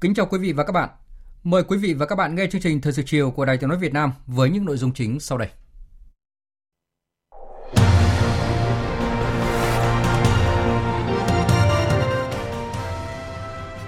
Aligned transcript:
Kính 0.00 0.14
chào 0.14 0.26
quý 0.26 0.38
vị 0.38 0.52
và 0.52 0.64
các 0.64 0.72
bạn. 0.72 0.88
Mời 1.44 1.62
quý 1.62 1.78
vị 1.78 1.94
và 1.94 2.06
các 2.06 2.16
bạn 2.16 2.34
nghe 2.34 2.46
chương 2.46 2.60
trình 2.60 2.80
Thời 2.80 2.92
sự 2.92 3.02
chiều 3.06 3.30
của 3.30 3.44
Đài 3.44 3.56
Tiếng 3.56 3.68
nói 3.68 3.78
Việt 3.78 3.92
Nam 3.92 4.12
với 4.26 4.50
những 4.50 4.64
nội 4.64 4.76
dung 4.76 4.92
chính 4.92 5.20
sau 5.20 5.38
đây. 5.38 5.48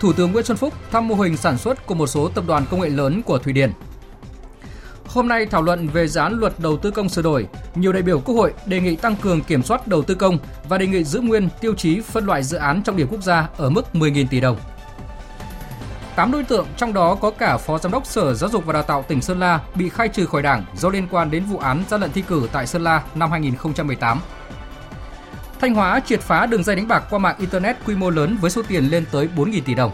Thủ 0.01 0.13
tướng 0.13 0.33
Nguyễn 0.33 0.45
Xuân 0.45 0.57
Phúc 0.57 0.75
thăm 0.91 1.09
mô 1.09 1.15
hình 1.15 1.37
sản 1.37 1.59
xuất 1.59 1.87
của 1.87 1.95
một 1.95 2.07
số 2.07 2.29
tập 2.29 2.45
đoàn 2.47 2.65
công 2.71 2.81
nghệ 2.81 2.89
lớn 2.89 3.23
của 3.23 3.39
Thụy 3.39 3.53
Điển. 3.53 3.73
Hôm 5.07 5.29
nay 5.29 5.47
thảo 5.47 5.63
luận 5.63 5.89
về 5.89 6.09
dự 6.09 6.21
án 6.21 6.41
luật 6.41 6.53
đầu 6.59 6.77
tư 6.77 6.91
công 6.91 7.09
sửa 7.09 7.23
đổi, 7.23 7.47
nhiều 7.75 7.93
đại 7.93 8.03
biểu 8.03 8.21
Quốc 8.21 8.35
hội 8.35 8.53
đề 8.67 8.81
nghị 8.81 8.97
tăng 8.97 9.17
cường 9.17 9.41
kiểm 9.41 9.63
soát 9.63 9.89
đầu 9.89 10.03
tư 10.03 10.15
công 10.15 10.39
và 10.69 10.79
đề 10.79 10.87
nghị 10.87 11.05
giữ 11.05 11.21
nguyên 11.21 11.49
tiêu 11.61 11.75
chí 11.75 12.01
phân 12.01 12.27
loại 12.27 12.43
dự 12.43 12.57
án 12.57 12.83
trọng 12.83 12.97
điểm 12.97 13.09
quốc 13.11 13.23
gia 13.23 13.49
ở 13.57 13.71
mức 13.71 13.85
10.000 13.93 14.27
tỷ 14.31 14.41
đồng. 14.41 14.57
8 16.17 16.33
đối 16.33 16.45
tượng, 16.45 16.67
trong 16.77 16.93
đó 16.93 17.15
có 17.15 17.31
cả 17.31 17.57
Phó 17.57 17.79
Giám 17.79 17.93
đốc 17.93 18.07
Sở 18.07 18.35
Giáo 18.35 18.51
dục 18.51 18.67
và 18.67 18.73
Đào 18.73 18.83
tạo 18.83 19.05
tỉnh 19.09 19.23
Sơn 19.23 19.41
La 19.41 19.61
bị 19.75 19.89
khai 19.89 20.09
trừ 20.09 20.27
khỏi 20.27 20.43
Đảng 20.43 20.65
do 20.75 20.89
liên 20.89 21.09
quan 21.11 21.31
đến 21.31 21.45
vụ 21.45 21.59
án 21.59 21.85
gian 21.89 22.01
lận 22.01 22.13
thi 22.13 22.23
cử 22.23 22.49
tại 22.53 22.67
Sơn 22.67 22.85
La 22.85 23.03
năm 23.15 23.31
2018. 23.31 24.21
Thanh 25.61 25.75
Hóa 25.75 26.01
triệt 26.07 26.21
phá 26.21 26.47
đường 26.47 26.65
dây 26.65 26.77
đánh 26.77 26.89
bạc 26.89 27.05
qua 27.11 27.19
mạng 27.19 27.37
Internet 27.39 27.77
quy 27.87 27.95
mô 27.95 28.11
lớn 28.11 28.37
với 28.41 28.51
số 28.51 28.63
tiền 28.69 28.85
lên 28.85 29.05
tới 29.13 29.29
4.000 29.37 29.61
tỷ 29.65 29.75
đồng. 29.75 29.93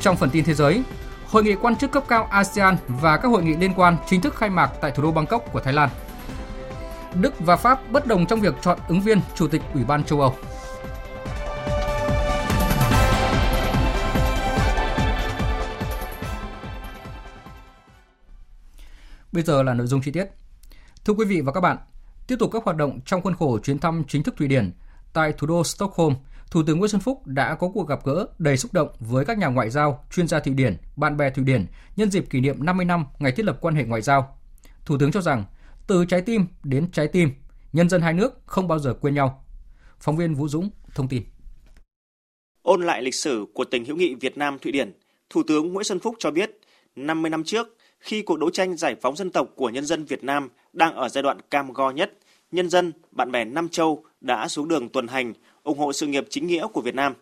Trong 0.00 0.16
phần 0.16 0.30
tin 0.30 0.44
thế 0.44 0.54
giới, 0.54 0.82
Hội 1.30 1.44
nghị 1.44 1.54
quan 1.54 1.76
chức 1.76 1.90
cấp 1.90 2.04
cao 2.08 2.28
ASEAN 2.30 2.76
và 2.88 3.16
các 3.16 3.28
hội 3.28 3.42
nghị 3.42 3.56
liên 3.56 3.74
quan 3.76 3.96
chính 4.08 4.20
thức 4.20 4.36
khai 4.36 4.50
mạc 4.50 4.70
tại 4.80 4.90
thủ 4.90 5.02
đô 5.02 5.12
Bangkok 5.12 5.52
của 5.52 5.60
Thái 5.60 5.72
Lan. 5.72 5.88
Đức 7.14 7.34
và 7.40 7.56
Pháp 7.56 7.90
bất 7.90 8.06
đồng 8.06 8.26
trong 8.26 8.40
việc 8.40 8.54
chọn 8.60 8.78
ứng 8.88 9.00
viên 9.00 9.20
Chủ 9.34 9.48
tịch 9.48 9.62
Ủy 9.74 9.84
ban 9.84 10.04
châu 10.04 10.20
Âu. 10.20 10.34
Bây 19.38 19.44
giờ 19.44 19.62
là 19.62 19.74
nội 19.74 19.86
dung 19.86 20.00
chi 20.00 20.10
tiết. 20.10 20.24
Thưa 21.04 21.12
quý 21.12 21.24
vị 21.24 21.40
và 21.40 21.52
các 21.52 21.60
bạn, 21.60 21.76
tiếp 22.26 22.36
tục 22.38 22.50
các 22.52 22.64
hoạt 22.64 22.76
động 22.76 23.00
trong 23.06 23.22
khuôn 23.22 23.34
khổ 23.34 23.58
chuyến 23.58 23.78
thăm 23.78 24.04
chính 24.08 24.22
thức 24.22 24.36
Thụy 24.36 24.48
Điển 24.48 24.72
tại 25.12 25.32
thủ 25.32 25.46
đô 25.46 25.64
Stockholm, 25.64 26.14
Thủ 26.50 26.62
tướng 26.66 26.78
Nguyễn 26.78 26.88
Xuân 26.88 27.00
Phúc 27.00 27.26
đã 27.26 27.54
có 27.54 27.68
cuộc 27.74 27.88
gặp 27.88 28.04
gỡ 28.04 28.26
đầy 28.38 28.56
xúc 28.56 28.72
động 28.72 28.88
với 29.00 29.24
các 29.24 29.38
nhà 29.38 29.46
ngoại 29.46 29.70
giao, 29.70 30.04
chuyên 30.10 30.28
gia 30.28 30.40
Thụy 30.40 30.54
Điển, 30.54 30.76
bạn 30.96 31.16
bè 31.16 31.30
Thụy 31.30 31.44
Điển 31.44 31.66
nhân 31.96 32.10
dịp 32.10 32.24
kỷ 32.30 32.40
niệm 32.40 32.64
50 32.64 32.86
năm 32.86 33.04
ngày 33.18 33.32
thiết 33.32 33.44
lập 33.44 33.58
quan 33.60 33.74
hệ 33.74 33.84
ngoại 33.84 34.02
giao. 34.02 34.38
Thủ 34.84 34.98
tướng 34.98 35.12
cho 35.12 35.20
rằng, 35.20 35.44
từ 35.86 36.04
trái 36.04 36.22
tim 36.22 36.46
đến 36.64 36.90
trái 36.92 37.08
tim, 37.08 37.30
nhân 37.72 37.88
dân 37.88 38.02
hai 38.02 38.12
nước 38.12 38.40
không 38.46 38.68
bao 38.68 38.78
giờ 38.78 38.94
quên 38.94 39.14
nhau. 39.14 39.44
Phóng 40.00 40.16
viên 40.16 40.34
Vũ 40.34 40.48
Dũng 40.48 40.70
thông 40.94 41.08
tin. 41.08 41.22
Ôn 42.62 42.82
lại 42.82 43.02
lịch 43.02 43.14
sử 43.14 43.46
của 43.54 43.64
tình 43.64 43.84
hữu 43.84 43.96
nghị 43.96 44.14
Việt 44.14 44.38
Nam 44.38 44.58
Thụy 44.58 44.72
Điển, 44.72 44.92
Thủ 45.30 45.42
tướng 45.46 45.72
Nguyễn 45.72 45.84
Xuân 45.84 45.98
Phúc 45.98 46.14
cho 46.18 46.30
biết, 46.30 46.50
50 46.96 47.30
năm 47.30 47.44
trước, 47.44 47.78
khi 48.00 48.22
cuộc 48.22 48.38
đấu 48.38 48.50
tranh 48.50 48.76
giải 48.76 48.96
phóng 49.02 49.16
dân 49.16 49.30
tộc 49.30 49.48
của 49.54 49.70
nhân 49.70 49.84
dân 49.84 50.04
Việt 50.04 50.24
Nam 50.24 50.48
đang 50.72 50.94
ở 50.94 51.08
giai 51.08 51.22
đoạn 51.22 51.38
cam 51.50 51.72
go 51.72 51.90
nhất, 51.90 52.12
nhân 52.52 52.70
dân, 52.70 52.92
bạn 53.10 53.32
bè 53.32 53.44
Nam 53.44 53.68
Châu 53.68 54.04
đã 54.20 54.48
xuống 54.48 54.68
đường 54.68 54.88
tuần 54.88 55.06
hành 55.06 55.32
ủng 55.62 55.78
hộ 55.78 55.92
sự 55.92 56.06
nghiệp 56.06 56.26
chính 56.30 56.46
nghĩa 56.46 56.66
của 56.66 56.80
Việt 56.80 56.94
Nam. 56.94 57.14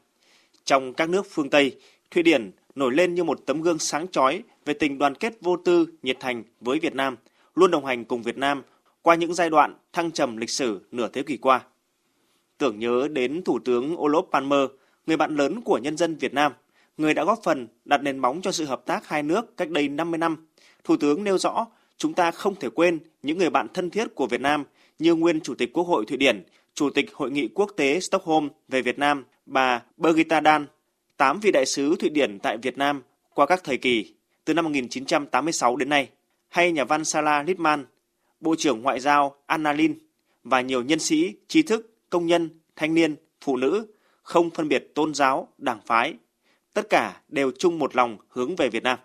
Trong 0.64 0.94
các 0.94 1.08
nước 1.08 1.26
phương 1.30 1.50
Tây, 1.50 1.76
Thụy 2.10 2.22
Điển 2.22 2.50
nổi 2.74 2.94
lên 2.94 3.14
như 3.14 3.24
một 3.24 3.40
tấm 3.46 3.62
gương 3.62 3.78
sáng 3.78 4.08
chói 4.08 4.42
về 4.64 4.74
tình 4.74 4.98
đoàn 4.98 5.14
kết 5.14 5.38
vô 5.40 5.56
tư, 5.56 5.86
nhiệt 6.02 6.16
thành 6.20 6.42
với 6.60 6.78
Việt 6.78 6.94
Nam, 6.94 7.16
luôn 7.54 7.70
đồng 7.70 7.84
hành 7.84 8.04
cùng 8.04 8.22
Việt 8.22 8.38
Nam 8.38 8.62
qua 9.02 9.14
những 9.14 9.34
giai 9.34 9.50
đoạn 9.50 9.74
thăng 9.92 10.10
trầm 10.10 10.36
lịch 10.36 10.50
sử 10.50 10.80
nửa 10.92 11.08
thế 11.08 11.22
kỷ 11.22 11.36
qua. 11.36 11.60
Tưởng 12.58 12.78
nhớ 12.78 13.08
đến 13.12 13.42
Thủ 13.44 13.58
tướng 13.58 13.96
Olof 13.96 14.22
Palme, 14.32 14.56
người 15.06 15.16
bạn 15.16 15.36
lớn 15.36 15.60
của 15.60 15.78
nhân 15.78 15.96
dân 15.96 16.16
Việt 16.16 16.34
Nam, 16.34 16.52
người 16.96 17.14
đã 17.14 17.24
góp 17.24 17.40
phần 17.42 17.68
đặt 17.84 18.02
nền 18.02 18.18
móng 18.18 18.40
cho 18.42 18.52
sự 18.52 18.64
hợp 18.64 18.82
tác 18.86 19.08
hai 19.08 19.22
nước 19.22 19.56
cách 19.56 19.70
đây 19.70 19.88
50 19.88 20.18
năm 20.18 20.46
Thủ 20.86 20.96
tướng 20.96 21.24
nêu 21.24 21.38
rõ, 21.38 21.66
chúng 21.96 22.14
ta 22.14 22.30
không 22.30 22.54
thể 22.54 22.68
quên 22.70 22.98
những 23.22 23.38
người 23.38 23.50
bạn 23.50 23.66
thân 23.74 23.90
thiết 23.90 24.14
của 24.14 24.26
Việt 24.26 24.40
Nam 24.40 24.64
như 24.98 25.14
nguyên 25.14 25.40
Chủ 25.40 25.54
tịch 25.54 25.72
Quốc 25.72 25.84
hội 25.84 26.04
Thụy 26.06 26.16
Điển, 26.16 26.44
Chủ 26.74 26.90
tịch 26.90 27.14
Hội 27.14 27.30
nghị 27.30 27.48
Quốc 27.48 27.70
tế 27.76 28.00
Stockholm 28.00 28.48
về 28.68 28.82
Việt 28.82 28.98
Nam, 28.98 29.24
bà 29.46 29.82
Birgitta 29.96 30.40
Dan, 30.44 30.66
tám 31.16 31.40
vị 31.40 31.52
đại 31.52 31.66
sứ 31.66 31.96
Thụy 31.98 32.10
Điển 32.10 32.38
tại 32.38 32.56
Việt 32.56 32.78
Nam 32.78 33.02
qua 33.34 33.46
các 33.46 33.60
thời 33.64 33.76
kỳ, 33.76 34.14
từ 34.44 34.54
năm 34.54 34.64
1986 34.64 35.76
đến 35.76 35.88
nay, 35.88 36.08
hay 36.48 36.72
nhà 36.72 36.84
văn 36.84 37.04
Sala 37.04 37.42
Littman, 37.42 37.84
Bộ 38.40 38.54
trưởng 38.58 38.82
Ngoại 38.82 39.00
giao 39.00 39.36
Anna 39.46 39.72
Lin 39.72 39.98
và 40.44 40.60
nhiều 40.60 40.82
nhân 40.82 40.98
sĩ, 40.98 41.34
trí 41.48 41.62
thức, 41.62 41.94
công 42.10 42.26
nhân, 42.26 42.50
thanh 42.76 42.94
niên, 42.94 43.16
phụ 43.40 43.56
nữ, 43.56 43.86
không 44.22 44.50
phân 44.50 44.68
biệt 44.68 44.94
tôn 44.94 45.14
giáo, 45.14 45.48
đảng 45.58 45.80
phái. 45.86 46.14
Tất 46.74 46.86
cả 46.90 47.20
đều 47.28 47.50
chung 47.58 47.78
một 47.78 47.96
lòng 47.96 48.16
hướng 48.28 48.56
về 48.56 48.68
Việt 48.68 48.82
Nam. 48.82 48.98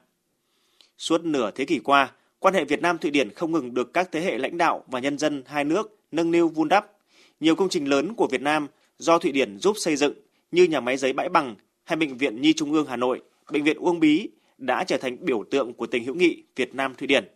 Suốt 1.02 1.26
nửa 1.26 1.52
thế 1.52 1.66
kỷ 1.66 1.80
qua, 1.80 2.12
quan 2.40 2.54
hệ 2.54 2.66
Việt 2.66 2.82
Nam 2.82 2.98
Thụy 2.98 3.12
Điển 3.12 3.32
không 3.32 3.52
ngừng 3.52 3.74
được 3.74 3.94
các 3.94 4.10
thế 4.12 4.22
hệ 4.22 4.38
lãnh 4.38 4.58
đạo 4.58 4.84
và 4.88 5.00
nhân 5.00 5.18
dân 5.18 5.44
hai 5.46 5.64
nước 5.64 6.00
nâng 6.12 6.32
niu 6.32 6.50
vun 6.50 6.68
đắp. 6.68 6.92
Nhiều 7.40 7.56
công 7.56 7.70
trình 7.70 7.90
lớn 7.90 8.14
của 8.16 8.28
Việt 8.28 8.42
Nam 8.42 8.68
do 8.98 9.18
Thụy 9.18 9.32
Điển 9.32 9.58
giúp 9.58 9.76
xây 9.78 9.96
dựng 9.96 10.14
như 10.52 10.64
nhà 10.64 10.80
máy 10.80 10.98
giấy 10.98 11.14
Bãi 11.14 11.30
Bằng 11.30 11.56
hay 11.84 11.96
bệnh 11.96 12.18
viện 12.18 12.42
Nhi 12.42 12.54
Trung 12.54 12.74
ương 12.74 12.86
Hà 12.86 12.96
Nội, 12.96 13.22
bệnh 13.52 13.64
viện 13.64 13.78
Uông 13.78 14.00
Bí 14.00 14.30
đã 14.58 14.84
trở 14.84 14.98
thành 14.98 15.18
biểu 15.26 15.44
tượng 15.52 15.74
của 15.74 15.86
tình 15.86 16.04
hữu 16.04 16.16
nghị 16.16 16.44
Việt 16.56 16.76
Nam 16.76 16.96
Thụy 16.96 17.08
Điển. 17.08 17.28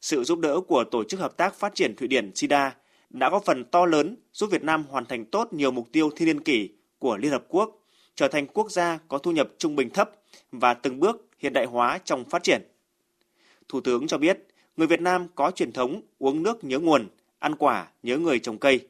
Sự 0.00 0.24
giúp 0.24 0.38
đỡ 0.38 0.60
của 0.68 0.84
Tổ 0.84 1.04
chức 1.04 1.20
Hợp 1.20 1.36
tác 1.36 1.54
Phát 1.54 1.74
triển 1.74 1.96
Thụy 1.96 2.08
Điển 2.08 2.34
SIDA 2.34 2.74
đã 3.10 3.30
góp 3.30 3.44
phần 3.44 3.64
to 3.64 3.86
lớn 3.86 4.16
giúp 4.32 4.50
Việt 4.50 4.62
Nam 4.62 4.84
hoàn 4.90 5.04
thành 5.04 5.24
tốt 5.24 5.52
nhiều 5.52 5.70
mục 5.70 5.88
tiêu 5.92 6.10
thiên 6.16 6.26
niên 6.26 6.40
kỷ 6.40 6.68
của 6.98 7.16
Liên 7.16 7.30
Hợp 7.30 7.44
Quốc, 7.48 7.82
trở 8.14 8.28
thành 8.28 8.46
quốc 8.46 8.70
gia 8.70 8.98
có 9.08 9.18
thu 9.18 9.32
nhập 9.32 9.48
trung 9.58 9.76
bình 9.76 9.90
thấp 9.90 10.10
và 10.52 10.74
từng 10.74 11.00
bước 11.00 11.26
hiện 11.38 11.52
đại 11.52 11.66
hóa 11.66 11.98
trong 12.04 12.24
phát 12.24 12.42
triển. 12.42 12.62
Thủ 13.68 13.80
tướng 13.80 14.06
cho 14.06 14.18
biết, 14.18 14.38
người 14.76 14.86
Việt 14.86 15.00
Nam 15.00 15.26
có 15.34 15.50
truyền 15.50 15.72
thống 15.72 16.00
uống 16.18 16.42
nước 16.42 16.64
nhớ 16.64 16.78
nguồn, 16.78 17.08
ăn 17.38 17.54
quả 17.54 17.88
nhớ 18.02 18.18
người 18.18 18.38
trồng 18.38 18.58
cây 18.58 18.80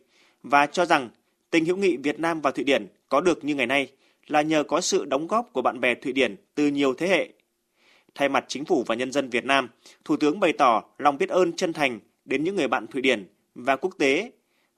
và 0.42 0.66
cho 0.66 0.84
rằng 0.84 1.08
tình 1.50 1.64
hữu 1.64 1.76
nghị 1.76 1.96
Việt 1.96 2.18
Nam 2.18 2.40
và 2.40 2.50
Thụy 2.50 2.64
Điển 2.64 2.86
có 3.08 3.20
được 3.20 3.44
như 3.44 3.54
ngày 3.54 3.66
nay 3.66 3.92
là 4.26 4.42
nhờ 4.42 4.62
có 4.62 4.80
sự 4.80 5.04
đóng 5.04 5.26
góp 5.26 5.52
của 5.52 5.62
bạn 5.62 5.80
bè 5.80 5.94
Thụy 5.94 6.12
Điển 6.12 6.36
từ 6.54 6.66
nhiều 6.66 6.94
thế 6.94 7.08
hệ. 7.08 7.28
Thay 8.14 8.28
mặt 8.28 8.44
chính 8.48 8.64
phủ 8.64 8.84
và 8.86 8.94
nhân 8.94 9.12
dân 9.12 9.30
Việt 9.30 9.44
Nam, 9.44 9.68
Thủ 10.04 10.16
tướng 10.16 10.40
bày 10.40 10.52
tỏ 10.52 10.82
lòng 10.98 11.18
biết 11.18 11.28
ơn 11.28 11.52
chân 11.52 11.72
thành 11.72 12.00
đến 12.24 12.44
những 12.44 12.56
người 12.56 12.68
bạn 12.68 12.86
Thụy 12.86 13.02
Điển 13.02 13.26
và 13.54 13.76
quốc 13.76 13.94
tế 13.98 14.30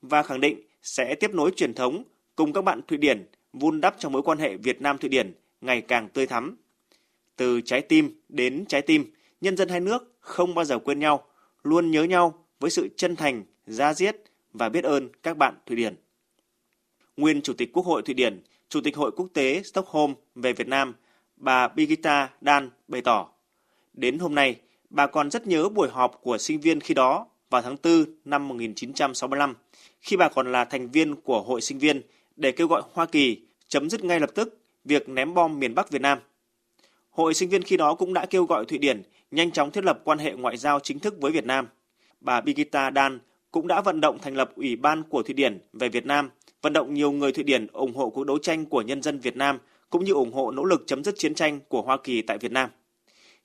và 0.02 0.22
khẳng 0.22 0.40
định 0.40 0.60
sẽ 0.82 1.14
tiếp 1.14 1.34
nối 1.34 1.50
truyền 1.56 1.74
thống 1.74 2.02
cùng 2.36 2.52
các 2.52 2.64
bạn 2.64 2.80
Thụy 2.88 2.98
Điển 2.98 3.26
vun 3.52 3.80
đắp 3.80 3.94
cho 3.98 4.08
mối 4.08 4.22
quan 4.22 4.38
hệ 4.38 4.56
Việt 4.56 4.80
Nam 4.80 4.98
Thụy 4.98 5.08
Điển 5.08 5.32
ngày 5.60 5.80
càng 5.80 6.08
tươi 6.08 6.26
thắm. 6.26 6.56
Từ 7.36 7.60
trái 7.60 7.80
tim 7.80 8.20
đến 8.28 8.64
trái 8.68 8.82
tim, 8.82 9.12
nhân 9.40 9.56
dân 9.56 9.68
hai 9.68 9.80
nước 9.80 10.16
không 10.20 10.54
bao 10.54 10.64
giờ 10.64 10.78
quên 10.78 10.98
nhau, 10.98 11.24
luôn 11.62 11.90
nhớ 11.90 12.02
nhau 12.02 12.44
với 12.60 12.70
sự 12.70 12.88
chân 12.96 13.16
thành, 13.16 13.44
ra 13.66 13.94
diết 13.94 14.16
và 14.52 14.68
biết 14.68 14.84
ơn 14.84 15.08
các 15.22 15.36
bạn 15.36 15.54
Thụy 15.66 15.76
Điển. 15.76 15.96
Nguyên 17.16 17.42
Chủ 17.42 17.52
tịch 17.52 17.72
Quốc 17.72 17.86
hội 17.86 18.02
Thụy 18.02 18.14
Điển, 18.14 18.42
Chủ 18.68 18.80
tịch 18.80 18.96
Hội 18.96 19.10
Quốc 19.16 19.28
tế 19.34 19.62
Stockholm 19.62 20.14
về 20.34 20.52
Việt 20.52 20.68
Nam, 20.68 20.94
bà 21.36 21.68
Birgitta 21.68 22.30
Dan 22.40 22.70
bày 22.88 23.00
tỏ, 23.00 23.28
đến 23.92 24.18
hôm 24.18 24.34
nay, 24.34 24.56
bà 24.90 25.06
còn 25.06 25.30
rất 25.30 25.46
nhớ 25.46 25.68
buổi 25.68 25.88
họp 25.88 26.20
của 26.22 26.38
sinh 26.38 26.60
viên 26.60 26.80
khi 26.80 26.94
đó 26.94 27.26
vào 27.50 27.62
tháng 27.62 27.76
4 27.82 28.04
năm 28.24 28.48
1965, 28.48 29.54
khi 30.00 30.16
bà 30.16 30.28
còn 30.28 30.52
là 30.52 30.64
thành 30.64 30.90
viên 30.90 31.14
của 31.16 31.42
Hội 31.42 31.60
sinh 31.60 31.78
viên 31.78 32.02
để 32.36 32.52
kêu 32.52 32.66
gọi 32.66 32.82
Hoa 32.92 33.06
Kỳ 33.06 33.40
chấm 33.68 33.90
dứt 33.90 34.04
ngay 34.04 34.20
lập 34.20 34.30
tức 34.34 34.58
việc 34.84 35.08
ném 35.08 35.34
bom 35.34 35.60
miền 35.60 35.74
Bắc 35.74 35.90
Việt 35.90 36.02
Nam. 36.02 36.18
Hội 37.18 37.34
sinh 37.34 37.48
viên 37.48 37.62
khi 37.62 37.76
đó 37.76 37.94
cũng 37.94 38.14
đã 38.14 38.26
kêu 38.26 38.44
gọi 38.44 38.64
Thụy 38.64 38.78
Điển 38.78 39.02
nhanh 39.30 39.50
chóng 39.50 39.70
thiết 39.70 39.84
lập 39.84 40.00
quan 40.04 40.18
hệ 40.18 40.32
ngoại 40.32 40.56
giao 40.56 40.80
chính 40.80 40.98
thức 40.98 41.14
với 41.20 41.32
Việt 41.32 41.46
Nam. 41.46 41.68
Bà 42.20 42.40
Birgitta 42.40 42.90
Dan 42.94 43.18
cũng 43.50 43.66
đã 43.66 43.80
vận 43.80 44.00
động 44.00 44.18
thành 44.18 44.36
lập 44.36 44.52
Ủy 44.56 44.76
ban 44.76 45.02
của 45.02 45.22
Thụy 45.22 45.34
Điển 45.34 45.58
về 45.72 45.88
Việt 45.88 46.06
Nam 46.06 46.30
vận 46.62 46.72
động 46.72 46.94
nhiều 46.94 47.12
người 47.12 47.32
Thụy 47.32 47.44
Điển 47.44 47.66
ủng 47.72 47.94
hộ 47.94 48.10
cuộc 48.10 48.24
đấu 48.24 48.38
tranh 48.38 48.66
của 48.66 48.82
nhân 48.82 49.02
dân 49.02 49.18
Việt 49.18 49.36
Nam 49.36 49.58
cũng 49.90 50.04
như 50.04 50.12
ủng 50.12 50.32
hộ 50.32 50.50
nỗ 50.50 50.64
lực 50.64 50.82
chấm 50.86 51.04
dứt 51.04 51.14
chiến 51.18 51.34
tranh 51.34 51.60
của 51.68 51.82
Hoa 51.82 51.96
Kỳ 51.96 52.22
tại 52.22 52.38
Việt 52.38 52.52
Nam. 52.52 52.70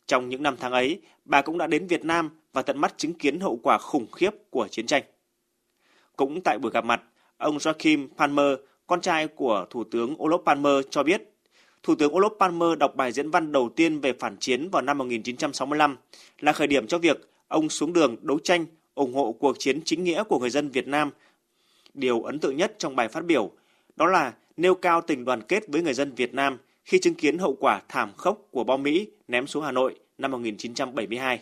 Trong 0.08 0.30
những 0.30 0.44
năm 0.44 0.56
tháng 0.60 0.72
ấy, 0.72 1.02
bà 1.26 1.42
cũng 1.42 1.58
đã 1.58 1.68
đến 1.68 1.88
Việt 1.88 2.06
Nam 2.06 2.30
và 2.54 2.62
tận 2.62 2.78
mắt 2.78 2.94
chứng 2.98 3.14
kiến 3.14 3.40
hậu 3.40 3.60
quả 3.64 3.78
khủng 3.78 4.12
khiếp 4.12 4.32
của 4.50 4.68
chiến 4.68 4.86
tranh. 4.86 5.04
Cũng 6.16 6.42
tại 6.42 6.60
buổi 6.60 6.72
gặp 6.72 6.86
mặt, 6.86 7.02
ông 7.38 7.58
Joachim 7.58 8.08
Palmer, 8.18 8.60
con 8.88 9.02
trai 9.02 9.28
của 9.28 9.66
Thủ 9.70 9.84
tướng 9.84 10.16
Olof 10.16 10.44
Palmer 10.44 10.86
cho 10.90 11.04
biết, 11.04 11.33
Thủ 11.84 11.96
tướng 11.96 12.14
Olof 12.14 12.38
Palmer 12.40 12.78
đọc 12.80 12.96
bài 12.96 13.12
diễn 13.12 13.30
văn 13.30 13.52
đầu 13.52 13.70
tiên 13.76 14.00
về 14.00 14.14
phản 14.14 14.38
chiến 14.38 14.70
vào 14.70 14.82
năm 14.82 14.98
1965 14.98 15.98
là 16.40 16.54
khởi 16.54 16.68
điểm 16.68 16.88
cho 16.88 16.98
việc 16.98 17.30
ông 17.48 17.70
xuống 17.70 17.94
đường 17.94 18.16
đấu 18.22 18.40
tranh, 18.40 18.66
ủng 18.96 19.14
hộ 19.14 19.32
cuộc 19.32 19.60
chiến 19.60 19.82
chính 19.86 20.04
nghĩa 20.04 20.24
của 20.24 20.40
người 20.40 20.50
dân 20.50 20.70
Việt 20.70 20.88
Nam. 20.88 21.12
Điều 21.94 22.24
ấn 22.24 22.40
tượng 22.40 22.58
nhất 22.58 22.76
trong 22.78 22.96
bài 22.96 23.08
phát 23.08 23.26
biểu 23.26 23.52
đó 23.96 24.06
là 24.06 24.34
nêu 24.58 24.76
cao 24.76 25.02
tình 25.02 25.26
đoàn 25.26 25.42
kết 25.42 25.64
với 25.68 25.82
người 25.82 25.94
dân 25.94 26.16
Việt 26.16 26.34
Nam 26.34 26.58
khi 26.86 27.00
chứng 27.00 27.16
kiến 27.16 27.38
hậu 27.38 27.56
quả 27.60 27.82
thảm 27.90 28.12
khốc 28.18 28.48
của 28.52 28.64
bom 28.64 28.84
Mỹ 28.84 29.08
ném 29.28 29.48
xuống 29.48 29.64
Hà 29.64 29.72
Nội 29.72 29.96
năm 30.18 30.32
1972. 30.32 31.40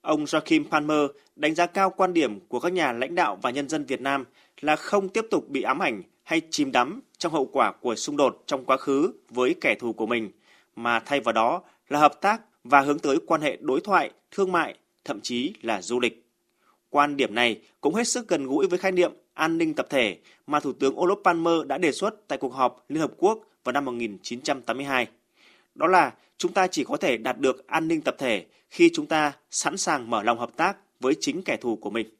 Ông 0.00 0.24
Joachim 0.24 0.64
Palmer 0.70 1.10
đánh 1.36 1.54
giá 1.54 1.66
cao 1.66 1.90
quan 1.90 2.12
điểm 2.12 2.40
của 2.48 2.60
các 2.60 2.72
nhà 2.72 2.92
lãnh 2.92 3.14
đạo 3.14 3.38
và 3.42 3.50
nhân 3.50 3.68
dân 3.68 3.84
Việt 3.84 4.00
Nam 4.00 4.24
là 4.60 4.76
không 4.76 5.08
tiếp 5.08 5.26
tục 5.30 5.48
bị 5.48 5.62
ám 5.62 5.78
ảnh 5.78 6.02
hay 6.30 6.40
chìm 6.50 6.72
đắm 6.72 7.00
trong 7.18 7.32
hậu 7.32 7.46
quả 7.52 7.72
của 7.72 7.94
xung 7.94 8.16
đột 8.16 8.42
trong 8.46 8.64
quá 8.64 8.76
khứ 8.76 9.12
với 9.28 9.54
kẻ 9.60 9.74
thù 9.74 9.92
của 9.92 10.06
mình, 10.06 10.30
mà 10.76 11.00
thay 11.00 11.20
vào 11.20 11.32
đó 11.32 11.62
là 11.88 11.98
hợp 11.98 12.20
tác 12.20 12.40
và 12.64 12.80
hướng 12.80 12.98
tới 12.98 13.16
quan 13.26 13.40
hệ 13.40 13.58
đối 13.60 13.80
thoại, 13.80 14.10
thương 14.30 14.52
mại, 14.52 14.74
thậm 15.04 15.20
chí 15.20 15.52
là 15.62 15.82
du 15.82 16.00
lịch. 16.00 16.26
Quan 16.90 17.16
điểm 17.16 17.34
này 17.34 17.60
cũng 17.80 17.94
hết 17.94 18.08
sức 18.08 18.28
gần 18.28 18.46
gũi 18.46 18.66
với 18.66 18.78
khái 18.78 18.92
niệm 18.92 19.12
an 19.34 19.58
ninh 19.58 19.74
tập 19.74 19.86
thể 19.90 20.18
mà 20.46 20.60
Thủ 20.60 20.72
tướng 20.72 20.94
Olof 20.94 21.22
Palme 21.22 21.50
đã 21.66 21.78
đề 21.78 21.92
xuất 21.92 22.28
tại 22.28 22.38
cuộc 22.38 22.54
họp 22.54 22.84
Liên 22.88 23.00
Hợp 23.00 23.12
Quốc 23.16 23.38
vào 23.64 23.72
năm 23.72 23.84
1982. 23.84 25.06
Đó 25.74 25.86
là 25.86 26.14
chúng 26.38 26.52
ta 26.52 26.66
chỉ 26.66 26.84
có 26.84 26.96
thể 26.96 27.16
đạt 27.16 27.38
được 27.38 27.66
an 27.66 27.88
ninh 27.88 28.00
tập 28.00 28.14
thể 28.18 28.46
khi 28.70 28.90
chúng 28.94 29.06
ta 29.06 29.32
sẵn 29.50 29.76
sàng 29.76 30.10
mở 30.10 30.22
lòng 30.22 30.38
hợp 30.38 30.50
tác 30.56 30.76
với 31.00 31.14
chính 31.20 31.42
kẻ 31.42 31.56
thù 31.56 31.76
của 31.76 31.90
mình. 31.90 32.10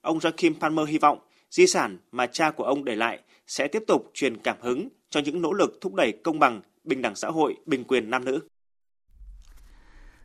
Ông 0.00 0.18
Joachim 0.18 0.54
Palmer 0.60 0.88
hy 0.88 0.98
vọng 0.98 1.18
di 1.50 1.66
sản 1.66 1.98
mà 2.12 2.26
cha 2.26 2.50
của 2.50 2.64
ông 2.64 2.84
để 2.84 2.96
lại 2.96 3.18
sẽ 3.48 3.68
tiếp 3.68 3.82
tục 3.86 4.10
truyền 4.14 4.36
cảm 4.36 4.56
hứng 4.60 4.88
cho 5.10 5.20
những 5.24 5.42
nỗ 5.42 5.52
lực 5.52 5.78
thúc 5.80 5.94
đẩy 5.94 6.12
công 6.24 6.38
bằng, 6.38 6.60
bình 6.84 7.02
đẳng 7.02 7.14
xã 7.14 7.28
hội, 7.28 7.56
bình 7.66 7.84
quyền 7.84 8.10
nam 8.10 8.24
nữ. 8.24 8.40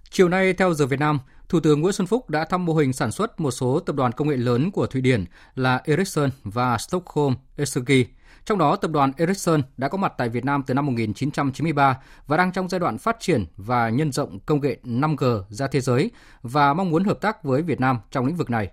Chiều 0.10 0.30
nay 0.30 0.54
theo 0.54 0.74
giờ 0.74 0.86
Việt 0.86 1.00
Nam, 1.00 1.20
Thủ 1.50 1.60
tướng 1.60 1.82
Nguyễn 1.82 1.94
Xuân 1.94 2.08
Phúc 2.08 2.30
đã 2.30 2.46
thăm 2.46 2.66
mô 2.66 2.74
hình 2.74 2.94
sản 2.94 3.12
xuất 3.12 3.40
một 3.40 3.52
số 3.52 3.80
tập 3.80 3.96
đoàn 3.96 4.12
công 4.12 4.28
nghệ 4.28 4.38
lớn 4.38 4.72
của 4.72 4.88
Thụy 4.88 5.02
Điển 5.02 5.26
là 5.56 5.82
Ericsson 5.86 6.30
và 6.44 6.78
Stockholm 6.78 7.36
Exergi. 7.58 8.06
Trong 8.46 8.58
đó, 8.58 8.76
tập 8.76 8.92
đoàn 8.92 9.12
Ericsson 9.18 9.62
đã 9.78 9.88
có 9.88 9.98
mặt 9.98 10.14
tại 10.18 10.30
Việt 10.30 10.46
Nam 10.46 10.64
từ 10.68 10.74
năm 10.74 10.86
1993 10.86 12.00
và 12.28 12.38
đang 12.38 12.52
trong 12.52 12.70
giai 12.70 12.80
đoạn 12.80 12.98
phát 12.98 13.18
triển 13.20 13.46
và 13.58 13.90
nhân 13.90 14.12
rộng 14.12 14.40
công 14.40 14.62
nghệ 14.62 14.78
5G 14.84 15.44
ra 15.50 15.68
thế 15.68 15.82
giới 15.82 16.12
và 16.42 16.74
mong 16.74 16.90
muốn 16.90 17.04
hợp 17.04 17.22
tác 17.22 17.44
với 17.44 17.62
Việt 17.62 17.80
Nam 17.80 18.00
trong 18.12 18.26
lĩnh 18.26 18.36
vực 18.36 18.50
này. 18.50 18.72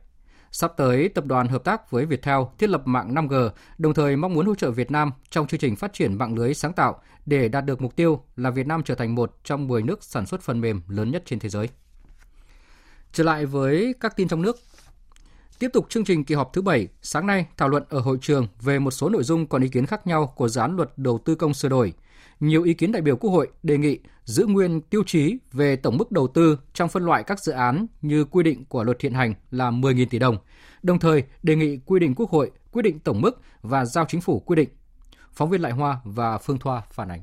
Sắp 0.53 0.73
tới, 0.77 1.09
tập 1.09 1.27
đoàn 1.27 1.49
hợp 1.49 1.65
tác 1.65 1.91
với 1.91 2.07
Viettel 2.07 2.39
thiết 2.59 2.71
lập 2.71 2.83
mạng 2.85 3.15
5G, 3.15 3.51
đồng 3.79 3.95
thời 3.95 4.17
mong 4.17 4.35
muốn 4.35 4.47
hỗ 4.47 4.55
trợ 4.55 4.71
Việt 4.71 4.91
Nam 4.91 5.13
trong 5.31 5.47
chương 5.47 5.61
trình 5.61 5.77
phát 5.77 5.93
triển 5.93 6.15
mạng 6.15 6.35
lưới 6.35 6.55
sáng 6.55 6.73
tạo 6.73 7.01
để 7.27 7.49
đạt 7.49 7.65
được 7.65 7.83
mục 7.83 7.97
tiêu 7.97 8.23
là 8.37 8.51
Việt 8.51 8.67
Nam 8.67 8.83
trở 8.83 8.95
thành 8.95 9.15
một 9.15 9.37
trong 9.45 9.69
10 9.69 9.83
nước 9.83 10.05
sản 10.05 10.27
xuất 10.27 10.43
phần 10.43 10.61
mềm 10.61 10.83
lớn 10.89 11.11
nhất 11.11 11.23
trên 11.27 11.39
thế 11.39 11.49
giới. 11.49 11.69
Trở 13.13 13.25
lại 13.25 13.47
với 13.47 13.95
các 14.01 14.17
tin 14.17 14.29
trong 14.29 14.43
nước. 14.43 14.57
Tiếp 15.59 15.71
tục 15.73 15.87
chương 15.89 16.05
trình 16.05 16.25
kỳ 16.25 16.35
họp 16.35 16.53
thứ 16.53 16.63
7, 16.63 16.89
sáng 17.03 17.27
nay 17.27 17.47
thảo 17.57 17.69
luận 17.69 17.85
ở 17.89 18.01
hội 18.01 18.19
trường 18.21 18.49
về 18.61 18.79
một 18.79 18.91
số 18.91 19.09
nội 19.09 19.23
dung 19.23 19.47
còn 19.47 19.63
ý 19.63 19.69
kiến 19.69 19.87
khác 19.87 20.07
nhau 20.07 20.33
của 20.37 20.49
dự 20.49 20.61
án 20.61 20.77
luật 20.77 20.91
đầu 20.97 21.19
tư 21.25 21.35
công 21.35 21.55
sửa 21.55 21.69
đổi. 21.69 21.93
Nhiều 22.41 22.63
ý 22.63 22.75
kiến 22.75 22.93
đại 22.93 23.03
biểu 23.03 23.17
Quốc 23.17 23.31
hội 23.31 23.49
đề 23.63 23.79
nghị 23.79 23.99
giữ 24.25 24.47
nguyên 24.47 24.81
tiêu 24.81 25.03
chí 25.07 25.39
về 25.53 25.77
tổng 25.77 25.99
mức 25.99 26.13
đầu 26.13 26.29
tư 26.29 26.59
trong 26.75 26.89
phân 26.89 27.05
loại 27.05 27.23
các 27.23 27.41
dự 27.41 27.53
án 27.53 27.87
như 28.03 28.25
quy 28.25 28.43
định 28.43 28.65
của 28.65 28.85
luật 28.85 29.01
hiện 29.01 29.15
hành 29.15 29.35
là 29.51 29.71
10.000 29.71 30.07
tỷ 30.11 30.19
đồng. 30.19 30.37
Đồng 30.83 30.99
thời 30.99 31.23
đề 31.43 31.57
nghị 31.57 31.79
quy 31.87 32.01
định 32.01 32.15
Quốc 32.15 32.31
hội 32.31 32.51
quy 32.73 32.83
định 32.83 32.99
tổng 32.99 33.21
mức 33.21 33.41
và 33.63 33.85
giao 33.85 34.05
chính 34.09 34.21
phủ 34.21 34.41
quy 34.41 34.57
định. 34.57 34.69
Phóng 35.33 35.51
viên 35.51 35.61
Lại 35.61 35.73
Hoa 35.73 36.01
và 36.05 36.39
Phương 36.39 36.59
Thoa 36.59 36.83
phản 36.93 37.09
ánh. 37.09 37.21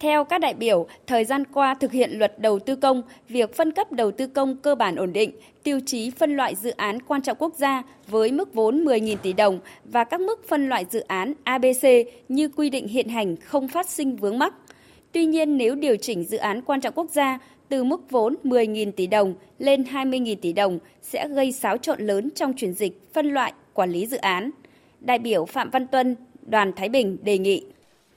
Theo 0.00 0.24
các 0.24 0.38
đại 0.38 0.54
biểu, 0.54 0.86
thời 1.06 1.24
gian 1.24 1.44
qua 1.44 1.74
thực 1.74 1.92
hiện 1.92 2.10
luật 2.12 2.38
đầu 2.38 2.58
tư 2.58 2.76
công, 2.76 3.02
việc 3.28 3.56
phân 3.56 3.72
cấp 3.72 3.92
đầu 3.92 4.10
tư 4.10 4.26
công 4.26 4.56
cơ 4.56 4.74
bản 4.74 4.96
ổn 4.96 5.12
định, 5.12 5.32
tiêu 5.62 5.80
chí 5.86 6.10
phân 6.10 6.36
loại 6.36 6.54
dự 6.54 6.70
án 6.70 7.02
quan 7.02 7.22
trọng 7.22 7.36
quốc 7.40 7.54
gia 7.56 7.82
với 8.08 8.32
mức 8.32 8.54
vốn 8.54 8.84
10.000 8.84 9.16
tỷ 9.16 9.32
đồng 9.32 9.60
và 9.84 10.04
các 10.04 10.20
mức 10.20 10.48
phân 10.48 10.68
loại 10.68 10.84
dự 10.90 11.00
án 11.00 11.32
ABC 11.44 11.88
như 12.28 12.48
quy 12.48 12.70
định 12.70 12.88
hiện 12.88 13.08
hành 13.08 13.36
không 13.36 13.68
phát 13.68 13.88
sinh 13.88 14.16
vướng 14.16 14.38
mắc. 14.38 14.54
Tuy 15.12 15.24
nhiên, 15.24 15.56
nếu 15.56 15.74
điều 15.74 15.96
chỉnh 15.96 16.24
dự 16.24 16.36
án 16.36 16.62
quan 16.62 16.80
trọng 16.80 16.94
quốc 16.94 17.10
gia 17.10 17.38
từ 17.68 17.84
mức 17.84 18.10
vốn 18.10 18.36
10.000 18.44 18.92
tỷ 18.92 19.06
đồng 19.06 19.34
lên 19.58 19.82
20.000 19.82 20.36
tỷ 20.42 20.52
đồng 20.52 20.78
sẽ 21.02 21.28
gây 21.28 21.52
xáo 21.52 21.76
trộn 21.76 22.00
lớn 22.00 22.30
trong 22.34 22.52
chuyển 22.52 22.72
dịch, 22.72 23.14
phân 23.14 23.26
loại, 23.26 23.52
quản 23.74 23.90
lý 23.90 24.06
dự 24.06 24.16
án. 24.16 24.50
Đại 25.00 25.18
biểu 25.18 25.44
Phạm 25.44 25.70
Văn 25.70 25.86
Tuân, 25.86 26.16
đoàn 26.42 26.72
Thái 26.76 26.88
Bình 26.88 27.16
đề 27.22 27.38
nghị 27.38 27.64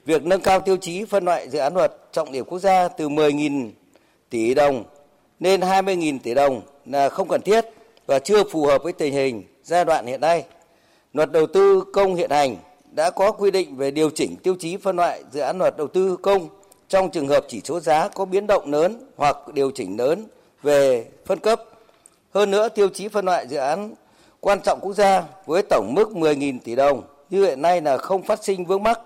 Việc 0.04 0.24
nâng 0.24 0.40
cao 0.40 0.60
tiêu 0.60 0.76
chí 0.76 1.04
phân 1.04 1.24
loại 1.24 1.48
dự 1.48 1.58
án 1.58 1.74
luật 1.74 1.92
trọng 2.12 2.32
điểm 2.32 2.44
quốc 2.44 2.58
gia 2.58 2.88
từ 2.88 3.08
10.000 3.08 3.70
tỷ 4.30 4.54
đồng 4.54 4.84
lên 5.40 5.60
20.000 5.60 6.18
tỷ 6.22 6.34
đồng 6.34 6.60
là 6.86 7.08
không 7.08 7.28
cần 7.28 7.42
thiết 7.42 7.64
và 8.06 8.18
chưa 8.18 8.44
phù 8.44 8.66
hợp 8.66 8.82
với 8.82 8.92
tình 8.92 9.12
hình 9.12 9.42
giai 9.64 9.84
đoạn 9.84 10.06
hiện 10.06 10.20
nay. 10.20 10.44
Luật 11.12 11.32
đầu 11.32 11.46
tư 11.46 11.84
công 11.92 12.14
hiện 12.14 12.30
hành 12.30 12.56
đã 12.92 13.10
có 13.10 13.32
quy 13.32 13.50
định 13.50 13.76
về 13.76 13.90
điều 13.90 14.10
chỉnh 14.10 14.36
tiêu 14.36 14.54
chí 14.58 14.76
phân 14.76 14.96
loại 14.96 15.22
dự 15.32 15.40
án 15.40 15.58
luật 15.58 15.76
đầu 15.76 15.86
tư 15.86 16.16
công 16.22 16.48
trong 16.88 17.10
trường 17.10 17.28
hợp 17.28 17.44
chỉ 17.48 17.60
số 17.64 17.80
giá 17.80 18.08
có 18.08 18.24
biến 18.24 18.46
động 18.46 18.70
lớn 18.70 19.10
hoặc 19.16 19.36
điều 19.54 19.70
chỉnh 19.70 19.96
lớn 19.98 20.26
về 20.62 21.06
phân 21.26 21.38
cấp. 21.38 21.62
Hơn 22.34 22.50
nữa, 22.50 22.68
tiêu 22.68 22.88
chí 22.88 23.08
phân 23.08 23.24
loại 23.24 23.46
dự 23.46 23.56
án 23.56 23.94
quan 24.40 24.60
trọng 24.60 24.78
quốc 24.82 24.92
gia 24.92 25.24
với 25.46 25.62
tổng 25.70 25.94
mức 25.94 26.10
10.000 26.14 26.58
tỷ 26.64 26.74
đồng 26.74 27.02
như 27.30 27.44
hiện 27.44 27.62
nay 27.62 27.80
là 27.80 27.96
không 27.96 28.22
phát 28.22 28.44
sinh 28.44 28.64
vướng 28.64 28.82
mắc 28.82 29.00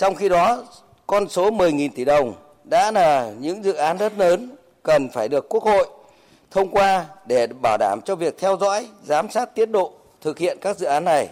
trong 0.00 0.14
khi 0.14 0.28
đó, 0.28 0.64
con 1.06 1.28
số 1.28 1.50
10.000 1.50 1.88
tỷ 1.94 2.04
đồng 2.04 2.34
đã 2.64 2.90
là 2.90 3.32
những 3.40 3.64
dự 3.64 3.72
án 3.72 3.98
rất 3.98 4.18
lớn 4.18 4.50
cần 4.82 5.08
phải 5.08 5.28
được 5.28 5.48
Quốc 5.48 5.64
hội 5.64 5.86
thông 6.50 6.70
qua 6.70 7.06
để 7.26 7.46
bảo 7.46 7.76
đảm 7.78 8.00
cho 8.04 8.16
việc 8.16 8.38
theo 8.38 8.56
dõi, 8.60 8.88
giám 9.04 9.30
sát 9.30 9.54
tiến 9.54 9.72
độ 9.72 9.92
thực 10.20 10.38
hiện 10.38 10.58
các 10.60 10.78
dự 10.78 10.86
án 10.86 11.04
này. 11.04 11.28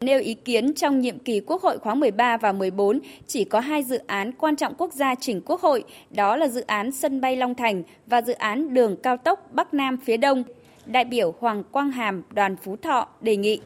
Nêu 0.00 0.20
ý 0.20 0.34
kiến 0.34 0.74
trong 0.74 1.00
nhiệm 1.00 1.18
kỳ 1.18 1.40
Quốc 1.40 1.62
hội 1.62 1.78
khóa 1.78 1.94
13 1.94 2.36
và 2.36 2.52
14 2.52 3.00
chỉ 3.26 3.44
có 3.44 3.60
hai 3.60 3.82
dự 3.82 4.00
án 4.06 4.32
quan 4.32 4.56
trọng 4.56 4.74
quốc 4.74 4.92
gia 4.92 5.14
chỉnh 5.14 5.40
Quốc 5.46 5.60
hội, 5.60 5.84
đó 6.10 6.36
là 6.36 6.48
dự 6.48 6.60
án 6.60 6.92
sân 6.92 7.20
bay 7.20 7.36
Long 7.36 7.54
Thành 7.54 7.82
và 8.06 8.22
dự 8.22 8.32
án 8.32 8.74
đường 8.74 8.96
cao 9.02 9.16
tốc 9.16 9.52
Bắc 9.52 9.74
Nam 9.74 9.98
phía 10.04 10.16
Đông. 10.16 10.44
Đại 10.86 11.04
biểu 11.04 11.34
Hoàng 11.40 11.62
Quang 11.72 11.90
Hàm, 11.90 12.22
đoàn 12.30 12.56
Phú 12.56 12.76
Thọ 12.82 13.08
đề 13.20 13.36
nghị 13.36 13.60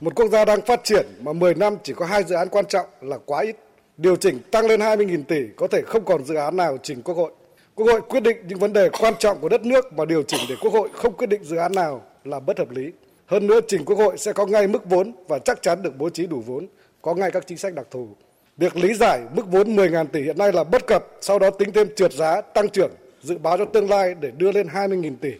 một 0.00 0.14
quốc 0.14 0.28
gia 0.28 0.44
đang 0.44 0.60
phát 0.60 0.84
triển 0.84 1.06
mà 1.20 1.32
10 1.32 1.54
năm 1.54 1.76
chỉ 1.82 1.92
có 1.92 2.06
hai 2.06 2.24
dự 2.24 2.34
án 2.34 2.48
quan 2.48 2.66
trọng 2.66 2.86
là 3.00 3.18
quá 3.26 3.42
ít. 3.42 3.56
Điều 3.96 4.16
chỉnh 4.16 4.38
tăng 4.50 4.66
lên 4.66 4.80
20.000 4.80 5.22
tỷ 5.22 5.40
có 5.56 5.66
thể 5.66 5.82
không 5.86 6.04
còn 6.04 6.24
dự 6.24 6.34
án 6.34 6.56
nào 6.56 6.78
trình 6.82 7.02
Quốc 7.02 7.14
hội. 7.14 7.32
Quốc 7.74 7.86
hội 7.86 8.00
quyết 8.00 8.20
định 8.20 8.36
những 8.48 8.58
vấn 8.58 8.72
đề 8.72 8.88
quan 9.00 9.14
trọng 9.18 9.40
của 9.40 9.48
đất 9.48 9.64
nước 9.64 9.84
và 9.96 10.04
điều 10.04 10.22
chỉnh 10.22 10.40
để 10.48 10.54
Quốc 10.60 10.72
hội 10.72 10.88
không 10.94 11.16
quyết 11.16 11.26
định 11.26 11.44
dự 11.44 11.56
án 11.56 11.72
nào 11.72 12.02
là 12.24 12.40
bất 12.40 12.58
hợp 12.58 12.70
lý. 12.70 12.92
Hơn 13.26 13.46
nữa, 13.46 13.60
trình 13.68 13.84
Quốc 13.84 13.96
hội 13.96 14.18
sẽ 14.18 14.32
có 14.32 14.46
ngay 14.46 14.68
mức 14.68 14.90
vốn 14.90 15.12
và 15.28 15.38
chắc 15.38 15.62
chắn 15.62 15.82
được 15.82 15.98
bố 15.98 16.10
trí 16.10 16.26
đủ 16.26 16.42
vốn, 16.46 16.66
có 17.02 17.14
ngay 17.14 17.30
các 17.30 17.46
chính 17.46 17.58
sách 17.58 17.74
đặc 17.74 17.86
thù. 17.90 18.08
Việc 18.56 18.76
lý 18.76 18.94
giải 18.94 19.20
mức 19.34 19.42
vốn 19.50 19.76
10.000 19.76 20.06
tỷ 20.06 20.22
hiện 20.22 20.38
nay 20.38 20.52
là 20.52 20.64
bất 20.64 20.86
cập, 20.86 21.06
sau 21.20 21.38
đó 21.38 21.50
tính 21.50 21.72
thêm 21.72 21.88
trượt 21.96 22.12
giá, 22.12 22.40
tăng 22.40 22.68
trưởng, 22.68 22.90
dự 23.22 23.38
báo 23.38 23.58
cho 23.58 23.64
tương 23.64 23.90
lai 23.90 24.14
để 24.20 24.30
đưa 24.30 24.52
lên 24.52 24.66
20.000 24.66 25.16
tỷ 25.20 25.30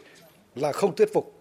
là 0.55 0.71
không 0.71 0.95
thuyết 0.95 1.13
phục. 1.13 1.36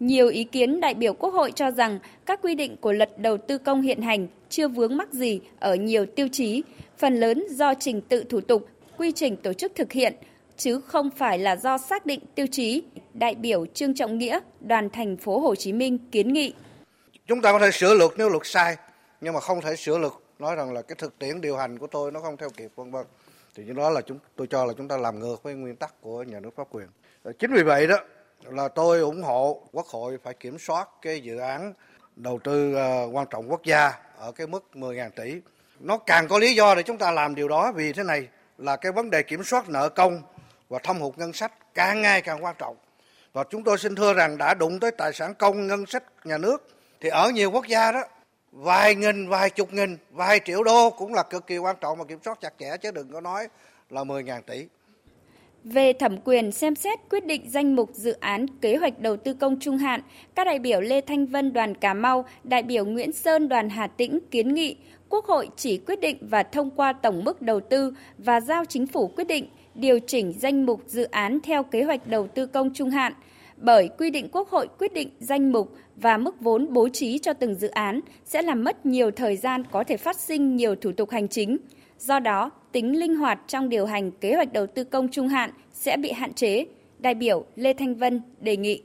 Nhiều 0.00 0.28
ý 0.28 0.44
kiến 0.44 0.80
đại 0.80 0.94
biểu 0.94 1.14
Quốc 1.14 1.34
hội 1.34 1.52
cho 1.52 1.70
rằng 1.70 1.98
các 2.26 2.40
quy 2.42 2.54
định 2.54 2.76
của 2.76 2.92
luật 2.92 3.18
đầu 3.18 3.36
tư 3.36 3.58
công 3.58 3.82
hiện 3.82 4.02
hành 4.02 4.26
chưa 4.48 4.68
vướng 4.68 4.96
mắc 4.96 5.12
gì 5.12 5.40
ở 5.60 5.74
nhiều 5.74 6.06
tiêu 6.06 6.28
chí, 6.32 6.62
phần 6.98 7.14
lớn 7.14 7.46
do 7.50 7.74
trình 7.74 8.00
tự 8.00 8.24
thủ 8.24 8.40
tục, 8.40 8.68
quy 8.96 9.12
trình 9.12 9.36
tổ 9.36 9.52
chức 9.52 9.72
thực 9.74 9.92
hiện, 9.92 10.14
chứ 10.56 10.80
không 10.80 11.10
phải 11.10 11.38
là 11.38 11.56
do 11.56 11.78
xác 11.78 12.06
định 12.06 12.20
tiêu 12.34 12.46
chí. 12.50 12.82
Đại 13.14 13.34
biểu 13.34 13.66
Trương 13.66 13.94
Trọng 13.94 14.18
Nghĩa, 14.18 14.40
đoàn 14.60 14.90
thành 14.90 15.16
phố 15.16 15.38
Hồ 15.38 15.54
Chí 15.54 15.72
Minh 15.72 15.98
kiến 16.10 16.32
nghị. 16.32 16.54
Chúng 17.26 17.42
ta 17.42 17.52
có 17.52 17.58
thể 17.58 17.70
sửa 17.70 17.94
luật 17.94 18.10
nếu 18.16 18.28
luật 18.28 18.42
sai, 18.46 18.76
nhưng 19.20 19.34
mà 19.34 19.40
không 19.40 19.60
thể 19.60 19.76
sửa 19.76 19.98
luật 19.98 20.12
nói 20.38 20.56
rằng 20.56 20.72
là 20.72 20.82
cái 20.82 20.96
thực 20.98 21.18
tiễn 21.18 21.40
điều 21.40 21.56
hành 21.56 21.78
của 21.78 21.86
tôi 21.86 22.12
nó 22.12 22.20
không 22.20 22.36
theo 22.36 22.48
kịp 22.56 22.70
vân 22.76 22.90
vân. 22.90 23.06
Thì 23.54 23.62
cái 23.66 23.74
đó 23.74 23.90
là 23.90 24.00
chúng 24.00 24.18
tôi 24.36 24.46
cho 24.46 24.64
là 24.64 24.72
chúng 24.78 24.88
ta 24.88 24.96
làm 24.96 25.20
ngược 25.20 25.42
với 25.42 25.54
nguyên 25.54 25.76
tắc 25.76 26.00
của 26.00 26.22
nhà 26.22 26.40
nước 26.40 26.50
pháp 26.56 26.66
quyền. 26.70 26.86
Chính 27.38 27.52
vì 27.52 27.62
vậy 27.62 27.86
đó 27.86 27.96
là 28.50 28.68
tôi 28.68 29.00
ủng 29.00 29.22
hộ 29.22 29.62
quốc 29.72 29.86
hội 29.86 30.18
phải 30.22 30.34
kiểm 30.34 30.58
soát 30.58 30.88
cái 31.02 31.20
dự 31.20 31.38
án 31.38 31.72
đầu 32.16 32.38
tư 32.44 32.74
ờ, 32.74 33.08
quan 33.12 33.26
trọng 33.30 33.50
quốc 33.50 33.64
gia 33.64 33.92
ở 34.18 34.32
cái 34.32 34.46
mức 34.46 34.64
10.000 34.74 35.10
tỷ. 35.10 35.40
Nó 35.80 35.98
càng 35.98 36.28
có 36.28 36.38
lý 36.38 36.54
do 36.54 36.74
để 36.74 36.82
chúng 36.82 36.98
ta 36.98 37.10
làm 37.10 37.34
điều 37.34 37.48
đó 37.48 37.72
vì 37.72 37.92
thế 37.92 38.02
này 38.02 38.28
là 38.58 38.76
cái 38.76 38.92
vấn 38.92 39.10
đề 39.10 39.22
kiểm 39.22 39.44
soát 39.44 39.68
nợ 39.68 39.88
công 39.88 40.22
và 40.68 40.78
thâm 40.78 41.00
hụt 41.00 41.18
ngân 41.18 41.32
sách 41.32 41.52
càng 41.74 42.02
ngày 42.02 42.22
càng 42.22 42.44
quan 42.44 42.54
trọng. 42.58 42.76
Và 43.32 43.44
chúng 43.50 43.64
tôi 43.64 43.78
xin 43.78 43.94
thưa 43.94 44.14
rằng 44.14 44.38
đã 44.38 44.54
đụng 44.54 44.80
tới 44.80 44.90
tài 44.90 45.12
sản 45.12 45.34
công 45.34 45.66
ngân 45.66 45.86
sách 45.86 46.02
nhà 46.24 46.38
nước 46.38 46.68
thì 47.00 47.08
ở 47.08 47.30
nhiều 47.30 47.50
quốc 47.50 47.66
gia 47.66 47.92
đó 47.92 48.04
vài 48.52 48.94
nghìn, 48.94 49.28
vài 49.28 49.50
chục 49.50 49.72
nghìn, 49.72 49.96
vài 50.10 50.40
triệu 50.44 50.62
đô 50.62 50.90
cũng 50.90 51.14
là 51.14 51.22
cực 51.22 51.46
kỳ 51.46 51.58
quan 51.58 51.76
trọng 51.80 51.98
mà 51.98 52.04
kiểm 52.04 52.18
soát 52.24 52.40
chặt 52.40 52.54
chẽ 52.58 52.76
chứ 52.76 52.90
đừng 52.90 53.12
có 53.12 53.20
nói 53.20 53.48
là 53.90 54.04
10.000 54.04 54.42
tỷ. 54.42 54.66
Về 55.72 55.92
thẩm 55.92 56.16
quyền 56.24 56.52
xem 56.52 56.74
xét 56.74 56.98
quyết 57.10 57.26
định 57.26 57.50
danh 57.50 57.76
mục 57.76 57.90
dự 57.92 58.12
án 58.12 58.46
kế 58.60 58.76
hoạch 58.76 59.00
đầu 59.00 59.16
tư 59.16 59.34
công 59.34 59.60
trung 59.60 59.78
hạn, 59.78 60.00
các 60.34 60.44
đại 60.44 60.58
biểu 60.58 60.80
Lê 60.80 61.00
Thanh 61.00 61.26
Vân 61.26 61.52
đoàn 61.52 61.74
Cà 61.74 61.94
Mau, 61.94 62.24
đại 62.44 62.62
biểu 62.62 62.84
Nguyễn 62.84 63.12
Sơn 63.12 63.48
đoàn 63.48 63.68
Hà 63.68 63.86
Tĩnh 63.86 64.18
kiến 64.30 64.54
nghị 64.54 64.76
Quốc 65.08 65.24
hội 65.24 65.48
chỉ 65.56 65.78
quyết 65.78 66.00
định 66.00 66.18
và 66.20 66.42
thông 66.42 66.70
qua 66.70 66.92
tổng 66.92 67.24
mức 67.24 67.42
đầu 67.42 67.60
tư 67.60 67.92
và 68.18 68.40
giao 68.40 68.64
chính 68.64 68.86
phủ 68.86 69.06
quyết 69.06 69.26
định 69.26 69.48
điều 69.74 69.98
chỉnh 70.06 70.32
danh 70.32 70.66
mục 70.66 70.82
dự 70.86 71.04
án 71.04 71.38
theo 71.40 71.62
kế 71.62 71.82
hoạch 71.82 72.06
đầu 72.06 72.26
tư 72.26 72.46
công 72.46 72.74
trung 72.74 72.90
hạn, 72.90 73.12
bởi 73.56 73.88
quy 73.98 74.10
định 74.10 74.28
Quốc 74.32 74.48
hội 74.48 74.68
quyết 74.78 74.92
định 74.92 75.10
danh 75.18 75.52
mục 75.52 75.72
và 75.96 76.16
mức 76.16 76.40
vốn 76.40 76.72
bố 76.72 76.88
trí 76.88 77.18
cho 77.18 77.32
từng 77.32 77.54
dự 77.54 77.68
án 77.68 78.00
sẽ 78.24 78.42
làm 78.42 78.64
mất 78.64 78.86
nhiều 78.86 79.10
thời 79.10 79.36
gian 79.36 79.64
có 79.72 79.84
thể 79.84 79.96
phát 79.96 80.20
sinh 80.20 80.56
nhiều 80.56 80.74
thủ 80.74 80.92
tục 80.92 81.10
hành 81.10 81.28
chính. 81.28 81.56
Do 81.98 82.18
đó, 82.18 82.50
tính 82.72 83.00
linh 83.00 83.16
hoạt 83.16 83.40
trong 83.46 83.68
điều 83.68 83.86
hành 83.86 84.10
kế 84.10 84.34
hoạch 84.34 84.52
đầu 84.52 84.66
tư 84.66 84.84
công 84.84 85.08
trung 85.08 85.28
hạn 85.28 85.50
sẽ 85.72 85.96
bị 85.96 86.12
hạn 86.12 86.34
chế, 86.34 86.66
đại 86.98 87.14
biểu 87.14 87.44
Lê 87.56 87.72
Thanh 87.72 87.94
Vân 87.94 88.22
đề 88.40 88.56
nghị. 88.56 88.82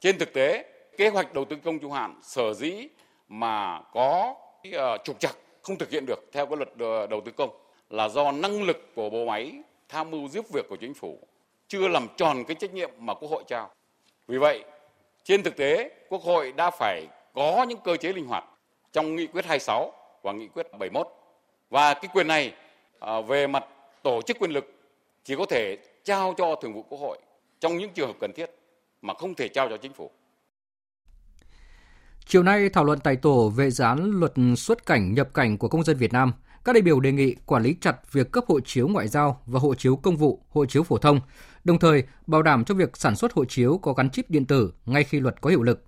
Trên 0.00 0.18
thực 0.18 0.32
tế, 0.32 0.64
kế 0.96 1.08
hoạch 1.08 1.34
đầu 1.34 1.44
tư 1.44 1.56
công 1.64 1.78
trung 1.78 1.92
hạn 1.92 2.20
sở 2.22 2.54
dĩ 2.54 2.88
mà 3.28 3.80
có 3.92 4.34
ờ, 4.72 4.98
trục 5.04 5.20
trặc 5.20 5.36
không 5.62 5.78
thực 5.78 5.90
hiện 5.90 6.06
được 6.06 6.28
theo 6.32 6.46
cái 6.46 6.56
luật 6.56 6.68
ờ, 6.78 7.06
đầu 7.06 7.20
tư 7.20 7.32
công 7.32 7.50
là 7.90 8.08
do 8.08 8.32
năng 8.32 8.62
lực 8.62 8.94
của 8.94 9.10
bộ 9.10 9.24
máy 9.24 9.52
tham 9.88 10.10
mưu 10.10 10.28
giúp 10.28 10.46
việc 10.52 10.66
của 10.68 10.76
chính 10.76 10.94
phủ 10.94 11.18
chưa 11.68 11.88
làm 11.88 12.06
tròn 12.16 12.44
cái 12.48 12.54
trách 12.54 12.74
nhiệm 12.74 12.90
mà 12.98 13.14
Quốc 13.14 13.30
hội 13.30 13.44
trao. 13.46 13.70
Vì 14.28 14.38
vậy, 14.38 14.64
trên 15.24 15.42
thực 15.42 15.56
tế, 15.56 15.90
Quốc 16.08 16.22
hội 16.22 16.52
đã 16.52 16.70
phải 16.70 17.06
có 17.34 17.66
những 17.68 17.78
cơ 17.84 17.96
chế 17.96 18.12
linh 18.12 18.26
hoạt 18.26 18.44
trong 18.92 19.16
nghị 19.16 19.26
quyết 19.26 19.44
26 19.44 19.92
và 20.22 20.32
nghị 20.32 20.48
quyết 20.48 20.66
71. 20.78 21.06
Và 21.70 21.94
cái 21.94 22.10
quyền 22.14 22.26
này 22.26 22.54
à, 23.00 23.20
về 23.20 23.46
mặt 23.46 23.64
tổ 24.02 24.22
chức 24.26 24.36
quyền 24.40 24.50
lực 24.50 24.64
chỉ 25.24 25.34
có 25.36 25.46
thể 25.50 25.78
trao 26.04 26.34
cho 26.38 26.54
Thường 26.62 26.74
vụ 26.74 26.82
Quốc 26.82 26.98
hội 26.98 27.18
trong 27.60 27.76
những 27.78 27.90
trường 27.94 28.06
hợp 28.08 28.16
cần 28.20 28.32
thiết 28.36 28.50
mà 29.02 29.14
không 29.14 29.34
thể 29.34 29.48
trao 29.48 29.68
cho 29.68 29.76
chính 29.76 29.92
phủ. 29.92 30.10
Chiều 32.26 32.42
nay 32.42 32.68
thảo 32.68 32.84
luận 32.84 32.98
tại 33.00 33.16
tổ 33.16 33.48
về 33.48 33.70
dự 33.70 33.84
án 33.84 34.10
luật 34.10 34.32
xuất 34.56 34.86
cảnh 34.86 35.14
nhập 35.14 35.34
cảnh 35.34 35.58
của 35.58 35.68
công 35.68 35.82
dân 35.82 35.96
Việt 35.96 36.12
Nam, 36.12 36.32
các 36.64 36.72
đại 36.72 36.82
biểu 36.82 37.00
đề 37.00 37.12
nghị 37.12 37.34
quản 37.46 37.62
lý 37.62 37.76
chặt 37.80 38.12
việc 38.12 38.32
cấp 38.32 38.44
hộ 38.48 38.60
chiếu 38.60 38.88
ngoại 38.88 39.08
giao 39.08 39.42
và 39.46 39.60
hộ 39.60 39.74
chiếu 39.74 39.96
công 39.96 40.16
vụ, 40.16 40.42
hộ 40.48 40.66
chiếu 40.66 40.82
phổ 40.82 40.98
thông, 40.98 41.20
đồng 41.64 41.78
thời 41.78 42.02
bảo 42.26 42.42
đảm 42.42 42.64
cho 42.64 42.74
việc 42.74 42.96
sản 42.96 43.16
xuất 43.16 43.32
hộ 43.32 43.44
chiếu 43.44 43.78
có 43.82 43.92
gắn 43.92 44.10
chip 44.10 44.30
điện 44.30 44.44
tử 44.44 44.72
ngay 44.86 45.04
khi 45.04 45.20
luật 45.20 45.40
có 45.40 45.50
hiệu 45.50 45.62
lực. 45.62 45.84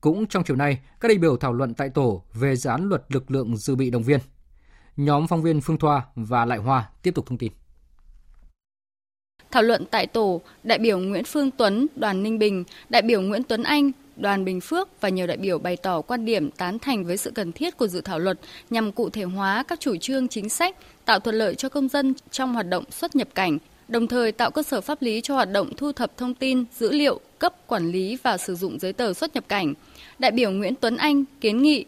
Cũng 0.00 0.26
trong 0.26 0.44
chiều 0.44 0.56
nay, 0.56 0.78
các 1.00 1.08
đại 1.08 1.18
biểu 1.18 1.36
thảo 1.36 1.52
luận 1.52 1.74
tại 1.74 1.88
tổ 1.88 2.24
về 2.34 2.56
dự 2.56 2.70
án 2.70 2.88
luật 2.88 3.02
lực 3.08 3.30
lượng 3.30 3.56
dự 3.56 3.76
bị 3.76 3.90
động 3.90 4.02
viên. 4.02 4.20
Nhóm 5.04 5.26
phóng 5.26 5.42
viên 5.42 5.60
Phương 5.60 5.78
Thoa 5.78 6.02
và 6.14 6.44
Lại 6.44 6.58
Hoa 6.58 6.88
tiếp 7.02 7.14
tục 7.14 7.26
thông 7.26 7.38
tin. 7.38 7.52
Thảo 9.50 9.62
luận 9.62 9.84
tại 9.90 10.06
tổ, 10.06 10.40
đại 10.62 10.78
biểu 10.78 10.98
Nguyễn 10.98 11.24
Phương 11.24 11.50
Tuấn, 11.50 11.86
đoàn 11.96 12.22
Ninh 12.22 12.38
Bình, 12.38 12.64
đại 12.88 13.02
biểu 13.02 13.20
Nguyễn 13.20 13.42
Tuấn 13.42 13.62
Anh, 13.62 13.90
đoàn 14.16 14.44
Bình 14.44 14.60
Phước 14.60 15.00
và 15.00 15.08
nhiều 15.08 15.26
đại 15.26 15.36
biểu 15.36 15.58
bày 15.58 15.76
tỏ 15.76 16.00
quan 16.00 16.24
điểm 16.24 16.50
tán 16.50 16.78
thành 16.78 17.04
với 17.04 17.16
sự 17.16 17.30
cần 17.30 17.52
thiết 17.52 17.76
của 17.76 17.86
dự 17.86 18.00
thảo 18.00 18.18
luật 18.18 18.38
nhằm 18.70 18.92
cụ 18.92 19.10
thể 19.10 19.22
hóa 19.22 19.64
các 19.68 19.80
chủ 19.80 19.96
trương 19.96 20.28
chính 20.28 20.48
sách, 20.48 20.76
tạo 21.04 21.20
thuận 21.20 21.36
lợi 21.36 21.54
cho 21.54 21.68
công 21.68 21.88
dân 21.88 22.14
trong 22.30 22.54
hoạt 22.54 22.68
động 22.68 22.84
xuất 22.90 23.16
nhập 23.16 23.28
cảnh, 23.34 23.58
đồng 23.88 24.06
thời 24.06 24.32
tạo 24.32 24.50
cơ 24.50 24.62
sở 24.62 24.80
pháp 24.80 25.02
lý 25.02 25.20
cho 25.20 25.34
hoạt 25.34 25.52
động 25.52 25.72
thu 25.76 25.92
thập 25.92 26.16
thông 26.16 26.34
tin, 26.34 26.64
dữ 26.78 26.92
liệu, 26.92 27.20
cấp, 27.38 27.54
quản 27.66 27.90
lý 27.90 28.18
và 28.22 28.38
sử 28.38 28.54
dụng 28.54 28.78
giấy 28.78 28.92
tờ 28.92 29.14
xuất 29.14 29.34
nhập 29.34 29.44
cảnh. 29.48 29.74
Đại 30.18 30.30
biểu 30.30 30.50
Nguyễn 30.50 30.74
Tuấn 30.74 30.96
Anh 30.96 31.24
kiến 31.40 31.62
nghị 31.62 31.84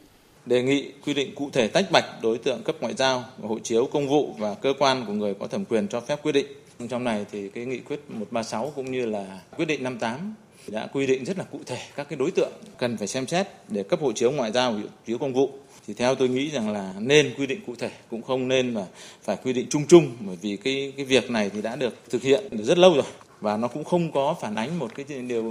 đề 0.47 0.63
nghị 0.63 0.93
quy 1.07 1.15
định 1.15 1.35
cụ 1.35 1.51
thể 1.53 1.69
tách 1.69 1.91
bạch 1.93 2.05
đối 2.23 2.39
tượng 2.39 2.63
cấp 2.63 2.77
ngoại 2.81 2.95
giao, 2.95 3.25
hộ 3.43 3.59
chiếu 3.59 3.87
công 3.87 4.09
vụ 4.09 4.35
và 4.39 4.55
cơ 4.55 4.73
quan 4.79 5.05
của 5.07 5.13
người 5.13 5.35
có 5.35 5.47
thẩm 5.47 5.65
quyền 5.65 5.89
cho 5.89 6.01
phép 6.01 6.23
quyết 6.23 6.33
định. 6.33 6.47
Trong 6.89 7.05
này 7.05 7.27
thì 7.33 7.49
cái 7.49 7.65
nghị 7.65 7.79
quyết 7.79 8.01
136 8.09 8.73
cũng 8.77 8.93
như 8.93 9.07
là 9.07 9.41
quyết 9.57 9.65
định 9.65 9.83
58 9.83 10.35
đã 10.67 10.87
quy 10.93 11.07
định 11.07 11.25
rất 11.25 11.39
là 11.39 11.45
cụ 11.45 11.59
thể 11.67 11.79
các 11.97 12.09
cái 12.09 12.17
đối 12.17 12.31
tượng 12.31 12.53
cần 12.79 12.97
phải 12.97 13.09
xem 13.09 13.27
xét 13.27 13.47
để 13.69 13.83
cấp 13.83 14.01
hộ 14.01 14.13
chiếu 14.13 14.31
ngoại 14.33 14.53
giao, 14.53 14.73
hộ 14.73 14.79
chiếu 15.07 15.19
công 15.19 15.33
vụ. 15.33 15.51
Thì 15.87 15.95
theo 15.95 16.15
tôi 16.15 16.29
nghĩ 16.29 16.51
rằng 16.51 16.73
là 16.73 16.95
nên 16.99 17.35
quy 17.39 17.47
định 17.47 17.61
cụ 17.67 17.75
thể 17.79 17.91
cũng 18.11 18.23
không 18.23 18.49
nên 18.49 18.75
mà 18.75 18.87
phải 19.23 19.37
quy 19.45 19.53
định 19.53 19.67
chung 19.71 19.87
chung 19.89 20.11
bởi 20.21 20.37
vì 20.43 20.57
cái 20.57 20.93
cái 20.97 21.07
việc 21.07 21.31
này 21.31 21.51
thì 21.55 21.63
đã 21.63 21.77
được 21.77 21.95
thực 22.11 22.23
hiện 22.23 22.65
rất 22.65 22.79
lâu 22.79 22.95
rồi 22.95 23.05
và 23.41 23.57
nó 23.57 23.69
cũng 23.69 23.85
không 23.85 24.13
có 24.13 24.35
phản 24.41 24.55
ánh 24.55 24.79
một 24.79 24.95
cái 24.95 25.07
điều 25.29 25.43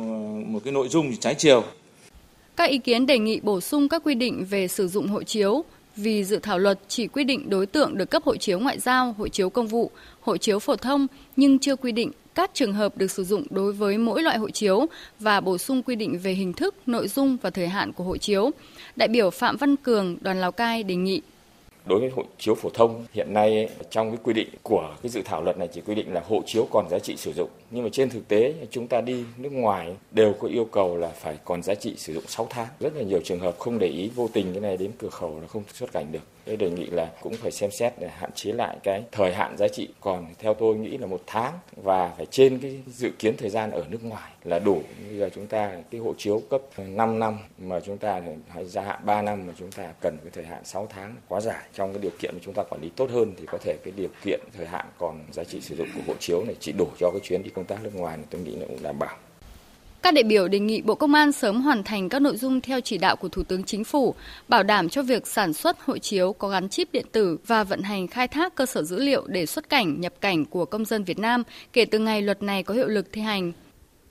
một 0.47 0.59
cái 0.63 0.73
nội 0.73 0.87
dung 0.87 1.17
trái 1.17 1.35
chiều. 1.35 1.63
Các 2.61 2.69
ý 2.69 2.77
kiến 2.77 3.05
đề 3.05 3.19
nghị 3.19 3.39
bổ 3.39 3.61
sung 3.61 3.89
các 3.89 4.01
quy 4.05 4.15
định 4.15 4.45
về 4.49 4.67
sử 4.67 4.87
dụng 4.87 5.07
hộ 5.07 5.23
chiếu 5.23 5.63
vì 5.95 6.23
dự 6.23 6.39
thảo 6.39 6.59
luật 6.59 6.79
chỉ 6.87 7.07
quy 7.07 7.23
định 7.23 7.49
đối 7.49 7.65
tượng 7.65 7.97
được 7.97 8.09
cấp 8.09 8.23
hộ 8.25 8.35
chiếu 8.35 8.59
ngoại 8.59 8.79
giao, 8.79 9.15
hộ 9.17 9.27
chiếu 9.27 9.49
công 9.49 9.67
vụ, 9.67 9.91
hộ 10.21 10.37
chiếu 10.37 10.59
phổ 10.59 10.75
thông 10.75 11.07
nhưng 11.35 11.59
chưa 11.59 11.75
quy 11.75 11.91
định 11.91 12.11
các 12.35 12.51
trường 12.53 12.73
hợp 12.73 12.97
được 12.97 13.11
sử 13.11 13.23
dụng 13.23 13.43
đối 13.49 13.73
với 13.73 13.97
mỗi 13.97 14.23
loại 14.23 14.37
hộ 14.37 14.49
chiếu 14.49 14.85
và 15.19 15.41
bổ 15.41 15.57
sung 15.57 15.83
quy 15.83 15.95
định 15.95 16.19
về 16.19 16.33
hình 16.33 16.53
thức, 16.53 16.75
nội 16.85 17.07
dung 17.07 17.37
và 17.41 17.49
thời 17.49 17.67
hạn 17.67 17.93
của 17.93 18.03
hộ 18.03 18.17
chiếu. 18.17 18.51
Đại 18.95 19.07
biểu 19.07 19.29
Phạm 19.29 19.57
Văn 19.57 19.75
Cường, 19.75 20.17
đoàn 20.21 20.41
Lào 20.41 20.51
Cai 20.51 20.83
đề 20.83 20.95
nghị 20.95 21.21
Đối 21.85 21.99
với 21.99 22.09
hộ 22.09 22.23
chiếu 22.37 22.55
phổ 22.55 22.69
thông, 22.69 23.05
hiện 23.13 23.33
nay 23.33 23.69
trong 23.89 24.11
cái 24.11 24.19
quy 24.23 24.33
định 24.33 24.49
của 24.63 24.95
cái 25.03 25.09
dự 25.09 25.21
thảo 25.25 25.43
luật 25.43 25.57
này 25.57 25.67
chỉ 25.73 25.81
quy 25.81 25.95
định 25.95 26.13
là 26.13 26.23
hộ 26.27 26.41
chiếu 26.45 26.67
còn 26.71 26.89
giá 26.89 26.99
trị 26.99 27.15
sử 27.17 27.33
dụng. 27.33 27.49
Nhưng 27.71 27.83
mà 27.83 27.89
trên 27.91 28.09
thực 28.09 28.27
tế, 28.27 28.53
chúng 28.71 28.87
ta 28.87 29.01
đi 29.01 29.23
nước 29.37 29.51
ngoài 29.51 29.95
đều 30.11 30.33
có 30.39 30.47
yêu 30.47 30.65
cầu 30.65 30.97
là 30.97 31.07
phải 31.07 31.37
còn 31.45 31.63
giá 31.63 31.75
trị 31.75 31.93
sử 31.97 32.13
dụng 32.13 32.23
6 32.27 32.47
tháng. 32.49 32.67
Rất 32.79 32.95
là 32.95 33.03
nhiều 33.03 33.21
trường 33.23 33.39
hợp 33.39 33.59
không 33.59 33.79
để 33.79 33.87
ý 33.87 34.09
vô 34.15 34.29
tình 34.33 34.53
cái 34.53 34.61
này 34.61 34.77
đến 34.77 34.91
cửa 34.97 35.09
khẩu 35.09 35.39
là 35.41 35.47
không 35.47 35.63
xuất 35.73 35.91
cảnh 35.91 36.11
được. 36.11 36.19
Tôi 36.45 36.57
đề 36.57 36.69
nghị 36.69 36.85
là 36.85 37.11
cũng 37.21 37.33
phải 37.33 37.51
xem 37.51 37.71
xét 37.71 37.93
để 37.99 38.07
hạn 38.07 38.29
chế 38.35 38.51
lại 38.51 38.77
cái 38.83 39.03
thời 39.11 39.33
hạn 39.33 39.57
giá 39.57 39.67
trị 39.67 39.87
còn 40.01 40.25
theo 40.39 40.53
tôi 40.53 40.75
nghĩ 40.75 40.97
là 40.97 41.07
một 41.07 41.21
tháng 41.27 41.59
và 41.75 42.13
phải 42.17 42.25
trên 42.25 42.59
cái 42.59 42.81
dự 42.87 43.11
kiến 43.19 43.37
thời 43.37 43.49
gian 43.49 43.71
ở 43.71 43.85
nước 43.89 44.03
ngoài 44.03 44.31
là 44.43 44.59
đủ. 44.59 44.81
Bây 45.07 45.17
giờ 45.17 45.29
chúng 45.35 45.47
ta 45.47 45.71
cái 45.91 46.01
hộ 46.01 46.13
chiếu 46.17 46.41
cấp 46.49 46.61
5 46.77 47.19
năm 47.19 47.37
mà 47.57 47.79
chúng 47.79 47.97
ta 47.97 48.21
phải 48.53 48.65
gia 48.65 48.81
hạn 48.81 48.99
3 49.05 49.21
năm 49.21 49.47
mà 49.47 49.53
chúng 49.57 49.71
ta 49.71 49.93
cần 50.01 50.17
cái 50.23 50.31
thời 50.33 50.45
hạn 50.45 50.65
6 50.65 50.87
tháng 50.89 51.15
quá 51.27 51.41
dài. 51.41 51.63
Trong 51.73 51.93
cái 51.93 52.01
điều 52.01 52.11
kiện 52.19 52.31
mà 52.33 52.39
chúng 52.43 52.53
ta 52.53 52.63
quản 52.69 52.81
lý 52.81 52.89
tốt 52.95 53.09
hơn 53.09 53.33
thì 53.37 53.45
có 53.45 53.57
thể 53.57 53.77
cái 53.83 53.93
điều 53.97 54.09
kiện 54.23 54.39
thời 54.57 54.65
hạn 54.65 54.85
còn 54.97 55.19
giá 55.31 55.43
trị 55.43 55.61
sử 55.61 55.75
dụng 55.75 55.87
của 55.95 56.01
hộ 56.07 56.13
chiếu 56.19 56.43
này 56.45 56.55
chỉ 56.59 56.71
đủ 56.77 56.87
cho 56.99 57.11
cái 57.11 57.19
chuyến 57.23 57.43
đi 57.43 57.49
công 57.49 57.65
tác 57.65 57.83
nước 57.83 57.95
ngoài 57.95 58.17
tôi 58.29 58.41
nghĩ 58.41 58.55
là 58.55 58.65
cũng 58.67 58.83
đảm 58.83 58.99
bảo. 58.99 59.17
Các 60.01 60.13
đại 60.13 60.23
biểu 60.23 60.47
đề 60.47 60.59
nghị 60.59 60.81
Bộ 60.81 60.95
Công 60.95 61.13
an 61.13 61.31
sớm 61.31 61.61
hoàn 61.61 61.83
thành 61.83 62.09
các 62.09 62.21
nội 62.21 62.37
dung 62.37 62.61
theo 62.61 62.81
chỉ 62.81 62.97
đạo 62.97 63.15
của 63.15 63.29
Thủ 63.29 63.43
tướng 63.43 63.63
Chính 63.63 63.83
phủ, 63.83 64.15
bảo 64.47 64.63
đảm 64.63 64.89
cho 64.89 65.03
việc 65.03 65.27
sản 65.27 65.53
xuất 65.53 65.81
hộ 65.81 65.97
chiếu 65.97 66.33
có 66.33 66.47
gắn 66.47 66.69
chip 66.69 66.91
điện 66.91 67.05
tử 67.11 67.37
và 67.47 67.63
vận 67.63 67.81
hành 67.81 68.07
khai 68.07 68.27
thác 68.27 68.55
cơ 68.55 68.65
sở 68.65 68.83
dữ 68.83 68.99
liệu 68.99 69.27
để 69.27 69.45
xuất 69.45 69.69
cảnh, 69.69 70.01
nhập 70.01 70.13
cảnh 70.21 70.45
của 70.45 70.65
công 70.65 70.85
dân 70.85 71.03
Việt 71.03 71.19
Nam 71.19 71.43
kể 71.73 71.85
từ 71.85 71.99
ngày 71.99 72.21
luật 72.21 72.43
này 72.43 72.63
có 72.63 72.73
hiệu 72.73 72.87
lực 72.87 73.07
thi 73.11 73.21
hành. 73.21 73.51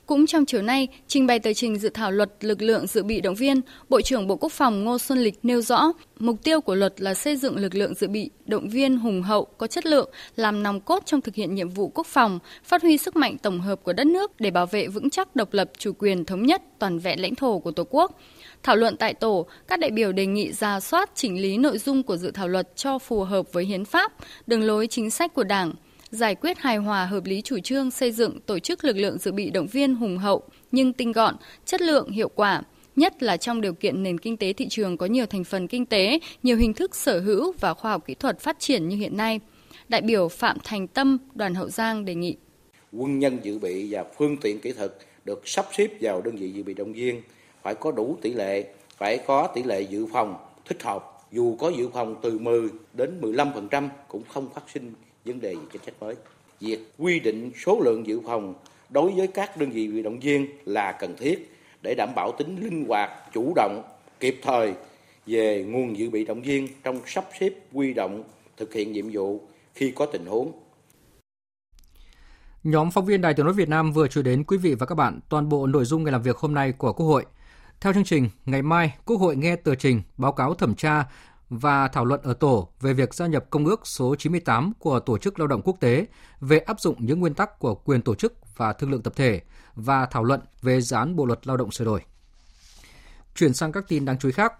Cũng 0.05 0.27
trong 0.27 0.45
chiều 0.45 0.61
nay, 0.61 0.87
trình 1.07 1.27
bày 1.27 1.39
tờ 1.39 1.53
trình 1.53 1.75
dự 1.75 1.89
thảo 1.89 2.11
luật 2.11 2.29
lực 2.41 2.61
lượng 2.61 2.87
dự 2.87 3.03
bị 3.03 3.21
động 3.21 3.35
viên, 3.35 3.61
Bộ 3.89 4.01
trưởng 4.01 4.27
Bộ 4.27 4.35
Quốc 4.35 4.51
phòng 4.51 4.83
Ngô 4.83 4.97
Xuân 4.97 5.19
Lịch 5.19 5.39
nêu 5.43 5.61
rõ, 5.61 5.91
mục 6.19 6.43
tiêu 6.43 6.61
của 6.61 6.75
luật 6.75 7.01
là 7.01 7.13
xây 7.13 7.37
dựng 7.37 7.57
lực 7.57 7.75
lượng 7.75 7.93
dự 7.95 8.07
bị 8.07 8.29
động 8.45 8.69
viên 8.69 8.97
hùng 8.97 9.21
hậu, 9.21 9.45
có 9.45 9.67
chất 9.67 9.85
lượng, 9.85 10.09
làm 10.35 10.63
nòng 10.63 10.81
cốt 10.81 11.03
trong 11.05 11.21
thực 11.21 11.35
hiện 11.35 11.55
nhiệm 11.55 11.69
vụ 11.69 11.91
quốc 11.95 12.07
phòng, 12.07 12.39
phát 12.63 12.81
huy 12.81 12.97
sức 12.97 13.15
mạnh 13.15 13.37
tổng 13.37 13.59
hợp 13.59 13.83
của 13.83 13.93
đất 13.93 14.07
nước 14.07 14.31
để 14.39 14.51
bảo 14.51 14.65
vệ 14.65 14.87
vững 14.87 15.09
chắc 15.09 15.35
độc 15.35 15.53
lập, 15.53 15.71
chủ 15.77 15.91
quyền, 15.99 16.25
thống 16.25 16.45
nhất, 16.45 16.61
toàn 16.79 16.99
vẹn 16.99 17.21
lãnh 17.21 17.35
thổ 17.35 17.59
của 17.59 17.71
Tổ 17.71 17.83
quốc. 17.89 18.19
Thảo 18.63 18.75
luận 18.75 18.97
tại 18.97 19.13
tổ, 19.13 19.45
các 19.67 19.79
đại 19.79 19.91
biểu 19.91 20.11
đề 20.11 20.25
nghị 20.25 20.51
ra 20.51 20.79
soát 20.79 21.11
chỉnh 21.15 21.41
lý 21.41 21.57
nội 21.57 21.77
dung 21.77 22.03
của 22.03 22.17
dự 22.17 22.31
thảo 22.31 22.47
luật 22.47 22.75
cho 22.75 22.99
phù 22.99 23.23
hợp 23.23 23.53
với 23.53 23.65
hiến 23.65 23.85
pháp, 23.85 24.13
đường 24.47 24.63
lối 24.63 24.87
chính 24.87 25.09
sách 25.09 25.33
của 25.33 25.43
Đảng, 25.43 25.73
giải 26.11 26.35
quyết 26.35 26.57
hài 26.57 26.77
hòa 26.77 27.05
hợp 27.05 27.25
lý 27.25 27.41
chủ 27.41 27.59
trương 27.59 27.91
xây 27.91 28.11
dựng 28.11 28.39
tổ 28.45 28.59
chức 28.59 28.83
lực 28.83 28.97
lượng 28.97 29.17
dự 29.17 29.31
bị 29.31 29.49
động 29.49 29.67
viên 29.67 29.95
hùng 29.95 30.17
hậu 30.17 30.43
nhưng 30.71 30.93
tinh 30.93 31.11
gọn, 31.11 31.35
chất 31.65 31.81
lượng 31.81 32.09
hiệu 32.09 32.29
quả, 32.35 32.63
nhất 32.95 33.23
là 33.23 33.37
trong 33.37 33.61
điều 33.61 33.73
kiện 33.73 34.03
nền 34.03 34.17
kinh 34.17 34.37
tế 34.37 34.53
thị 34.53 34.67
trường 34.69 34.97
có 34.97 35.05
nhiều 35.05 35.25
thành 35.25 35.43
phần 35.43 35.67
kinh 35.67 35.85
tế, 35.85 36.19
nhiều 36.43 36.57
hình 36.57 36.73
thức 36.73 36.95
sở 36.95 37.19
hữu 37.19 37.53
và 37.59 37.73
khoa 37.73 37.91
học 37.91 38.05
kỹ 38.05 38.13
thuật 38.13 38.39
phát 38.39 38.59
triển 38.59 38.87
như 38.87 38.95
hiện 38.95 39.17
nay. 39.17 39.39
Đại 39.89 40.01
biểu 40.01 40.27
Phạm 40.27 40.57
Thành 40.63 40.87
Tâm, 40.87 41.17
đoàn 41.35 41.55
Hậu 41.55 41.69
Giang 41.69 42.05
đề 42.05 42.15
nghị. 42.15 42.35
Quân 42.91 43.19
nhân 43.19 43.37
dự 43.43 43.59
bị 43.59 43.93
và 43.93 44.05
phương 44.17 44.37
tiện 44.37 44.59
kỹ 44.59 44.71
thuật 44.71 44.93
được 45.25 45.47
sắp 45.47 45.65
xếp 45.77 45.87
vào 46.01 46.21
đơn 46.21 46.35
vị 46.35 46.51
dự 46.51 46.63
bị 46.63 46.73
động 46.73 46.93
viên 46.93 47.21
phải 47.63 47.75
có 47.75 47.91
đủ 47.91 48.17
tỷ 48.21 48.33
lệ, 48.33 48.73
phải 48.97 49.17
có 49.27 49.47
tỷ 49.55 49.63
lệ 49.63 49.81
dự 49.81 50.05
phòng 50.13 50.35
thích 50.65 50.83
hợp. 50.83 51.07
Dù 51.31 51.55
có 51.55 51.69
dự 51.77 51.89
phòng 51.93 52.15
từ 52.21 52.39
10 52.39 52.61
đến 52.93 53.21
15% 53.21 53.87
cũng 54.07 54.23
không 54.27 54.49
phát 54.53 54.61
sinh 54.73 54.93
vấn 55.25 55.41
đề 55.41 55.55
về 55.55 55.61
chính 55.71 55.81
sách 55.85 55.93
mới. 55.99 56.15
Việc 56.59 56.79
quy 56.97 57.19
định 57.19 57.51
số 57.65 57.79
lượng 57.79 58.07
dự 58.07 58.21
phòng 58.25 58.53
đối 58.89 59.11
với 59.11 59.27
các 59.27 59.57
đơn 59.57 59.69
vị 59.69 59.87
bị 59.87 60.03
động 60.03 60.19
viên 60.19 60.47
là 60.65 60.91
cần 60.91 61.15
thiết 61.17 61.51
để 61.81 61.95
đảm 61.97 62.09
bảo 62.15 62.31
tính 62.31 62.57
linh 62.61 62.85
hoạt, 62.87 63.09
chủ 63.33 63.53
động, 63.55 63.83
kịp 64.19 64.39
thời 64.41 64.73
về 65.25 65.65
nguồn 65.67 65.97
dự 65.97 66.09
bị 66.09 66.25
động 66.25 66.41
viên 66.41 66.67
trong 66.83 66.99
sắp 67.05 67.25
xếp 67.39 67.53
quy 67.73 67.93
động 67.93 68.23
thực 68.57 68.73
hiện 68.73 68.91
nhiệm 68.91 69.05
vụ 69.11 69.41
khi 69.73 69.91
có 69.91 70.05
tình 70.05 70.25
huống. 70.25 70.51
Nhóm 72.63 72.91
phóng 72.91 73.05
viên 73.05 73.21
Đài 73.21 73.33
Tiếng 73.33 73.45
nói 73.45 73.53
Việt 73.53 73.69
Nam 73.69 73.91
vừa 73.91 74.07
chuyển 74.07 74.25
đến 74.25 74.43
quý 74.43 74.57
vị 74.57 74.75
và 74.75 74.85
các 74.85 74.95
bạn 74.95 75.19
toàn 75.29 75.49
bộ 75.49 75.67
nội 75.67 75.85
dung 75.85 76.03
ngày 76.03 76.11
làm 76.11 76.21
việc 76.21 76.37
hôm 76.37 76.53
nay 76.53 76.71
của 76.71 76.93
Quốc 76.93 77.05
hội. 77.05 77.25
Theo 77.81 77.93
chương 77.93 78.03
trình, 78.03 78.29
ngày 78.45 78.61
mai 78.61 78.93
Quốc 79.05 79.17
hội 79.17 79.35
nghe 79.35 79.55
tờ 79.55 79.75
trình 79.75 80.01
báo 80.17 80.31
cáo 80.31 80.53
thẩm 80.53 80.75
tra 80.75 81.05
và 81.51 81.87
thảo 81.87 82.05
luận 82.05 82.21
ở 82.23 82.33
tổ 82.33 82.69
về 82.81 82.93
việc 82.93 83.13
gia 83.13 83.27
nhập 83.27 83.45
Công 83.49 83.65
ước 83.65 83.87
số 83.87 84.15
98 84.15 84.73
của 84.79 84.99
Tổ 84.99 85.17
chức 85.17 85.39
Lao 85.39 85.47
động 85.47 85.61
Quốc 85.61 85.77
tế 85.79 86.05
về 86.39 86.59
áp 86.59 86.79
dụng 86.79 86.95
những 86.99 87.19
nguyên 87.19 87.33
tắc 87.33 87.59
của 87.59 87.75
quyền 87.75 88.01
tổ 88.01 88.15
chức 88.15 88.33
và 88.57 88.73
thương 88.73 88.91
lượng 88.91 89.01
tập 89.01 89.13
thể 89.15 89.41
và 89.75 90.05
thảo 90.05 90.23
luận 90.23 90.39
về 90.61 90.81
dự 90.81 90.95
án 90.95 91.15
Bộ 91.15 91.25
luật 91.25 91.47
Lao 91.47 91.57
động 91.57 91.71
sửa 91.71 91.85
đổi. 91.85 92.01
Chuyển 93.35 93.53
sang 93.53 93.71
các 93.71 93.85
tin 93.87 94.05
đáng 94.05 94.19
chú 94.19 94.29
ý 94.29 94.31
khác. 94.31 94.53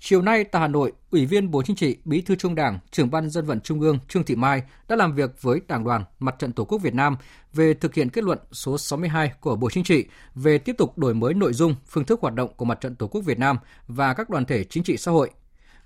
Chiều 0.00 0.22
nay 0.22 0.44
tại 0.44 0.60
Hà 0.60 0.68
Nội, 0.68 0.92
Ủy 1.10 1.26
viên 1.26 1.50
Bộ 1.50 1.62
Chính 1.62 1.76
trị, 1.76 1.96
Bí 2.04 2.20
thư 2.20 2.34
Trung 2.36 2.54
Đảng, 2.54 2.78
Trưởng 2.90 3.10
ban 3.10 3.30
Dân 3.30 3.44
vận 3.44 3.60
Trung 3.60 3.80
ương 3.80 3.98
Trương 4.08 4.24
Thị 4.24 4.36
Mai 4.36 4.62
đã 4.88 4.96
làm 4.96 5.14
việc 5.14 5.42
với 5.42 5.60
Đảng 5.68 5.84
đoàn 5.84 6.04
Mặt 6.18 6.34
trận 6.38 6.52
Tổ 6.52 6.64
quốc 6.64 6.78
Việt 6.78 6.94
Nam 6.94 7.16
về 7.52 7.74
thực 7.74 7.94
hiện 7.94 8.10
kết 8.10 8.24
luận 8.24 8.38
số 8.52 8.78
62 8.78 9.32
của 9.40 9.56
Bộ 9.56 9.70
Chính 9.70 9.84
trị 9.84 10.06
về 10.34 10.58
tiếp 10.58 10.74
tục 10.78 10.98
đổi 10.98 11.14
mới 11.14 11.34
nội 11.34 11.52
dung, 11.52 11.74
phương 11.86 12.04
thức 12.04 12.20
hoạt 12.20 12.34
động 12.34 12.50
của 12.56 12.64
Mặt 12.64 12.80
trận 12.80 12.96
Tổ 12.96 13.06
quốc 13.06 13.20
Việt 13.20 13.38
Nam 13.38 13.58
và 13.86 14.14
các 14.14 14.30
đoàn 14.30 14.44
thể 14.44 14.64
chính 14.64 14.84
trị 14.84 14.96
xã 14.96 15.10
hội. 15.10 15.30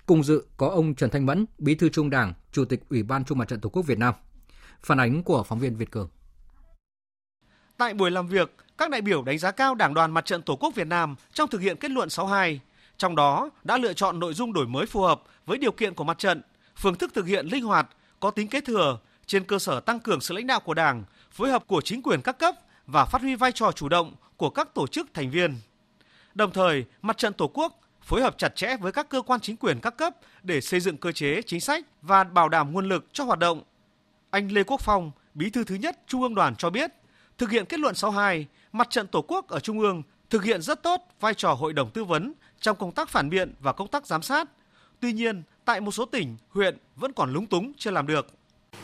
Cùng 0.06 0.24
dự 0.24 0.44
có 0.56 0.68
ông 0.68 0.94
Trần 0.94 1.10
Thanh 1.10 1.26
Mẫn, 1.26 1.46
Bí 1.58 1.74
thư 1.74 1.88
Trung 1.88 2.10
Đảng, 2.10 2.32
Chủ 2.52 2.64
tịch 2.64 2.80
Ủy 2.90 3.02
ban 3.02 3.24
Trung 3.24 3.38
Mặt 3.38 3.48
trận 3.48 3.60
Tổ 3.60 3.68
quốc 3.68 3.82
Việt 3.82 3.98
Nam. 3.98 4.14
Phản 4.82 5.00
ánh 5.00 5.22
của 5.22 5.42
phóng 5.42 5.58
viên 5.58 5.76
Việt 5.76 5.90
Cường. 5.90 6.08
Tại 7.76 7.94
buổi 7.94 8.10
làm 8.10 8.26
việc, 8.26 8.54
các 8.78 8.90
đại 8.90 9.00
biểu 9.00 9.22
đánh 9.22 9.38
giá 9.38 9.50
cao 9.50 9.74
Đảng 9.74 9.94
đoàn 9.94 10.12
Mặt 10.12 10.24
trận 10.24 10.42
Tổ 10.42 10.56
quốc 10.56 10.74
Việt 10.74 10.86
Nam 10.86 11.14
trong 11.32 11.50
thực 11.50 11.60
hiện 11.60 11.76
kết 11.76 11.90
luận 11.90 12.10
62 12.10 12.60
trong 12.96 13.16
đó 13.16 13.50
đã 13.64 13.78
lựa 13.78 13.92
chọn 13.92 14.20
nội 14.20 14.34
dung 14.34 14.52
đổi 14.52 14.66
mới 14.66 14.86
phù 14.86 15.02
hợp 15.02 15.22
với 15.46 15.58
điều 15.58 15.72
kiện 15.72 15.94
của 15.94 16.04
mặt 16.04 16.18
trận, 16.18 16.42
phương 16.76 16.94
thức 16.94 17.14
thực 17.14 17.26
hiện 17.26 17.46
linh 17.46 17.64
hoạt, 17.64 17.88
có 18.20 18.30
tính 18.30 18.48
kế 18.48 18.60
thừa 18.60 18.98
trên 19.26 19.44
cơ 19.44 19.58
sở 19.58 19.80
tăng 19.80 20.00
cường 20.00 20.20
sự 20.20 20.34
lãnh 20.34 20.46
đạo 20.46 20.60
của 20.60 20.74
Đảng, 20.74 21.04
phối 21.30 21.50
hợp 21.50 21.66
của 21.66 21.80
chính 21.80 22.02
quyền 22.02 22.22
các 22.22 22.38
cấp 22.38 22.54
và 22.86 23.04
phát 23.04 23.22
huy 23.22 23.34
vai 23.34 23.52
trò 23.52 23.72
chủ 23.72 23.88
động 23.88 24.14
của 24.36 24.50
các 24.50 24.74
tổ 24.74 24.86
chức 24.86 25.06
thành 25.14 25.30
viên. 25.30 25.56
Đồng 26.34 26.50
thời, 26.50 26.84
mặt 27.02 27.18
trận 27.18 27.32
Tổ 27.32 27.50
quốc 27.54 27.80
phối 28.04 28.22
hợp 28.22 28.38
chặt 28.38 28.56
chẽ 28.56 28.76
với 28.76 28.92
các 28.92 29.08
cơ 29.08 29.22
quan 29.22 29.40
chính 29.40 29.56
quyền 29.56 29.80
các 29.80 29.96
cấp 29.96 30.14
để 30.42 30.60
xây 30.60 30.80
dựng 30.80 30.96
cơ 30.96 31.12
chế, 31.12 31.42
chính 31.42 31.60
sách 31.60 31.84
và 32.02 32.24
bảo 32.24 32.48
đảm 32.48 32.72
nguồn 32.72 32.88
lực 32.88 33.06
cho 33.12 33.24
hoạt 33.24 33.38
động. 33.38 33.62
Anh 34.30 34.52
Lê 34.52 34.62
Quốc 34.62 34.80
Phong, 34.80 35.10
Bí 35.34 35.50
thư 35.50 35.64
thứ 35.64 35.74
nhất 35.74 35.98
Trung 36.06 36.22
ương 36.22 36.34
Đoàn 36.34 36.56
cho 36.56 36.70
biết, 36.70 36.90
thực 37.38 37.50
hiện 37.50 37.64
kết 37.66 37.80
luận 37.80 37.94
62, 37.94 38.46
mặt 38.72 38.90
trận 38.90 39.06
Tổ 39.06 39.22
quốc 39.22 39.48
ở 39.48 39.60
Trung 39.60 39.80
ương 39.80 40.02
thực 40.30 40.44
hiện 40.44 40.62
rất 40.62 40.82
tốt 40.82 41.00
vai 41.20 41.34
trò 41.34 41.52
hội 41.52 41.72
đồng 41.72 41.90
tư 41.90 42.04
vấn 42.04 42.32
trong 42.60 42.76
công 42.76 42.92
tác 42.92 43.08
phản 43.08 43.30
biện 43.30 43.54
và 43.60 43.72
công 43.72 43.88
tác 43.88 44.06
giám 44.06 44.22
sát. 44.22 44.48
Tuy 45.00 45.12
nhiên, 45.12 45.42
tại 45.64 45.80
một 45.80 45.90
số 45.90 46.04
tỉnh, 46.04 46.36
huyện 46.48 46.78
vẫn 46.96 47.12
còn 47.12 47.32
lúng 47.32 47.46
túng 47.46 47.72
chưa 47.78 47.90
làm 47.90 48.06
được 48.06 48.26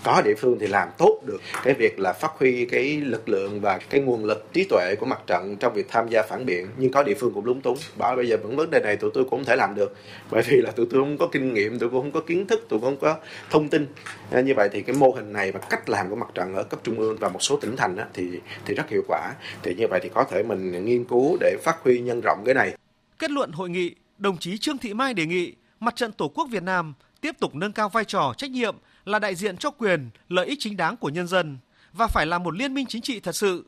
có 0.03 0.23
địa 0.23 0.35
phương 0.35 0.59
thì 0.61 0.67
làm 0.67 0.89
tốt 0.99 1.21
được 1.27 1.41
cái 1.65 1.75
việc 1.75 2.01
là 2.01 2.13
phát 2.13 2.31
huy 2.39 2.65
cái 2.65 3.01
lực 3.01 3.29
lượng 3.29 3.61
và 3.61 3.79
cái 3.91 4.01
nguồn 4.01 4.25
lực 4.25 4.53
trí 4.53 4.65
tuệ 4.65 4.95
của 5.01 5.07
mặt 5.07 5.21
trận 5.27 5.57
trong 5.57 5.75
việc 5.75 5.89
tham 5.89 6.09
gia 6.09 6.23
phản 6.23 6.47
biện. 6.47 6.67
Nhưng 6.77 6.93
có 6.93 7.03
địa 7.03 7.15
phương 7.15 7.33
cũng 7.35 7.45
lúng 7.45 7.61
túng. 7.61 7.77
Bảo 7.99 8.17
bây 8.17 8.29
giờ 8.29 8.37
vẫn 8.43 8.57
vấn 8.57 8.71
đề 8.71 8.81
này 8.81 8.97
tụi 8.97 9.11
tôi 9.15 9.25
cũng 9.25 9.31
không 9.31 9.45
thể 9.45 9.57
làm 9.57 9.75
được. 9.75 9.97
Bởi 10.31 10.43
vì 10.43 10.57
là 10.57 10.71
tụi 10.71 10.87
tôi 10.91 11.01
không 11.01 11.19
có 11.19 11.29
kinh 11.33 11.55
nghiệm, 11.55 11.79
tụi 11.79 11.91
tôi 11.93 12.03
không 12.03 12.13
có 12.13 12.21
kiến 12.21 12.47
thức, 12.47 12.67
tụi 12.69 12.81
tôi 12.81 12.91
không 12.91 13.01
có 13.01 13.17
thông 13.51 13.69
tin. 13.69 13.87
À, 14.31 14.41
như 14.41 14.55
vậy 14.57 14.69
thì 14.73 14.83
cái 14.83 14.97
mô 14.97 15.11
hình 15.11 15.33
này 15.33 15.53
và 15.53 15.61
cách 15.71 15.89
làm 15.89 16.11
của 16.11 16.17
mặt 16.17 16.29
trận 16.35 16.55
ở 16.55 16.63
cấp 16.63 16.81
trung 16.83 16.99
ương 16.99 17.17
và 17.21 17.29
một 17.29 17.43
số 17.43 17.57
tỉnh 17.57 17.77
thành 17.77 17.97
thì 18.15 18.29
thì 18.65 18.75
rất 18.75 18.89
hiệu 18.89 19.03
quả. 19.09 19.33
Thì 19.63 19.75
như 19.75 19.87
vậy 19.89 20.01
thì 20.03 20.09
có 20.15 20.25
thể 20.25 20.43
mình 20.43 20.85
nghiên 20.85 21.05
cứu 21.05 21.37
để 21.41 21.57
phát 21.63 21.77
huy 21.83 22.01
nhân 22.01 22.21
rộng 22.21 22.43
cái 22.45 22.55
này. 22.55 22.77
Kết 23.19 23.31
luận 23.31 23.53
hội 23.53 23.71
nghị, 23.71 23.95
đồng 24.19 24.39
chí 24.39 24.59
Trương 24.59 24.79
Thị 24.79 24.95
Mai 24.95 25.15
đề 25.15 25.27
nghị 25.27 25.55
mặt 25.81 25.97
trận 25.97 26.13
tổ 26.13 26.29
quốc 26.29 26.49
Việt 26.51 26.63
Nam 26.63 26.95
tiếp 27.21 27.37
tục 27.41 27.55
nâng 27.55 27.73
cao 27.73 27.89
vai 27.89 28.05
trò, 28.05 28.35
trách 28.37 28.51
nhiệm 28.51 28.77
là 29.05 29.19
đại 29.19 29.35
diện 29.35 29.57
cho 29.57 29.71
quyền, 29.71 30.11
lợi 30.29 30.47
ích 30.47 30.59
chính 30.61 30.77
đáng 30.77 30.97
của 30.97 31.09
nhân 31.09 31.27
dân 31.27 31.59
và 31.93 32.07
phải 32.07 32.27
là 32.27 32.39
một 32.39 32.57
liên 32.57 32.75
minh 32.75 32.87
chính 32.89 33.03
trị 33.03 33.21
thật 33.21 33.37
sự. 33.37 33.65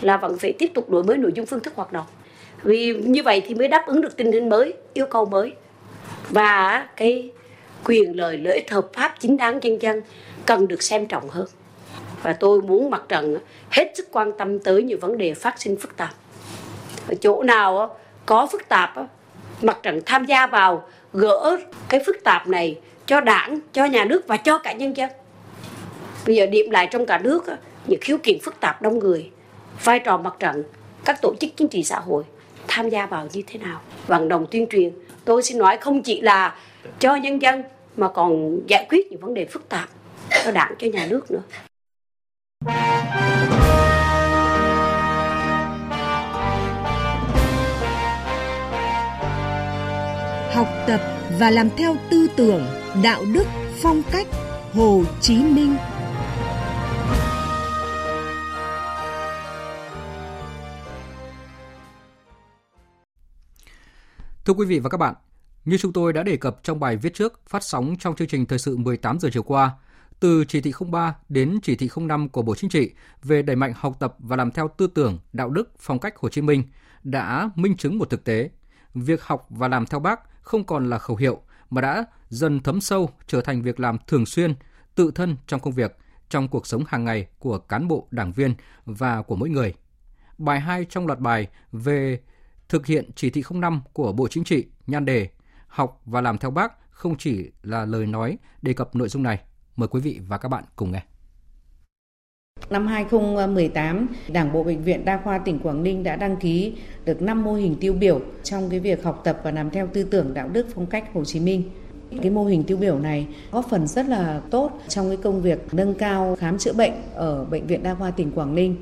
Là 0.00 0.16
vẫn 0.16 0.38
phải 0.38 0.52
tiếp 0.58 0.70
tục 0.74 0.90
đổi 0.90 1.04
mới 1.04 1.16
nội 1.16 1.32
dung 1.34 1.46
phương 1.46 1.60
thức 1.60 1.74
hoạt 1.76 1.92
động. 1.92 2.06
Vì 2.62 2.94
như 2.94 3.22
vậy 3.22 3.42
thì 3.46 3.54
mới 3.54 3.68
đáp 3.68 3.84
ứng 3.86 4.00
được 4.00 4.16
tình 4.16 4.32
hình 4.32 4.48
mới, 4.48 4.74
yêu 4.94 5.06
cầu 5.06 5.24
mới. 5.24 5.52
Và 6.30 6.88
cái 6.96 7.30
quyền 7.84 8.16
lợi 8.16 8.38
lợi 8.38 8.54
ích 8.54 8.70
hợp 8.70 8.88
pháp 8.92 9.14
chính 9.18 9.36
đáng 9.36 9.58
nhân 9.62 9.82
dân 9.82 10.00
cần 10.46 10.68
được 10.68 10.82
xem 10.82 11.06
trọng 11.06 11.28
hơn. 11.28 11.46
Và 12.22 12.32
tôi 12.32 12.62
muốn 12.62 12.90
mặt 12.90 13.02
trận 13.08 13.38
hết 13.70 13.92
sức 13.96 14.08
quan 14.12 14.32
tâm 14.38 14.58
tới 14.58 14.82
những 14.82 15.00
vấn 15.00 15.18
đề 15.18 15.34
phát 15.34 15.60
sinh 15.60 15.76
phức 15.76 15.96
tạp. 15.96 16.14
Ở 17.08 17.14
chỗ 17.14 17.42
nào 17.42 17.96
có 18.26 18.48
phức 18.52 18.68
tạp, 18.68 18.94
mặt 19.62 19.78
trận 19.82 20.00
tham 20.06 20.24
gia 20.24 20.46
vào 20.46 20.88
gỡ 21.12 21.56
cái 21.88 22.00
phức 22.06 22.16
tạp 22.24 22.48
này 22.48 22.78
cho 23.06 23.20
đảng, 23.20 23.58
cho 23.72 23.84
nhà 23.84 24.04
nước 24.04 24.22
và 24.26 24.36
cho 24.36 24.58
cả 24.58 24.72
nhân 24.72 24.96
dân. 24.96 25.10
Bây 26.26 26.36
giờ 26.36 26.46
điểm 26.46 26.70
lại 26.70 26.88
trong 26.90 27.06
cả 27.06 27.18
nước, 27.18 27.44
những 27.86 28.00
khiếu 28.00 28.18
kiện 28.22 28.38
phức 28.42 28.60
tạp 28.60 28.82
đông 28.82 28.98
người, 28.98 29.30
vai 29.84 29.98
trò 29.98 30.16
mặt 30.16 30.34
trận, 30.38 30.64
các 31.04 31.22
tổ 31.22 31.34
chức 31.40 31.50
chính 31.56 31.68
trị 31.68 31.84
xã 31.84 31.98
hội 31.98 32.24
tham 32.68 32.88
gia 32.88 33.06
vào 33.06 33.28
như 33.32 33.42
thế 33.46 33.58
nào, 33.58 33.80
vận 34.06 34.28
động 34.28 34.46
tuyên 34.50 34.66
truyền. 34.70 34.90
Tôi 35.24 35.42
xin 35.42 35.58
nói 35.58 35.76
không 35.76 36.02
chỉ 36.02 36.20
là 36.20 36.56
cho 36.98 37.14
nhân 37.16 37.42
dân 37.42 37.62
mà 37.96 38.08
còn 38.08 38.60
giải 38.66 38.86
quyết 38.88 39.10
những 39.10 39.20
vấn 39.20 39.34
đề 39.34 39.44
phức 39.44 39.68
tạp 39.68 39.88
cho 40.44 40.50
đảng, 40.50 40.74
cho 40.78 40.86
nhà 40.92 41.06
nước 41.10 41.30
nữa. 41.30 41.42
Học 50.54 50.68
tập 50.86 51.00
và 51.38 51.50
làm 51.50 51.68
theo 51.76 51.96
tư 52.10 52.26
tưởng 52.36 52.66
đạo 53.00 53.24
đức 53.34 53.44
phong 53.82 54.02
cách 54.12 54.26
Hồ 54.72 55.02
Chí 55.20 55.36
Minh. 55.36 55.76
Thưa 64.44 64.52
quý 64.52 64.66
vị 64.66 64.78
và 64.78 64.90
các 64.90 64.98
bạn, 64.98 65.14
như 65.64 65.76
chúng 65.78 65.92
tôi 65.92 66.12
đã 66.12 66.22
đề 66.22 66.36
cập 66.36 66.60
trong 66.62 66.80
bài 66.80 66.96
viết 66.96 67.14
trước 67.14 67.40
phát 67.48 67.62
sóng 67.62 67.96
trong 67.98 68.16
chương 68.16 68.28
trình 68.28 68.46
thời 68.46 68.58
sự 68.58 68.76
18 68.76 69.18
giờ 69.20 69.28
chiều 69.32 69.42
qua, 69.42 69.70
từ 70.20 70.44
chỉ 70.44 70.60
thị 70.60 70.72
03 70.90 71.16
đến 71.28 71.58
chỉ 71.62 71.76
thị 71.76 71.88
05 71.96 72.28
của 72.28 72.42
Bộ 72.42 72.54
Chính 72.54 72.70
trị 72.70 72.90
về 73.22 73.42
đẩy 73.42 73.56
mạnh 73.56 73.72
học 73.76 73.96
tập 74.00 74.14
và 74.18 74.36
làm 74.36 74.50
theo 74.50 74.68
tư 74.76 74.86
tưởng, 74.86 75.18
đạo 75.32 75.50
đức, 75.50 75.72
phong 75.78 75.98
cách 75.98 76.16
Hồ 76.16 76.28
Chí 76.28 76.40
Minh 76.40 76.64
đã 77.02 77.50
minh 77.54 77.76
chứng 77.76 77.98
một 77.98 78.10
thực 78.10 78.24
tế. 78.24 78.50
Việc 78.94 79.22
học 79.22 79.46
và 79.50 79.68
làm 79.68 79.86
theo 79.86 80.00
bác 80.00 80.20
không 80.42 80.64
còn 80.64 80.90
là 80.90 80.98
khẩu 80.98 81.16
hiệu 81.16 81.40
mà 81.70 81.80
đã 81.80 82.04
dần 82.32 82.60
thấm 82.60 82.80
sâu 82.80 83.10
trở 83.26 83.40
thành 83.40 83.62
việc 83.62 83.80
làm 83.80 83.98
thường 84.06 84.26
xuyên, 84.26 84.54
tự 84.94 85.10
thân 85.14 85.36
trong 85.46 85.60
công 85.60 85.74
việc, 85.74 85.96
trong 86.28 86.48
cuộc 86.48 86.66
sống 86.66 86.84
hàng 86.88 87.04
ngày 87.04 87.26
của 87.38 87.58
cán 87.58 87.88
bộ, 87.88 88.08
đảng 88.10 88.32
viên 88.32 88.54
và 88.84 89.22
của 89.22 89.36
mỗi 89.36 89.48
người. 89.48 89.74
Bài 90.38 90.60
2 90.60 90.86
trong 90.90 91.06
loạt 91.06 91.18
bài 91.18 91.46
về 91.72 92.20
thực 92.68 92.86
hiện 92.86 93.10
chỉ 93.16 93.30
thị 93.30 93.42
05 93.50 93.82
của 93.92 94.12
Bộ 94.12 94.28
Chính 94.28 94.44
trị 94.44 94.66
nhan 94.86 95.04
đề 95.04 95.28
Học 95.66 96.00
và 96.04 96.20
làm 96.20 96.38
theo 96.38 96.50
bác 96.50 96.72
không 96.90 97.16
chỉ 97.18 97.50
là 97.62 97.84
lời 97.84 98.06
nói 98.06 98.38
đề 98.62 98.72
cập 98.72 98.96
nội 98.96 99.08
dung 99.08 99.22
này. 99.22 99.40
Mời 99.76 99.88
quý 99.88 100.00
vị 100.00 100.20
và 100.28 100.38
các 100.38 100.48
bạn 100.48 100.64
cùng 100.76 100.92
nghe. 100.92 101.02
Năm 102.70 102.86
2018, 102.86 104.08
Đảng 104.28 104.52
bộ 104.52 104.64
Bệnh 104.64 104.82
viện 104.82 105.04
Đa 105.04 105.20
khoa 105.24 105.38
tỉnh 105.38 105.58
Quảng 105.58 105.82
Ninh 105.82 106.02
đã 106.02 106.16
đăng 106.16 106.36
ký 106.36 106.74
được 107.04 107.22
5 107.22 107.42
mô 107.42 107.54
hình 107.54 107.76
tiêu 107.80 107.92
biểu 107.92 108.20
trong 108.42 108.70
cái 108.70 108.80
việc 108.80 109.04
học 109.04 109.20
tập 109.24 109.40
và 109.44 109.50
làm 109.50 109.70
theo 109.70 109.88
tư 109.92 110.02
tưởng 110.02 110.34
đạo 110.34 110.48
đức 110.48 110.66
phong 110.74 110.86
cách 110.86 111.04
Hồ 111.14 111.24
Chí 111.24 111.40
Minh. 111.40 111.70
Cái 112.22 112.30
mô 112.30 112.44
hình 112.44 112.64
tiêu 112.64 112.76
biểu 112.76 112.98
này 112.98 113.26
góp 113.52 113.70
phần 113.70 113.86
rất 113.86 114.08
là 114.08 114.40
tốt 114.50 114.80
trong 114.88 115.08
cái 115.08 115.16
công 115.16 115.42
việc 115.42 115.58
nâng 115.72 115.94
cao 115.94 116.36
khám 116.38 116.58
chữa 116.58 116.72
bệnh 116.72 116.92
ở 117.14 117.44
Bệnh 117.44 117.66
viện 117.66 117.82
Đa 117.82 117.94
khoa 117.94 118.10
tỉnh 118.10 118.32
Quảng 118.32 118.54
Ninh. 118.54 118.76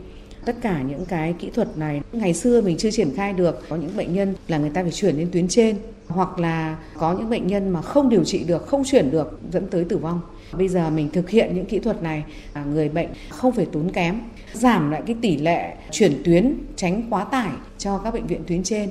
Tất 0.45 0.57
cả 0.63 0.83
những 0.83 1.05
cái 1.05 1.35
kỹ 1.39 1.51
thuật 1.55 1.79
này 1.79 2.01
ngày 2.13 2.35
xưa 2.35 2.61
mình 2.61 2.77
chưa 2.77 2.91
triển 2.91 3.15
khai 3.17 3.33
được, 3.33 3.69
có 3.69 3.77
những 3.77 3.97
bệnh 3.97 4.15
nhân 4.15 4.35
là 4.49 4.59
người 4.59 4.71
ta 4.71 4.83
phải 4.83 4.93
chuyển 4.93 5.17
lên 5.17 5.29
tuyến 5.33 5.49
trên 5.49 5.77
hoặc 6.09 6.39
là 6.39 6.77
có 6.99 7.13
những 7.13 7.31
bệnh 7.31 7.47
nhân 7.47 7.69
mà 7.69 7.83
không 7.83 8.09
điều 8.09 8.25
trị 8.25 8.45
được, 8.45 8.67
không 8.67 8.85
chuyển 8.85 9.11
được 9.11 9.41
dẫn 9.53 9.67
tới 9.67 9.85
tử 9.85 9.97
vong. 9.97 10.21
Bây 10.53 10.69
giờ 10.69 10.91
mình 10.91 11.11
thực 11.11 11.31
hiện 11.31 11.55
những 11.55 11.67
kỹ 11.67 11.79
thuật 11.79 12.03
này, 12.03 12.25
à, 12.53 12.65
người 12.65 12.89
bệnh 12.89 13.09
không 13.29 13.53
phải 13.53 13.67
tốn 13.73 13.91
kém, 13.91 14.21
giảm 14.53 14.91
lại 14.91 15.03
cái 15.07 15.17
tỷ 15.21 15.37
lệ 15.37 15.75
chuyển 15.91 16.23
tuyến, 16.25 16.55
tránh 16.77 17.03
quá 17.11 17.25
tải 17.25 17.51
cho 17.79 17.99
các 17.99 18.15
bệnh 18.15 18.27
viện 18.27 18.41
tuyến 18.47 18.63
trên. 18.63 18.89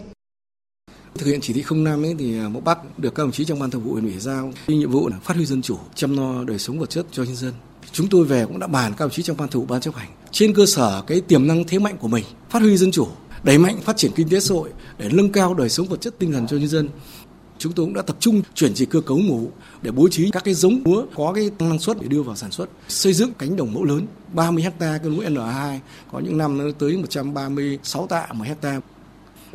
Thực 1.20 1.26
hiện 1.26 1.42
chỉ 1.42 1.54
thị 1.54 1.64
05 1.70 2.06
ấy 2.06 2.16
thì 2.20 2.36
mẫu 2.36 2.50
Mộ 2.50 2.60
Bắc 2.60 3.00
được 3.00 3.16
các 3.16 3.24
đồng 3.24 3.32
chí 3.32 3.46
trong 3.46 3.60
ban 3.60 3.72
thường 3.72 3.84
vụ 3.84 3.92
huyện 3.92 4.04
ủy 4.04 4.20
giao 4.20 4.54
nhiệm 4.68 4.92
vụ 4.92 5.10
là 5.10 5.18
phát 5.24 5.36
huy 5.36 5.46
dân 5.46 5.62
chủ, 5.62 5.78
chăm 5.96 6.18
lo 6.18 6.44
đời 6.44 6.60
sống 6.60 6.80
vật 6.80 6.90
chất 6.90 7.06
cho 7.12 7.24
nhân 7.24 7.36
dân. 7.36 7.54
Chúng 7.92 8.08
tôi 8.10 8.26
về 8.26 8.46
cũng 8.46 8.60
đã 8.60 8.68
bàn 8.68 8.94
các 8.98 9.06
đồng 9.06 9.12
chí 9.12 9.24
trong 9.24 9.38
ban 9.38 9.50
thường 9.50 9.62
vụ 9.62 9.68
ban 9.68 9.82
chấp 9.82 9.96
hành 9.96 10.10
trên 10.32 10.54
cơ 10.54 10.66
sở 10.66 11.04
cái 11.08 11.22
tiềm 11.22 11.48
năng 11.48 11.64
thế 11.64 11.80
mạnh 11.80 11.98
của 12.00 12.08
mình, 12.08 12.26
phát 12.50 12.62
huy 12.62 12.78
dân 12.78 12.92
chủ, 12.92 13.08
đẩy 13.44 13.58
mạnh 13.58 13.82
phát 13.82 13.98
triển 13.98 14.12
kinh 14.16 14.30
tế 14.30 14.40
xã 14.40 14.56
hội 14.56 14.70
để 14.98 15.10
nâng 15.14 15.32
cao 15.32 15.54
đời 15.54 15.70
sống 15.70 15.88
vật 15.88 16.02
chất 16.02 16.20
tinh 16.20 16.32
thần 16.32 16.48
cho 16.48 16.58
nhân 16.58 16.68
dân 16.68 16.90
chúng 17.58 17.74
tôi 17.74 17.86
cũng 17.86 17.94
đã 17.94 18.02
tập 18.02 18.16
trung 18.20 18.42
chuyển 18.54 18.76
dịch 18.76 18.90
cơ 18.90 19.02
cấu 19.02 19.18
mùa 19.18 19.42
để 19.82 19.92
bố 19.92 20.08
trí 20.12 20.32
các 20.32 20.44
cái 20.44 20.54
giống 20.54 20.82
lúa 20.86 21.06
có 21.16 21.34
cái 21.36 21.52
năng 21.60 21.80
suất 21.80 21.98
để 22.02 22.08
đưa 22.08 22.22
vào 22.22 22.36
sản 22.36 22.52
xuất, 22.52 22.70
xây 22.88 23.14
dựng 23.14 23.32
cánh 23.40 23.56
đồng 23.56 23.74
mẫu 23.74 23.84
lớn 23.84 24.08
30 24.34 24.64
hecta 24.64 24.98
cái 24.98 25.10
lúa 25.10 25.24
N2, 25.24 25.80
có 26.12 26.20
những 26.20 26.38
năm 26.38 26.58
nó 26.58 26.64
tới 26.80 26.98
136 26.98 28.08
tạ 28.08 28.28
một 28.34 28.46
hecta. 28.48 28.80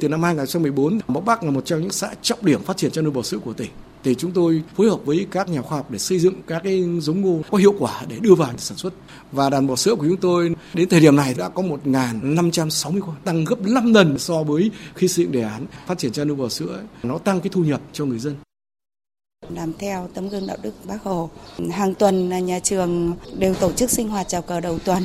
Từ 0.00 0.09
năm 0.09 0.22
2014, 0.22 0.98
Mộc 1.09 1.24
Bắc 1.24 1.42
là 1.42 1.50
một 1.50 1.64
trong 1.64 1.80
những 1.80 1.90
xã 1.90 2.11
trọng 2.22 2.38
điểm 2.42 2.62
phát 2.62 2.76
triển 2.76 2.90
chăn 2.90 3.04
nuôi 3.04 3.12
bò 3.12 3.22
sữa 3.22 3.38
của 3.44 3.52
tỉnh. 3.52 3.70
thì 4.04 4.14
chúng 4.14 4.30
tôi 4.30 4.62
phối 4.76 4.90
hợp 4.90 5.00
với 5.04 5.26
các 5.30 5.48
nhà 5.48 5.62
khoa 5.62 5.78
học 5.78 5.90
để 5.90 5.98
xây 5.98 6.18
dựng 6.18 6.35
các 6.46 6.62
cái 6.64 6.85
giống 7.00 7.20
ngô 7.20 7.40
có 7.50 7.59
hiệu 7.59 7.74
quả 7.78 8.02
để 8.09 8.16
đưa 8.20 8.35
vào 8.35 8.52
sản 8.59 8.78
xuất. 8.78 8.92
Và 9.33 9.50
đàn 9.50 9.66
bò 9.66 9.76
sữa 9.76 9.94
của 9.94 10.07
chúng 10.09 10.16
tôi 10.16 10.54
đến 10.74 10.88
thời 10.88 11.00
điểm 11.00 11.16
này 11.16 11.35
đã 11.38 11.48
có 11.48 11.62
1.560 11.62 13.00
con, 13.00 13.14
tăng 13.24 13.44
gấp 13.44 13.61
5 13.61 13.94
lần 13.94 14.18
so 14.18 14.42
với 14.42 14.70
khi 14.94 15.09
xây 15.09 15.24
dựng 15.24 15.33
đề 15.33 15.42
án 15.42 15.66
phát 15.87 15.98
triển 15.98 16.12
chăn 16.12 16.28
nuôi 16.28 16.37
bò 16.37 16.48
sữa. 16.48 16.83
Nó 17.02 17.18
tăng 17.18 17.40
cái 17.40 17.48
thu 17.52 17.64
nhập 17.64 17.80
cho 17.92 18.04
người 18.04 18.18
dân 18.18 18.35
làm 19.50 19.72
theo 19.78 20.09
tấm 20.14 20.28
gương 20.28 20.46
đạo 20.46 20.57
đức 20.62 20.72
Bác 20.85 21.02
Hồ. 21.02 21.30
Hàng 21.70 21.94
tuần 21.94 22.46
nhà 22.46 22.59
trường 22.59 23.16
đều 23.38 23.54
tổ 23.54 23.72
chức 23.72 23.90
sinh 23.90 24.09
hoạt 24.09 24.28
chào 24.28 24.42
cờ 24.42 24.61
đầu 24.61 24.78
tuần. 24.78 25.02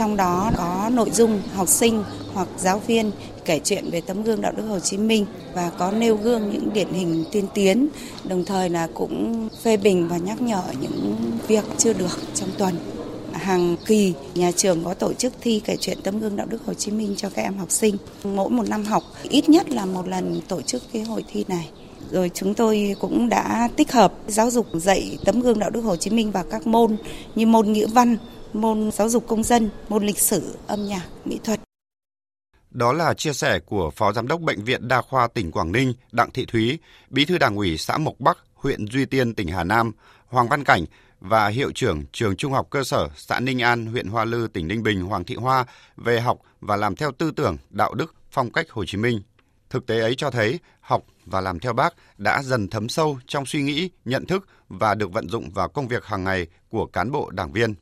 Trong 0.00 0.16
đó 0.16 0.50
có 0.56 0.90
nội 0.94 1.10
dung 1.10 1.40
học 1.54 1.68
sinh 1.68 2.04
hoặc 2.34 2.48
giáo 2.58 2.82
viên 2.86 3.10
kể 3.44 3.60
chuyện 3.64 3.90
về 3.90 4.00
tấm 4.00 4.22
gương 4.22 4.40
đạo 4.40 4.52
đức 4.56 4.62
Hồ 4.62 4.78
Chí 4.78 4.96
Minh 4.98 5.26
và 5.54 5.70
có 5.78 5.90
nêu 5.90 6.16
gương 6.16 6.50
những 6.50 6.72
điển 6.72 6.92
hình 6.92 7.24
tiên 7.32 7.44
tiến, 7.54 7.88
đồng 8.24 8.44
thời 8.44 8.70
là 8.70 8.88
cũng 8.94 9.48
phê 9.62 9.76
bình 9.76 10.08
và 10.08 10.16
nhắc 10.16 10.42
nhở 10.42 10.62
những 10.80 11.16
việc 11.48 11.64
chưa 11.78 11.92
được 11.92 12.18
trong 12.34 12.48
tuần. 12.58 12.74
Hàng 13.32 13.76
kỳ 13.86 14.12
nhà 14.34 14.52
trường 14.56 14.84
có 14.84 14.94
tổ 14.94 15.12
chức 15.12 15.32
thi 15.40 15.60
kể 15.64 15.76
chuyện 15.80 15.98
tấm 16.02 16.20
gương 16.20 16.36
đạo 16.36 16.46
đức 16.46 16.58
Hồ 16.66 16.74
Chí 16.74 16.90
Minh 16.90 17.14
cho 17.16 17.30
các 17.30 17.42
em 17.42 17.56
học 17.56 17.70
sinh. 17.70 17.96
Mỗi 18.24 18.50
một 18.50 18.68
năm 18.68 18.84
học 18.84 19.02
ít 19.22 19.48
nhất 19.48 19.70
là 19.70 19.86
một 19.86 20.08
lần 20.08 20.40
tổ 20.48 20.62
chức 20.62 20.82
cái 20.92 21.02
hội 21.02 21.24
thi 21.32 21.44
này 21.48 21.68
rồi 22.10 22.30
chúng 22.34 22.54
tôi 22.54 22.96
cũng 23.00 23.28
đã 23.28 23.68
tích 23.76 23.92
hợp 23.92 24.12
giáo 24.28 24.50
dục 24.50 24.66
dạy 24.72 25.18
tấm 25.24 25.40
gương 25.40 25.58
đạo 25.58 25.70
đức 25.70 25.80
Hồ 25.80 25.96
Chí 25.96 26.10
Minh 26.10 26.30
vào 26.30 26.44
các 26.50 26.66
môn 26.66 26.96
như 27.34 27.46
môn 27.46 27.72
ngữ 27.72 27.86
văn, 27.92 28.16
môn 28.52 28.90
giáo 28.90 29.08
dục 29.08 29.24
công 29.28 29.42
dân, 29.42 29.70
môn 29.88 30.06
lịch 30.06 30.18
sử, 30.18 30.56
âm 30.66 30.86
nhạc, 30.86 31.06
mỹ 31.24 31.40
thuật. 31.44 31.60
Đó 32.70 32.92
là 32.92 33.14
chia 33.14 33.32
sẻ 33.32 33.60
của 33.66 33.90
Phó 33.90 34.12
Giám 34.12 34.28
đốc 34.28 34.40
Bệnh 34.40 34.64
viện 34.64 34.88
Đa 34.88 35.02
khoa 35.02 35.28
tỉnh 35.28 35.50
Quảng 35.50 35.72
Ninh 35.72 35.94
Đặng 36.12 36.30
Thị 36.30 36.46
Thúy, 36.46 36.78
Bí 37.10 37.24
thư 37.24 37.38
Đảng 37.38 37.56
ủy 37.56 37.78
xã 37.78 37.98
Mộc 37.98 38.20
Bắc, 38.20 38.38
huyện 38.54 38.86
Duy 38.86 39.04
Tiên, 39.04 39.34
tỉnh 39.34 39.48
Hà 39.48 39.64
Nam, 39.64 39.92
Hoàng 40.26 40.48
Văn 40.48 40.64
Cảnh 40.64 40.84
và 41.20 41.48
Hiệu 41.48 41.70
trưởng 41.74 42.04
Trường 42.12 42.36
Trung 42.36 42.52
học 42.52 42.66
cơ 42.70 42.84
sở 42.84 43.08
xã 43.16 43.40
Ninh 43.40 43.62
An, 43.62 43.86
huyện 43.86 44.08
Hoa 44.08 44.24
Lư, 44.24 44.46
tỉnh 44.52 44.68
Ninh 44.68 44.82
Bình 44.82 45.02
Hoàng 45.02 45.24
Thị 45.24 45.34
Hoa 45.34 45.64
về 45.96 46.20
học 46.20 46.38
và 46.60 46.76
làm 46.76 46.96
theo 46.96 47.12
tư 47.12 47.30
tưởng, 47.36 47.56
đạo 47.70 47.94
đức, 47.94 48.14
phong 48.30 48.52
cách 48.52 48.70
Hồ 48.70 48.84
Chí 48.84 48.98
Minh. 48.98 49.22
Thực 49.70 49.86
tế 49.86 50.00
ấy 50.00 50.14
cho 50.14 50.30
thấy 50.30 50.58
học 50.80 51.02
và 51.26 51.40
làm 51.40 51.60
theo 51.60 51.72
bác 51.72 51.94
đã 52.18 52.42
dần 52.42 52.68
thấm 52.68 52.88
sâu 52.88 53.18
trong 53.26 53.46
suy 53.46 53.62
nghĩ, 53.62 53.90
nhận 54.04 54.26
thức 54.26 54.46
và 54.68 54.94
được 54.94 55.12
vận 55.12 55.28
dụng 55.28 55.50
vào 55.50 55.68
công 55.68 55.88
việc 55.88 56.04
hàng 56.04 56.24
ngày 56.24 56.46
của 56.68 56.86
cán 56.86 57.12
bộ 57.12 57.30
đảng 57.30 57.52
viên. 57.52 57.74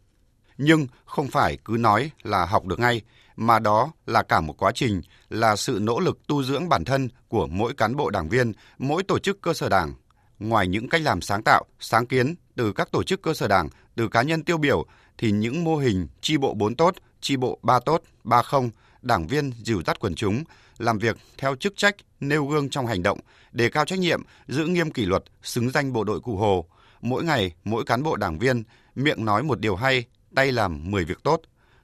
Nhưng 0.59 0.87
không 1.05 1.29
phải 1.29 1.59
cứ 1.65 1.77
nói 1.79 2.11
là 2.23 2.45
học 2.45 2.67
được 2.67 2.79
ngay, 2.79 3.03
mà 3.37 3.59
đó 3.59 3.93
là 4.07 4.23
cả 4.23 4.41
một 4.41 4.55
quá 4.59 4.73
trình, 4.75 5.03
là 5.29 5.57
sự 5.57 5.79
nỗ 5.83 6.01
lực 6.01 6.27
tu 6.27 6.43
dưỡng 6.43 6.69
bản 6.69 6.85
thân 6.85 7.09
của 7.29 7.47
mỗi 7.47 7.75
cán 7.75 7.97
bộ 7.97 8.11
đảng 8.11 8.29
viên, 8.29 8.53
mỗi 8.79 9.03
tổ 9.03 9.19
chức 9.19 9.43
cơ 9.43 9.55
sở 9.55 9.69
đảng. 9.69 9.95
Ngoài 10.39 10.69
những 10.69 10.89
cách 10.89 11.03
làm 11.03 11.21
sáng 11.21 11.43
tạo, 11.43 11.65
sáng 11.81 12.07
kiến 12.07 12.35
từ 12.57 12.73
các 12.73 12.89
tổ 12.93 13.03
chức 13.03 13.23
cơ 13.23 13.35
sở 13.35 13.49
đảng, 13.49 13.69
từ 13.95 14.09
cá 14.09 14.23
nhân 14.23 14.43
tiêu 14.43 14.59
biểu, 14.59 14.85
thì 15.19 15.33
những 15.33 15.65
mô 15.65 15.77
hình 15.77 16.09
chi 16.21 16.37
bộ 16.37 16.55
4 16.55 16.75
tốt, 16.75 16.95
chi 17.21 17.37
bộ 17.37 17.59
3 17.63 17.81
tốt, 17.81 18.03
3 18.25 18.43
không, 18.43 18.71
đảng 19.03 19.27
viên 19.27 19.53
dìu 19.65 19.83
dắt 19.87 20.01
quần 20.01 20.15
chúng, 20.15 20.45
làm 20.79 20.99
việc 20.99 21.17
theo 21.39 21.57
chức 21.57 21.77
trách, 21.77 21.97
nêu 22.21 22.47
gương 22.47 22.71
trong 22.71 22.87
hành 22.87 23.03
động, 23.03 23.19
đề 23.53 23.69
cao 23.69 23.85
trách 23.85 23.99
nhiệm, 23.99 24.23
giữ 24.49 24.67
nghiêm 24.67 24.91
kỷ 24.91 25.07
luật, 25.07 25.25
xứng 25.43 25.71
danh 25.71 25.93
bộ 25.93 26.05
đội 26.05 26.21
cụ 26.21 26.37
Hồ. 26.37 26.65
Mỗi 27.01 27.25
ngày, 27.25 27.53
mỗi 27.65 27.85
cán 27.85 28.03
bộ 28.03 28.17
đảng 28.17 28.39
viên 28.39 28.63
miệng 28.95 29.25
nói 29.25 29.43
một 29.43 29.61
điều 29.61 29.77
hay, 29.77 30.05
tay 30.39 30.53
làm 30.53 30.91
10 30.91 31.05
việc 31.05 31.23
tốt. 31.23 31.41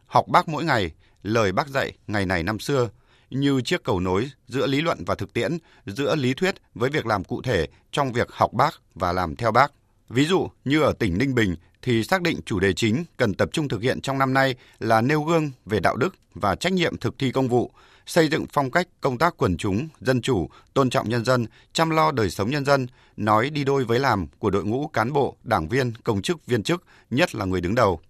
Học 0.06 0.28
bác 0.28 0.48
mỗi 0.48 0.64
ngày, 0.64 0.90
lời 1.22 1.52
bác 1.52 1.68
dạy 1.68 1.92
ngày 2.06 2.26
này 2.26 2.42
năm 2.42 2.58
xưa, 2.58 2.88
như 3.30 3.60
chiếc 3.60 3.84
cầu 3.84 4.00
nối 4.00 4.30
giữa 4.48 4.66
lý 4.66 4.80
luận 4.80 5.04
và 5.06 5.14
thực 5.14 5.32
tiễn, 5.32 5.58
giữa 5.86 6.16
lý 6.16 6.34
thuyết 6.34 6.54
với 6.74 6.90
việc 6.90 7.06
làm 7.06 7.24
cụ 7.24 7.42
thể 7.42 7.68
trong 7.92 8.12
việc 8.12 8.28
học 8.30 8.52
bác 8.52 8.74
và 8.94 9.12
làm 9.12 9.36
theo 9.36 9.52
bác. 9.52 9.72
Ví 10.08 10.24
dụ 10.24 10.48
như 10.64 10.82
ở 10.82 10.92
tỉnh 10.92 11.18
Ninh 11.18 11.34
Bình 11.34 11.56
thì 11.82 12.04
xác 12.04 12.22
định 12.22 12.40
chủ 12.46 12.60
đề 12.60 12.72
chính 12.72 13.04
cần 13.16 13.34
tập 13.34 13.48
trung 13.52 13.68
thực 13.68 13.82
hiện 13.82 14.00
trong 14.00 14.18
năm 14.18 14.34
nay 14.34 14.54
là 14.78 15.00
nêu 15.00 15.22
gương 15.22 15.50
về 15.66 15.80
đạo 15.80 15.96
đức 15.96 16.14
và 16.34 16.54
trách 16.54 16.72
nhiệm 16.72 16.96
thực 16.96 17.18
thi 17.18 17.32
công 17.32 17.48
vụ, 17.48 17.70
xây 18.06 18.28
dựng 18.28 18.46
phong 18.52 18.70
cách 18.70 18.88
công 19.00 19.18
tác 19.18 19.34
quần 19.36 19.56
chúng, 19.56 19.88
dân 20.00 20.20
chủ, 20.20 20.48
tôn 20.74 20.90
trọng 20.90 21.08
nhân 21.08 21.24
dân, 21.24 21.46
chăm 21.72 21.90
lo 21.90 22.10
đời 22.10 22.30
sống 22.30 22.50
nhân 22.50 22.64
dân, 22.64 22.86
nói 23.16 23.50
đi 23.50 23.64
đôi 23.64 23.84
với 23.84 23.98
làm 23.98 24.26
của 24.38 24.50
đội 24.50 24.64
ngũ 24.64 24.86
cán 24.86 25.12
bộ, 25.12 25.36
đảng 25.42 25.68
viên, 25.68 25.92
công 26.04 26.22
chức, 26.22 26.46
viên 26.46 26.62
chức, 26.62 26.82
nhất 27.10 27.34
là 27.34 27.44
người 27.44 27.60
đứng 27.60 27.74
đầu. 27.74 28.00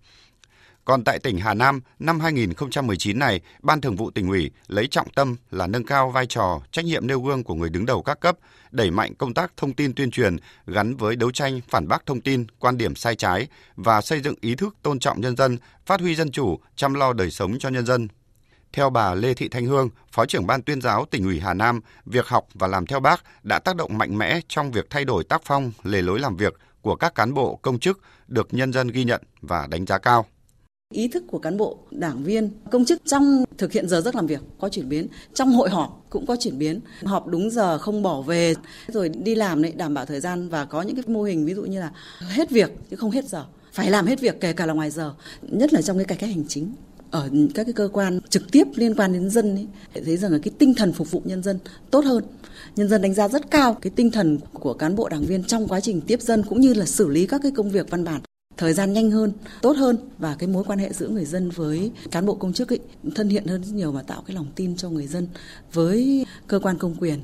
Còn 0.85 1.05
tại 1.05 1.18
tỉnh 1.18 1.38
Hà 1.38 1.55
Nam, 1.55 1.81
năm 1.99 2.20
2019 2.20 3.18
này, 3.18 3.40
Ban 3.62 3.81
Thường 3.81 3.97
vụ 3.97 4.11
tỉnh 4.11 4.29
ủy 4.29 4.51
lấy 4.66 4.87
trọng 4.87 5.09
tâm 5.14 5.37
là 5.51 5.66
nâng 5.66 5.85
cao 5.85 6.11
vai 6.11 6.27
trò, 6.27 6.61
trách 6.73 6.85
nhiệm 6.85 7.07
nêu 7.07 7.20
gương 7.20 7.44
của 7.44 7.55
người 7.55 7.70
đứng 7.70 7.87
đầu 7.87 8.03
các 8.03 8.20
cấp, 8.20 8.37
đẩy 8.70 8.90
mạnh 8.90 9.14
công 9.14 9.35
tác 9.35 9.53
thông 9.57 9.73
tin 9.73 9.94
tuyên 9.94 10.11
truyền 10.11 10.37
gắn 10.66 10.97
với 10.97 11.16
đấu 11.16 11.31
tranh 11.31 11.61
phản 11.68 11.88
bác 11.88 12.07
thông 12.07 12.20
tin, 12.20 12.47
quan 12.59 12.79
điểm 12.79 12.94
sai 12.94 13.16
trái 13.16 13.49
và 13.77 14.01
xây 14.01 14.20
dựng 14.20 14.35
ý 14.40 14.55
thức 14.55 14.77
tôn 14.83 14.99
trọng 14.99 15.20
nhân 15.20 15.37
dân, 15.37 15.59
phát 15.87 16.01
huy 16.01 16.14
dân 16.14 16.31
chủ, 16.31 16.59
chăm 16.77 16.94
lo 16.94 17.12
đời 17.12 17.31
sống 17.31 17.59
cho 17.59 17.68
nhân 17.68 17.87
dân. 17.87 18.09
Theo 18.73 18.90
bà 18.90 19.14
Lê 19.14 19.35
Thị 19.35 19.49
Thanh 19.49 19.66
Hương, 19.66 19.88
Phó 20.12 20.27
trưởng 20.27 20.47
Ban 20.47 20.62
tuyên 20.62 20.81
giáo 20.81 21.05
tỉnh 21.11 21.25
ủy 21.25 21.40
Hà 21.40 21.55
Nam, 21.55 21.81
việc 22.07 22.27
học 22.27 22.47
và 22.55 22.66
làm 22.66 22.87
theo 22.87 23.01
bác 23.01 23.23
đã 23.42 23.59
tác 23.59 23.77
động 23.77 23.99
mạnh 23.99 24.18
mẽ 24.18 24.40
trong 24.49 24.70
việc 24.70 24.87
thay 24.90 25.05
đổi 25.05 25.25
tác 25.25 25.42
phong, 25.44 25.73
lề 25.83 26.03
lối 26.03 26.20
làm 26.20 26.37
việc 26.37 26.55
của 26.81 26.97
các 26.97 27.14
cán 27.14 27.35
bộ, 27.35 27.59
công 27.62 27.79
chức, 27.79 28.01
được 28.29 28.55
nhân 28.55 28.73
dân 28.73 28.88
ghi 28.88 29.05
nhận 29.05 29.23
và 29.40 29.66
đánh 29.66 29.87
giá 29.87 29.99
cao 29.99 30.27
ý 30.94 31.09
thức 31.09 31.25
của 31.27 31.38
cán 31.38 31.57
bộ, 31.57 31.79
đảng 31.90 32.25
viên, 32.25 32.51
công 32.70 32.85
chức 32.85 33.03
trong 33.05 33.44
thực 33.59 33.73
hiện 33.73 33.88
giờ 33.88 34.01
giấc 34.01 34.14
làm 34.14 34.27
việc 34.27 34.40
có 34.59 34.68
chuyển 34.68 34.88
biến, 34.88 35.07
trong 35.35 35.53
hội 35.53 35.70
họp 35.70 36.07
cũng 36.11 36.27
có 36.27 36.37
chuyển 36.37 36.59
biến, 36.59 36.81
họp 37.05 37.27
đúng 37.27 37.51
giờ 37.51 37.79
không 37.79 38.03
bỏ 38.03 38.23
về 38.23 38.55
rồi 38.88 39.09
đi 39.09 39.35
làm 39.35 39.62
đấy 39.62 39.73
đảm 39.77 39.94
bảo 39.94 40.07
thời 40.07 40.20
gian 40.20 40.49
và 40.49 40.64
có 40.64 40.83
những 40.83 40.97
cái 40.97 41.05
mô 41.07 41.23
hình 41.23 41.47
ví 41.47 41.55
dụ 41.55 41.62
như 41.62 41.81
là 41.81 41.92
hết 42.20 42.51
việc 42.51 42.70
chứ 42.90 42.97
không 42.97 43.11
hết 43.11 43.25
giờ, 43.25 43.44
phải 43.73 43.90
làm 43.90 44.07
hết 44.07 44.20
việc 44.20 44.40
kể 44.40 44.53
cả 44.53 44.66
là 44.66 44.75
ngoài 44.75 44.90
giờ, 44.90 45.14
nhất 45.42 45.73
là 45.73 45.83
trong 45.83 45.97
cái 45.97 46.05
cải 46.05 46.18
cách 46.18 46.31
hành 46.31 46.44
chính 46.49 46.73
ở 47.11 47.31
các 47.55 47.64
cái 47.64 47.73
cơ 47.73 47.88
quan 47.92 48.20
trực 48.29 48.53
tiếp 48.53 48.64
liên 48.75 48.94
quan 48.94 49.12
đến 49.12 49.31
dân 49.31 49.55
ấy, 49.55 49.66
thấy 50.05 50.16
rằng 50.16 50.33
là 50.33 50.38
cái 50.42 50.53
tinh 50.59 50.75
thần 50.75 50.92
phục 50.92 51.11
vụ 51.11 51.23
nhân 51.25 51.42
dân 51.42 51.59
tốt 51.90 52.05
hơn. 52.05 52.25
Nhân 52.77 52.88
dân 52.88 53.03
đánh 53.03 53.14
giá 53.14 53.29
rất 53.29 53.51
cao 53.51 53.75
cái 53.75 53.92
tinh 53.97 54.11
thần 54.11 54.38
của 54.53 54.75
cán 54.75 54.97
bộ 54.97 55.09
đảng 55.09 55.25
viên 55.25 55.44
trong 55.44 55.68
quá 55.68 55.81
trình 55.81 56.01
tiếp 56.01 56.23
dân 56.23 56.42
cũng 56.49 56.61
như 56.61 56.75
là 56.75 56.87
xử 56.87 57.09
lý 57.09 57.27
các 57.27 57.40
cái 57.42 57.53
công 57.53 57.70
việc 57.70 57.90
văn 57.90 58.05
bản 58.05 58.20
thời 58.56 58.72
gian 58.72 58.92
nhanh 58.92 59.10
hơn, 59.10 59.32
tốt 59.62 59.76
hơn 59.76 60.10
và 60.18 60.36
cái 60.38 60.48
mối 60.48 60.64
quan 60.64 60.78
hệ 60.78 60.92
giữa 60.92 61.08
người 61.08 61.24
dân 61.24 61.50
với 61.50 61.92
cán 62.10 62.26
bộ 62.26 62.34
công 62.34 62.52
chức 62.52 62.72
ấy, 62.72 62.80
thân 63.14 63.28
thiện 63.28 63.46
hơn 63.46 63.64
rất 63.64 63.72
nhiều 63.74 63.92
và 63.92 64.02
tạo 64.02 64.22
cái 64.26 64.36
lòng 64.36 64.52
tin 64.54 64.76
cho 64.76 64.88
người 64.88 65.06
dân 65.06 65.28
với 65.72 66.26
cơ 66.46 66.58
quan 66.58 66.78
công 66.78 66.94
quyền. 66.94 67.20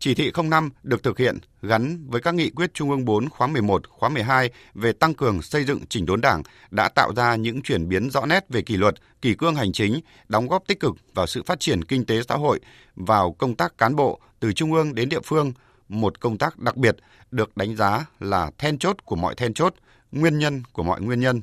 Chỉ 0.00 0.14
thị 0.14 0.32
05 0.44 0.70
được 0.82 1.02
thực 1.02 1.18
hiện 1.18 1.38
gắn 1.62 2.06
với 2.08 2.20
các 2.20 2.34
nghị 2.34 2.50
quyết 2.50 2.74
Trung 2.74 2.90
ương 2.90 3.04
4 3.04 3.28
khóa 3.28 3.46
11, 3.46 3.88
khóa 3.88 4.08
12 4.08 4.50
về 4.74 4.92
tăng 4.92 5.14
cường 5.14 5.42
xây 5.42 5.64
dựng 5.64 5.80
chỉnh 5.88 6.06
đốn 6.06 6.20
đảng 6.20 6.42
đã 6.70 6.88
tạo 6.88 7.12
ra 7.16 7.36
những 7.36 7.62
chuyển 7.62 7.88
biến 7.88 8.10
rõ 8.10 8.26
nét 8.26 8.44
về 8.48 8.62
kỷ 8.62 8.76
luật, 8.76 8.94
kỷ 9.22 9.34
cương 9.34 9.54
hành 9.54 9.72
chính, 9.72 10.00
đóng 10.28 10.48
góp 10.48 10.66
tích 10.66 10.80
cực 10.80 10.96
vào 11.14 11.26
sự 11.26 11.42
phát 11.46 11.60
triển 11.60 11.84
kinh 11.84 12.06
tế 12.06 12.22
xã 12.28 12.34
hội, 12.34 12.60
vào 12.96 13.32
công 13.32 13.54
tác 13.54 13.78
cán 13.78 13.96
bộ 13.96 14.20
từ 14.40 14.52
trung 14.52 14.72
ương 14.72 14.94
đến 14.94 15.08
địa 15.08 15.20
phương, 15.24 15.52
một 15.88 16.20
công 16.20 16.38
tác 16.38 16.58
đặc 16.58 16.76
biệt 16.76 16.96
được 17.30 17.56
đánh 17.56 17.76
giá 17.76 18.06
là 18.20 18.50
then 18.58 18.78
chốt 18.78 18.96
của 19.04 19.16
mọi 19.16 19.34
then 19.34 19.54
chốt– 19.54 19.74
nguyên 20.12 20.38
nhân 20.38 20.62
của 20.72 20.82
mọi 20.82 21.00
nguyên 21.00 21.20
nhân. 21.20 21.42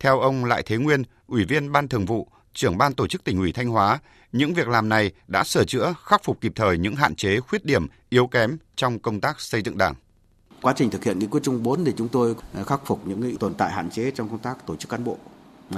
Theo 0.00 0.20
ông 0.20 0.44
Lại 0.44 0.62
Thế 0.66 0.76
Nguyên, 0.76 1.02
Ủy 1.26 1.44
viên 1.44 1.72
Ban 1.72 1.88
Thường 1.88 2.06
vụ, 2.06 2.28
trưởng 2.54 2.78
ban 2.78 2.94
tổ 2.94 3.06
chức 3.06 3.24
tỉnh 3.24 3.38
ủy 3.38 3.52
Thanh 3.52 3.68
Hóa, 3.68 3.98
những 4.32 4.54
việc 4.54 4.68
làm 4.68 4.88
này 4.88 5.12
đã 5.26 5.44
sửa 5.44 5.64
chữa, 5.64 5.94
khắc 6.04 6.24
phục 6.24 6.40
kịp 6.40 6.52
thời 6.56 6.78
những 6.78 6.96
hạn 6.96 7.14
chế, 7.14 7.40
khuyết 7.40 7.64
điểm, 7.64 7.86
yếu 8.08 8.26
kém 8.26 8.58
trong 8.76 8.98
công 8.98 9.20
tác 9.20 9.40
xây 9.40 9.62
dựng 9.62 9.78
Đảng. 9.78 9.94
Quá 10.62 10.72
trình 10.76 10.90
thực 10.90 11.04
hiện 11.04 11.18
nghị 11.18 11.26
quyết 11.26 11.40
Trung 11.42 11.62
4 11.62 11.84
thì 11.84 11.92
chúng 11.96 12.08
tôi 12.08 12.34
khắc 12.66 12.80
phục 12.86 13.06
những 13.06 13.36
tồn 13.36 13.54
tại 13.54 13.72
hạn 13.72 13.90
chế 13.90 14.10
trong 14.10 14.28
công 14.28 14.38
tác 14.38 14.66
tổ 14.66 14.76
chức 14.76 14.90
cán 14.90 15.04
bộ 15.04 15.18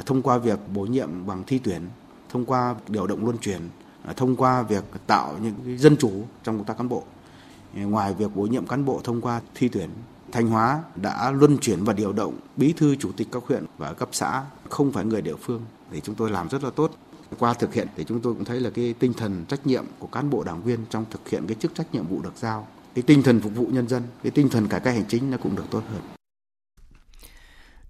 thông 0.06 0.22
qua 0.22 0.38
việc 0.38 0.58
bổ 0.74 0.82
nhiệm 0.82 1.26
bằng 1.26 1.44
thi 1.46 1.60
tuyển, 1.64 1.82
thông 2.28 2.44
qua 2.44 2.74
điều 2.88 3.06
động 3.06 3.24
luân 3.24 3.38
chuyển, 3.38 3.60
thông 4.16 4.36
qua 4.36 4.62
việc 4.62 4.84
tạo 5.06 5.38
những 5.42 5.78
dân 5.78 5.96
chủ 5.96 6.12
trong 6.42 6.56
công 6.56 6.66
tác 6.66 6.76
cán 6.78 6.88
bộ. 6.88 7.02
Ngoài 7.74 8.14
việc 8.14 8.36
bổ 8.36 8.42
nhiệm 8.42 8.66
cán 8.66 8.84
bộ 8.84 9.00
thông 9.04 9.20
qua 9.20 9.40
thi 9.54 9.68
tuyển 9.68 9.90
Thanh 10.34 10.48
Hóa 10.48 10.82
đã 10.96 11.30
luân 11.30 11.58
chuyển 11.58 11.84
và 11.84 11.92
điều 11.92 12.12
động 12.12 12.38
bí 12.56 12.74
thư 12.76 12.96
chủ 12.96 13.12
tịch 13.16 13.28
các 13.32 13.42
huyện 13.46 13.64
và 13.78 13.92
cấp 13.92 14.08
xã 14.12 14.42
không 14.70 14.92
phải 14.92 15.04
người 15.04 15.22
địa 15.22 15.36
phương 15.36 15.64
thì 15.92 16.00
chúng 16.00 16.14
tôi 16.14 16.30
làm 16.30 16.48
rất 16.48 16.64
là 16.64 16.70
tốt. 16.70 16.90
Qua 17.38 17.54
thực 17.54 17.74
hiện 17.74 17.88
thì 17.96 18.04
chúng 18.04 18.20
tôi 18.20 18.34
cũng 18.34 18.44
thấy 18.44 18.60
là 18.60 18.70
cái 18.70 18.94
tinh 18.98 19.12
thần 19.12 19.44
trách 19.48 19.66
nhiệm 19.66 19.84
của 19.98 20.06
cán 20.06 20.30
bộ 20.30 20.44
đảng 20.44 20.62
viên 20.62 20.78
trong 20.90 21.04
thực 21.10 21.28
hiện 21.28 21.46
cái 21.46 21.56
chức 21.60 21.74
trách 21.74 21.94
nhiệm 21.94 22.06
vụ 22.06 22.22
được 22.22 22.32
giao, 22.36 22.66
cái 22.94 23.02
tinh 23.02 23.22
thần 23.22 23.40
phục 23.40 23.54
vụ 23.54 23.66
nhân 23.66 23.88
dân, 23.88 24.02
cái 24.22 24.30
tinh 24.30 24.48
thần 24.48 24.68
cải 24.68 24.80
cách 24.80 24.94
hành 24.94 25.04
chính 25.08 25.30
nó 25.30 25.36
cũng 25.42 25.56
được 25.56 25.64
tốt 25.70 25.82
hơn. 25.92 26.00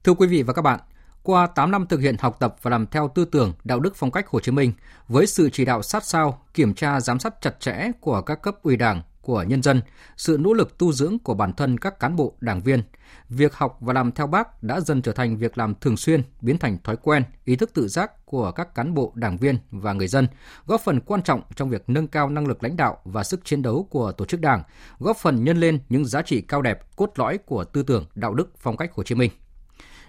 Thưa 0.04 0.14
quý 0.14 0.26
vị 0.26 0.42
và 0.42 0.52
các 0.52 0.62
bạn, 0.62 0.80
qua 1.22 1.46
8 1.46 1.70
năm 1.70 1.86
thực 1.86 2.00
hiện 2.00 2.16
học 2.18 2.36
tập 2.40 2.56
và 2.62 2.70
làm 2.70 2.86
theo 2.86 3.10
tư 3.14 3.24
tưởng, 3.24 3.52
đạo 3.64 3.80
đức 3.80 3.96
phong 3.96 4.10
cách 4.10 4.28
Hồ 4.28 4.40
Chí 4.40 4.52
Minh, 4.52 4.72
với 5.08 5.26
sự 5.26 5.50
chỉ 5.52 5.64
đạo 5.64 5.82
sát 5.82 6.04
sao, 6.04 6.42
kiểm 6.54 6.74
tra 6.74 7.00
giám 7.00 7.18
sát 7.18 7.34
chặt 7.40 7.60
chẽ 7.60 7.90
của 8.00 8.20
các 8.20 8.42
cấp 8.42 8.56
ủy 8.62 8.76
Đảng, 8.76 9.02
của 9.24 9.42
nhân 9.42 9.62
dân, 9.62 9.82
sự 10.16 10.36
nỗ 10.40 10.52
lực 10.52 10.78
tu 10.78 10.92
dưỡng 10.92 11.18
của 11.18 11.34
bản 11.34 11.52
thân 11.52 11.78
các 11.78 12.00
cán 12.00 12.16
bộ, 12.16 12.36
đảng 12.40 12.60
viên. 12.60 12.82
Việc 13.28 13.54
học 13.54 13.76
và 13.80 13.92
làm 13.92 14.12
theo 14.12 14.26
bác 14.26 14.62
đã 14.62 14.80
dần 14.80 15.02
trở 15.02 15.12
thành 15.12 15.36
việc 15.36 15.58
làm 15.58 15.74
thường 15.74 15.96
xuyên, 15.96 16.22
biến 16.40 16.58
thành 16.58 16.78
thói 16.84 16.96
quen, 16.96 17.22
ý 17.44 17.56
thức 17.56 17.70
tự 17.74 17.88
giác 17.88 18.26
của 18.26 18.50
các 18.50 18.74
cán 18.74 18.94
bộ, 18.94 19.12
đảng 19.14 19.36
viên 19.36 19.58
và 19.70 19.92
người 19.92 20.08
dân, 20.08 20.28
góp 20.66 20.80
phần 20.80 21.00
quan 21.00 21.22
trọng 21.22 21.42
trong 21.56 21.70
việc 21.70 21.84
nâng 21.86 22.08
cao 22.08 22.30
năng 22.30 22.46
lực 22.46 22.62
lãnh 22.62 22.76
đạo 22.76 22.98
và 23.04 23.24
sức 23.24 23.44
chiến 23.44 23.62
đấu 23.62 23.88
của 23.90 24.12
tổ 24.12 24.24
chức 24.24 24.40
đảng, 24.40 24.62
góp 24.98 25.16
phần 25.16 25.44
nhân 25.44 25.60
lên 25.60 25.78
những 25.88 26.04
giá 26.04 26.22
trị 26.22 26.40
cao 26.40 26.62
đẹp, 26.62 26.96
cốt 26.96 27.12
lõi 27.16 27.38
của 27.38 27.64
tư 27.64 27.82
tưởng, 27.82 28.06
đạo 28.14 28.34
đức, 28.34 28.50
phong 28.58 28.76
cách 28.76 28.92
Hồ 28.94 29.02
Chí 29.02 29.14
Minh. 29.14 29.30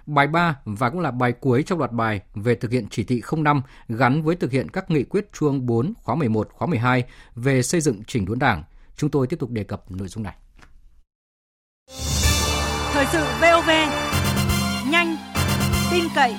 Bài 0.05 0.27
3 0.27 0.59
và 0.65 0.89
cũng 0.89 0.99
là 0.99 1.11
bài 1.11 1.31
cuối 1.31 1.63
trong 1.63 1.79
loạt 1.79 1.91
bài 1.91 2.21
về 2.35 2.55
thực 2.55 2.71
hiện 2.71 2.87
chỉ 2.89 3.03
thị 3.03 3.21
05 3.37 3.61
gắn 3.89 4.21
với 4.21 4.35
thực 4.35 4.51
hiện 4.51 4.69
các 4.69 4.91
nghị 4.91 5.03
quyết 5.03 5.33
chuông 5.33 5.65
4 5.65 5.93
khóa 6.03 6.15
11, 6.15 6.49
khóa 6.51 6.67
12 6.67 7.03
về 7.35 7.61
xây 7.61 7.81
dựng 7.81 8.03
chỉnh 8.07 8.25
đốn 8.25 8.39
Đảng. 8.39 8.63
Chúng 8.97 9.09
tôi 9.09 9.27
tiếp 9.27 9.39
tục 9.39 9.51
đề 9.51 9.63
cập 9.63 9.91
nội 9.91 10.07
dung 10.07 10.23
này. 10.23 10.35
Thời 12.93 13.05
sự 13.11 13.23
VOV 13.41 13.69
nhanh, 14.91 15.17
tin 15.91 16.03
cậy, 16.15 16.33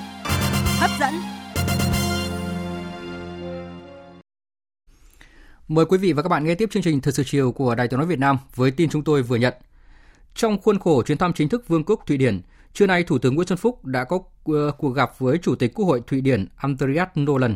hấp 0.79 0.89
dẫn. 0.99 1.13
Mời 5.67 5.85
quý 5.85 5.97
vị 5.97 6.13
và 6.13 6.21
các 6.21 6.29
bạn 6.29 6.45
nghe 6.45 6.55
tiếp 6.55 6.69
chương 6.71 6.83
trình 6.83 7.01
Thời 7.01 7.13
sự 7.13 7.23
chiều 7.25 7.51
của 7.51 7.75
Đài 7.75 7.87
Tiếng 7.87 7.97
nói 7.97 8.07
Việt 8.07 8.19
Nam 8.19 8.37
với 8.55 8.71
tin 8.71 8.89
chúng 8.89 9.03
tôi 9.03 9.23
vừa 9.23 9.35
nhận. 9.35 9.53
Trong 10.35 10.61
khuôn 10.61 10.79
khổ 10.79 11.03
chuyến 11.03 11.17
thăm 11.17 11.33
chính 11.33 11.49
thức 11.49 11.67
Vương 11.67 11.83
quốc 11.83 12.03
Thụy 12.07 12.17
Điển, 12.17 12.41
Trưa 12.73 12.87
nay, 12.87 13.03
Thủ 13.03 13.17
tướng 13.17 13.35
Nguyễn 13.35 13.47
Xuân 13.47 13.57
Phúc 13.57 13.85
đã 13.85 14.03
có 14.03 14.19
ờ, 14.45 14.71
cuộc 14.77 14.89
gặp 14.89 15.19
với 15.19 15.37
Chủ 15.37 15.55
tịch 15.55 15.73
Quốc 15.73 15.85
hội 15.85 16.01
Thụy 16.07 16.21
Điển 16.21 16.45
Andreas 16.55 17.07
Nolan. 17.19 17.55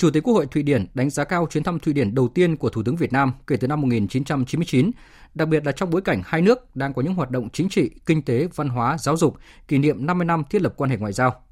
Chủ 0.00 0.10
tịch 0.10 0.22
Quốc 0.22 0.34
hội 0.34 0.46
Thụy 0.46 0.62
Điển 0.62 0.86
đánh 0.94 1.10
giá 1.10 1.24
cao 1.24 1.46
chuyến 1.50 1.62
thăm 1.62 1.78
Thụy 1.78 1.92
Điển 1.92 2.14
đầu 2.14 2.28
tiên 2.28 2.56
của 2.56 2.68
Thủ 2.68 2.82
tướng 2.82 2.96
Việt 2.96 3.12
Nam 3.12 3.32
kể 3.46 3.56
từ 3.56 3.68
năm 3.68 3.80
1999, 3.80 4.90
đặc 5.34 5.48
biệt 5.48 5.66
là 5.66 5.72
trong 5.72 5.90
bối 5.90 6.02
cảnh 6.02 6.22
hai 6.24 6.42
nước 6.42 6.76
đang 6.76 6.94
có 6.94 7.02
những 7.02 7.14
hoạt 7.14 7.30
động 7.30 7.48
chính 7.52 7.68
trị, 7.68 7.90
kinh 8.06 8.22
tế, 8.22 8.48
văn 8.54 8.68
hóa, 8.68 8.98
giáo 8.98 9.16
dục 9.16 9.36
kỷ 9.68 9.78
niệm 9.78 10.06
50 10.06 10.24
năm 10.24 10.42
thiết 10.50 10.62
lập 10.62 10.74
quan 10.76 10.90
hệ 10.90 10.96
ngoại 10.96 11.12
giao. 11.12 11.42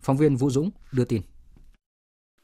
Phóng 0.00 0.16
viên 0.16 0.36
Vũ 0.36 0.50
Dũng 0.50 0.70
đưa 0.92 1.04
tin. 1.04 1.22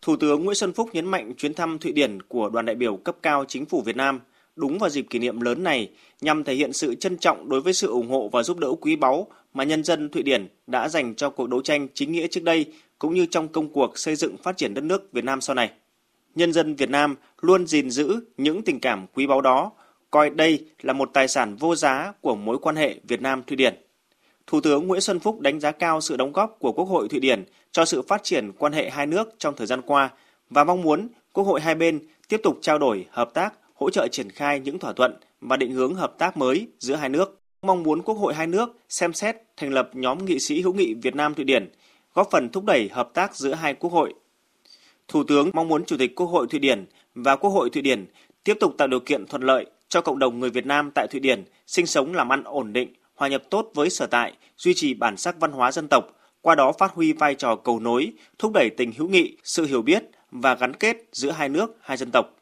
Thủ 0.03 0.17
tướng 0.17 0.45
Nguyễn 0.45 0.55
Xuân 0.55 0.73
Phúc 0.73 0.91
nhấn 0.93 1.07
mạnh 1.07 1.33
chuyến 1.37 1.55
thăm 1.55 1.79
Thụy 1.79 1.93
Điển 1.93 2.23
của 2.23 2.51
đoàn 2.51 2.67
đại 2.67 2.77
biểu 2.77 2.97
cấp 2.97 3.17
cao 3.23 3.45
chính 3.49 3.67
phủ 3.67 3.83
Việt 3.83 3.97
Nam 3.97 4.21
đúng 4.61 4.79
vào 4.79 4.91
dịp 4.91 5.07
kỷ 5.11 5.19
niệm 5.19 5.41
lớn 5.41 5.63
này 5.63 5.91
nhằm 6.21 6.45
thể 6.45 6.55
hiện 6.55 6.73
sự 6.73 6.95
trân 6.95 7.17
trọng 7.17 7.49
đối 7.49 7.61
với 7.61 7.73
sự 7.73 7.89
ủng 7.89 8.09
hộ 8.09 8.29
và 8.33 8.43
giúp 8.43 8.59
đỡ 8.59 8.69
quý 8.81 8.97
báu 8.97 9.27
mà 9.55 9.65
nhân 9.65 9.85
dân 9.85 10.09
Thụy 10.09 10.23
Điển 10.23 10.47
đã 10.67 10.89
dành 10.89 11.15
cho 11.15 11.31
cuộc 11.31 11.49
đấu 11.49 11.63
tranh 11.63 11.89
chính 11.95 12.13
nghĩa 12.13 12.27
trước 12.27 12.43
đây 12.43 12.67
cũng 12.99 13.15
như 13.15 13.27
trong 13.27 13.49
công 13.49 13.73
cuộc 13.73 13.99
xây 13.99 14.17
dựng 14.17 14.37
phát 14.37 14.57
triển 14.57 14.75
đất 14.75 14.85
nước 14.85 15.13
Việt 15.13 15.25
Nam 15.25 15.41
sau 15.41 15.55
này. 15.55 15.71
Nhân 16.35 16.53
dân 16.53 16.75
Việt 16.75 16.91
Nam 16.91 17.17
luôn 17.41 17.67
gìn 17.67 17.91
giữ 17.91 18.21
những 18.37 18.63
tình 18.63 18.81
cảm 18.81 19.07
quý 19.15 19.27
báu 19.27 19.41
đó, 19.41 19.73
coi 20.11 20.31
đây 20.31 20.65
là 20.83 20.93
một 20.93 21.11
tài 21.13 21.29
sản 21.29 21.57
vô 21.57 21.75
giá 21.77 22.13
của 22.21 22.35
mối 22.35 22.59
quan 22.59 22.77
hệ 22.77 22.95
Việt 23.09 23.23
Nam 23.23 23.43
Thụy 23.47 23.57
Điển. 23.57 23.75
Thủ 24.47 24.61
tướng 24.61 24.87
Nguyễn 24.87 25.01
Xuân 25.01 25.21
Phúc 25.21 25.41
đánh 25.41 25.61
giá 25.61 25.71
cao 25.73 26.01
sự 26.01 26.17
đóng 26.17 26.33
góp 26.33 26.57
của 26.59 26.73
Quốc 26.73 26.85
hội 26.85 27.09
Thụy 27.09 27.21
Điển 27.21 27.45
cho 27.73 27.85
sự 27.85 28.03
phát 28.03 28.23
triển 28.23 28.53
quan 28.59 28.73
hệ 28.73 28.91
hai 28.91 29.07
nước 29.07 29.35
trong 29.39 29.57
thời 29.57 29.67
gian 29.67 29.83
qua 29.83 30.11
và 30.51 30.65
mong 30.65 30.83
muốn 30.83 31.09
Quốc 31.33 31.45
hội 31.45 31.61
hai 31.61 31.75
bên 31.75 32.01
tiếp 32.29 32.41
tục 32.43 32.59
trao 32.61 32.79
đổi, 32.79 33.07
hợp 33.11 33.31
tác, 33.35 33.55
hỗ 33.81 33.91
trợ 33.91 34.09
triển 34.09 34.31
khai 34.31 34.61
những 34.61 34.79
thỏa 34.79 34.93
thuận 34.93 35.17
và 35.41 35.57
định 35.57 35.73
hướng 35.73 35.95
hợp 35.95 36.15
tác 36.19 36.37
mới 36.37 36.69
giữa 36.79 36.95
hai 36.95 37.09
nước 37.09 37.41
mong 37.63 37.83
muốn 37.83 38.03
Quốc 38.03 38.15
hội 38.15 38.35
hai 38.35 38.47
nước 38.47 38.79
xem 38.89 39.13
xét 39.13 39.37
thành 39.57 39.71
lập 39.71 39.91
nhóm 39.93 40.25
nghị 40.25 40.39
sĩ 40.39 40.61
hữu 40.61 40.73
nghị 40.73 40.95
Việt 40.95 41.15
Nam 41.15 41.35
Thụy 41.35 41.45
Điển, 41.45 41.71
góp 42.15 42.29
phần 42.31 42.49
thúc 42.49 42.65
đẩy 42.65 42.89
hợp 42.93 43.11
tác 43.15 43.37
giữa 43.37 43.55
hai 43.55 43.75
quốc 43.75 43.93
hội. 43.93 44.15
Thủ 45.09 45.25
tướng 45.25 45.51
mong 45.53 45.69
muốn 45.69 45.85
Chủ 45.85 45.97
tịch 45.99 46.15
Quốc 46.17 46.27
hội 46.27 46.47
Thụy 46.51 46.61
Điển 46.61 46.87
và 47.15 47.37
Quốc 47.37 47.51
hội 47.51 47.71
Thụy 47.71 47.83
Điển 47.83 48.07
tiếp 48.45 48.57
tục 48.61 48.75
tạo 48.79 48.89
điều 48.89 49.01
kiện 49.01 49.27
thuận 49.27 49.43
lợi 49.43 49.67
cho 49.89 50.01
cộng 50.01 50.19
đồng 50.19 50.41
người 50.41 50.51
Việt 50.51 50.67
Nam 50.67 50.91
tại 50.95 51.07
Thụy 51.11 51.21
Điển 51.21 51.45
sinh 51.67 51.87
sống 51.87 52.15
làm 52.15 52.33
ăn 52.33 52.45
ổn 52.45 52.73
định, 52.73 52.93
hòa 53.15 53.29
nhập 53.29 53.43
tốt 53.51 53.71
với 53.75 53.91
sở 53.91 54.07
tại, 54.07 54.33
duy 54.57 54.75
trì 54.75 54.95
bản 54.95 55.17
sắc 55.17 55.41
văn 55.41 55.53
hóa 55.53 55.73
dân 55.73 55.89
tộc, 55.89 56.05
qua 56.41 56.55
đó 56.55 56.73
phát 56.79 56.95
huy 56.95 57.13
vai 57.13 57.35
trò 57.35 57.57
cầu 57.57 57.81
nối, 57.81 58.13
thúc 58.39 58.53
đẩy 58.55 58.71
tình 58.71 58.93
hữu 58.97 59.09
nghị, 59.09 59.37
sự 59.45 59.67
hiểu 59.67 59.83
biết 59.83 60.03
và 60.31 60.55
gắn 60.55 60.75
kết 60.75 60.97
giữa 61.13 61.31
hai 61.31 61.49
nước, 61.49 61.77
hai 61.81 61.97
dân 61.97 62.11
tộc. 62.11 62.40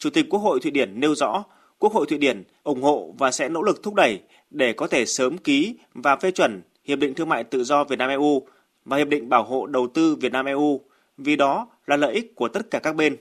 Chủ 0.00 0.10
tịch 0.10 0.26
Quốc 0.30 0.40
hội 0.40 0.60
Thụy 0.60 0.70
Điển 0.70 1.00
nêu 1.00 1.14
rõ, 1.14 1.44
Quốc 1.78 1.92
hội 1.92 2.06
Thụy 2.08 2.18
Điển 2.18 2.44
ủng 2.62 2.82
hộ 2.82 3.14
và 3.18 3.30
sẽ 3.30 3.48
nỗ 3.48 3.62
lực 3.62 3.82
thúc 3.82 3.94
đẩy 3.94 4.20
để 4.50 4.72
có 4.72 4.86
thể 4.86 5.06
sớm 5.06 5.38
ký 5.38 5.74
và 5.94 6.16
phê 6.16 6.30
chuẩn 6.30 6.62
Hiệp 6.84 6.98
định 6.98 7.14
Thương 7.14 7.28
mại 7.28 7.44
Tự 7.44 7.64
do 7.64 7.84
Việt 7.84 7.98
Nam 7.98 8.10
EU 8.10 8.46
và 8.84 8.96
Hiệp 8.96 9.08
định 9.08 9.28
Bảo 9.28 9.44
hộ 9.44 9.66
Đầu 9.66 9.88
tư 9.94 10.16
Việt 10.20 10.32
Nam 10.32 10.46
EU, 10.46 10.80
vì 11.18 11.36
đó 11.36 11.68
là 11.86 11.96
lợi 11.96 12.14
ích 12.14 12.34
của 12.34 12.48
tất 12.48 12.70
cả 12.70 12.78
các 12.78 12.96
bên. 12.96 13.16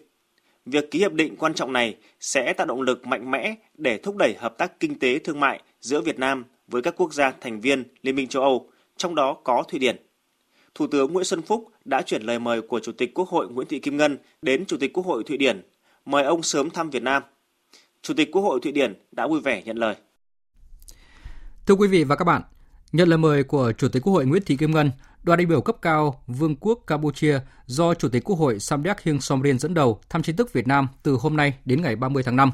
Việc 0.65 0.91
ký 0.91 0.99
hiệp 0.99 1.13
định 1.13 1.35
quan 1.35 1.53
trọng 1.53 1.73
này 1.73 1.95
sẽ 2.19 2.53
tạo 2.53 2.67
động 2.67 2.81
lực 2.81 3.07
mạnh 3.07 3.31
mẽ 3.31 3.55
để 3.77 3.97
thúc 3.97 4.15
đẩy 4.15 4.35
hợp 4.37 4.57
tác 4.57 4.79
kinh 4.79 4.99
tế 4.99 5.19
thương 5.19 5.39
mại 5.39 5.61
giữa 5.81 6.01
Việt 6.01 6.19
Nam 6.19 6.45
với 6.67 6.81
các 6.81 6.93
quốc 6.97 7.13
gia 7.13 7.31
thành 7.31 7.61
viên 7.61 7.83
Liên 8.01 8.15
minh 8.15 8.27
châu 8.27 8.43
Âu, 8.43 8.69
trong 8.97 9.15
đó 9.15 9.33
có 9.43 9.63
Thụy 9.67 9.79
Điển. 9.79 9.95
Thủ 10.75 10.87
tướng 10.87 11.13
Nguyễn 11.13 11.25
Xuân 11.25 11.41
Phúc 11.41 11.67
đã 11.85 12.01
chuyển 12.01 12.21
lời 12.21 12.39
mời 12.39 12.61
của 12.61 12.79
Chủ 12.79 12.91
tịch 12.91 13.13
Quốc 13.13 13.29
hội 13.29 13.49
Nguyễn 13.49 13.67
Thị 13.67 13.79
Kim 13.79 13.97
Ngân 13.97 14.17
đến 14.41 14.65
Chủ 14.65 14.77
tịch 14.77 14.93
Quốc 14.93 15.05
hội 15.05 15.23
Thụy 15.23 15.37
Điển, 15.37 15.61
mời 16.11 16.23
ông 16.23 16.43
sớm 16.43 16.69
thăm 16.69 16.89
Việt 16.89 17.03
Nam– 17.03 17.23
Chủ 18.01 18.13
tịch 18.13 18.29
Quốc 18.31 18.41
hội 18.41 18.59
Thụy 18.63 18.71
Điển 18.71 18.93
đã 19.11 19.27
vui 19.27 19.41
vẻ 19.41 19.63
nhận 19.63 19.77
lời. 19.77 19.95
Thưa 21.65 21.75
quý 21.75 21.87
vị 21.87 22.03
và 22.03 22.15
các 22.15 22.25
bạn, 22.25 22.41
nhận 22.91 23.09
lời 23.09 23.17
mời 23.17 23.43
của 23.43 23.71
Chủ 23.77 23.87
tịch 23.87 24.03
Quốc 24.03 24.13
hội 24.13 24.25
Nguyễn 24.25 24.43
Thị 24.45 24.57
Kim 24.57 24.71
Ngân, 24.71 24.91
đoàn 25.23 25.37
đại 25.39 25.45
biểu 25.45 25.61
cấp 25.61 25.75
cao 25.81 26.23
Vương 26.27 26.55
quốc 26.55 26.79
Campuchia 26.87 27.39
do 27.65 27.93
Chủ 27.93 28.09
tịch 28.09 28.23
Quốc 28.23 28.35
hội 28.35 28.59
Samdech 28.59 29.03
Heng 29.03 29.21
Somrin 29.21 29.59
dẫn 29.59 29.73
đầu 29.73 30.01
thăm 30.09 30.23
chính 30.23 30.35
thức 30.35 30.53
Việt 30.53 30.67
Nam 30.67 30.87
từ 31.03 31.17
hôm 31.21 31.37
nay 31.37 31.53
đến 31.65 31.81
ngày 31.81 31.95
30 31.95 32.23
tháng 32.23 32.35
5. 32.35 32.51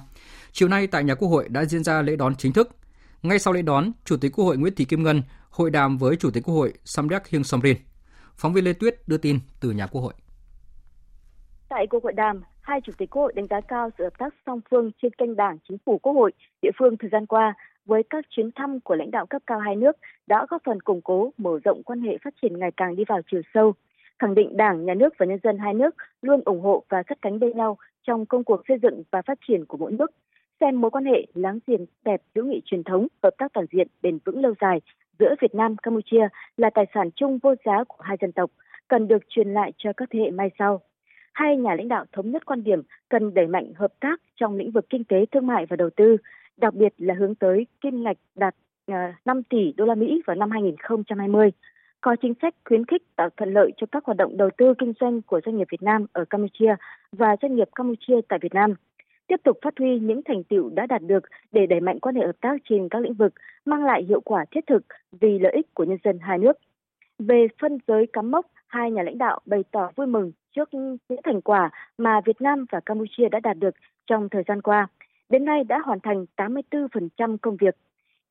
Chiều 0.51 0.67
nay 0.67 0.87
tại 0.87 1.03
nhà 1.03 1.15
Quốc 1.15 1.27
hội 1.27 1.49
đã 1.49 1.65
diễn 1.65 1.83
ra 1.83 2.01
lễ 2.01 2.15
đón 2.15 2.35
chính 2.35 2.53
thức. 2.53 2.69
Ngay 3.23 3.39
sau 3.39 3.53
lễ 3.53 3.61
đón, 3.61 3.91
Chủ 4.05 4.17
tịch 4.17 4.31
Quốc 4.35 4.45
hội 4.45 4.57
Nguyễn 4.57 4.75
Thị 4.75 4.85
Kim 4.85 5.03
Ngân 5.03 5.21
hội 5.49 5.71
đàm 5.71 5.97
với 5.97 6.15
Chủ 6.15 6.31
tịch 6.31 6.43
Quốc 6.43 6.55
hội 6.55 6.73
Samdech 6.85 7.29
Heng 7.29 7.43
Somrin. 7.43 7.77
Phóng 8.37 8.53
viên 8.53 8.63
Lê 8.63 8.73
Tuyết 8.73 9.07
đưa 9.07 9.17
tin 9.17 9.39
từ 9.59 9.71
nhà 9.71 9.87
Quốc 9.87 10.01
hội. 10.01 10.13
Tại 11.75 11.87
cuộc 11.87 12.03
hội 12.03 12.13
đàm, 12.13 12.41
hai 12.61 12.81
chủ 12.81 12.93
tịch 12.97 13.09
Quốc 13.09 13.21
hội 13.21 13.33
đánh 13.35 13.47
giá 13.47 13.61
cao 13.61 13.89
sự 13.97 14.03
hợp 14.03 14.17
tác 14.17 14.33
song 14.45 14.61
phương 14.69 14.91
trên 15.01 15.13
kênh 15.13 15.35
Đảng, 15.35 15.57
Chính 15.67 15.77
phủ, 15.85 15.97
Quốc 15.97 16.13
hội, 16.13 16.31
địa 16.61 16.69
phương 16.79 16.97
thời 16.97 17.09
gian 17.09 17.25
qua 17.25 17.53
với 17.85 18.03
các 18.09 18.25
chuyến 18.29 18.51
thăm 18.55 18.79
của 18.79 18.95
lãnh 18.95 19.11
đạo 19.11 19.25
cấp 19.25 19.41
cao 19.47 19.59
hai 19.59 19.75
nước 19.75 19.97
đã 20.27 20.45
góp 20.49 20.61
phần 20.65 20.81
củng 20.81 21.01
cố, 21.01 21.31
mở 21.37 21.59
rộng 21.63 21.83
quan 21.83 22.01
hệ 22.01 22.17
phát 22.23 22.33
triển 22.41 22.59
ngày 22.59 22.71
càng 22.77 22.95
đi 22.95 23.03
vào 23.07 23.21
chiều 23.31 23.41
sâu, 23.53 23.73
khẳng 24.19 24.35
định 24.35 24.57
Đảng, 24.57 24.85
Nhà 24.85 24.93
nước 24.93 25.13
và 25.17 25.25
nhân 25.25 25.39
dân 25.43 25.57
hai 25.57 25.73
nước 25.73 25.95
luôn 26.21 26.41
ủng 26.45 26.61
hộ 26.61 26.83
và 26.89 27.03
sát 27.09 27.17
cánh 27.21 27.39
bên 27.39 27.57
nhau 27.57 27.77
trong 28.07 28.25
công 28.25 28.43
cuộc 28.43 28.61
xây 28.67 28.77
dựng 28.81 29.03
và 29.11 29.21
phát 29.21 29.37
triển 29.47 29.65
của 29.65 29.77
mỗi 29.77 29.91
nước, 29.91 30.11
xem 30.59 30.81
mối 30.81 30.91
quan 30.91 31.05
hệ 31.05 31.25
láng 31.33 31.59
giềng 31.67 31.85
đẹp 32.05 32.21
hữu 32.35 32.45
nghị 32.45 32.61
truyền 32.65 32.83
thống, 32.83 33.07
hợp 33.23 33.33
tác 33.37 33.53
toàn 33.53 33.65
diện 33.71 33.87
bền 34.01 34.17
vững 34.25 34.41
lâu 34.41 34.53
dài 34.61 34.81
giữa 35.19 35.35
Việt 35.41 35.55
Nam 35.55 35.75
Campuchia 35.77 36.27
là 36.57 36.69
tài 36.69 36.85
sản 36.93 37.09
chung 37.15 37.37
vô 37.37 37.55
giá 37.65 37.83
của 37.83 38.03
hai 38.03 38.17
dân 38.21 38.31
tộc, 38.31 38.51
cần 38.87 39.07
được 39.07 39.23
truyền 39.29 39.53
lại 39.53 39.71
cho 39.77 39.93
các 39.97 40.09
thế 40.11 40.19
hệ 40.19 40.31
mai 40.31 40.49
sau 40.59 40.81
hai 41.35 41.57
nhà 41.57 41.75
lãnh 41.75 41.87
đạo 41.87 42.05
thống 42.11 42.31
nhất 42.31 42.45
quan 42.45 42.63
điểm 42.63 42.81
cần 43.09 43.33
đẩy 43.33 43.47
mạnh 43.47 43.73
hợp 43.75 43.93
tác 43.99 44.21
trong 44.35 44.55
lĩnh 44.55 44.71
vực 44.71 44.85
kinh 44.89 45.03
tế, 45.03 45.25
thương 45.31 45.47
mại 45.47 45.65
và 45.65 45.75
đầu 45.75 45.89
tư, 45.89 46.17
đặc 46.57 46.73
biệt 46.73 46.93
là 46.97 47.13
hướng 47.13 47.35
tới 47.35 47.67
kim 47.81 48.03
ngạch 48.03 48.17
đạt 48.35 48.55
à, 48.87 49.15
5 49.25 49.43
tỷ 49.43 49.73
đô 49.77 49.85
la 49.85 49.95
Mỹ 49.95 50.21
vào 50.25 50.35
năm 50.35 50.51
2020 50.51 51.51
có 52.01 52.15
chính 52.21 52.33
sách 52.41 52.55
khuyến 52.65 52.85
khích 52.85 53.15
tạo 53.15 53.29
thuận 53.37 53.53
lợi 53.53 53.71
cho 53.77 53.87
các 53.91 54.05
hoạt 54.05 54.17
động 54.17 54.37
đầu 54.37 54.49
tư 54.57 54.73
kinh 54.77 54.93
doanh 54.99 55.21
của 55.21 55.41
doanh 55.45 55.57
nghiệp 55.57 55.67
Việt 55.71 55.83
Nam 55.83 56.05
ở 56.13 56.25
Campuchia 56.25 56.75
và 57.11 57.35
doanh 57.41 57.55
nghiệp 57.55 57.69
Campuchia 57.75 58.21
tại 58.29 58.39
Việt 58.41 58.53
Nam. 58.53 58.73
Tiếp 59.27 59.37
tục 59.43 59.57
phát 59.61 59.73
huy 59.79 59.99
những 59.99 60.21
thành 60.25 60.43
tựu 60.43 60.69
đã 60.69 60.85
đạt 60.85 61.01
được 61.01 61.23
để 61.51 61.65
đẩy 61.65 61.79
mạnh 61.79 61.99
quan 61.99 62.15
hệ 62.15 62.25
hợp 62.25 62.35
tác 62.41 62.61
trên 62.69 62.89
các 62.89 63.01
lĩnh 63.01 63.13
vực, 63.13 63.33
mang 63.65 63.85
lại 63.85 64.03
hiệu 64.03 64.21
quả 64.21 64.45
thiết 64.51 64.67
thực 64.67 64.83
vì 65.11 65.39
lợi 65.39 65.51
ích 65.51 65.73
của 65.73 65.83
nhân 65.83 65.97
dân 66.03 66.19
hai 66.21 66.37
nước. 66.37 66.57
Về 67.19 67.47
phân 67.61 67.77
giới 67.87 68.07
cắm 68.13 68.31
mốc, 68.31 68.45
hai 68.67 68.91
nhà 68.91 69.03
lãnh 69.03 69.17
đạo 69.17 69.39
bày 69.45 69.63
tỏ 69.71 69.91
vui 69.95 70.07
mừng 70.07 70.31
trước 70.55 70.73
những 70.73 70.97
thành 71.23 71.41
quả 71.41 71.69
mà 71.97 72.21
Việt 72.25 72.41
Nam 72.41 72.65
và 72.71 72.79
Campuchia 72.79 73.29
đã 73.29 73.39
đạt 73.39 73.57
được 73.57 73.75
trong 74.07 74.29
thời 74.29 74.43
gian 74.47 74.61
qua. 74.61 74.87
Đến 75.29 75.45
nay 75.45 75.63
đã 75.63 75.79
hoàn 75.85 75.99
thành 75.99 76.25
84% 76.37 77.37
công 77.37 77.57
việc. 77.57 77.75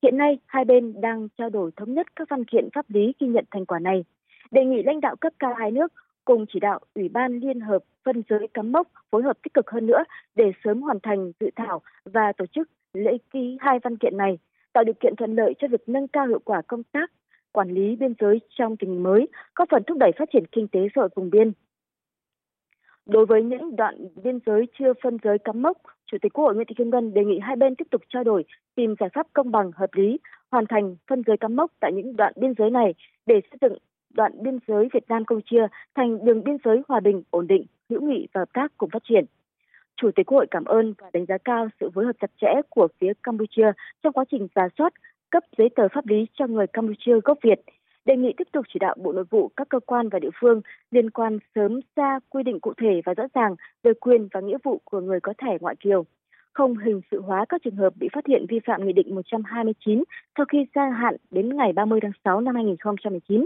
Hiện 0.03 0.17
nay, 0.17 0.39
hai 0.45 0.65
bên 0.65 1.01
đang 1.01 1.27
trao 1.37 1.49
đổi 1.49 1.71
thống 1.75 1.93
nhất 1.93 2.07
các 2.15 2.29
văn 2.29 2.45
kiện 2.45 2.69
pháp 2.75 2.85
lý 2.89 3.13
ghi 3.19 3.27
nhận 3.27 3.45
thành 3.51 3.65
quả 3.65 3.79
này. 3.79 4.05
Đề 4.51 4.65
nghị 4.65 4.83
lãnh 4.83 5.01
đạo 5.01 5.15
cấp 5.15 5.33
cao 5.39 5.53
hai 5.53 5.71
nước 5.71 5.93
cùng 6.25 6.45
chỉ 6.53 6.59
đạo 6.59 6.79
Ủy 6.95 7.09
ban 7.09 7.39
Liên 7.39 7.59
hợp 7.59 7.83
phân 8.03 8.23
giới 8.29 8.47
cắm 8.53 8.71
mốc 8.71 8.87
phối 9.11 9.23
hợp 9.23 9.37
tích 9.43 9.53
cực 9.53 9.69
hơn 9.69 9.87
nữa 9.87 10.03
để 10.35 10.51
sớm 10.63 10.81
hoàn 10.81 10.99
thành 11.03 11.31
dự 11.39 11.49
thảo 11.55 11.81
và 12.05 12.33
tổ 12.37 12.45
chức 12.45 12.69
lễ 12.93 13.17
ký 13.33 13.57
hai 13.59 13.79
văn 13.79 13.97
kiện 13.97 14.17
này, 14.17 14.37
tạo 14.73 14.83
điều 14.83 14.93
kiện 14.93 15.15
thuận 15.15 15.35
lợi 15.35 15.53
cho 15.59 15.67
việc 15.67 15.89
nâng 15.89 16.07
cao 16.07 16.27
hiệu 16.27 16.39
quả 16.45 16.61
công 16.67 16.83
tác 16.83 17.11
quản 17.55 17.69
lý 17.69 17.95
biên 17.95 18.13
giới 18.19 18.41
trong 18.49 18.77
tình 18.77 18.89
hình 18.89 19.03
mới, 19.03 19.27
có 19.53 19.65
phần 19.71 19.83
thúc 19.83 19.97
đẩy 19.97 20.11
phát 20.17 20.29
triển 20.33 20.45
kinh 20.51 20.67
tế 20.67 20.79
xã 20.95 21.01
hội 21.01 21.09
vùng 21.15 21.29
biên. 21.29 21.51
Đối 23.05 23.25
với 23.25 23.43
những 23.43 23.75
đoạn 23.75 23.95
biên 24.23 24.39
giới 24.45 24.65
chưa 24.79 24.93
phân 25.03 25.17
giới 25.23 25.37
cắm 25.39 25.61
mốc, 25.61 25.77
Chủ 26.05 26.17
tịch 26.21 26.33
Quốc 26.33 26.45
hội 26.45 26.55
Nguyễn 26.55 26.67
Thị 26.67 26.75
Kim 26.77 26.89
Ngân 26.89 27.13
đề 27.13 27.25
nghị 27.25 27.39
hai 27.39 27.55
bên 27.55 27.75
tiếp 27.75 27.87
tục 27.91 28.01
trao 28.09 28.23
đổi, 28.23 28.43
tìm 28.75 28.95
giải 28.99 29.09
pháp 29.13 29.27
công 29.33 29.51
bằng, 29.51 29.71
hợp 29.75 29.89
lý, 29.93 30.17
hoàn 30.51 30.65
thành 30.69 30.95
phân 31.07 31.21
giới 31.27 31.37
cắm 31.37 31.55
mốc 31.55 31.71
tại 31.79 31.91
những 31.93 32.15
đoạn 32.15 32.33
biên 32.35 32.53
giới 32.57 32.69
này 32.69 32.93
để 33.25 33.41
xây 33.51 33.57
dựng 33.61 33.77
đoạn 34.13 34.31
biên 34.43 34.59
giới 34.67 34.87
Việt 34.93 35.03
Nam 35.09 35.25
Campuchia 35.25 35.67
thành 35.95 36.25
đường 36.25 36.43
biên 36.43 36.57
giới 36.65 36.81
hòa 36.87 36.99
bình, 36.99 37.23
ổn 37.29 37.47
định, 37.47 37.65
hữu 37.89 38.01
nghị 38.01 38.27
và 38.33 38.41
hợp 38.41 38.49
tác 38.53 38.71
cùng 38.77 38.89
phát 38.89 39.03
triển. 39.03 39.25
Chủ 39.95 40.11
tịch 40.15 40.25
Quốc 40.25 40.37
hội 40.37 40.47
cảm 40.51 40.65
ơn 40.65 40.93
và 40.97 41.09
đánh 41.13 41.25
giá 41.25 41.37
cao 41.37 41.67
sự 41.79 41.89
phối 41.95 42.05
hợp 42.05 42.15
chặt 42.21 42.31
chẽ 42.41 42.53
của 42.69 42.87
phía 42.99 43.13
Campuchia 43.23 43.71
trong 44.03 44.13
quá 44.13 44.25
trình 44.31 44.47
giả 44.55 44.67
soát 44.77 44.93
cấp 45.35 45.43
giấy 45.57 45.69
tờ 45.75 45.87
pháp 45.87 46.07
lý 46.07 46.25
cho 46.33 46.47
người 46.47 46.67
Campuchia 46.67 47.19
gốc 47.23 47.37
Việt, 47.41 47.61
đề 48.05 48.15
nghị 48.15 48.33
tiếp 48.37 48.47
tục 48.51 48.65
chỉ 48.73 48.79
đạo 48.79 48.95
Bộ 48.97 49.11
Nội 49.11 49.23
vụ, 49.29 49.51
các 49.57 49.69
cơ 49.69 49.79
quan 49.79 50.09
và 50.09 50.19
địa 50.19 50.29
phương 50.41 50.61
liên 50.91 51.09
quan 51.09 51.39
sớm 51.55 51.79
ra 51.95 52.19
quy 52.29 52.43
định 52.43 52.59
cụ 52.59 52.73
thể 52.77 53.01
và 53.05 53.13
rõ 53.13 53.23
ràng 53.33 53.55
về 53.83 53.91
quyền 53.93 54.27
và 54.31 54.39
nghĩa 54.41 54.57
vụ 54.63 54.81
của 54.83 54.99
người 54.99 55.19
có 55.19 55.33
thẻ 55.37 55.57
ngoại 55.61 55.75
kiều, 55.75 56.05
không 56.53 56.77
hình 56.77 57.01
sự 57.11 57.21
hóa 57.21 57.45
các 57.49 57.61
trường 57.63 57.75
hợp 57.75 57.93
bị 57.95 58.07
phát 58.13 58.27
hiện 58.27 58.45
vi 58.49 58.59
phạm 58.65 58.85
Nghị 58.85 58.93
định 58.93 59.15
129 59.15 60.03
sau 60.37 60.45
khi 60.45 60.65
gia 60.75 60.89
hạn 60.89 61.15
đến 61.31 61.57
ngày 61.57 61.73
30 61.73 61.99
tháng 62.01 62.11
6 62.23 62.41
năm 62.41 62.55
2019 62.55 63.45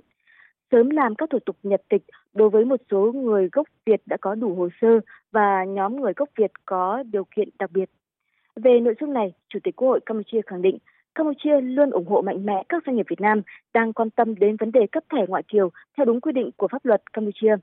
sớm 0.72 0.90
làm 0.90 1.16
các 1.16 1.30
thủ 1.30 1.40
tục 1.46 1.56
nhập 1.64 1.82
tịch 1.90 2.04
đối 2.34 2.50
với 2.50 2.66
một 2.66 2.80
số 2.92 3.12
người 3.12 3.50
gốc 3.52 3.68
Việt 3.86 4.02
đã 4.06 4.18
có 4.22 4.36
đủ 4.36 4.56
hồ 4.56 4.70
sơ 4.82 5.00
và 5.32 5.64
nhóm 5.64 6.02
người 6.02 6.14
gốc 6.16 6.30
Việt 6.38 6.52
có 6.66 7.04
điều 7.12 7.24
kiện 7.36 7.50
đặc 7.60 7.72
biệt. 7.74 7.90
Về 8.56 8.80
nội 8.80 8.96
dung 9.00 9.14
này, 9.14 9.34
Chủ 9.50 9.60
tịch 9.64 9.76
Quốc 9.76 9.88
hội 9.88 10.00
Campuchia 10.06 10.42
khẳng 10.42 10.62
định 10.62 10.78
Campuchia 11.20 11.62
luôn 11.62 11.90
ủng 11.90 12.08
hộ 12.08 12.22
mạnh 12.22 12.46
mẽ 12.46 12.64
các 12.70 12.84
doanh 12.86 12.96
nghiệp 12.96 13.06
Việt 13.10 13.22
Nam 13.22 13.42
đang 13.74 13.94
quan 13.94 14.10
tâm 14.10 14.36
đến 14.36 14.56
vấn 14.60 14.72
đề 14.72 14.88
cấp 14.92 15.04
thẻ 15.12 15.26
ngoại 15.28 15.44
kiều 15.48 15.70
theo 15.98 16.06
đúng 16.06 16.22
quy 16.22 16.32
định 16.32 16.52
của 16.58 16.68
pháp 16.68 16.86
luật 16.86 17.14
Campuchia. 17.14 17.56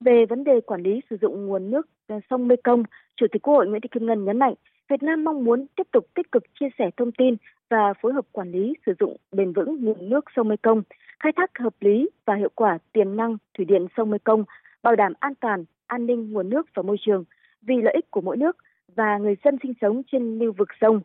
Về 0.00 0.26
vấn 0.26 0.44
đề 0.44 0.60
quản 0.60 0.82
lý 0.82 1.00
sử 1.10 1.16
dụng 1.20 1.46
nguồn 1.46 1.70
nước 1.70 1.88
ờ, 2.06 2.20
sông 2.30 2.48
Mekong, 2.48 2.82
Chủ 3.16 3.26
tịch 3.32 3.42
Quốc 3.42 3.54
hội 3.54 3.66
Nguyễn 3.66 3.80
Thị 3.80 3.88
Kim 3.92 4.06
Ngân 4.06 4.24
nhấn 4.24 4.38
mạnh 4.38 4.54
Việt 4.88 5.02
Nam 5.02 5.24
mong 5.24 5.44
muốn 5.44 5.66
tiếp 5.76 5.82
tục 5.92 6.06
tích 6.14 6.32
cực 6.32 6.42
chia 6.60 6.68
sẻ 6.78 6.90
thông 6.96 7.12
tin 7.12 7.36
và 7.70 7.94
phối 8.02 8.12
hợp 8.12 8.24
quản 8.32 8.50
lý 8.50 8.74
sử 8.86 8.92
dụng 8.98 9.16
bền 9.32 9.52
vững 9.52 9.84
nguồn 9.84 10.08
nước 10.08 10.24
sông 10.36 10.48
Mekong, 10.48 10.82
khai 11.20 11.32
thác 11.36 11.50
hợp 11.58 11.74
lý 11.80 12.10
và 12.24 12.34
hiệu 12.34 12.50
quả 12.54 12.78
tiềm 12.92 13.16
năng 13.16 13.36
thủy 13.56 13.64
điện 13.64 13.86
sông 13.96 14.10
Mekong, 14.10 14.44
bảo 14.82 14.96
đảm 14.96 15.12
an 15.20 15.34
toàn, 15.40 15.64
an 15.86 16.06
ninh 16.06 16.32
nguồn 16.32 16.48
nước 16.48 16.66
và 16.74 16.82
môi 16.82 16.96
trường 17.00 17.24
vì 17.62 17.74
lợi 17.82 17.94
ích 17.94 18.10
của 18.10 18.20
mỗi 18.20 18.36
nước 18.36 18.56
và 18.96 19.18
người 19.18 19.34
dân 19.44 19.56
sinh 19.62 19.72
sống 19.80 20.02
trên 20.12 20.38
lưu 20.38 20.52
vực 20.58 20.68
sông. 20.80 21.00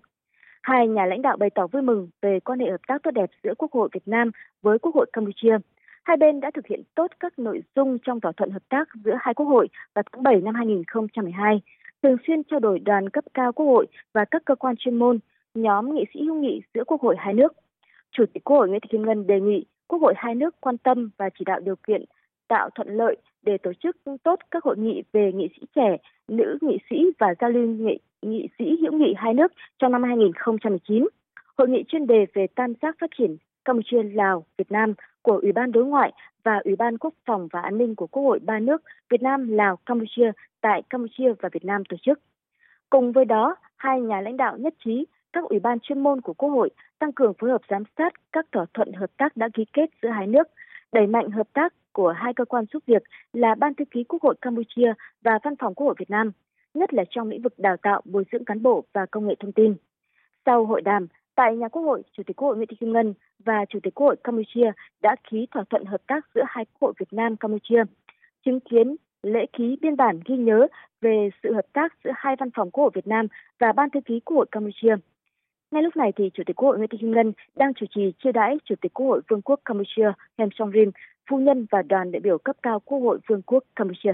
Hai 0.61 0.87
nhà 0.87 1.05
lãnh 1.05 1.21
đạo 1.21 1.37
bày 1.37 1.49
tỏ 1.49 1.67
vui 1.67 1.81
mừng 1.81 2.09
về 2.21 2.39
quan 2.39 2.59
hệ 2.59 2.71
hợp 2.71 2.81
tác 2.87 3.03
tốt 3.03 3.11
đẹp 3.11 3.29
giữa 3.43 3.53
Quốc 3.57 3.71
hội 3.71 3.89
Việt 3.93 4.07
Nam 4.07 4.31
với 4.61 4.79
Quốc 4.79 4.95
hội 4.95 5.05
Campuchia. 5.13 5.57
Hai 6.03 6.17
bên 6.17 6.39
đã 6.39 6.51
thực 6.53 6.67
hiện 6.67 6.81
tốt 6.95 7.11
các 7.19 7.39
nội 7.39 7.61
dung 7.75 7.97
trong 7.99 8.19
thỏa 8.19 8.31
thuận 8.37 8.51
hợp 8.51 8.63
tác 8.69 8.89
giữa 9.05 9.17
hai 9.19 9.33
quốc 9.33 9.45
hội 9.45 9.67
vào 9.93 10.03
tháng 10.11 10.23
7 10.23 10.41
năm 10.41 10.55
2012, 10.55 11.61
thường 12.03 12.17
xuyên 12.27 12.43
trao 12.43 12.59
đổi 12.59 12.79
đoàn 12.79 13.09
cấp 13.09 13.23
cao 13.33 13.51
Quốc 13.51 13.65
hội 13.65 13.87
và 14.13 14.25
các 14.31 14.41
cơ 14.45 14.55
quan 14.55 14.75
chuyên 14.77 14.95
môn, 14.95 15.19
nhóm 15.53 15.95
nghị 15.95 16.05
sĩ 16.13 16.23
hữu 16.23 16.35
nghị 16.35 16.61
giữa 16.73 16.83
Quốc 16.83 17.01
hội 17.01 17.15
hai 17.19 17.33
nước. 17.33 17.53
Chủ 18.11 18.25
tịch 18.33 18.43
Quốc 18.43 18.57
hội 18.57 18.69
Nguyễn 18.69 18.81
Thị 18.81 18.87
Kim 18.91 19.05
Ngân 19.05 19.27
đề 19.27 19.39
nghị 19.39 19.65
Quốc 19.87 20.01
hội 20.01 20.13
hai 20.17 20.35
nước 20.35 20.55
quan 20.61 20.77
tâm 20.77 21.09
và 21.17 21.29
chỉ 21.39 21.45
đạo 21.45 21.59
điều 21.59 21.75
kiện 21.75 22.05
tạo 22.47 22.69
thuận 22.75 22.87
lợi 22.87 23.17
để 23.43 23.57
tổ 23.57 23.73
chức 23.73 23.97
tốt 24.23 24.39
các 24.51 24.63
hội 24.63 24.77
nghị 24.77 25.03
về 25.13 25.31
nghị 25.33 25.47
sĩ 25.55 25.65
trẻ, 25.75 25.97
nữ 26.27 26.57
nghị 26.61 26.77
sĩ 26.89 26.95
và 27.19 27.33
giao 27.41 27.49
lưu 27.49 27.67
nghị, 27.67 27.99
nghị 28.21 28.47
sĩ 28.59 28.65
hữu 28.81 28.93
nghị 28.93 29.13
hai 29.17 29.33
nước 29.33 29.51
trong 29.79 29.91
năm 29.91 30.03
2019. 30.03 31.07
Hội 31.57 31.69
nghị 31.69 31.83
chuyên 31.87 32.07
đề 32.07 32.25
về 32.33 32.47
tam 32.55 32.73
giác 32.81 32.95
phát 33.01 33.09
triển 33.17 33.37
Campuchia, 33.65 34.03
Lào, 34.03 34.45
Việt 34.57 34.71
Nam 34.71 34.93
của 35.21 35.39
Ủy 35.41 35.51
ban 35.51 35.71
Đối 35.71 35.85
ngoại 35.85 36.13
và 36.43 36.59
Ủy 36.63 36.75
ban 36.75 36.97
Quốc 36.97 37.13
phòng 37.25 37.47
và 37.51 37.61
An 37.61 37.77
ninh 37.77 37.95
của 37.95 38.07
Quốc 38.07 38.23
hội 38.23 38.39
ba 38.39 38.59
nước 38.59 38.81
Việt 39.09 39.21
Nam, 39.21 39.47
Lào, 39.47 39.75
Campuchia 39.85 40.31
tại 40.61 40.81
Campuchia 40.89 41.33
và 41.41 41.49
Việt 41.53 41.65
Nam 41.65 41.85
tổ 41.85 41.97
chức. 42.01 42.19
Cùng 42.89 43.11
với 43.11 43.25
đó, 43.25 43.55
hai 43.75 44.01
nhà 44.01 44.21
lãnh 44.21 44.37
đạo 44.37 44.57
nhất 44.57 44.73
trí 44.85 45.05
các 45.33 45.43
ủy 45.43 45.59
ban 45.59 45.79
chuyên 45.79 46.03
môn 46.03 46.21
của 46.21 46.33
Quốc 46.33 46.49
hội 46.49 46.69
tăng 46.99 47.13
cường 47.13 47.33
phối 47.33 47.49
hợp 47.49 47.61
giám 47.69 47.83
sát 47.97 48.13
các 48.31 48.45
thỏa 48.51 48.65
thuận 48.73 48.93
hợp 48.93 49.11
tác 49.17 49.37
đã 49.37 49.49
ký 49.53 49.65
kết 49.73 49.89
giữa 50.01 50.09
hai 50.09 50.27
nước, 50.27 50.47
đẩy 50.91 51.07
mạnh 51.07 51.29
hợp 51.31 51.47
tác 51.53 51.73
của 51.93 52.09
hai 52.11 52.33
cơ 52.33 52.45
quan 52.45 52.65
giúp 52.73 52.83
việc 52.85 53.03
là 53.33 53.55
Ban 53.55 53.73
thư 53.73 53.85
ký 53.91 54.03
Quốc 54.03 54.21
hội 54.21 54.35
Campuchia 54.41 54.93
và 55.21 55.39
Văn 55.43 55.55
phòng 55.59 55.75
Quốc 55.75 55.85
hội 55.85 55.95
Việt 55.99 56.09
Nam, 56.09 56.31
nhất 56.73 56.93
là 56.93 57.03
trong 57.09 57.29
lĩnh 57.29 57.41
vực 57.41 57.53
đào 57.57 57.77
tạo, 57.77 58.01
bồi 58.05 58.23
dưỡng 58.31 58.45
cán 58.45 58.63
bộ 58.63 58.83
và 58.93 59.05
công 59.05 59.27
nghệ 59.27 59.35
thông 59.39 59.51
tin. 59.51 59.75
Sau 60.45 60.65
hội 60.65 60.81
đàm, 60.81 61.07
tại 61.35 61.55
nhà 61.55 61.67
Quốc 61.67 61.81
hội, 61.81 62.03
Chủ 62.17 62.23
tịch 62.23 62.35
Quốc 62.35 62.47
hội 62.47 62.57
Nguyễn 62.57 62.67
Thị 62.67 62.77
Kim 62.79 62.93
Ngân 62.93 63.13
và 63.45 63.65
Chủ 63.69 63.79
tịch 63.83 63.95
Quốc 63.95 64.07
hội 64.07 64.15
Campuchia 64.23 64.71
đã 65.01 65.15
ký 65.29 65.47
thỏa 65.51 65.63
thuận 65.69 65.85
hợp 65.85 66.01
tác 66.07 66.25
giữa 66.35 66.43
hai 66.47 66.65
quốc 66.65 66.87
hội 66.87 66.93
Việt 66.99 67.13
Nam 67.13 67.35
Campuchia, 67.35 67.83
chứng 68.45 68.59
kiến 68.59 68.95
lễ 69.23 69.45
ký 69.53 69.77
biên 69.81 69.95
bản 69.95 70.19
ghi 70.25 70.37
nhớ 70.37 70.67
về 71.01 71.29
sự 71.43 71.53
hợp 71.53 71.65
tác 71.73 71.93
giữa 72.03 72.11
hai 72.15 72.35
văn 72.39 72.49
phòng 72.55 72.71
Quốc 72.71 72.81
hội 72.81 72.91
Việt 72.93 73.07
Nam 73.07 73.27
và 73.59 73.71
Ban 73.71 73.89
thư 73.89 73.99
ký 74.05 74.19
Quốc 74.19 74.37
hội 74.37 74.45
Campuchia. 74.51 74.95
Ngay 75.71 75.83
lúc 75.83 75.95
này 75.95 76.11
thì 76.15 76.29
Chủ 76.33 76.43
tịch 76.45 76.55
Quốc 76.55 76.67
hội 76.67 76.77
Nguyễn 76.77 76.89
Thị 76.89 76.97
Kim 77.01 77.11
Ngân 77.11 77.33
đang 77.55 77.73
chủ 77.73 77.85
trì 77.95 78.13
chiêu 78.23 78.31
đãi 78.31 78.57
Chủ 78.65 78.75
tịch 78.81 78.93
Quốc 78.93 79.05
hội 79.05 79.21
Vương 79.29 79.41
quốc 79.41 79.59
Campuchia 79.65 80.11
Heng 80.37 80.49
Somrin, 80.57 80.91
phu 81.29 81.37
nhân 81.37 81.65
và 81.71 81.81
đoàn 81.81 82.11
đại 82.11 82.19
biểu 82.19 82.37
cấp 82.37 82.55
cao 82.63 82.79
Quốc 82.85 82.99
hội 82.99 83.19
Vương 83.29 83.41
quốc 83.41 83.63
Campuchia. 83.75 84.13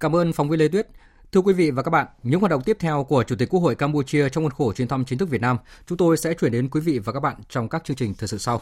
Cảm 0.00 0.16
ơn 0.16 0.32
phóng 0.32 0.48
viên 0.48 0.60
Lê 0.60 0.68
Tuyết. 0.68 0.88
Thưa 1.32 1.40
quý 1.40 1.52
vị 1.52 1.70
và 1.70 1.82
các 1.82 1.90
bạn, 1.90 2.06
những 2.22 2.40
hoạt 2.40 2.50
động 2.50 2.62
tiếp 2.64 2.76
theo 2.80 3.04
của 3.04 3.22
Chủ 3.22 3.36
tịch 3.38 3.48
Quốc 3.48 3.60
hội 3.60 3.74
Campuchia 3.74 4.28
trong 4.28 4.44
khuôn 4.44 4.50
khổ 4.50 4.72
chuyến 4.72 4.88
thăm 4.88 5.04
chính 5.04 5.18
thức 5.18 5.30
Việt 5.30 5.40
Nam, 5.40 5.56
chúng 5.86 5.98
tôi 5.98 6.16
sẽ 6.16 6.34
chuyển 6.34 6.52
đến 6.52 6.68
quý 6.68 6.80
vị 6.80 6.98
và 6.98 7.12
các 7.12 7.20
bạn 7.20 7.36
trong 7.48 7.68
các 7.68 7.84
chương 7.84 7.96
trình 7.96 8.14
thời 8.18 8.28
sự 8.28 8.38
sau. 8.38 8.60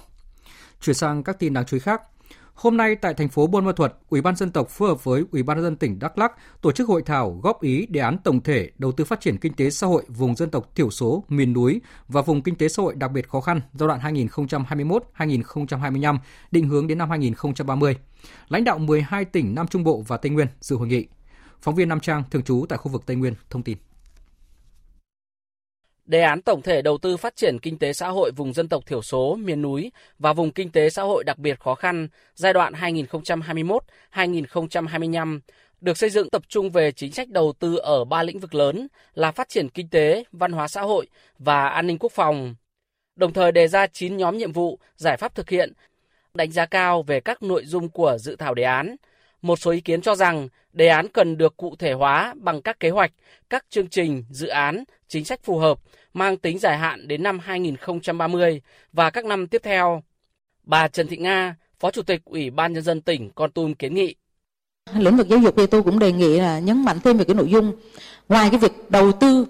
Chuyển 0.80 0.94
sang 0.94 1.24
các 1.24 1.38
tin 1.38 1.54
đáng 1.54 1.64
chú 1.64 1.76
ý 1.76 1.80
khác. 1.80 2.02
Hôm 2.54 2.76
nay 2.76 2.96
tại 2.96 3.14
thành 3.14 3.28
phố 3.28 3.46
Buôn 3.46 3.64
Ma 3.64 3.72
Thuột, 3.72 3.92
Ủy 4.08 4.20
ban 4.20 4.36
dân 4.36 4.50
tộc 4.50 4.68
phối 4.68 4.88
hợp 4.88 5.04
với 5.04 5.24
Ủy 5.32 5.42
ban 5.42 5.62
dân 5.62 5.76
tỉnh 5.76 5.98
Đắk 5.98 6.18
Lắk 6.18 6.32
tổ 6.60 6.72
chức 6.72 6.88
hội 6.88 7.02
thảo 7.02 7.40
góp 7.42 7.62
ý 7.62 7.86
đề 7.86 8.00
án 8.00 8.18
tổng 8.18 8.40
thể 8.40 8.70
đầu 8.78 8.92
tư 8.92 9.04
phát 9.04 9.20
triển 9.20 9.38
kinh 9.38 9.52
tế 9.52 9.70
xã 9.70 9.86
hội 9.86 10.04
vùng 10.08 10.36
dân 10.36 10.50
tộc 10.50 10.70
thiểu 10.74 10.90
số, 10.90 11.24
miền 11.28 11.52
núi 11.52 11.80
và 12.08 12.22
vùng 12.22 12.42
kinh 12.42 12.54
tế 12.54 12.68
xã 12.68 12.82
hội 12.82 12.94
đặc 12.94 13.12
biệt 13.12 13.28
khó 13.28 13.40
khăn 13.40 13.60
giai 13.72 13.88
đoạn 13.88 14.00
2021-2025, 14.00 16.18
định 16.50 16.68
hướng 16.68 16.86
đến 16.86 16.98
năm 16.98 17.10
2030. 17.10 17.96
Lãnh 18.48 18.64
đạo 18.64 18.78
12 18.78 19.24
tỉnh 19.24 19.54
Nam 19.54 19.68
Trung 19.68 19.84
Bộ 19.84 20.02
và 20.06 20.16
Tây 20.16 20.30
Nguyên 20.30 20.48
dự 20.60 20.76
hội 20.76 20.86
nghị. 20.86 21.06
Phóng 21.62 21.74
viên 21.74 21.88
Nam 21.88 22.00
Trang 22.00 22.22
thường 22.30 22.42
trú 22.42 22.66
tại 22.68 22.78
khu 22.78 22.92
vực 22.92 23.06
Tây 23.06 23.16
Nguyên 23.16 23.34
thông 23.50 23.62
tin. 23.62 23.78
Đề 26.06 26.20
án 26.20 26.42
tổng 26.42 26.62
thể 26.62 26.82
đầu 26.82 26.98
tư 26.98 27.16
phát 27.16 27.36
triển 27.36 27.58
kinh 27.58 27.78
tế 27.78 27.92
xã 27.92 28.08
hội 28.08 28.30
vùng 28.36 28.52
dân 28.52 28.68
tộc 28.68 28.86
thiểu 28.86 29.02
số, 29.02 29.36
miền 29.40 29.62
núi 29.62 29.92
và 30.18 30.32
vùng 30.32 30.52
kinh 30.52 30.70
tế 30.70 30.90
xã 30.90 31.02
hội 31.02 31.24
đặc 31.24 31.38
biệt 31.38 31.60
khó 31.60 31.74
khăn 31.74 32.08
giai 32.34 32.52
đoạn 32.52 32.72
2021-2025 32.72 35.40
được 35.80 35.98
xây 35.98 36.10
dựng 36.10 36.30
tập 36.30 36.42
trung 36.48 36.70
về 36.70 36.92
chính 36.92 37.12
sách 37.12 37.28
đầu 37.28 37.52
tư 37.58 37.76
ở 37.76 38.04
ba 38.04 38.22
lĩnh 38.22 38.38
vực 38.38 38.54
lớn 38.54 38.88
là 39.14 39.32
phát 39.32 39.48
triển 39.48 39.68
kinh 39.68 39.88
tế, 39.88 40.24
văn 40.32 40.52
hóa 40.52 40.68
xã 40.68 40.82
hội 40.82 41.06
và 41.38 41.68
an 41.68 41.86
ninh 41.86 41.98
quốc 41.98 42.12
phòng. 42.12 42.54
Đồng 43.16 43.32
thời 43.32 43.52
đề 43.52 43.68
ra 43.68 43.86
9 43.86 44.16
nhóm 44.16 44.36
nhiệm 44.36 44.52
vụ, 44.52 44.78
giải 44.96 45.16
pháp 45.16 45.34
thực 45.34 45.50
hiện, 45.50 45.72
đánh 46.34 46.52
giá 46.52 46.66
cao 46.66 47.02
về 47.02 47.20
các 47.20 47.42
nội 47.42 47.64
dung 47.64 47.88
của 47.88 48.18
dự 48.18 48.36
thảo 48.36 48.54
đề 48.54 48.62
án. 48.62 48.96
Một 49.44 49.58
số 49.58 49.70
ý 49.70 49.80
kiến 49.80 50.00
cho 50.00 50.14
rằng 50.14 50.48
đề 50.72 50.88
án 50.88 51.08
cần 51.08 51.38
được 51.38 51.56
cụ 51.56 51.76
thể 51.78 51.92
hóa 51.92 52.34
bằng 52.36 52.62
các 52.62 52.80
kế 52.80 52.90
hoạch, 52.90 53.12
các 53.50 53.64
chương 53.70 53.88
trình, 53.88 54.24
dự 54.30 54.46
án, 54.46 54.84
chính 55.08 55.24
sách 55.24 55.40
phù 55.44 55.58
hợp, 55.58 55.78
mang 56.14 56.36
tính 56.36 56.58
dài 56.58 56.78
hạn 56.78 57.08
đến 57.08 57.22
năm 57.22 57.38
2030 57.38 58.60
và 58.92 59.10
các 59.10 59.24
năm 59.24 59.46
tiếp 59.46 59.60
theo. 59.64 60.02
Bà 60.62 60.88
Trần 60.88 61.06
Thị 61.06 61.16
Nga, 61.16 61.56
Phó 61.80 61.90
Chủ 61.90 62.02
tịch 62.02 62.20
Ủy 62.24 62.50
ban 62.50 62.72
Nhân 62.72 62.82
dân 62.82 63.00
tỉnh 63.00 63.30
Con 63.34 63.50
Tum 63.50 63.74
kiến 63.74 63.94
nghị. 63.94 64.14
Lĩnh 64.94 65.16
vực 65.16 65.28
giáo 65.28 65.38
dục 65.38 65.54
thì 65.56 65.66
tôi 65.66 65.82
cũng 65.82 65.98
đề 65.98 66.12
nghị 66.12 66.40
là 66.40 66.58
nhấn 66.58 66.84
mạnh 66.84 66.98
thêm 67.04 67.18
về 67.18 67.24
cái 67.24 67.34
nội 67.34 67.50
dung. 67.50 67.72
Ngoài 68.28 68.48
cái 68.50 68.58
việc 68.58 68.72
đầu 68.88 69.12
tư 69.12 69.46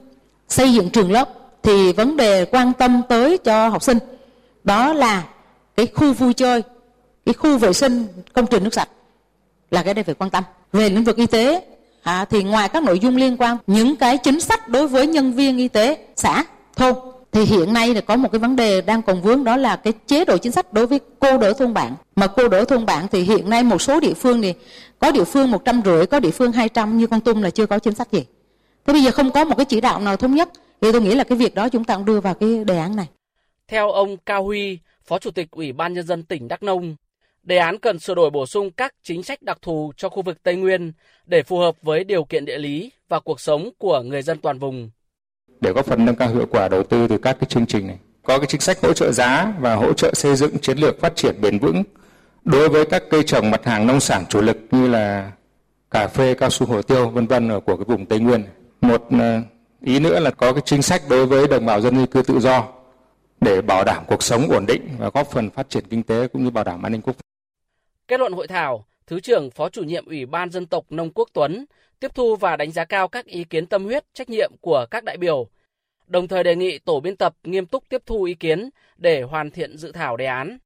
xây 0.49 0.73
dựng 0.73 0.91
trường 0.91 1.13
lớp 1.13 1.29
thì 1.63 1.93
vấn 1.93 2.17
đề 2.17 2.45
quan 2.45 2.73
tâm 2.79 3.03
tới 3.09 3.39
cho 3.39 3.69
học 3.69 3.83
sinh 3.83 3.99
đó 4.65 4.93
là 4.93 5.29
cái 5.77 5.87
khu 5.87 6.13
vui 6.13 6.33
chơi, 6.33 6.63
cái 7.27 7.33
khu 7.33 7.59
vệ 7.59 7.73
sinh, 7.73 8.07
công 8.33 8.47
trình 8.47 8.65
nước 8.65 8.75
sạch 8.75 8.89
là 9.75 9.83
cái 9.83 9.95
đây 9.95 10.05
phải 10.05 10.15
quan 10.15 10.31
tâm. 10.31 10.45
Về 10.73 10.91
lĩnh 10.91 11.05
vực 11.05 11.17
y 11.17 11.27
tế 11.27 11.63
à, 12.03 12.25
thì 12.25 12.43
ngoài 12.43 12.69
các 12.69 12.83
nội 12.83 12.99
dung 12.99 13.17
liên 13.17 13.37
quan 13.37 13.57
những 13.67 13.97
cái 13.97 14.19
chính 14.19 14.41
sách 14.41 14.69
đối 14.69 14.89
với 14.89 15.07
nhân 15.07 15.33
viên 15.33 15.59
y 15.59 15.69
tế 15.69 15.99
xã 16.17 16.45
thôn 16.77 16.95
thì 17.33 17.45
hiện 17.45 17.73
nay 17.73 17.95
là 17.95 18.01
có 18.01 18.17
một 18.17 18.33
cái 18.33 18.39
vấn 18.39 18.57
đề 18.57 18.81
đang 18.81 19.03
còn 19.03 19.23
vướng 19.23 19.45
đó 19.45 19.57
là 19.57 19.77
cái 19.77 19.93
chế 20.07 20.25
độ 20.25 20.37
chính 20.37 20.53
sách 20.53 20.73
đối 20.73 20.87
với 20.87 21.01
cô 21.19 21.39
đỡ 21.39 21.53
thôn 21.53 21.75
bản. 21.75 21.95
Mà 22.17 22.27
cô 22.27 22.49
đỡ 22.49 22.65
thôn 22.65 22.87
bản 22.87 23.07
thì 23.13 23.23
hiện 23.23 23.51
nay 23.51 23.63
một 23.63 23.83
số 23.83 24.01
địa 24.01 24.15
phương 24.15 24.43
thì 24.43 24.55
có 24.99 25.11
địa 25.11 25.25
phương 25.25 25.51
một 25.51 25.65
trăm 25.65 25.83
rưỡi 25.85 26.07
có 26.07 26.21
địa 26.21 26.31
phương 26.31 26.53
hai 26.53 26.69
trăm 26.69 26.99
như 26.99 27.07
con 27.07 27.21
tum 27.21 27.43
là 27.43 27.51
chưa 27.51 27.67
có 27.67 27.79
chính 27.79 27.95
sách 27.95 28.13
gì. 28.13 28.25
Thế 28.87 28.93
bây 28.93 29.03
giờ 29.03 29.11
không 29.11 29.31
có 29.31 29.45
một 29.45 29.57
cái 29.57 29.65
chỉ 29.65 29.81
đạo 29.81 30.01
nào 30.01 30.17
thống 30.17 30.35
nhất 30.35 30.49
thì 30.81 30.93
tôi 30.93 31.01
nghĩ 31.01 31.15
là 31.15 31.25
cái 31.25 31.39
việc 31.39 31.55
đó 31.55 31.69
chúng 31.69 31.85
ta 31.85 31.97
cũng 31.97 32.05
đưa 32.05 32.21
vào 32.21 32.35
cái 32.35 32.65
đề 32.65 32.79
án 32.79 32.97
này. 32.97 33.07
Theo 33.69 33.91
ông 33.91 34.17
Cao 34.17 34.45
Huy 34.45 34.79
Phó 35.05 35.19
Chủ 35.19 35.31
tịch 35.31 35.51
Ủy 35.51 35.73
ban 35.73 35.95
Nhân 35.95 36.07
dân 36.07 36.23
tỉnh 36.23 36.49
Đắk 36.49 36.63
Nông 36.63 36.97
Đề 37.45 37.57
án 37.57 37.79
cần 37.79 37.99
sửa 37.99 38.15
đổi 38.15 38.31
bổ 38.31 38.47
sung 38.47 38.71
các 38.71 38.95
chính 39.03 39.23
sách 39.23 39.43
đặc 39.43 39.59
thù 39.63 39.93
cho 39.97 40.09
khu 40.09 40.23
vực 40.23 40.43
Tây 40.43 40.57
Nguyên 40.57 40.93
để 41.27 41.43
phù 41.43 41.59
hợp 41.59 41.75
với 41.83 42.05
điều 42.05 42.25
kiện 42.25 42.45
địa 42.45 42.59
lý 42.59 42.91
và 43.09 43.21
cuộc 43.21 43.41
sống 43.41 43.71
của 43.79 44.03
người 44.03 44.23
dân 44.23 44.39
toàn 44.39 44.59
vùng. 44.59 44.91
Để 45.61 45.73
góp 45.73 45.87
phần 45.87 46.05
nâng 46.05 46.17
cao 46.17 46.29
hiệu 46.29 46.47
quả 46.51 46.69
đầu 46.69 46.83
tư 46.83 47.09
từ 47.09 47.19
các 47.19 47.37
cái 47.41 47.47
chương 47.49 47.67
trình 47.67 47.87
này, 47.87 47.99
có 48.23 48.39
cái 48.39 48.47
chính 48.47 48.61
sách 48.61 48.81
hỗ 48.81 48.93
trợ 48.93 49.13
giá 49.13 49.53
và 49.61 49.75
hỗ 49.75 49.93
trợ 49.93 50.15
xây 50.15 50.37
dựng 50.37 50.59
chiến 50.59 50.79
lược 50.79 51.01
phát 51.01 51.17
triển 51.17 51.41
bền 51.41 51.59
vững 51.59 51.83
đối 52.45 52.69
với 52.69 52.87
các 52.87 53.03
cây 53.11 53.23
trồng 53.23 53.51
mặt 53.51 53.65
hàng 53.65 53.87
nông 53.87 54.01
sản 54.01 54.25
chủ 54.29 54.41
lực 54.41 54.59
như 54.71 54.89
là 54.89 55.33
cà 55.91 56.09
phê, 56.09 56.35
cao 56.35 56.51
su, 56.51 56.67
hồ 56.67 56.83
tiêu 56.83 57.09
vân 57.09 57.27
vân 57.27 57.49
ở 57.49 57.61
của 57.61 57.77
cái 57.77 57.85
vùng 57.85 58.07
Tây 58.07 58.21
Nguyên. 58.21 58.45
Một 58.81 59.09
ờ, 59.11 59.41
ý 59.83 59.99
nữa 59.99 60.21
là 60.21 60.31
có 60.31 60.53
cái 60.53 60.63
chính 60.65 60.83
sách 60.83 61.03
đối 61.09 61.27
với 61.27 61.49
đồng 61.49 61.67
bào 61.67 61.81
dân 61.81 61.97
di 61.97 62.07
cư 62.07 62.23
tự 62.23 62.41
do 62.41 62.69
để 63.41 63.61
bảo 63.61 63.85
đảm 63.85 64.05
cuộc 64.07 64.23
sống 64.23 64.49
ổn 64.51 64.67
định 64.67 64.89
và 64.99 65.11
góp 65.15 65.31
phần 65.31 65.51
phát 65.51 65.71
triển 65.71 65.85
kinh 65.91 66.03
tế 66.03 66.29
cũng 66.29 66.45
như 66.45 66.51
bảo 66.51 66.65
đảm 66.65 66.83
an 66.83 66.93
ninh 66.93 67.03
quốc 67.03 67.17
phòng. 67.17 67.34
Kết 68.09 68.21
luận 68.21 68.33
hội 68.33 68.47
thảo, 68.47 68.87
Thứ 69.07 69.21
trưởng 69.21 69.51
Phó 69.51 69.69
chủ 69.69 69.83
nhiệm 69.83 70.07
Ủy 70.07 70.27
ban 70.27 70.51
Dân 70.51 70.67
tộc 70.67 70.85
Nông 70.91 71.11
Quốc 71.15 71.29
Tuấn 71.33 71.67
tiếp 72.01 72.11
thu 72.15 72.37
và 72.37 72.57
đánh 72.57 72.73
giá 72.73 72.85
cao 72.85 73.09
các 73.09 73.27
ý 73.27 73.45
kiến 73.45 73.67
tâm 73.67 73.85
huyết, 73.85 74.05
trách 74.15 74.31
nhiệm 74.31 74.53
của 74.61 74.87
các 74.91 75.05
đại 75.05 75.17
biểu, 75.17 75.49
đồng 76.07 76.29
thời 76.29 76.45
đề 76.45 76.57
nghị 76.57 76.79
tổ 76.79 77.01
biên 77.01 77.17
tập 77.17 77.35
nghiêm 77.45 77.67
túc 77.67 77.85
tiếp 77.89 78.03
thu 78.07 78.23
ý 78.23 78.35
kiến 78.35 78.71
để 78.97 79.23
hoàn 79.23 79.51
thiện 79.51 79.77
dự 79.79 79.93
thảo 79.93 80.17
đề 80.17 80.27
án. 80.27 80.59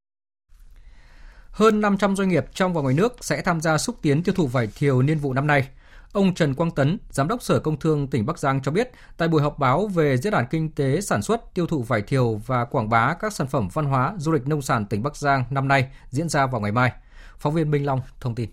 Hơn 1.50 1.80
500 1.80 2.16
doanh 2.16 2.28
nghiệp 2.28 2.44
trong 2.54 2.74
và 2.74 2.82
ngoài 2.82 2.94
nước 2.94 3.16
sẽ 3.20 3.42
tham 3.42 3.60
gia 3.60 3.78
xúc 3.78 3.96
tiến 4.02 4.22
tiêu 4.22 4.34
thụ 4.34 4.46
vải 4.46 4.68
thiều 4.78 5.02
niên 5.02 5.18
vụ 5.18 5.32
năm 5.32 5.46
nay. 5.46 5.68
Ông 6.12 6.34
Trần 6.34 6.54
Quang 6.54 6.70
Tấn, 6.70 6.98
Giám 7.10 7.28
đốc 7.28 7.42
Sở 7.42 7.60
Công 7.60 7.78
Thương 7.78 8.06
tỉnh 8.06 8.26
Bắc 8.26 8.38
Giang 8.38 8.62
cho 8.62 8.72
biết, 8.72 8.90
tại 9.16 9.28
buổi 9.28 9.42
họp 9.42 9.58
báo 9.58 9.86
về 9.86 10.16
diễn 10.16 10.32
đàn 10.32 10.46
kinh 10.50 10.72
tế 10.72 11.00
sản 11.00 11.22
xuất, 11.22 11.54
tiêu 11.54 11.66
thụ 11.66 11.82
vải 11.82 12.02
thiều 12.02 12.34
và 12.46 12.64
quảng 12.64 12.88
bá 12.88 13.14
các 13.20 13.32
sản 13.32 13.46
phẩm 13.46 13.68
văn 13.72 13.84
hóa, 13.84 14.14
du 14.18 14.32
lịch 14.32 14.46
nông 14.46 14.62
sản 14.62 14.86
tỉnh 14.86 15.02
Bắc 15.02 15.16
Giang 15.16 15.44
năm 15.50 15.68
nay 15.68 15.88
diễn 16.10 16.28
ra 16.28 16.46
vào 16.46 16.60
ngày 16.60 16.72
mai. 16.72 16.92
Phóng 17.38 17.54
viên 17.54 17.70
Minh 17.70 17.86
Long 17.86 18.00
thông 18.20 18.34
tin. 18.34 18.50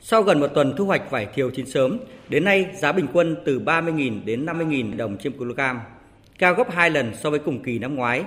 Sau 0.00 0.22
gần 0.22 0.40
một 0.40 0.48
tuần 0.54 0.74
thu 0.76 0.86
hoạch 0.86 1.10
vải 1.10 1.26
thiều 1.26 1.50
chín 1.50 1.66
sớm, 1.66 1.98
đến 2.28 2.44
nay 2.44 2.70
giá 2.74 2.92
bình 2.92 3.06
quân 3.12 3.36
từ 3.44 3.60
30.000 3.60 4.24
đến 4.24 4.46
50.000 4.46 4.96
đồng 4.96 5.16
trên 5.18 5.38
kg, 5.38 5.60
cao 6.38 6.54
gấp 6.54 6.70
2 6.70 6.90
lần 6.90 7.14
so 7.14 7.30
với 7.30 7.38
cùng 7.38 7.62
kỳ 7.62 7.78
năm 7.78 7.94
ngoái. 7.94 8.24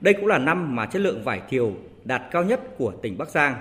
Đây 0.00 0.14
cũng 0.14 0.26
là 0.26 0.38
năm 0.38 0.76
mà 0.76 0.86
chất 0.86 1.02
lượng 1.02 1.24
vải 1.24 1.40
thiều 1.48 1.72
đạt 2.04 2.22
cao 2.30 2.44
nhất 2.44 2.60
của 2.78 2.92
tỉnh 3.02 3.18
Bắc 3.18 3.28
Giang. 3.28 3.54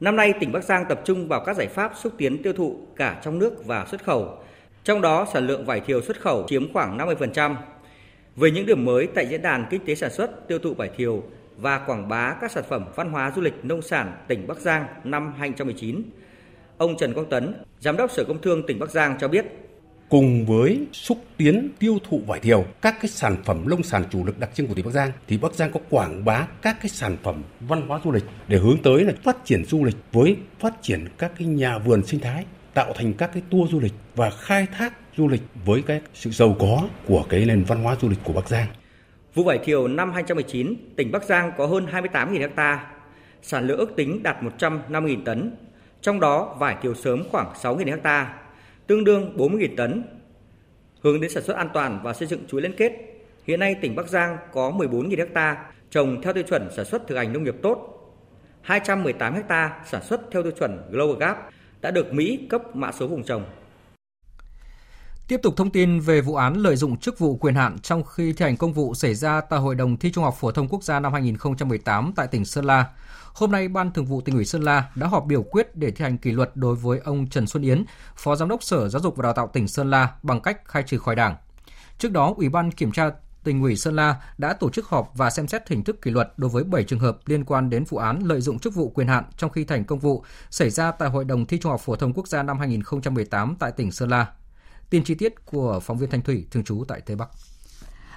Năm 0.00 0.16
nay, 0.16 0.32
tỉnh 0.40 0.52
Bắc 0.52 0.64
Giang 0.64 0.84
tập 0.88 1.00
trung 1.04 1.28
vào 1.28 1.44
các 1.44 1.56
giải 1.56 1.68
pháp 1.68 1.92
xúc 1.96 2.12
tiến 2.18 2.42
tiêu 2.42 2.52
thụ 2.52 2.86
cả 2.96 3.20
trong 3.24 3.38
nước 3.38 3.66
và 3.66 3.86
xuất 3.86 4.04
khẩu. 4.04 4.38
Trong 4.84 5.00
đó, 5.00 5.26
sản 5.32 5.46
lượng 5.46 5.64
vải 5.64 5.80
thiều 5.80 6.02
xuất 6.02 6.20
khẩu 6.20 6.46
chiếm 6.48 6.72
khoảng 6.72 6.98
50%. 6.98 7.54
Về 8.36 8.50
những 8.50 8.66
điểm 8.66 8.84
mới 8.84 9.06
tại 9.14 9.26
diễn 9.26 9.42
đàn 9.42 9.66
kinh 9.70 9.84
tế 9.84 9.94
sản 9.94 10.10
xuất, 10.10 10.48
tiêu 10.48 10.58
thụ 10.58 10.74
vải 10.74 10.90
thiều 10.96 11.22
và 11.58 11.78
quảng 11.78 12.08
bá 12.08 12.36
các 12.40 12.50
sản 12.50 12.64
phẩm 12.68 12.84
văn 12.96 13.10
hóa 13.10 13.32
du 13.36 13.42
lịch 13.42 13.64
nông 13.64 13.82
sản 13.82 14.24
tỉnh 14.28 14.46
Bắc 14.46 14.60
Giang 14.60 14.86
năm 15.04 15.34
2019, 15.38 16.02
ông 16.78 16.96
Trần 16.96 17.14
Quang 17.14 17.30
Tấn, 17.30 17.54
Giám 17.80 17.96
đốc 17.96 18.10
Sở 18.10 18.24
Công 18.24 18.40
Thương 18.42 18.66
tỉnh 18.66 18.78
Bắc 18.78 18.90
Giang 18.90 19.16
cho 19.20 19.28
biết 19.28 19.46
cùng 20.08 20.46
với 20.46 20.86
xúc 20.92 21.18
tiến 21.36 21.68
tiêu 21.78 21.98
thụ 22.08 22.20
vải 22.26 22.40
thiều, 22.40 22.64
các 22.82 22.96
cái 23.00 23.08
sản 23.08 23.36
phẩm 23.44 23.68
nông 23.68 23.82
sản 23.82 24.04
chủ 24.10 24.26
lực 24.26 24.38
đặc 24.38 24.50
trưng 24.54 24.66
của 24.66 24.74
tỉnh 24.74 24.84
Bắc 24.84 24.90
Giang 24.90 25.12
thì 25.28 25.38
Bắc 25.38 25.54
Giang 25.54 25.72
có 25.72 25.80
quảng 25.90 26.24
bá 26.24 26.46
các 26.62 26.76
cái 26.80 26.88
sản 26.88 27.16
phẩm 27.22 27.42
văn 27.60 27.88
hóa 27.88 28.00
du 28.04 28.12
lịch 28.12 28.24
để 28.48 28.58
hướng 28.58 28.82
tới 28.82 29.04
là 29.04 29.12
phát 29.24 29.36
triển 29.44 29.64
du 29.64 29.84
lịch 29.84 29.96
với 30.12 30.36
phát 30.58 30.74
triển 30.82 31.04
các 31.18 31.32
cái 31.38 31.48
nhà 31.48 31.78
vườn 31.78 32.06
sinh 32.06 32.20
thái, 32.20 32.44
tạo 32.74 32.92
thành 32.94 33.14
các 33.14 33.30
cái 33.32 33.42
tour 33.50 33.70
du 33.70 33.80
lịch 33.80 33.94
và 34.16 34.30
khai 34.30 34.66
thác 34.78 34.92
du 35.16 35.28
lịch 35.28 35.42
với 35.64 35.82
cái 35.82 36.00
sự 36.14 36.30
giàu 36.30 36.56
có 36.58 36.88
của 37.06 37.24
cái 37.28 37.44
nền 37.44 37.64
văn 37.64 37.82
hóa 37.82 37.96
du 38.00 38.08
lịch 38.08 38.18
của 38.24 38.32
Bắc 38.32 38.48
Giang. 38.48 38.66
Vụ 39.34 39.44
vải 39.44 39.58
thiều 39.58 39.88
năm 39.88 40.12
2019, 40.12 40.74
tỉnh 40.96 41.12
Bắc 41.12 41.24
Giang 41.24 41.52
có 41.56 41.66
hơn 41.66 41.86
28.000 41.86 42.48
ha, 42.56 42.90
sản 43.42 43.66
lượng 43.66 43.78
ước 43.78 43.96
tính 43.96 44.22
đạt 44.22 44.36
150.000 44.58 45.24
tấn, 45.24 45.52
trong 46.00 46.20
đó 46.20 46.56
vải 46.58 46.76
thiều 46.82 46.94
sớm 46.94 47.22
khoảng 47.30 47.52
6.000 47.52 47.98
ha, 48.04 48.38
tương 48.86 49.04
đương 49.04 49.36
40.000 49.36 49.76
tấn. 49.76 50.02
Hướng 51.02 51.20
đến 51.20 51.30
sản 51.30 51.42
xuất 51.42 51.56
an 51.56 51.68
toàn 51.74 52.00
và 52.02 52.14
xây 52.14 52.28
dựng 52.28 52.46
chuỗi 52.48 52.62
liên 52.62 52.72
kết, 52.76 52.92
hiện 53.46 53.60
nay 53.60 53.74
tỉnh 53.74 53.96
Bắc 53.96 54.08
Giang 54.08 54.36
có 54.52 54.70
14.000 54.70 55.26
ha 55.34 55.64
trồng 55.90 56.22
theo 56.22 56.32
tiêu 56.32 56.44
chuẩn 56.48 56.68
sản 56.76 56.84
xuất 56.84 57.06
thực 57.06 57.16
hành 57.16 57.32
nông 57.32 57.44
nghiệp 57.44 57.56
tốt. 57.62 57.94
218 58.62 59.34
ha 59.48 59.80
sản 59.86 60.02
xuất 60.02 60.20
theo 60.30 60.42
tiêu 60.42 60.52
chuẩn 60.58 60.82
Global 60.90 61.20
Gap 61.20 61.50
đã 61.80 61.90
được 61.90 62.12
Mỹ 62.12 62.46
cấp 62.50 62.76
mã 62.76 62.92
số 62.92 63.06
vùng 63.06 63.24
trồng. 63.24 63.44
Tiếp 65.28 65.40
tục 65.42 65.56
thông 65.56 65.70
tin 65.70 66.00
về 66.00 66.20
vụ 66.20 66.34
án 66.34 66.54
lợi 66.54 66.76
dụng 66.76 66.96
chức 66.96 67.18
vụ 67.18 67.36
quyền 67.36 67.54
hạn 67.54 67.78
trong 67.78 68.04
khi 68.04 68.32
thi 68.32 68.44
hành 68.44 68.56
công 68.56 68.72
vụ 68.72 68.94
xảy 68.94 69.14
ra 69.14 69.40
tại 69.40 69.60
Hội 69.60 69.74
đồng 69.74 69.96
thi 69.96 70.12
Trung 70.12 70.24
học 70.24 70.36
phổ 70.40 70.52
thông 70.52 70.68
quốc 70.68 70.84
gia 70.84 71.00
năm 71.00 71.12
2018 71.12 72.12
tại 72.16 72.26
tỉnh 72.26 72.44
Sơn 72.44 72.64
La. 72.64 72.86
Hôm 73.34 73.52
nay, 73.52 73.68
Ban 73.68 73.92
Thường 73.92 74.04
vụ 74.04 74.20
tỉnh 74.20 74.34
ủy 74.34 74.44
Sơn 74.44 74.62
La 74.62 74.90
đã 74.94 75.06
họp 75.06 75.26
biểu 75.26 75.42
quyết 75.42 75.76
để 75.76 75.90
thi 75.90 76.02
hành 76.04 76.18
kỷ 76.18 76.32
luật 76.32 76.50
đối 76.54 76.74
với 76.74 76.98
ông 77.04 77.26
Trần 77.26 77.46
Xuân 77.46 77.62
Yến, 77.62 77.84
Phó 78.16 78.36
Giám 78.36 78.48
đốc 78.48 78.62
Sở 78.62 78.88
Giáo 78.88 79.02
dục 79.02 79.16
và 79.16 79.22
Đào 79.22 79.32
tạo 79.32 79.50
tỉnh 79.52 79.68
Sơn 79.68 79.90
La 79.90 80.12
bằng 80.22 80.40
cách 80.40 80.60
khai 80.64 80.82
trừ 80.82 80.98
khỏi 80.98 81.16
Đảng. 81.16 81.36
Trước 81.98 82.12
đó, 82.12 82.34
Ủy 82.36 82.48
ban 82.48 82.70
kiểm 82.70 82.92
tra 82.92 83.10
tỉnh 83.44 83.62
ủy 83.62 83.76
Sơn 83.76 83.96
La 83.96 84.22
đã 84.38 84.52
tổ 84.52 84.70
chức 84.70 84.86
họp 84.86 85.10
và 85.14 85.30
xem 85.30 85.48
xét 85.48 85.68
hình 85.68 85.84
thức 85.84 86.02
kỷ 86.02 86.10
luật 86.10 86.32
đối 86.36 86.50
với 86.50 86.64
7 86.64 86.84
trường 86.84 87.00
hợp 87.00 87.18
liên 87.26 87.44
quan 87.44 87.70
đến 87.70 87.84
vụ 87.88 87.98
án 87.98 88.20
lợi 88.24 88.40
dụng 88.40 88.58
chức 88.58 88.74
vụ 88.74 88.88
quyền 88.88 89.08
hạn 89.08 89.24
trong 89.36 89.50
khi 89.50 89.64
thành 89.64 89.84
công 89.84 89.98
vụ 89.98 90.24
xảy 90.50 90.70
ra 90.70 90.90
tại 90.90 91.08
Hội 91.08 91.24
đồng 91.24 91.46
thi 91.46 91.58
Trung 91.58 91.72
học 91.72 91.80
phổ 91.80 91.96
thông 91.96 92.12
quốc 92.12 92.28
gia 92.28 92.42
năm 92.42 92.58
2018 92.58 93.56
tại 93.58 93.72
tỉnh 93.72 93.92
Sơn 93.92 94.08
La. 94.08 94.26
Tin 94.90 95.04
chi 95.04 95.14
tiết 95.14 95.44
của 95.44 95.80
phóng 95.82 95.98
viên 95.98 96.10
Thanh 96.10 96.22
Thủy 96.22 96.46
thường 96.50 96.64
trú 96.64 96.84
tại 96.88 97.00
Tây 97.00 97.16
Bắc. 97.16 97.28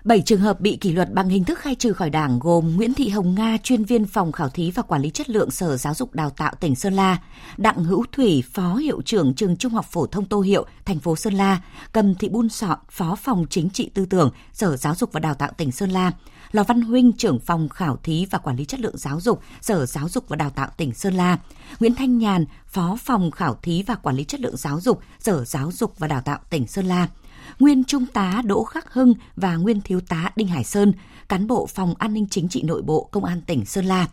7 0.04 0.22
trường 0.22 0.40
hợp 0.40 0.62
bị 0.62 0.78
kỷ 0.82 0.92
luật 0.92 1.14
bằng 1.14 1.30
hình 1.30 1.44
thức 1.44 1.60
khai 1.60 1.76
trừ 1.76 1.94
khỏi 1.94 2.10
Đảng 2.10 2.40
gồm 2.40 2.76
Nguyễn 2.76 2.94
Thị 2.94 3.10
Hồng 3.10 3.36
Nga, 3.36 3.58
chuyên 3.64 3.84
viên 3.84 4.06
phòng 4.06 4.32
khảo 4.32 4.50
thí 4.50 4.72
và 4.72 4.84
quản 4.84 5.02
lý 5.02 5.10
chất 5.10 5.30
lượng 5.30 5.52
Sở 5.52 5.78
Giáo 5.78 5.94
dục 5.94 6.14
Đào 6.14 6.30
tạo 6.30 6.54
tỉnh 6.60 6.76
Sơn 6.76 6.94
La, 6.94 7.18
Đặng 7.58 7.84
Hữu 7.84 8.06
Thủy, 8.12 8.44
phó 8.54 8.76
hiệu 8.76 9.02
trưởng 9.02 9.34
trường 9.34 9.58
Trung 9.58 9.74
học 9.74 9.86
phổ 9.86 10.06
thông 10.06 10.26
Tô 10.26 10.42
Hiệu, 10.42 10.66
thành 10.86 11.00
phố 11.00 11.16
Sơn 11.16 11.34
La, 11.34 11.62
Cầm 11.92 12.16
Thị 12.16 12.30
Bun 12.30 12.50
Sọn, 12.50 12.80
phó 12.90 13.16
phòng 13.16 13.46
chính 13.50 13.70
trị 13.70 13.90
tư 13.94 14.06
tưởng 14.06 14.32
Sở 14.54 14.78
Giáo 14.78 14.96
dục 14.96 15.10
và 15.14 15.20
Đào 15.20 15.34
tạo 15.34 15.52
tỉnh 15.58 15.72
Sơn 15.72 15.90
La, 15.90 16.12
Lò 16.52 16.64
Văn 16.64 16.82
Huynh, 16.82 17.14
trưởng 17.14 17.40
phòng 17.40 17.70
khảo 17.70 17.98
thí 18.04 18.28
và 18.32 18.38
quản 18.38 18.58
lý 18.58 18.66
chất 18.66 18.80
lượng 18.80 18.98
giáo 18.98 19.20
dục, 19.22 19.42
Sở 19.62 19.86
Giáo 19.86 20.10
dục 20.10 20.24
và 20.28 20.36
Đào 20.36 20.50
tạo 20.50 20.70
tỉnh 20.78 20.94
Sơn 20.94 21.14
La, 21.14 21.38
Nguyễn 21.80 21.96
Thanh 21.96 22.18
Nhàn, 22.18 22.46
phó 22.68 22.98
phòng 23.02 23.32
khảo 23.32 23.56
thí 23.62 23.84
và 23.84 23.96
quản 23.96 24.16
lý 24.16 24.24
chất 24.24 24.40
lượng 24.42 24.58
giáo 24.58 24.80
dục, 24.80 25.02
Sở 25.20 25.46
Giáo 25.46 25.72
dục 25.72 26.00
và 26.00 26.08
Đào 26.08 26.22
tạo 26.22 26.40
tỉnh 26.50 26.68
Sơn 26.68 26.86
La, 26.86 27.08
nguyên 27.60 27.84
Trung 27.84 28.06
tá 28.06 28.42
Đỗ 28.46 28.64
Khắc 28.64 28.94
Hưng 28.94 29.14
và 29.36 29.56
nguyên 29.56 29.82
Thiếu 29.82 30.00
tá 30.02 30.32
Đinh 30.36 30.48
Hải 30.48 30.64
Sơn, 30.64 30.94
cán 31.30 31.48
bộ 31.48 31.66
Phòng 31.68 31.94
An 31.98 32.14
ninh 32.14 32.28
Chính 32.30 32.50
trị 32.50 32.62
Nội 32.62 32.82
bộ 32.82 33.10
Công 33.12 33.24
an 33.24 33.42
tỉnh 33.42 33.66
Sơn 33.66 33.86
La. 33.86 34.08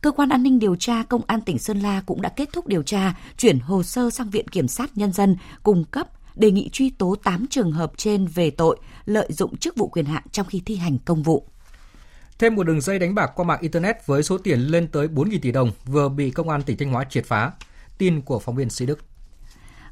Cơ 0.00 0.10
quan 0.10 0.28
an 0.28 0.42
ninh 0.42 0.58
điều 0.58 0.76
tra 0.76 1.02
Công 1.02 1.22
an 1.26 1.40
tỉnh 1.40 1.58
Sơn 1.58 1.80
La 1.80 2.02
cũng 2.06 2.22
đã 2.22 2.28
kết 2.28 2.48
thúc 2.52 2.66
điều 2.66 2.82
tra, 2.82 3.14
chuyển 3.38 3.58
hồ 3.58 3.82
sơ 3.82 4.10
sang 4.10 4.30
Viện 4.30 4.48
Kiểm 4.48 4.68
sát 4.68 4.96
Nhân 4.96 5.12
dân 5.12 5.36
cung 5.62 5.84
cấp 5.84 6.08
đề 6.36 6.50
nghị 6.50 6.68
truy 6.72 6.90
tố 6.90 7.16
8 7.24 7.46
trường 7.50 7.72
hợp 7.72 7.92
trên 7.96 8.26
về 8.26 8.50
tội 8.50 8.78
lợi 9.04 9.28
dụng 9.30 9.56
chức 9.56 9.76
vụ 9.76 9.88
quyền 9.88 10.04
hạn 10.04 10.22
trong 10.32 10.46
khi 10.46 10.62
thi 10.66 10.76
hành 10.76 10.98
công 10.98 11.22
vụ. 11.22 11.48
Thêm 12.38 12.54
một 12.54 12.62
đường 12.62 12.80
dây 12.80 12.98
đánh 12.98 13.14
bạc 13.14 13.32
qua 13.34 13.44
mạng 13.44 13.60
Internet 13.60 14.06
với 14.06 14.22
số 14.22 14.38
tiền 14.38 14.60
lên 14.60 14.88
tới 14.88 15.08
4.000 15.08 15.38
tỷ 15.42 15.52
đồng 15.52 15.70
vừa 15.86 16.08
bị 16.08 16.30
Công 16.30 16.48
an 16.48 16.62
tỉnh 16.62 16.76
Thanh 16.76 16.92
Hóa 16.92 17.04
triệt 17.04 17.24
phá. 17.26 17.52
Tin 17.98 18.20
của 18.20 18.38
phóng 18.38 18.56
viên 18.56 18.70
Sĩ 18.70 18.86
Đức. 18.86 18.98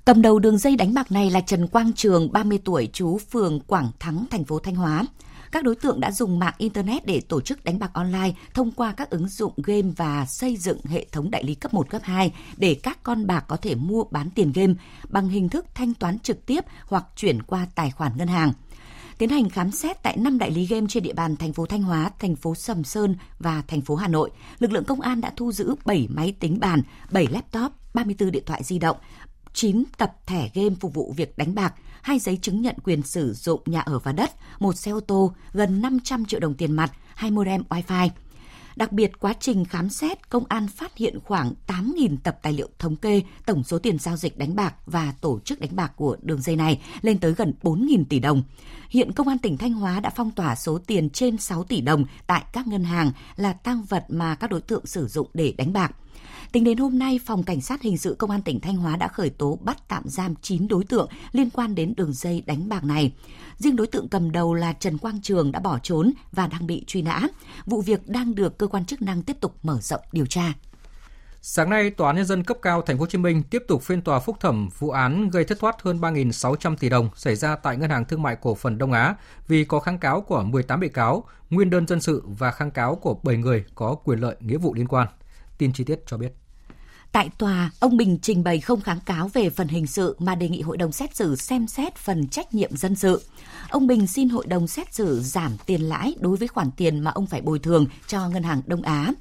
Cầm 0.04 0.22
đầu 0.22 0.38
đường 0.38 0.58
dây 0.58 0.76
đánh 0.76 0.94
bạc 0.94 1.12
này 1.12 1.30
là 1.30 1.40
Trần 1.40 1.68
Quang 1.68 1.92
Trường, 1.92 2.32
30 2.32 2.58
tuổi, 2.64 2.90
chú 2.92 3.18
phường 3.18 3.60
Quảng 3.60 3.90
Thắng, 3.98 4.24
thành 4.30 4.44
phố 4.44 4.58
Thanh 4.58 4.74
Hóa. 4.74 5.04
Các 5.52 5.64
đối 5.64 5.74
tượng 5.74 6.00
đã 6.00 6.10
dùng 6.10 6.38
mạng 6.38 6.54
Internet 6.58 7.06
để 7.06 7.20
tổ 7.28 7.40
chức 7.40 7.64
đánh 7.64 7.78
bạc 7.78 7.90
online 7.92 8.32
thông 8.54 8.70
qua 8.70 8.94
các 8.96 9.10
ứng 9.10 9.28
dụng 9.28 9.52
game 9.56 9.88
và 9.96 10.26
xây 10.26 10.56
dựng 10.56 10.78
hệ 10.84 11.06
thống 11.12 11.30
đại 11.30 11.44
lý 11.44 11.54
cấp 11.54 11.74
1, 11.74 11.90
cấp 11.90 12.02
2 12.04 12.32
để 12.56 12.76
các 12.82 12.98
con 13.02 13.26
bạc 13.26 13.44
có 13.48 13.56
thể 13.56 13.74
mua 13.74 14.04
bán 14.04 14.30
tiền 14.30 14.52
game 14.54 14.74
bằng 15.08 15.28
hình 15.28 15.48
thức 15.48 15.66
thanh 15.74 15.94
toán 15.94 16.18
trực 16.18 16.46
tiếp 16.46 16.64
hoặc 16.86 17.04
chuyển 17.16 17.42
qua 17.42 17.66
tài 17.74 17.90
khoản 17.90 18.12
ngân 18.18 18.28
hàng 18.28 18.52
tiến 19.22 19.30
hành 19.30 19.48
khám 19.48 19.70
xét 19.70 20.02
tại 20.02 20.16
5 20.16 20.38
đại 20.38 20.50
lý 20.50 20.66
game 20.66 20.86
trên 20.88 21.02
địa 21.02 21.12
bàn 21.12 21.36
thành 21.36 21.52
phố 21.52 21.66
Thanh 21.66 21.82
Hóa, 21.82 22.10
thành 22.18 22.36
phố 22.36 22.54
Sầm 22.54 22.84
Sơn 22.84 23.16
và 23.38 23.62
thành 23.68 23.80
phố 23.80 23.94
Hà 23.94 24.08
Nội, 24.08 24.30
lực 24.58 24.72
lượng 24.72 24.84
công 24.84 25.00
an 25.00 25.20
đã 25.20 25.32
thu 25.36 25.52
giữ 25.52 25.74
7 25.84 26.08
máy 26.10 26.34
tính 26.40 26.60
bàn, 26.60 26.82
7 27.10 27.26
laptop, 27.26 27.72
34 27.94 28.30
điện 28.30 28.42
thoại 28.46 28.62
di 28.64 28.78
động, 28.78 28.96
9 29.52 29.84
tập 29.96 30.12
thẻ 30.26 30.50
game 30.54 30.74
phục 30.80 30.94
vụ 30.94 31.14
việc 31.16 31.38
đánh 31.38 31.54
bạc, 31.54 31.74
hai 32.02 32.18
giấy 32.18 32.38
chứng 32.42 32.62
nhận 32.62 32.76
quyền 32.84 33.02
sử 33.02 33.32
dụng 33.32 33.60
nhà 33.66 33.80
ở 33.80 33.98
và 33.98 34.12
đất, 34.12 34.30
một 34.58 34.76
xe 34.76 34.90
ô 34.90 35.00
tô, 35.00 35.32
gần 35.52 35.82
500 35.82 36.24
triệu 36.24 36.40
đồng 36.40 36.54
tiền 36.54 36.72
mặt, 36.72 36.92
hai 37.14 37.30
modem 37.30 37.62
Wi-Fi. 37.68 38.08
Đặc 38.76 38.92
biệt, 38.92 39.20
quá 39.20 39.34
trình 39.40 39.64
khám 39.64 39.88
xét, 39.88 40.30
công 40.30 40.44
an 40.48 40.68
phát 40.68 40.96
hiện 40.96 41.18
khoảng 41.24 41.52
8.000 41.66 42.16
tập 42.22 42.38
tài 42.42 42.52
liệu 42.52 42.68
thống 42.78 42.96
kê 42.96 43.22
tổng 43.46 43.64
số 43.64 43.78
tiền 43.78 43.98
giao 43.98 44.16
dịch 44.16 44.38
đánh 44.38 44.56
bạc 44.56 44.74
và 44.86 45.14
tổ 45.20 45.40
chức 45.40 45.60
đánh 45.60 45.76
bạc 45.76 45.92
của 45.96 46.16
đường 46.22 46.42
dây 46.42 46.56
này 46.56 46.80
lên 47.02 47.18
tới 47.18 47.32
gần 47.32 47.54
4.000 47.62 48.04
tỷ 48.08 48.18
đồng. 48.18 48.42
Hiện 48.88 49.12
Công 49.12 49.28
an 49.28 49.38
tỉnh 49.38 49.56
Thanh 49.56 49.72
Hóa 49.72 50.00
đã 50.00 50.10
phong 50.10 50.30
tỏa 50.30 50.56
số 50.56 50.78
tiền 50.78 51.10
trên 51.10 51.38
6 51.38 51.64
tỷ 51.64 51.80
đồng 51.80 52.04
tại 52.26 52.44
các 52.52 52.66
ngân 52.66 52.84
hàng 52.84 53.12
là 53.36 53.52
tăng 53.52 53.82
vật 53.82 54.04
mà 54.08 54.34
các 54.34 54.50
đối 54.50 54.60
tượng 54.60 54.86
sử 54.86 55.06
dụng 55.06 55.30
để 55.34 55.54
đánh 55.58 55.72
bạc. 55.72 55.92
Tính 56.52 56.64
đến 56.64 56.78
hôm 56.78 56.98
nay, 56.98 57.20
Phòng 57.24 57.42
Cảnh 57.42 57.60
sát 57.60 57.82
Hình 57.82 57.98
sự 57.98 58.16
Công 58.18 58.30
an 58.30 58.42
tỉnh 58.42 58.60
Thanh 58.60 58.76
Hóa 58.76 58.96
đã 58.96 59.08
khởi 59.08 59.30
tố 59.30 59.58
bắt 59.62 59.88
tạm 59.88 60.02
giam 60.06 60.34
9 60.42 60.68
đối 60.68 60.84
tượng 60.84 61.08
liên 61.32 61.50
quan 61.50 61.74
đến 61.74 61.94
đường 61.96 62.12
dây 62.12 62.42
đánh 62.46 62.68
bạc 62.68 62.84
này. 62.84 63.12
Riêng 63.58 63.76
đối 63.76 63.86
tượng 63.86 64.08
cầm 64.08 64.32
đầu 64.32 64.54
là 64.54 64.72
Trần 64.72 64.98
Quang 64.98 65.20
Trường 65.22 65.52
đã 65.52 65.60
bỏ 65.60 65.78
trốn 65.82 66.12
và 66.32 66.46
đang 66.46 66.66
bị 66.66 66.84
truy 66.86 67.02
nã. 67.02 67.20
Vụ 67.66 67.80
việc 67.80 68.08
đang 68.08 68.34
được 68.34 68.58
cơ 68.58 68.66
quan 68.66 68.84
chức 68.84 69.02
năng 69.02 69.22
tiếp 69.22 69.36
tục 69.40 69.56
mở 69.62 69.78
rộng 69.80 70.00
điều 70.12 70.26
tra. 70.26 70.52
Sáng 71.44 71.70
nay, 71.70 71.90
Tòa 71.90 72.08
án 72.08 72.16
nhân 72.16 72.24
dân 72.24 72.44
cấp 72.44 72.56
cao 72.62 72.82
Thành 72.82 72.96
phố 72.96 73.00
Hồ 73.00 73.06
Chí 73.06 73.18
Minh 73.18 73.42
tiếp 73.50 73.64
tục 73.68 73.82
phiên 73.82 74.02
tòa 74.02 74.20
phúc 74.20 74.36
thẩm 74.40 74.68
vụ 74.78 74.90
án 74.90 75.30
gây 75.30 75.44
thất 75.44 75.58
thoát 75.60 75.82
hơn 75.82 76.00
3.600 76.00 76.76
tỷ 76.76 76.88
đồng 76.88 77.08
xảy 77.14 77.36
ra 77.36 77.56
tại 77.56 77.76
Ngân 77.76 77.90
hàng 77.90 78.04
Thương 78.04 78.22
mại 78.22 78.36
Cổ 78.36 78.54
phần 78.54 78.78
Đông 78.78 78.92
Á 78.92 79.14
vì 79.48 79.64
có 79.64 79.80
kháng 79.80 79.98
cáo 79.98 80.20
của 80.20 80.42
18 80.42 80.80
bị 80.80 80.88
cáo, 80.88 81.24
nguyên 81.50 81.70
đơn 81.70 81.86
dân 81.86 82.00
sự 82.00 82.22
và 82.26 82.50
kháng 82.50 82.70
cáo 82.70 82.94
của 82.94 83.14
7 83.22 83.36
người 83.36 83.64
có 83.74 83.94
quyền 83.94 84.18
lợi 84.18 84.36
nghĩa 84.40 84.56
vụ 84.56 84.74
liên 84.74 84.88
quan. 84.88 85.08
Tin 85.62 85.72
chi 85.72 85.84
tiết 85.84 86.00
cho 86.06 86.16
biết. 86.16 86.32
Tại 87.12 87.30
tòa, 87.38 87.70
ông 87.80 87.96
Bình 87.96 88.18
trình 88.22 88.44
bày 88.44 88.60
không 88.60 88.80
kháng 88.80 89.00
cáo 89.06 89.28
về 89.28 89.50
phần 89.50 89.68
hình 89.68 89.86
sự 89.86 90.16
mà 90.18 90.34
đề 90.34 90.48
nghị 90.48 90.62
hội 90.62 90.76
đồng 90.76 90.92
xét 90.92 91.16
xử 91.16 91.36
xem 91.36 91.66
xét 91.66 91.96
phần 91.96 92.28
trách 92.28 92.54
nhiệm 92.54 92.76
dân 92.76 92.94
sự. 92.94 93.22
Ông 93.68 93.86
Bình 93.86 94.06
xin 94.06 94.28
hội 94.28 94.46
đồng 94.46 94.66
xét 94.66 94.94
xử 94.94 95.20
giảm 95.22 95.56
tiền 95.66 95.82
lãi 95.82 96.14
đối 96.20 96.36
với 96.36 96.48
khoản 96.48 96.70
tiền 96.70 97.00
mà 97.00 97.10
ông 97.10 97.26
phải 97.26 97.40
bồi 97.40 97.58
thường 97.58 97.86
cho 98.06 98.28
ngân 98.28 98.42
hàng 98.42 98.62
Đông 98.66 98.82
Á. 98.82 99.12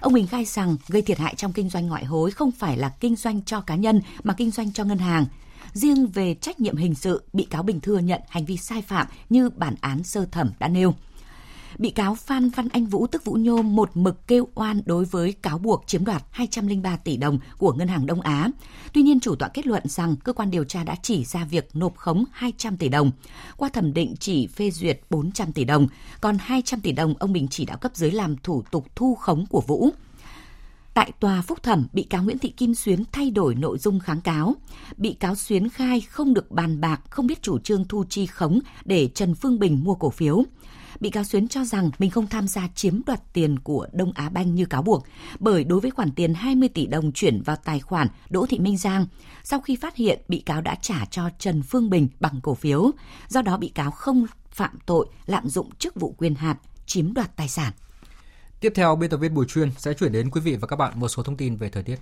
Ông 0.00 0.12
Bình 0.12 0.26
khai 0.26 0.44
rằng 0.44 0.76
gây 0.88 1.02
thiệt 1.02 1.18
hại 1.18 1.34
trong 1.34 1.52
kinh 1.52 1.68
doanh 1.68 1.86
ngoại 1.86 2.04
hối 2.04 2.30
không 2.30 2.50
phải 2.52 2.76
là 2.76 2.88
kinh 3.00 3.16
doanh 3.16 3.42
cho 3.42 3.60
cá 3.60 3.76
nhân 3.76 4.00
mà 4.22 4.34
kinh 4.34 4.50
doanh 4.50 4.72
cho 4.72 4.84
ngân 4.84 4.98
hàng. 4.98 5.26
Riêng 5.72 6.06
về 6.06 6.34
trách 6.34 6.60
nhiệm 6.60 6.76
hình 6.76 6.94
sự, 6.94 7.22
bị 7.32 7.44
cáo 7.50 7.62
Bình 7.62 7.80
thừa 7.80 7.98
nhận 7.98 8.20
hành 8.28 8.44
vi 8.44 8.56
sai 8.56 8.82
phạm 8.82 9.06
như 9.30 9.50
bản 9.50 9.74
án 9.80 10.02
sơ 10.02 10.26
thẩm 10.32 10.50
đã 10.58 10.68
nêu 10.68 10.94
bị 11.78 11.90
cáo 11.90 12.14
Phan 12.14 12.48
Văn 12.48 12.68
Anh 12.72 12.86
Vũ 12.86 13.06
tức 13.06 13.24
Vũ 13.24 13.32
Nhôm 13.34 13.76
một 13.76 13.90
mực 13.94 14.26
kêu 14.26 14.48
oan 14.54 14.80
đối 14.84 15.04
với 15.04 15.32
cáo 15.32 15.58
buộc 15.58 15.84
chiếm 15.86 16.04
đoạt 16.04 16.22
203 16.30 16.96
tỷ 16.96 17.16
đồng 17.16 17.38
của 17.58 17.72
Ngân 17.72 17.88
hàng 17.88 18.06
Đông 18.06 18.20
Á. 18.20 18.48
Tuy 18.92 19.02
nhiên, 19.02 19.20
chủ 19.20 19.34
tọa 19.34 19.48
kết 19.48 19.66
luận 19.66 19.82
rằng 19.86 20.16
cơ 20.16 20.32
quan 20.32 20.50
điều 20.50 20.64
tra 20.64 20.84
đã 20.84 20.96
chỉ 21.02 21.24
ra 21.24 21.44
việc 21.44 21.68
nộp 21.74 21.96
khống 21.96 22.24
200 22.32 22.76
tỷ 22.76 22.88
đồng. 22.88 23.10
Qua 23.56 23.68
thẩm 23.68 23.94
định 23.94 24.14
chỉ 24.20 24.46
phê 24.46 24.70
duyệt 24.70 25.00
400 25.10 25.52
tỷ 25.52 25.64
đồng, 25.64 25.86
còn 26.20 26.36
200 26.40 26.80
tỷ 26.80 26.92
đồng 26.92 27.14
ông 27.18 27.32
Bình 27.32 27.48
chỉ 27.50 27.64
đạo 27.64 27.78
cấp 27.78 27.92
dưới 27.94 28.10
làm 28.10 28.36
thủ 28.36 28.62
tục 28.70 28.86
thu 28.94 29.14
khống 29.14 29.46
của 29.46 29.60
Vũ. 29.60 29.90
Tại 30.96 31.12
tòa 31.20 31.42
phúc 31.42 31.62
thẩm, 31.62 31.86
bị 31.92 32.02
cáo 32.02 32.22
Nguyễn 32.22 32.38
Thị 32.38 32.48
Kim 32.48 32.74
Xuyến 32.74 33.04
thay 33.12 33.30
đổi 33.30 33.54
nội 33.54 33.78
dung 33.78 34.00
kháng 34.00 34.20
cáo. 34.20 34.54
Bị 34.96 35.12
cáo 35.12 35.34
Xuyến 35.34 35.68
khai 35.68 36.00
không 36.00 36.34
được 36.34 36.50
bàn 36.50 36.80
bạc, 36.80 37.00
không 37.10 37.26
biết 37.26 37.42
chủ 37.42 37.58
trương 37.58 37.84
thu 37.84 38.04
chi 38.08 38.26
khống 38.26 38.60
để 38.84 39.08
Trần 39.14 39.34
Phương 39.34 39.58
Bình 39.58 39.84
mua 39.84 39.94
cổ 39.94 40.10
phiếu 40.10 40.44
bị 41.00 41.10
cáo 41.10 41.24
Xuyến 41.24 41.48
cho 41.48 41.64
rằng 41.64 41.90
mình 41.98 42.10
không 42.10 42.26
tham 42.26 42.48
gia 42.48 42.68
chiếm 42.74 43.00
đoạt 43.06 43.32
tiền 43.32 43.58
của 43.58 43.86
Đông 43.92 44.12
Á 44.12 44.28
Banh 44.28 44.54
như 44.54 44.66
cáo 44.66 44.82
buộc, 44.82 45.06
bởi 45.38 45.64
đối 45.64 45.80
với 45.80 45.90
khoản 45.90 46.12
tiền 46.12 46.34
20 46.34 46.68
tỷ 46.68 46.86
đồng 46.86 47.12
chuyển 47.12 47.42
vào 47.42 47.56
tài 47.56 47.80
khoản 47.80 48.08
Đỗ 48.30 48.46
Thị 48.46 48.58
Minh 48.58 48.76
Giang, 48.76 49.06
sau 49.44 49.60
khi 49.60 49.76
phát 49.76 49.96
hiện 49.96 50.20
bị 50.28 50.40
cáo 50.40 50.60
đã 50.60 50.74
trả 50.74 51.04
cho 51.10 51.30
Trần 51.38 51.62
Phương 51.62 51.90
Bình 51.90 52.08
bằng 52.20 52.40
cổ 52.42 52.54
phiếu, 52.54 52.90
do 53.28 53.42
đó 53.42 53.56
bị 53.56 53.68
cáo 53.68 53.90
không 53.90 54.26
phạm 54.50 54.78
tội 54.86 55.06
lạm 55.26 55.48
dụng 55.48 55.70
chức 55.78 55.94
vụ 55.94 56.14
quyền 56.18 56.34
hạn, 56.34 56.56
chiếm 56.86 57.14
đoạt 57.14 57.36
tài 57.36 57.48
sản. 57.48 57.72
Tiếp 58.60 58.72
theo, 58.74 58.96
biên 58.96 59.10
tập 59.10 59.16
viên 59.16 59.34
Bùi 59.34 59.46
Chuyên 59.46 59.70
sẽ 59.78 59.94
chuyển 59.94 60.12
đến 60.12 60.30
quý 60.30 60.40
vị 60.40 60.56
và 60.56 60.66
các 60.66 60.76
bạn 60.76 61.00
một 61.00 61.08
số 61.08 61.22
thông 61.22 61.36
tin 61.36 61.56
về 61.56 61.68
thời 61.68 61.82
tiết. 61.82 61.96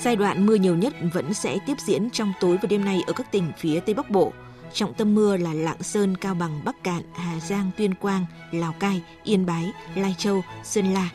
Giai 0.00 0.16
đoạn 0.16 0.46
mưa 0.46 0.54
nhiều 0.54 0.76
nhất 0.76 0.94
vẫn 1.12 1.34
sẽ 1.34 1.58
tiếp 1.66 1.74
diễn 1.86 2.10
trong 2.10 2.32
tối 2.40 2.56
và 2.62 2.66
đêm 2.66 2.84
nay 2.84 3.00
ở 3.06 3.12
các 3.12 3.32
tỉnh 3.32 3.52
phía 3.58 3.80
Tây 3.80 3.94
Bắc 3.94 4.10
Bộ. 4.10 4.32
Trọng 4.74 4.94
tâm 4.94 5.14
mưa 5.14 5.36
là 5.36 5.54
Lạng 5.54 5.82
Sơn, 5.82 6.16
Cao 6.16 6.34
Bằng, 6.34 6.60
Bắc 6.64 6.84
Cạn, 6.84 7.02
Hà 7.14 7.40
Giang, 7.40 7.70
Tuyên 7.76 7.94
Quang, 7.94 8.26
Lào 8.50 8.72
Cai, 8.72 9.02
Yên 9.24 9.46
Bái, 9.46 9.72
Lai 9.94 10.14
Châu, 10.18 10.42
Sơn 10.64 10.92
La. 10.92 11.08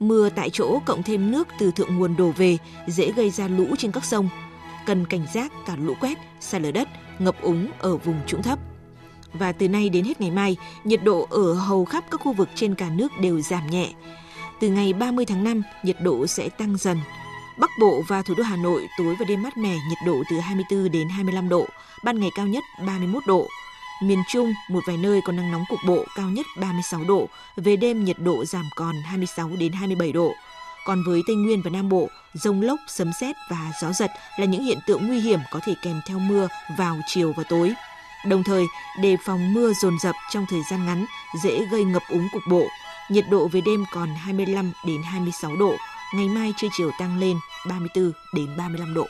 Mưa 0.00 0.28
tại 0.30 0.50
chỗ 0.50 0.78
cộng 0.86 1.02
thêm 1.02 1.30
nước 1.30 1.48
từ 1.58 1.70
thượng 1.70 1.98
nguồn 1.98 2.16
đổ 2.16 2.30
về 2.30 2.58
dễ 2.86 3.12
gây 3.12 3.30
ra 3.30 3.48
lũ 3.48 3.66
trên 3.78 3.92
các 3.92 4.04
sông. 4.04 4.28
Cần 4.86 5.06
cảnh 5.06 5.26
giác 5.32 5.52
cả 5.66 5.76
lũ 5.76 5.94
quét, 6.00 6.18
sạt 6.40 6.62
lở 6.62 6.70
đất, 6.70 6.88
ngập 7.18 7.42
úng 7.42 7.68
ở 7.78 7.96
vùng 7.96 8.20
trũng 8.26 8.42
thấp. 8.42 8.58
Và 9.32 9.52
từ 9.52 9.68
nay 9.68 9.88
đến 9.88 10.04
hết 10.04 10.20
ngày 10.20 10.30
mai, 10.30 10.56
nhiệt 10.84 11.04
độ 11.04 11.26
ở 11.30 11.54
hầu 11.54 11.84
khắp 11.84 12.04
các 12.10 12.20
khu 12.20 12.32
vực 12.32 12.48
trên 12.54 12.74
cả 12.74 12.90
nước 12.90 13.12
đều 13.20 13.40
giảm 13.40 13.66
nhẹ. 13.70 13.92
Từ 14.60 14.68
ngày 14.68 14.92
30 14.92 15.24
tháng 15.24 15.44
5, 15.44 15.62
nhiệt 15.82 15.96
độ 16.02 16.26
sẽ 16.26 16.48
tăng 16.48 16.76
dần. 16.76 16.98
Bắc 17.58 17.70
Bộ 17.80 18.02
và 18.08 18.22
thủ 18.22 18.34
đô 18.34 18.42
Hà 18.42 18.56
Nội 18.56 18.88
tối 18.98 19.16
và 19.18 19.24
đêm 19.24 19.42
mát 19.42 19.56
mẻ, 19.56 19.76
nhiệt 19.88 19.98
độ 20.06 20.22
từ 20.30 20.40
24 20.40 20.90
đến 20.90 21.08
25 21.08 21.48
độ, 21.48 21.66
ban 22.04 22.20
ngày 22.20 22.30
cao 22.34 22.46
nhất 22.46 22.64
31 22.86 23.26
độ. 23.26 23.48
Miền 24.02 24.22
Trung, 24.28 24.52
một 24.68 24.80
vài 24.86 24.96
nơi 24.96 25.20
có 25.24 25.32
nắng 25.32 25.52
nóng 25.52 25.64
cục 25.68 25.78
bộ 25.86 26.04
cao 26.16 26.30
nhất 26.30 26.46
36 26.56 27.04
độ, 27.04 27.28
về 27.56 27.76
đêm 27.76 28.04
nhiệt 28.04 28.16
độ 28.18 28.44
giảm 28.44 28.64
còn 28.76 28.94
26 29.02 29.50
đến 29.58 29.72
27 29.72 30.12
độ. 30.12 30.32
Còn 30.84 31.02
với 31.06 31.22
Tây 31.26 31.36
Nguyên 31.36 31.62
và 31.62 31.70
Nam 31.70 31.88
Bộ, 31.88 32.08
rông 32.34 32.62
lốc, 32.62 32.80
sấm 32.88 33.12
sét 33.20 33.36
và 33.50 33.72
gió 33.80 33.92
giật 33.92 34.10
là 34.38 34.46
những 34.46 34.64
hiện 34.64 34.78
tượng 34.86 35.06
nguy 35.06 35.20
hiểm 35.20 35.40
có 35.50 35.60
thể 35.66 35.74
kèm 35.82 36.00
theo 36.06 36.18
mưa 36.18 36.48
vào 36.78 36.96
chiều 37.06 37.32
và 37.36 37.44
tối. 37.48 37.72
Đồng 38.26 38.44
thời, 38.44 38.66
đề 39.00 39.16
phòng 39.24 39.54
mưa 39.54 39.72
dồn 39.72 39.98
dập 40.02 40.14
trong 40.30 40.46
thời 40.50 40.60
gian 40.70 40.86
ngắn 40.86 41.06
dễ 41.42 41.66
gây 41.70 41.84
ngập 41.84 42.02
úng 42.08 42.28
cục 42.32 42.42
bộ. 42.48 42.66
Nhiệt 43.10 43.24
độ 43.30 43.48
về 43.48 43.60
đêm 43.60 43.84
còn 43.92 44.08
25 44.14 44.72
đến 44.86 45.02
26 45.02 45.56
độ, 45.56 45.76
ngày 46.14 46.28
mai 46.28 46.52
trưa 46.56 46.68
chiều 46.72 46.90
tăng 46.98 47.18
lên 47.18 47.36
34 47.68 48.12
đến 48.34 48.56
35 48.56 48.94
độ. 48.94 49.06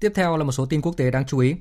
Tiếp 0.00 0.12
theo 0.14 0.36
là 0.36 0.44
một 0.44 0.52
số 0.52 0.66
tin 0.66 0.80
quốc 0.80 0.96
tế 0.96 1.10
đáng 1.10 1.26
chú 1.26 1.38
ý. 1.38 1.56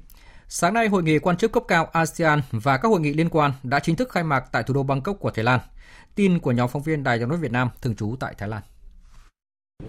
Sáng 0.49 0.73
nay, 0.73 0.87
hội 0.87 1.03
nghị 1.03 1.19
quan 1.19 1.37
chức 1.37 1.51
cấp 1.51 1.63
cao 1.67 1.85
ASEAN 1.85 2.41
và 2.51 2.77
các 2.77 2.89
hội 2.89 2.99
nghị 2.99 3.13
liên 3.13 3.29
quan 3.29 3.51
đã 3.63 3.79
chính 3.79 3.95
thức 3.95 4.09
khai 4.11 4.23
mạc 4.23 4.43
tại 4.51 4.63
thủ 4.63 4.73
đô 4.73 4.83
Bangkok 4.83 5.19
của 5.19 5.31
Thái 5.31 5.43
Lan. 5.43 5.59
Tin 6.15 6.39
của 6.39 6.51
nhóm 6.51 6.69
phóng 6.69 6.81
viên 6.81 7.03
Đài 7.03 7.19
tiếng 7.19 7.29
nói 7.29 7.37
Việt 7.37 7.51
Nam 7.51 7.69
thường 7.81 7.95
trú 7.95 8.15
tại 8.19 8.35
Thái 8.37 8.49
Lan. 8.49 8.61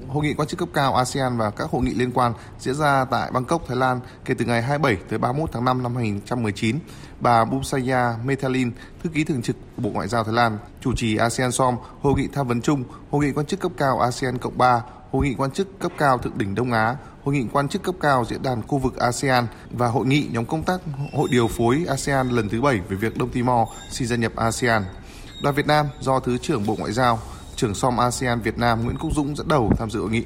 Hội 0.09 0.25
nghị 0.25 0.35
quan 0.35 0.49
chức 0.49 0.59
cấp 0.59 0.69
cao 0.75 0.95
ASEAN 0.95 1.37
và 1.37 1.51
các 1.51 1.71
hội 1.71 1.83
nghị 1.83 1.95
liên 1.95 2.11
quan 2.13 2.33
diễn 2.59 2.75
ra 2.75 3.05
tại 3.05 3.31
Bangkok, 3.31 3.63
Thái 3.69 3.77
Lan 3.77 4.01
kể 4.25 4.35
từ 4.39 4.45
ngày 4.45 4.63
27 4.63 5.05
tới 5.09 5.19
31 5.19 5.51
tháng 5.53 5.65
5 5.65 5.83
năm 5.83 5.95
2019. 5.97 6.79
Bà 7.21 7.45
Bumsaya 7.45 8.17
Methalin, 8.25 8.73
thư 9.03 9.11
ký 9.11 9.25
thường 9.25 9.43
trực 9.43 9.57
của 9.77 9.83
Bộ 9.83 9.91
Ngoại 9.91 10.09
giao 10.09 10.25
Thái 10.25 10.35
Lan, 10.35 10.59
chủ 10.81 10.93
trì 10.97 11.17
ASEAN 11.17 11.53
SOM, 11.53 11.77
hội 12.01 12.15
nghị 12.17 12.29
tham 12.33 12.49
vấn 12.49 12.63
chung, 12.63 12.85
hội 13.11 13.25
nghị 13.25 13.33
quan 13.33 13.47
chức 13.47 13.61
cấp 13.61 13.73
cao 13.77 14.01
ASEAN 14.01 14.39
Cộng 14.39 14.59
3, 14.59 14.83
hội 15.11 15.27
nghị 15.27 15.35
quan 15.35 15.51
chức 15.51 15.79
cấp 15.79 15.93
cao 15.99 16.19
thượng 16.19 16.39
đỉnh 16.39 16.55
Đông 16.55 16.73
Á, 16.73 16.97
hội 17.25 17.35
nghị 17.35 17.47
quan 17.53 17.69
chức 17.69 17.83
cấp 17.83 17.95
cao 18.01 18.25
diễn 18.29 18.43
đàn 18.43 18.63
khu 18.63 18.79
vực 18.79 18.97
ASEAN 18.97 19.47
và 19.71 19.89
hội 19.89 20.07
nghị 20.07 20.29
nhóm 20.33 20.47
công 20.47 20.63
tác 20.63 20.81
hội 21.13 21.29
điều 21.33 21.49
phối 21.49 21.85
ASEAN 21.89 22.29
lần 22.29 22.49
thứ 22.49 22.61
7 22.61 22.81
về 22.89 22.97
việc 22.97 23.19
Đông 23.19 23.31
Timor 23.31 23.69
xin 23.91 24.09
gia 24.09 24.17
nhập 24.17 24.33
ASEAN. 24.37 24.85
Đoàn 25.43 25.55
Việt 25.55 25.67
Nam 25.67 25.87
do 26.01 26.21
Thứ 26.21 26.39
trưởng 26.39 26.67
Bộ 26.67 26.77
Ngoại 26.79 26.93
giao, 26.93 27.19
trưởng 27.57 27.75
SOM 27.75 27.97
ASEAN 27.97 28.41
Việt 28.41 28.59
Nam 28.59 28.85
Nguyễn 28.85 28.99
Quốc 28.99 29.11
Dũng 29.15 29.37
dẫn 29.37 29.49
đầu 29.49 29.73
tham 29.79 29.91
dự 29.91 30.01
hội 30.01 30.11
nghị. 30.11 30.25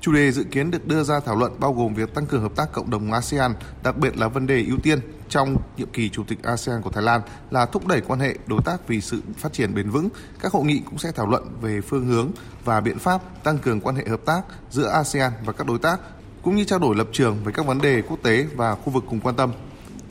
Chủ 0.00 0.12
đề 0.12 0.32
dự 0.32 0.44
kiến 0.44 0.70
được 0.70 0.86
đưa 0.86 1.02
ra 1.02 1.20
thảo 1.20 1.36
luận 1.36 1.52
bao 1.58 1.72
gồm 1.72 1.94
việc 1.94 2.14
tăng 2.14 2.26
cường 2.26 2.42
hợp 2.42 2.52
tác 2.56 2.72
cộng 2.72 2.90
đồng 2.90 3.12
ASEAN, 3.12 3.54
đặc 3.82 3.96
biệt 3.96 4.16
là 4.16 4.28
vấn 4.28 4.46
đề 4.46 4.64
ưu 4.68 4.78
tiên 4.82 5.00
trong 5.30 5.56
nhiệm 5.76 5.88
kỳ 5.92 6.08
chủ 6.08 6.24
tịch 6.24 6.42
ASEAN 6.42 6.82
của 6.82 6.90
Thái 6.90 7.02
Lan 7.02 7.20
là 7.50 7.66
thúc 7.66 7.86
đẩy 7.86 8.00
quan 8.00 8.20
hệ 8.20 8.34
đối 8.46 8.62
tác 8.62 8.88
vì 8.88 9.00
sự 9.00 9.22
phát 9.36 9.52
triển 9.52 9.74
bền 9.74 9.90
vững. 9.90 10.08
Các 10.40 10.52
hội 10.52 10.64
nghị 10.64 10.78
cũng 10.78 10.98
sẽ 10.98 11.12
thảo 11.12 11.26
luận 11.26 11.42
về 11.60 11.80
phương 11.80 12.06
hướng 12.06 12.30
và 12.64 12.80
biện 12.80 12.98
pháp 12.98 13.44
tăng 13.44 13.58
cường 13.58 13.80
quan 13.80 13.96
hệ 13.96 14.04
hợp 14.08 14.20
tác 14.24 14.42
giữa 14.70 14.88
ASEAN 14.88 15.32
và 15.44 15.52
các 15.52 15.66
đối 15.66 15.78
tác, 15.78 16.00
cũng 16.42 16.56
như 16.56 16.64
trao 16.64 16.78
đổi 16.78 16.96
lập 16.96 17.06
trường 17.12 17.44
về 17.44 17.52
các 17.52 17.66
vấn 17.66 17.80
đề 17.80 18.02
quốc 18.02 18.18
tế 18.22 18.46
và 18.56 18.74
khu 18.74 18.90
vực 18.90 19.04
cùng 19.08 19.20
quan 19.20 19.36
tâm. 19.36 19.52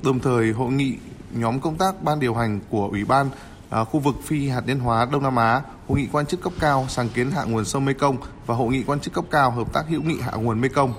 Đồng 0.03 0.19
thời, 0.19 0.51
hội 0.51 0.71
nghị 0.71 0.97
nhóm 1.31 1.59
công 1.59 1.77
tác 1.77 2.03
ban 2.03 2.19
điều 2.19 2.33
hành 2.33 2.59
của 2.69 2.87
Ủy 2.87 3.05
ban 3.05 3.29
à, 3.69 3.83
khu 3.83 3.99
vực 3.99 4.15
phi 4.23 4.49
hạt 4.49 4.61
nhân 4.65 4.79
hóa 4.79 5.07
Đông 5.11 5.23
Nam 5.23 5.35
Á, 5.35 5.61
hội 5.87 5.99
nghị 5.99 6.07
quan 6.11 6.25
chức 6.25 6.41
cấp 6.41 6.53
cao 6.59 6.85
sáng 6.89 7.09
kiến 7.09 7.31
hạ 7.31 7.43
nguồn 7.43 7.65
sông 7.65 7.85
Mekong 7.85 8.17
và 8.45 8.55
hội 8.55 8.67
nghị 8.71 8.83
quan 8.83 8.99
chức 8.99 9.13
cấp 9.13 9.25
cao 9.31 9.51
hợp 9.51 9.73
tác 9.73 9.83
hữu 9.89 10.01
nghị 10.01 10.21
hạ 10.21 10.31
nguồn 10.31 10.61
Mekong. 10.61 10.93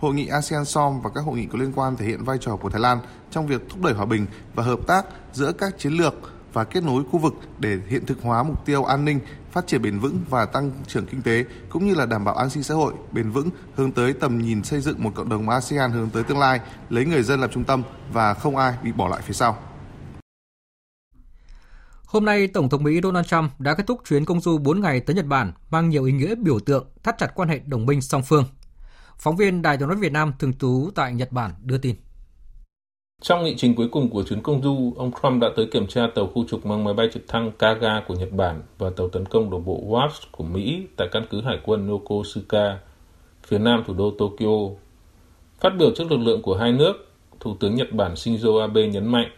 Hội 0.00 0.14
nghị 0.14 0.26
ASEAN 0.26 0.64
SOM 0.64 1.00
và 1.00 1.10
các 1.14 1.20
hội 1.20 1.38
nghị 1.38 1.46
có 1.46 1.58
liên 1.58 1.72
quan 1.74 1.96
thể 1.96 2.06
hiện 2.06 2.24
vai 2.24 2.38
trò 2.40 2.56
của 2.56 2.70
Thái 2.70 2.80
Lan 2.80 2.98
trong 3.30 3.46
việc 3.46 3.62
thúc 3.70 3.82
đẩy 3.82 3.94
hòa 3.94 4.06
bình 4.06 4.26
và 4.54 4.62
hợp 4.62 4.80
tác 4.86 5.06
giữa 5.32 5.52
các 5.52 5.78
chiến 5.78 5.92
lược 5.92 6.14
và 6.52 6.64
kết 6.64 6.84
nối 6.84 7.04
khu 7.10 7.18
vực 7.18 7.34
để 7.58 7.78
hiện 7.88 8.06
thực 8.06 8.22
hóa 8.22 8.42
mục 8.42 8.66
tiêu 8.66 8.84
an 8.84 9.04
ninh, 9.04 9.20
phát 9.50 9.66
triển 9.66 9.82
bền 9.82 9.98
vững 9.98 10.18
và 10.30 10.46
tăng 10.46 10.70
trưởng 10.86 11.06
kinh 11.06 11.22
tế 11.22 11.44
cũng 11.68 11.86
như 11.86 11.94
là 11.94 12.06
đảm 12.06 12.24
bảo 12.24 12.34
an 12.34 12.50
sinh 12.50 12.62
xã 12.62 12.74
hội 12.74 12.94
bền 13.12 13.30
vững 13.30 13.48
hướng 13.74 13.92
tới 13.92 14.12
tầm 14.12 14.38
nhìn 14.38 14.64
xây 14.64 14.80
dựng 14.80 15.02
một 15.02 15.10
cộng 15.14 15.28
đồng 15.28 15.48
ASEAN 15.48 15.90
hướng 15.90 16.10
tới 16.10 16.22
tương 16.22 16.38
lai, 16.38 16.60
lấy 16.90 17.04
người 17.04 17.22
dân 17.22 17.40
làm 17.40 17.50
trung 17.50 17.64
tâm 17.64 17.82
và 18.12 18.34
không 18.34 18.56
ai 18.56 18.74
bị 18.82 18.92
bỏ 18.92 19.08
lại 19.08 19.20
phía 19.22 19.34
sau. 19.34 19.58
Hôm 22.06 22.24
nay, 22.24 22.46
Tổng 22.46 22.68
thống 22.68 22.82
Mỹ 22.82 23.00
Donald 23.02 23.26
Trump 23.26 23.60
đã 23.60 23.74
kết 23.74 23.86
thúc 23.86 24.00
chuyến 24.08 24.24
công 24.24 24.40
du 24.40 24.58
4 24.58 24.80
ngày 24.80 25.00
tới 25.00 25.16
Nhật 25.16 25.26
Bản 25.26 25.52
mang 25.70 25.88
nhiều 25.88 26.04
ý 26.04 26.12
nghĩa 26.12 26.34
biểu 26.34 26.58
tượng 26.58 26.86
thắt 27.02 27.18
chặt 27.18 27.34
quan 27.34 27.48
hệ 27.48 27.58
đồng 27.58 27.86
minh 27.86 28.00
song 28.00 28.22
phương. 28.22 28.44
Phóng 29.18 29.36
viên 29.36 29.62
Đài 29.62 29.76
tiếng 29.78 29.88
nói 29.88 29.96
Việt 30.00 30.12
Nam 30.12 30.32
thường 30.38 30.52
trú 30.54 30.90
tại 30.94 31.12
Nhật 31.12 31.32
Bản 31.32 31.50
đưa 31.64 31.78
tin. 31.78 31.96
Trong 33.22 33.44
nghị 33.44 33.54
trình 33.56 33.74
cuối 33.74 33.88
cùng 33.92 34.10
của 34.10 34.22
chuyến 34.22 34.42
công 34.42 34.62
du, 34.62 34.94
ông 34.96 35.10
Trump 35.22 35.42
đã 35.42 35.48
tới 35.56 35.68
kiểm 35.72 35.86
tra 35.86 36.02
tàu 36.14 36.26
khu 36.26 36.44
trục 36.48 36.66
mang 36.66 36.84
máy 36.84 36.94
bay 36.94 37.08
trực 37.12 37.28
thăng 37.28 37.52
Kaga 37.58 38.00
của 38.08 38.14
Nhật 38.14 38.32
Bản 38.32 38.62
và 38.78 38.90
tàu 38.96 39.08
tấn 39.08 39.26
công 39.26 39.50
đổ 39.50 39.58
bộ 39.58 39.82
Wasp 39.86 40.26
của 40.32 40.44
Mỹ 40.44 40.86
tại 40.96 41.08
căn 41.12 41.26
cứ 41.30 41.40
hải 41.40 41.60
quân 41.64 41.88
Yokosuka, 41.88 42.78
phía 43.46 43.58
nam 43.58 43.82
thủ 43.86 43.94
đô 43.94 44.10
Tokyo. 44.18 44.76
Phát 45.60 45.70
biểu 45.78 45.90
trước 45.96 46.10
lực 46.10 46.20
lượng 46.20 46.42
của 46.42 46.56
hai 46.56 46.72
nước, 46.72 46.92
Thủ 47.40 47.56
tướng 47.60 47.74
Nhật 47.74 47.92
Bản 47.92 48.14
Shinzo 48.14 48.60
Abe 48.60 48.88
nhấn 48.88 49.06
mạnh 49.06 49.28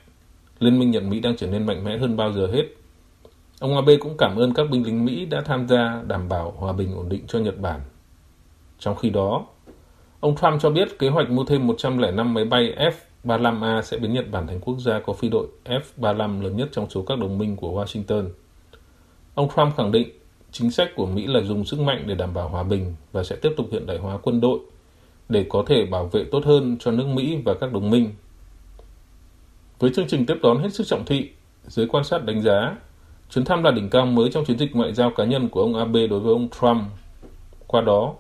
Liên 0.59 0.79
minh 0.79 0.91
Nhật 0.91 1.03
Mỹ 1.03 1.21
đang 1.21 1.37
trở 1.37 1.47
nên 1.47 1.67
mạnh 1.67 1.85
mẽ 1.85 1.99
hơn 1.99 2.17
bao 2.17 2.33
giờ 2.33 2.47
hết. 2.47 2.65
Ông 3.61 3.75
Abe 3.77 3.97
cũng 3.97 4.17
cảm 4.19 4.37
ơn 4.37 4.55
các 4.55 4.71
binh 4.71 4.87
lính 4.87 5.05
Mỹ 5.05 5.27
đã 5.27 5.43
tham 5.45 5.69
gia 5.69 6.03
đảm 6.07 6.29
bảo 6.29 6.55
hòa 6.57 6.73
bình 6.73 6.95
ổn 6.97 7.09
định 7.09 7.25
cho 7.27 7.39
Nhật 7.39 7.59
Bản. 7.59 7.81
Trong 8.79 8.97
khi 8.97 9.11
đó, 9.11 9.47
ông 10.21 10.37
Trump 10.37 10.61
cho 10.61 10.71
biết 10.71 10.99
kế 10.99 11.09
hoạch 11.09 11.31
mua 11.31 11.45
thêm 11.45 11.67
105 11.67 12.35
máy 12.35 12.45
bay 12.45 12.75
F-35A 13.25 13.83
sẽ 13.83 13.99
biến 13.99 14.13
Nhật 14.13 14.31
Bản 14.31 14.47
thành 14.47 14.61
quốc 14.61 14.79
gia 14.79 15.01
có 15.01 15.13
phi 15.13 15.29
đội 15.29 15.47
F-35 15.65 16.43
lớn 16.43 16.57
nhất 16.57 16.69
trong 16.73 16.91
số 16.91 17.03
các 17.03 17.19
đồng 17.19 17.39
minh 17.39 17.57
của 17.57 17.83
Washington. 17.83 18.29
Ông 19.35 19.49
Trump 19.57 19.77
khẳng 19.77 19.93
định 19.93 20.09
chính 20.53 20.71
sách 20.71 20.89
của 20.97 21.07
Mỹ 21.07 21.27
là 21.27 21.41
dùng 21.41 21.65
sức 21.65 21.81
mạnh 21.81 22.05
để 22.07 22.15
đảm 22.15 22.35
bảo 22.35 22.49
hòa 22.49 22.63
bình 22.63 22.95
và 23.13 23.25
sẽ 23.25 23.37
tiếp 23.37 23.51
tục 23.57 23.67
hiện 23.73 23.87
đại 23.87 23.99
hóa 23.99 24.19
quân 24.23 24.41
đội 24.41 24.59
để 25.29 25.47
có 25.49 25.65
thể 25.67 25.87
bảo 25.87 26.05
vệ 26.05 26.25
tốt 26.25 26.45
hơn 26.45 26.77
cho 26.81 26.91
nước 26.91 27.07
Mỹ 27.07 27.39
và 27.45 27.55
các 27.55 27.73
đồng 27.73 27.91
minh 27.91 28.11
với 29.79 29.91
chương 29.95 30.09
trình 30.09 30.27
tiếp 30.27 30.37
đón 30.43 30.59
hết 30.59 30.75
sức 30.75 30.87
trọng 30.87 31.05
thị, 31.05 31.31
giới 31.67 31.87
quan 31.87 32.05
sát 32.05 32.25
đánh 32.25 32.43
giá, 32.43 32.77
chuyến 33.31 33.45
thăm 33.45 33.63
là 33.63 33.71
đỉnh 33.71 33.91
cao 33.91 34.07
mới 34.07 34.31
trong 34.33 34.45
chiến 34.45 34.59
dịch 34.59 34.77
ngoại 34.77 34.95
giao 34.95 35.11
cá 35.11 35.25
nhân 35.25 35.49
của 35.49 35.61
ông 35.61 35.75
Abe 35.75 36.07
đối 36.07 36.21
với 36.21 36.33
ông 36.33 36.49
Trump. 36.61 36.83
Qua 37.67 37.81
đó, 37.81 38.15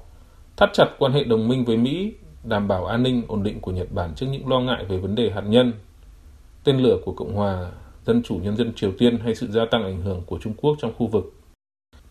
thắt 0.59 0.71
chặt 0.73 0.87
quan 0.99 1.13
hệ 1.13 1.25
đồng 1.25 1.49
minh 1.49 1.65
với 1.65 1.77
Mỹ 1.77 2.13
đảm 2.45 2.69
bảo 2.69 2.87
an 2.87 3.03
ninh 3.03 3.23
ổn 3.29 3.43
định 3.43 3.61
của 3.61 3.71
Nhật 3.71 3.93
Bản 3.93 4.15
trước 4.17 4.27
những 4.31 4.49
lo 4.49 4.61
ngại 4.61 4.85
về 4.89 4.99
vấn 4.99 5.15
đề 5.15 5.31
hạt 5.31 5.41
nhân, 5.41 5.73
tên 6.65 6.79
lửa 6.79 6.99
của 7.05 7.13
Cộng 7.13 7.35
hòa 7.35 7.71
Dân 8.07 8.23
chủ 8.23 8.35
Nhân 8.43 8.57
dân 8.57 8.73
Triều 8.77 8.93
Tiên 8.99 9.19
hay 9.19 9.35
sự 9.35 9.47
gia 9.51 9.65
tăng 9.71 9.85
ảnh 9.85 10.03
hưởng 10.03 10.23
của 10.27 10.39
Trung 10.39 10.55
Quốc 10.57 10.77
trong 10.81 10.93
khu 10.99 11.07
vực. 11.07 11.35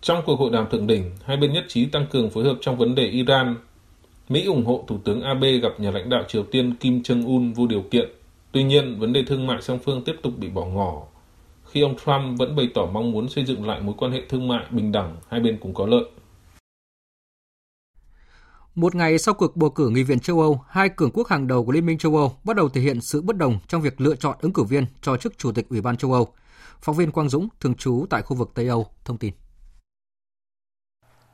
Trong 0.01 0.21
cuộc 0.25 0.39
hội 0.39 0.49
đàm 0.51 0.69
thượng 0.69 0.87
đỉnh, 0.87 1.11
hai 1.23 1.37
bên 1.37 1.53
nhất 1.53 1.65
trí 1.67 1.85
tăng 1.85 2.05
cường 2.11 2.29
phối 2.29 2.43
hợp 2.43 2.57
trong 2.61 2.77
vấn 2.77 2.95
đề 2.95 3.07
Iran. 3.07 3.55
Mỹ 4.29 4.45
ủng 4.45 4.65
hộ 4.65 4.83
Thủ 4.87 4.97
tướng 5.03 5.21
Abe 5.21 5.51
gặp 5.51 5.79
nhà 5.79 5.91
lãnh 5.91 6.09
đạo 6.09 6.23
Triều 6.27 6.43
Tiên 6.43 6.75
Kim 6.75 7.01
Jong-un 7.01 7.53
vô 7.53 7.67
điều 7.67 7.81
kiện. 7.81 8.09
Tuy 8.51 8.63
nhiên, 8.63 8.99
vấn 8.99 9.13
đề 9.13 9.23
thương 9.27 9.47
mại 9.47 9.61
song 9.61 9.79
phương 9.79 10.03
tiếp 10.03 10.15
tục 10.21 10.33
bị 10.37 10.49
bỏ 10.49 10.65
ngỏ 10.65 11.03
khi 11.71 11.81
ông 11.81 11.95
Trump 12.05 12.39
vẫn 12.39 12.55
bày 12.55 12.69
tỏ 12.73 12.85
mong 12.85 13.11
muốn 13.11 13.29
xây 13.29 13.45
dựng 13.45 13.67
lại 13.67 13.81
mối 13.81 13.95
quan 13.97 14.11
hệ 14.11 14.21
thương 14.29 14.47
mại 14.47 14.65
bình 14.71 14.91
đẳng, 14.91 15.15
hai 15.29 15.39
bên 15.39 15.57
cùng 15.61 15.73
có 15.73 15.85
lợi. 15.85 16.03
Một 18.78 18.95
ngày 18.95 19.17
sau 19.17 19.34
cuộc 19.34 19.55
bầu 19.55 19.69
cử 19.69 19.89
nghị 19.89 20.03
viện 20.03 20.19
châu 20.19 20.39
Âu, 20.39 20.61
hai 20.69 20.89
cường 20.89 21.11
quốc 21.11 21.28
hàng 21.28 21.47
đầu 21.47 21.65
của 21.65 21.71
Liên 21.71 21.86
minh 21.86 21.97
châu 21.97 22.15
Âu 22.15 22.32
bắt 22.43 22.55
đầu 22.55 22.69
thể 22.69 22.82
hiện 22.82 23.01
sự 23.01 23.21
bất 23.21 23.38
đồng 23.38 23.59
trong 23.67 23.82
việc 23.82 24.01
lựa 24.01 24.15
chọn 24.15 24.38
ứng 24.41 24.53
cử 24.53 24.63
viên 24.63 24.86
cho 25.01 25.17
chức 25.17 25.38
Chủ 25.38 25.51
tịch 25.51 25.69
Ủy 25.69 25.82
ban 25.82 25.97
châu 25.97 26.13
Âu. 26.13 26.28
Phóng 26.82 26.95
viên 26.95 27.11
Quang 27.11 27.30
Dũng, 27.30 27.47
thường 27.59 27.75
trú 27.75 28.05
tại 28.09 28.21
khu 28.21 28.38
vực 28.38 28.51
Tây 28.53 28.67
Âu, 28.67 28.88
thông 29.05 29.17
tin. 29.17 29.34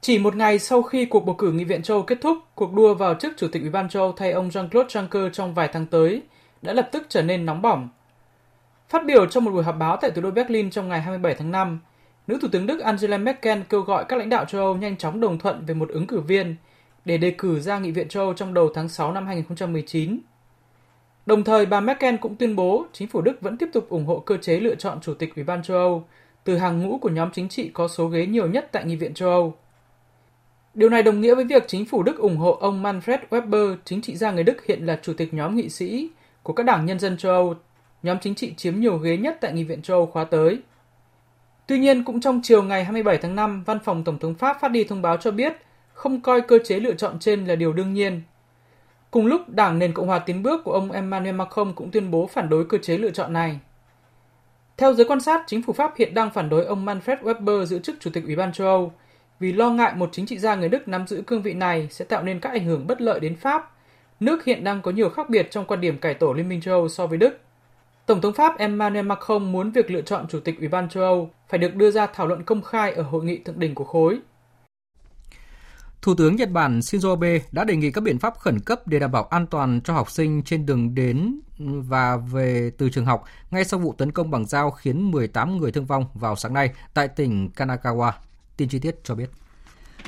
Chỉ 0.01 0.17
một 0.17 0.35
ngày 0.35 0.59
sau 0.59 0.83
khi 0.83 1.05
cuộc 1.05 1.25
bầu 1.25 1.35
cử 1.35 1.51
nghị 1.51 1.63
viện 1.63 1.83
châu 1.83 1.97
Âu 1.97 2.03
kết 2.03 2.17
thúc, 2.21 2.37
cuộc 2.55 2.73
đua 2.73 2.93
vào 2.93 3.13
chức 3.13 3.33
Chủ 3.37 3.47
tịch 3.47 3.61
Ủy 3.61 3.71
ban 3.71 3.89
châu 3.89 4.03
Âu 4.03 4.11
thay 4.11 4.31
ông 4.31 4.49
Jean-Claude 4.49 4.87
Juncker 4.87 5.29
trong 5.29 5.53
vài 5.53 5.69
tháng 5.73 5.85
tới 5.85 6.21
đã 6.61 6.73
lập 6.73 6.89
tức 6.91 7.05
trở 7.09 7.21
nên 7.21 7.45
nóng 7.45 7.61
bỏng. 7.61 7.89
Phát 8.89 9.05
biểu 9.05 9.25
trong 9.25 9.43
một 9.45 9.51
buổi 9.51 9.63
họp 9.63 9.77
báo 9.77 9.97
tại 10.01 10.11
thủ 10.11 10.21
đô 10.21 10.31
Berlin 10.31 10.69
trong 10.69 10.89
ngày 10.89 11.01
27 11.01 11.35
tháng 11.35 11.51
5, 11.51 11.79
nữ 12.27 12.37
Thủ 12.41 12.47
tướng 12.51 12.67
Đức 12.67 12.79
Angela 12.79 13.17
Merkel 13.17 13.61
kêu 13.69 13.81
gọi 13.81 14.05
các 14.09 14.19
lãnh 14.19 14.29
đạo 14.29 14.45
châu 14.45 14.61
Âu 14.61 14.75
nhanh 14.75 14.97
chóng 14.97 15.19
đồng 15.19 15.39
thuận 15.39 15.65
về 15.65 15.73
một 15.73 15.89
ứng 15.89 16.07
cử 16.07 16.19
viên 16.19 16.55
để 17.05 17.17
đề 17.17 17.31
cử 17.37 17.59
ra 17.59 17.79
Nghị 17.79 17.91
viện 17.91 18.07
châu 18.07 18.23
Âu 18.23 18.33
trong 18.33 18.53
đầu 18.53 18.69
tháng 18.73 18.89
6 18.89 19.11
năm 19.11 19.25
2019. 19.25 20.19
Đồng 21.25 21.43
thời, 21.43 21.65
bà 21.65 21.79
Merkel 21.79 22.15
cũng 22.15 22.35
tuyên 22.35 22.55
bố 22.55 22.85
chính 22.93 23.07
phủ 23.07 23.21
Đức 23.21 23.41
vẫn 23.41 23.57
tiếp 23.57 23.69
tục 23.73 23.89
ủng 23.89 24.05
hộ 24.05 24.19
cơ 24.19 24.37
chế 24.37 24.59
lựa 24.59 24.75
chọn 24.75 25.01
Chủ 25.01 25.13
tịch 25.13 25.35
Ủy 25.35 25.43
ban 25.43 25.63
châu 25.63 25.77
Âu 25.77 26.05
từ 26.43 26.57
hàng 26.57 26.79
ngũ 26.79 26.97
của 26.97 27.09
nhóm 27.09 27.29
chính 27.33 27.49
trị 27.49 27.71
có 27.73 27.87
số 27.87 28.07
ghế 28.07 28.25
nhiều 28.25 28.47
nhất 28.47 28.69
tại 28.71 28.85
Nghị 28.85 28.95
viện 28.95 29.13
châu 29.13 29.29
Âu. 29.29 29.53
Điều 30.73 30.89
này 30.89 31.03
đồng 31.03 31.21
nghĩa 31.21 31.35
với 31.35 31.45
việc 31.45 31.63
chính 31.67 31.85
phủ 31.85 32.03
Đức 32.03 32.17
ủng 32.17 32.37
hộ 32.37 32.51
ông 32.51 32.83
Manfred 32.83 33.17
Weber, 33.29 33.77
chính 33.85 34.01
trị 34.01 34.15
gia 34.15 34.31
người 34.31 34.43
Đức 34.43 34.65
hiện 34.65 34.85
là 34.85 34.99
chủ 35.01 35.13
tịch 35.13 35.33
nhóm 35.33 35.55
nghị 35.55 35.69
sĩ 35.69 36.09
của 36.43 36.53
các 36.53 36.63
đảng 36.63 36.85
nhân 36.85 36.99
dân 36.99 37.17
châu 37.17 37.31
Âu, 37.31 37.55
nhóm 38.03 38.17
chính 38.21 38.35
trị 38.35 38.53
chiếm 38.57 38.79
nhiều 38.79 38.97
ghế 38.97 39.17
nhất 39.17 39.37
tại 39.41 39.53
Nghị 39.53 39.63
viện 39.63 39.81
châu 39.81 39.97
Âu 39.97 40.05
khóa 40.05 40.23
tới. 40.23 40.61
Tuy 41.67 41.79
nhiên, 41.79 42.03
cũng 42.03 42.21
trong 42.21 42.39
chiều 42.43 42.63
ngày 42.63 42.83
27 42.83 43.17
tháng 43.17 43.35
5, 43.35 43.63
Văn 43.63 43.79
phòng 43.83 44.03
Tổng 44.03 44.19
thống 44.19 44.35
Pháp 44.35 44.57
phát 44.61 44.71
đi 44.71 44.83
thông 44.83 45.01
báo 45.01 45.17
cho 45.17 45.31
biết 45.31 45.53
không 46.03 46.21
coi 46.21 46.41
cơ 46.41 46.59
chế 46.63 46.79
lựa 46.79 46.93
chọn 46.93 47.19
trên 47.19 47.45
là 47.45 47.55
điều 47.55 47.73
đương 47.73 47.93
nhiên. 47.93 48.21
Cùng 49.11 49.25
lúc, 49.25 49.49
Đảng 49.49 49.79
Nền 49.79 49.93
Cộng 49.93 50.07
hòa 50.07 50.19
Tiến 50.19 50.43
bước 50.43 50.63
của 50.63 50.71
ông 50.71 50.91
Emmanuel 50.91 51.35
Macron 51.35 51.73
cũng 51.75 51.91
tuyên 51.91 52.11
bố 52.11 52.27
phản 52.27 52.49
đối 52.49 52.65
cơ 52.65 52.77
chế 52.77 52.97
lựa 52.97 53.11
chọn 53.11 53.33
này. 53.33 53.59
Theo 54.77 54.93
giới 54.93 55.05
quan 55.05 55.21
sát, 55.21 55.43
chính 55.47 55.61
phủ 55.61 55.73
Pháp 55.73 55.93
hiện 55.97 56.13
đang 56.13 56.29
phản 56.29 56.49
đối 56.49 56.65
ông 56.65 56.85
Manfred 56.85 57.17
Weber 57.17 57.65
giữ 57.65 57.79
chức 57.79 57.95
Chủ 57.99 58.09
tịch 58.13 58.23
Ủy 58.25 58.35
ban 58.35 58.53
châu 58.53 58.67
Âu 58.67 58.91
vì 59.39 59.53
lo 59.53 59.69
ngại 59.69 59.93
một 59.95 60.09
chính 60.11 60.25
trị 60.25 60.37
gia 60.37 60.55
người 60.55 60.69
Đức 60.69 60.87
nắm 60.87 61.07
giữ 61.07 61.23
cương 61.27 61.41
vị 61.41 61.53
này 61.53 61.87
sẽ 61.91 62.05
tạo 62.05 62.23
nên 62.23 62.39
các 62.39 62.49
ảnh 62.49 62.65
hưởng 62.65 62.87
bất 62.87 63.01
lợi 63.01 63.19
đến 63.19 63.35
Pháp. 63.35 63.71
Nước 64.19 64.45
hiện 64.45 64.63
đang 64.63 64.81
có 64.81 64.91
nhiều 64.91 65.09
khác 65.09 65.29
biệt 65.29 65.51
trong 65.51 65.65
quan 65.65 65.81
điểm 65.81 65.97
cải 65.97 66.13
tổ 66.13 66.33
Liên 66.33 66.49
minh 66.49 66.61
châu 66.61 66.73
Âu 66.73 66.89
so 66.89 67.07
với 67.07 67.17
Đức. 67.17 67.39
Tổng 68.05 68.21
thống 68.21 68.33
Pháp 68.33 68.57
Emmanuel 68.57 69.05
Macron 69.05 69.51
muốn 69.51 69.71
việc 69.71 69.91
lựa 69.91 70.01
chọn 70.01 70.27
Chủ 70.29 70.39
tịch 70.39 70.59
Ủy 70.59 70.67
ban 70.67 70.89
châu 70.89 71.03
Âu 71.03 71.29
phải 71.47 71.57
được 71.57 71.75
đưa 71.75 71.91
ra 71.91 72.07
thảo 72.07 72.27
luận 72.27 72.43
công 72.43 72.61
khai 72.61 72.91
ở 72.91 73.03
hội 73.03 73.23
nghị 73.23 73.37
thượng 73.37 73.59
đỉnh 73.59 73.75
của 73.75 73.85
khối. 73.85 74.19
Thủ 76.03 76.15
tướng 76.15 76.35
Nhật 76.35 76.51
Bản 76.51 76.79
Shinzo 76.79 77.09
Abe 77.09 77.39
đã 77.51 77.63
đề 77.63 77.75
nghị 77.75 77.91
các 77.91 78.01
biện 78.01 78.19
pháp 78.19 78.37
khẩn 78.39 78.59
cấp 78.59 78.87
để 78.87 78.99
đảm 78.99 79.11
bảo 79.11 79.23
an 79.23 79.47
toàn 79.47 79.81
cho 79.83 79.93
học 79.93 80.11
sinh 80.11 80.43
trên 80.43 80.65
đường 80.65 80.95
đến 80.95 81.39
và 81.65 82.17
về 82.17 82.71
từ 82.77 82.89
trường 82.89 83.05
học 83.05 83.23
ngay 83.51 83.65
sau 83.65 83.79
vụ 83.79 83.93
tấn 83.97 84.11
công 84.11 84.31
bằng 84.31 84.45
dao 84.45 84.71
khiến 84.71 85.11
18 85.11 85.57
người 85.57 85.71
thương 85.71 85.85
vong 85.85 86.05
vào 86.13 86.35
sáng 86.35 86.53
nay 86.53 86.69
tại 86.93 87.07
tỉnh 87.07 87.49
Kanagawa. 87.55 88.11
Tin 88.57 88.69
chi 88.69 88.79
tiết 88.79 88.95
cho 89.03 89.15
biết. 89.15 89.29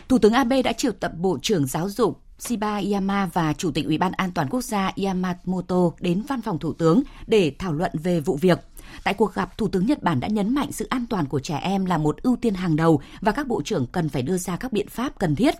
Thủ 0.09 0.17
tướng 0.17 0.33
Abe 0.33 0.61
đã 0.61 0.73
triệu 0.73 0.91
tập 0.91 1.11
Bộ 1.17 1.37
trưởng 1.41 1.67
Giáo 1.67 1.89
dục 1.89 2.21
Shiba 2.39 2.77
Iyama 2.77 3.29
và 3.33 3.53
Chủ 3.53 3.71
tịch 3.71 3.85
Ủy 3.85 3.97
ban 3.97 4.11
An 4.11 4.31
toàn 4.31 4.47
Quốc 4.49 4.61
gia 4.61 4.91
Yamamoto 5.05 5.91
đến 5.99 6.23
văn 6.27 6.41
phòng 6.41 6.59
Thủ 6.59 6.73
tướng 6.73 7.03
để 7.27 7.55
thảo 7.59 7.73
luận 7.73 7.91
về 7.93 8.19
vụ 8.19 8.37
việc. 8.41 8.59
Tại 9.03 9.13
cuộc 9.13 9.33
gặp, 9.33 9.57
Thủ 9.57 9.67
tướng 9.67 9.85
Nhật 9.85 10.03
Bản 10.03 10.19
đã 10.19 10.27
nhấn 10.27 10.55
mạnh 10.55 10.71
sự 10.71 10.87
an 10.89 11.05
toàn 11.09 11.25
của 11.25 11.39
trẻ 11.39 11.55
em 11.57 11.85
là 11.85 11.97
một 11.97 12.17
ưu 12.23 12.35
tiên 12.35 12.53
hàng 12.53 12.75
đầu 12.75 13.01
và 13.21 13.31
các 13.31 13.47
bộ 13.47 13.61
trưởng 13.61 13.87
cần 13.87 14.09
phải 14.09 14.21
đưa 14.21 14.37
ra 14.37 14.57
các 14.57 14.73
biện 14.73 14.87
pháp 14.87 15.19
cần 15.19 15.35
thiết. 15.35 15.55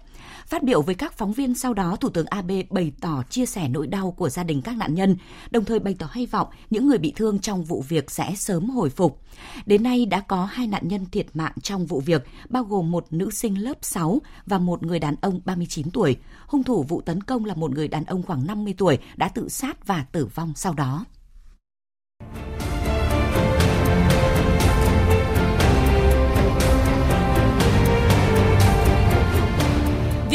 Phát 0.47 0.63
biểu 0.63 0.81
với 0.81 0.95
các 0.95 1.13
phóng 1.13 1.33
viên 1.33 1.55
sau 1.55 1.73
đó, 1.73 1.95
Thủ 1.95 2.09
tướng 2.09 2.25
Abe 2.25 2.63
bày 2.69 2.91
tỏ 3.01 3.23
chia 3.29 3.45
sẻ 3.45 3.67
nỗi 3.67 3.87
đau 3.87 4.11
của 4.11 4.29
gia 4.29 4.43
đình 4.43 4.61
các 4.61 4.77
nạn 4.77 4.95
nhân, 4.95 5.17
đồng 5.51 5.65
thời 5.65 5.79
bày 5.79 5.95
tỏ 5.99 6.09
hy 6.13 6.25
vọng 6.25 6.47
những 6.69 6.87
người 6.87 6.97
bị 6.97 7.13
thương 7.15 7.39
trong 7.39 7.63
vụ 7.63 7.83
việc 7.87 8.11
sẽ 8.11 8.33
sớm 8.35 8.69
hồi 8.69 8.89
phục. 8.89 9.21
Đến 9.65 9.83
nay 9.83 10.05
đã 10.05 10.19
có 10.19 10.45
hai 10.45 10.67
nạn 10.67 10.87
nhân 10.87 11.05
thiệt 11.11 11.27
mạng 11.33 11.53
trong 11.61 11.85
vụ 11.85 11.99
việc, 11.99 12.23
bao 12.49 12.63
gồm 12.63 12.91
một 12.91 13.05
nữ 13.09 13.29
sinh 13.31 13.63
lớp 13.63 13.77
6 13.81 14.21
và 14.45 14.57
một 14.57 14.83
người 14.83 14.99
đàn 14.99 15.15
ông 15.21 15.41
39 15.45 15.91
tuổi. 15.91 16.15
Hung 16.47 16.63
thủ 16.63 16.83
vụ 16.83 17.01
tấn 17.01 17.23
công 17.23 17.45
là 17.45 17.53
một 17.53 17.71
người 17.71 17.87
đàn 17.87 18.05
ông 18.05 18.23
khoảng 18.23 18.47
50 18.47 18.73
tuổi 18.77 18.97
đã 19.15 19.27
tự 19.27 19.49
sát 19.49 19.87
và 19.87 20.05
tử 20.11 20.25
vong 20.25 20.53
sau 20.55 20.73
đó. 20.73 21.05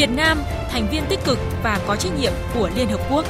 Việt 0.01 0.11
Nam 0.17 0.43
thành 0.71 0.89
viên 0.91 1.03
tích 1.09 1.19
cực 1.25 1.39
và 1.63 1.81
có 1.87 1.97
trách 1.97 2.13
nhiệm 2.21 2.33
của 2.55 2.71
Liên 2.77 2.89
Hợp 2.89 3.01
Quốc. 3.11 3.25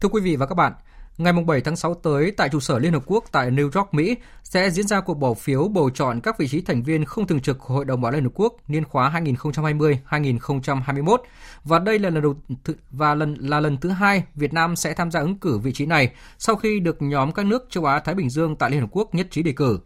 Thưa 0.00 0.08
quý 0.08 0.20
vị 0.20 0.36
và 0.36 0.46
các 0.46 0.54
bạn, 0.54 0.72
ngày 1.20 1.32
7 1.32 1.60
tháng 1.60 1.76
6 1.76 1.94
tới 1.94 2.30
tại 2.30 2.48
trụ 2.48 2.60
sở 2.60 2.78
Liên 2.78 2.92
Hợp 2.92 3.02
Quốc 3.06 3.24
tại 3.32 3.50
New 3.50 3.70
York, 3.74 3.94
Mỹ 3.94 4.16
sẽ 4.42 4.70
diễn 4.70 4.86
ra 4.86 5.00
cuộc 5.00 5.14
bỏ 5.14 5.34
phiếu 5.34 5.68
bầu 5.68 5.90
chọn 5.90 6.20
các 6.20 6.38
vị 6.38 6.48
trí 6.48 6.60
thành 6.60 6.82
viên 6.82 7.04
không 7.04 7.26
thường 7.26 7.40
trực 7.40 7.58
của 7.58 7.74
Hội 7.74 7.84
đồng 7.84 8.00
Bảo 8.00 8.12
Liên 8.12 8.22
Hợp 8.22 8.30
Quốc 8.34 8.56
niên 8.68 8.84
khóa 8.84 9.20
2020-2021 9.20 11.16
và 11.64 11.78
đây 11.78 11.98
là 11.98 12.10
lần 12.10 12.22
đầu 12.22 12.34
th- 12.64 12.74
và 12.90 13.14
lần 13.14 13.34
là 13.34 13.60
lần 13.60 13.76
thứ 13.76 13.88
hai 13.88 14.24
Việt 14.34 14.52
Nam 14.52 14.76
sẽ 14.76 14.94
tham 14.94 15.10
gia 15.10 15.20
ứng 15.20 15.38
cử 15.38 15.58
vị 15.58 15.72
trí 15.72 15.86
này 15.86 16.12
sau 16.38 16.56
khi 16.56 16.80
được 16.80 17.02
nhóm 17.02 17.32
các 17.32 17.46
nước 17.46 17.66
châu 17.70 17.84
Á 17.84 18.00
Thái 18.00 18.14
Bình 18.14 18.30
Dương 18.30 18.56
tại 18.56 18.70
Liên 18.70 18.80
Hợp 18.80 18.88
Quốc 18.90 19.14
nhất 19.14 19.26
trí 19.30 19.42
đề 19.42 19.52
cử. 19.52 19.78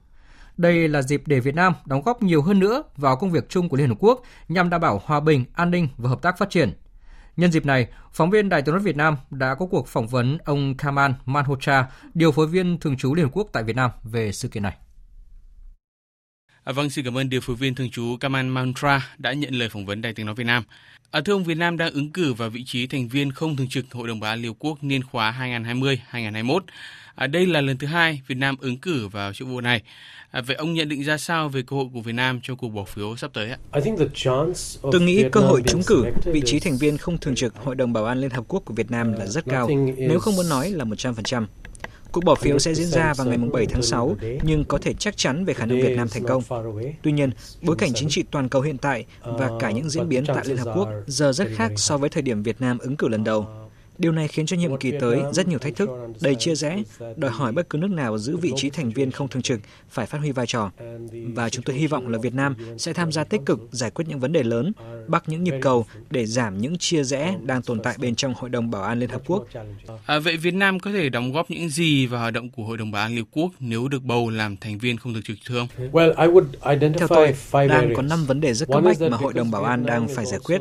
Đây 0.57 0.89
là 0.89 1.03
dịp 1.03 1.23
để 1.27 1.41
Việt 1.41 1.55
Nam 1.55 1.73
đóng 1.85 2.03
góp 2.03 2.23
nhiều 2.23 2.43
hơn 2.43 2.59
nữa 2.59 2.83
vào 2.97 3.17
công 3.17 3.31
việc 3.31 3.49
chung 3.49 3.69
của 3.69 3.77
Liên 3.77 3.89
Hợp 3.89 3.97
Quốc 3.99 4.23
nhằm 4.49 4.71
đảm 4.71 4.81
bảo 4.81 5.03
hòa 5.05 5.21
bình, 5.21 5.45
an 5.55 5.71
ninh 5.71 5.89
và 5.97 6.09
hợp 6.11 6.23
tác 6.23 6.39
phát 6.39 6.51
triển. 6.51 6.73
Nhân 7.37 7.53
dịp 7.53 7.67
này, 7.67 7.87
phóng 8.13 8.31
viên 8.31 8.49
Đài 8.49 8.63
tiếng 8.63 8.75
nói 8.75 8.83
Việt 8.83 8.97
Nam 8.97 9.17
đã 9.31 9.55
có 9.55 9.67
cuộc 9.67 9.89
phỏng 9.89 10.07
vấn 10.07 10.39
ông 10.45 10.75
Kamal 10.77 11.11
Manhotra, 11.27 11.87
điều 12.15 12.33
phối 12.33 12.47
viên 12.47 12.79
thường 12.81 12.97
trú 12.97 13.15
Liên 13.15 13.25
Hợp 13.25 13.31
Quốc 13.33 13.49
tại 13.53 13.63
Việt 13.63 13.77
Nam 13.77 13.91
về 14.03 14.33
sự 14.33 14.49
kiện 14.49 14.63
này. 14.63 14.77
À, 16.65 16.73
vâng, 16.73 16.91
xin 16.91 17.05
cảm 17.05 17.19
ơn 17.19 17.29
điều 17.29 17.41
phối 17.41 17.57
viên 17.57 17.75
thường 17.75 17.91
trú 17.91 18.17
Kamal 18.21 18.47
Mantra 18.47 19.11
đã 19.19 19.33
nhận 19.33 19.55
lời 19.55 19.69
phỏng 19.69 19.87
vấn 19.87 20.03
Đài 20.03 20.13
tiếng 20.15 20.27
nói 20.27 20.35
Việt 20.35 20.45
Nam. 20.45 20.63
À, 21.11 21.21
thưa 21.25 21.33
ông, 21.33 21.45
Việt 21.45 21.55
Nam 21.55 21.77
đang 21.77 21.93
ứng 21.93 22.11
cử 22.11 22.33
vào 22.33 22.51
vị 22.51 22.65
trí 22.67 22.87
thành 22.87 23.09
viên 23.09 23.33
không 23.33 23.57
thường 23.57 23.69
trực 23.69 23.85
Hội 23.93 24.09
đồng 24.09 24.21
Bảo 24.21 24.31
an 24.31 24.39
Liên 24.39 24.51
Hợp 24.51 24.57
Quốc 24.59 24.85
niên 24.85 25.03
khóa 25.03 25.35
2020-2021. 26.13 26.59
À, 27.15 27.27
đây 27.27 27.47
là 27.47 27.61
lần 27.61 27.77
thứ 27.79 27.87
hai 27.87 28.21
Việt 28.27 28.35
Nam 28.35 28.57
ứng 28.61 28.77
cử 28.77 29.09
vào 29.09 29.33
chỗ 29.33 29.47
vụ 29.47 29.61
này. 29.61 29.83
À, 30.31 30.41
vậy 30.41 30.57
ông 30.57 30.75
nhận 30.75 30.89
định 30.89 31.05
ra 31.05 31.19
sao 31.19 31.49
về 31.49 31.63
cơ 31.67 31.77
hội 31.77 31.87
của 31.95 32.01
Việt 32.01 32.13
Nam 32.13 32.41
trong 32.43 32.57
cuộc 32.57 32.69
bỏ 32.69 32.85
phiếu 32.85 33.17
sắp 33.17 33.31
tới 33.35 33.51
ạ? 33.51 33.59
Tôi 34.83 35.01
nghĩ 35.01 35.25
cơ 35.33 35.41
hội 35.41 35.63
trúng 35.67 35.83
cử 35.87 36.05
vị 36.25 36.43
trí 36.45 36.61
thành 36.61 36.77
viên 36.77 36.99
không 36.99 37.19
thường 37.19 37.35
trực 37.35 37.57
Hội 37.57 37.75
đồng 37.75 37.93
Bảo 37.93 38.05
an 38.05 38.21
Liên 38.21 38.31
Hợp 38.31 38.45
Quốc 38.49 38.63
của 38.65 38.75
Việt 38.75 38.91
Nam 38.91 39.13
là 39.13 39.27
rất 39.27 39.45
cao, 39.49 39.69
nếu 39.97 40.19
không 40.19 40.37
muốn 40.37 40.49
nói 40.49 40.71
là 40.71 40.85
100%. 40.85 41.47
Cuộc 42.15 42.25
bỏ 42.25 42.35
phiếu 42.35 42.59
sẽ 42.59 42.75
diễn 42.75 42.87
ra 42.87 43.15
vào 43.17 43.27
ngày 43.27 43.39
7 43.53 43.67
tháng 43.67 43.83
6, 43.83 44.17
nhưng 44.43 44.65
có 44.65 44.79
thể 44.79 44.95
chắc 44.95 45.17
chắn 45.17 45.45
về 45.45 45.55
khả 45.55 45.67
năng 45.67 45.81
Việt 45.81 45.97
Nam 45.97 46.09
thành 46.09 46.25
công. 46.25 46.43
Tuy 47.03 47.13
nhiên, 47.13 47.31
bối 47.63 47.77
cảnh 47.79 47.91
chính 47.95 48.09
trị 48.09 48.25
toàn 48.31 48.49
cầu 48.49 48.63
hiện 48.63 48.79
tại 48.79 49.05
và 49.23 49.51
cả 49.61 49.71
những 49.71 49.91
diễn 49.91 50.09
biến 50.09 50.25
tại 50.27 50.45
Liên 50.45 50.57
Hợp 50.57 50.75
Quốc 50.77 50.89
giờ 51.07 51.33
rất 51.33 51.49
khác 51.55 51.73
so 51.77 51.99
với 51.99 52.11
thời 52.11 52.23
điểm 52.23 52.43
Việt 52.43 52.61
Nam 52.61 52.79
ứng 52.79 52.97
cử 52.97 53.09
lần 53.09 53.25
đầu. 53.25 53.47
Điều 53.99 54.13
này 54.13 54.29
khiến 54.29 54.47
cho 54.47 54.57
nhiệm 54.57 54.77
kỳ 54.77 54.93
tới 55.01 55.23
rất 55.33 55.49
nhiều 55.49 55.59
thách 55.59 55.77
thức, 55.77 55.91
đầy 56.21 56.35
chia 56.35 56.55
rẽ, 56.55 56.83
đòi 57.17 57.31
hỏi 57.31 57.53
bất 57.53 57.71
cứ 57.71 57.79
nước 57.79 57.91
nào 57.91 58.19
giữ 58.19 58.37
vị 58.37 58.53
trí 58.57 58.71
thành 58.71 58.91
viên 58.91 59.11
không 59.11 59.29
thường 59.29 59.43
trực 59.43 59.61
phải 59.91 60.07
phát 60.07 60.19
huy 60.19 60.33
vai 60.33 60.47
trò. 60.47 60.71
Và 61.35 61.49
chúng 61.49 61.65
tôi 61.65 61.77
hy 61.77 61.87
vọng 61.87 62.09
là 62.09 62.19
Việt 62.19 62.35
Nam 62.35 62.57
sẽ 62.79 62.93
tham 62.93 63.13
gia 63.13 63.25
tích 63.25 63.41
cực 63.47 63.61
giải 63.71 63.91
quyết 63.91 64.05
những 64.09 64.21
vấn 64.21 64.33
đề 64.33 64.43
lớn, 64.43 64.73
bắt 65.07 65.23
những 65.27 65.45
nhịp 65.45 65.55
cầu 65.61 65.87
để 66.11 66.27
giảm 66.27 66.59
những 66.59 66.79
chia 66.79 67.05
rẽ 67.05 67.37
đang 67.43 67.63
tồn 67.63 67.81
tại 67.81 67.97
bên 67.99 68.15
trong 68.15 68.35
Hội 68.35 68.51
đồng 68.51 68.71
Bảo 68.71 68.83
an 68.83 69.01
Liên 69.01 69.11
Hợp 69.11 69.23
Quốc. 69.27 69.47
À, 70.07 70.19
vậy 70.19 70.37
Việt 70.37 70.55
Nam 70.55 70.81
có 70.81 70.93
thể 70.93 71.09
đóng 71.09 71.33
góp 71.33 71.51
những 71.51 71.69
gì 71.69 72.07
vào 72.07 72.21
hoạt 72.21 72.35
động 72.35 72.51
của 72.51 72.65
Hội 72.65 72.77
đồng 72.77 72.91
Bảo 72.91 73.03
an 73.03 73.11
Liên 73.11 73.25
Hợp 73.25 73.29
Quốc 73.33 73.51
nếu 73.61 73.89
được 73.89 74.03
bầu 74.03 74.31
làm 74.31 74.57
thành 74.57 74.79
viên 74.79 74.97
không 74.97 75.15
thường 75.15 75.23
trực 75.23 75.37
thưa 75.47 75.59
ông? 75.59 75.69
Theo 76.99 77.09
tôi, 77.09 77.35
đang 77.53 77.95
có 77.95 78.03
5 78.03 78.25
vấn 78.27 78.41
đề 78.41 78.55
rất 78.55 78.69
cấp 78.73 78.85
bách 78.85 79.01
mà 79.01 79.17
Hội 79.17 79.33
đồng 79.33 79.51
Bảo 79.51 79.65
an 79.65 79.87
đang 79.87 80.09
phải 80.09 80.27
giải 80.27 80.41
quyết. 80.45 80.61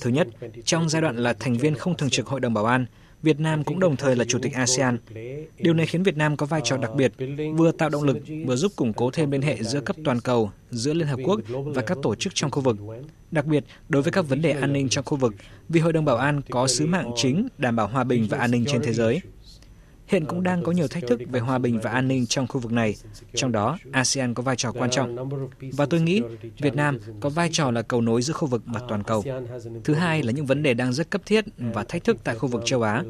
Thứ 0.00 0.10
nhất, 0.10 0.28
trong 0.64 0.88
giai 0.88 1.02
đoạn 1.02 1.16
là 1.16 1.32
thành 1.32 1.58
viên 1.58 1.74
không 1.74 1.96
thường 1.96 2.10
trực 2.10 2.26
Hội 2.26 2.40
đồng 2.40 2.54
Bảo 2.58 2.64
an, 2.64 2.86
Việt 3.22 3.40
Nam 3.40 3.64
cũng 3.64 3.80
đồng 3.80 3.96
thời 3.96 4.16
là 4.16 4.24
chủ 4.24 4.38
tịch 4.42 4.52
ASEAN. 4.52 4.98
Điều 5.58 5.74
này 5.74 5.86
khiến 5.86 6.02
Việt 6.02 6.16
Nam 6.16 6.36
có 6.36 6.46
vai 6.46 6.60
trò 6.64 6.76
đặc 6.76 6.90
biệt, 6.94 7.12
vừa 7.56 7.72
tạo 7.72 7.88
động 7.88 8.02
lực, 8.02 8.16
vừa 8.46 8.56
giúp 8.56 8.72
củng 8.76 8.92
cố 8.92 9.10
thêm 9.10 9.30
liên 9.30 9.42
hệ 9.42 9.62
giữa 9.62 9.80
cấp 9.80 9.96
toàn 10.04 10.20
cầu, 10.20 10.50
giữa 10.70 10.92
Liên 10.92 11.08
Hợp 11.08 11.18
Quốc 11.24 11.40
và 11.48 11.82
các 11.82 11.98
tổ 12.02 12.14
chức 12.14 12.34
trong 12.34 12.50
khu 12.50 12.60
vực. 12.62 12.76
Đặc 13.30 13.46
biệt, 13.46 13.64
đối 13.88 14.02
với 14.02 14.12
các 14.12 14.28
vấn 14.28 14.42
đề 14.42 14.50
an 14.50 14.72
ninh 14.72 14.88
trong 14.88 15.04
khu 15.04 15.16
vực, 15.16 15.34
vì 15.68 15.80
Hội 15.80 15.92
đồng 15.92 16.04
Bảo 16.04 16.16
an 16.16 16.40
có 16.50 16.66
sứ 16.66 16.86
mạng 16.86 17.10
chính 17.16 17.48
đảm 17.58 17.76
bảo 17.76 17.88
hòa 17.88 18.04
bình 18.04 18.26
và 18.30 18.38
an 18.38 18.50
ninh 18.50 18.64
trên 18.68 18.82
thế 18.82 18.92
giới. 18.92 19.20
Hiện 20.08 20.24
cũng 20.24 20.42
đang 20.42 20.62
có 20.62 20.72
nhiều 20.72 20.88
thách 20.88 21.06
thức 21.06 21.20
về 21.30 21.40
hòa 21.40 21.58
bình 21.58 21.80
và 21.80 21.90
an 21.90 22.08
ninh 22.08 22.26
trong 22.26 22.46
khu 22.46 22.60
vực 22.60 22.72
này, 22.72 22.94
trong 23.34 23.52
đó 23.52 23.78
ASEAN 23.92 24.34
có 24.34 24.42
vai 24.42 24.56
trò 24.56 24.72
quan 24.72 24.90
trọng. 24.90 25.28
Và 25.72 25.86
tôi 25.86 26.00
nghĩ 26.00 26.22
Việt 26.58 26.74
Nam 26.74 26.98
có 27.20 27.28
vai 27.28 27.48
trò 27.52 27.70
là 27.70 27.82
cầu 27.82 28.00
nối 28.00 28.22
giữa 28.22 28.32
khu 28.32 28.48
vực 28.48 28.62
và 28.66 28.80
toàn 28.88 29.02
cầu. 29.02 29.24
Thứ 29.84 29.94
hai 29.94 30.22
là 30.22 30.32
những 30.32 30.46
vấn 30.46 30.62
đề 30.62 30.74
đang 30.74 30.92
rất 30.92 31.10
cấp 31.10 31.22
thiết 31.26 31.44
và 31.56 31.84
thách 31.84 32.04
thức 32.04 32.16
tại 32.24 32.34
khu 32.34 32.48
vực 32.48 32.62
châu 32.64 32.82
Á. 32.82 33.02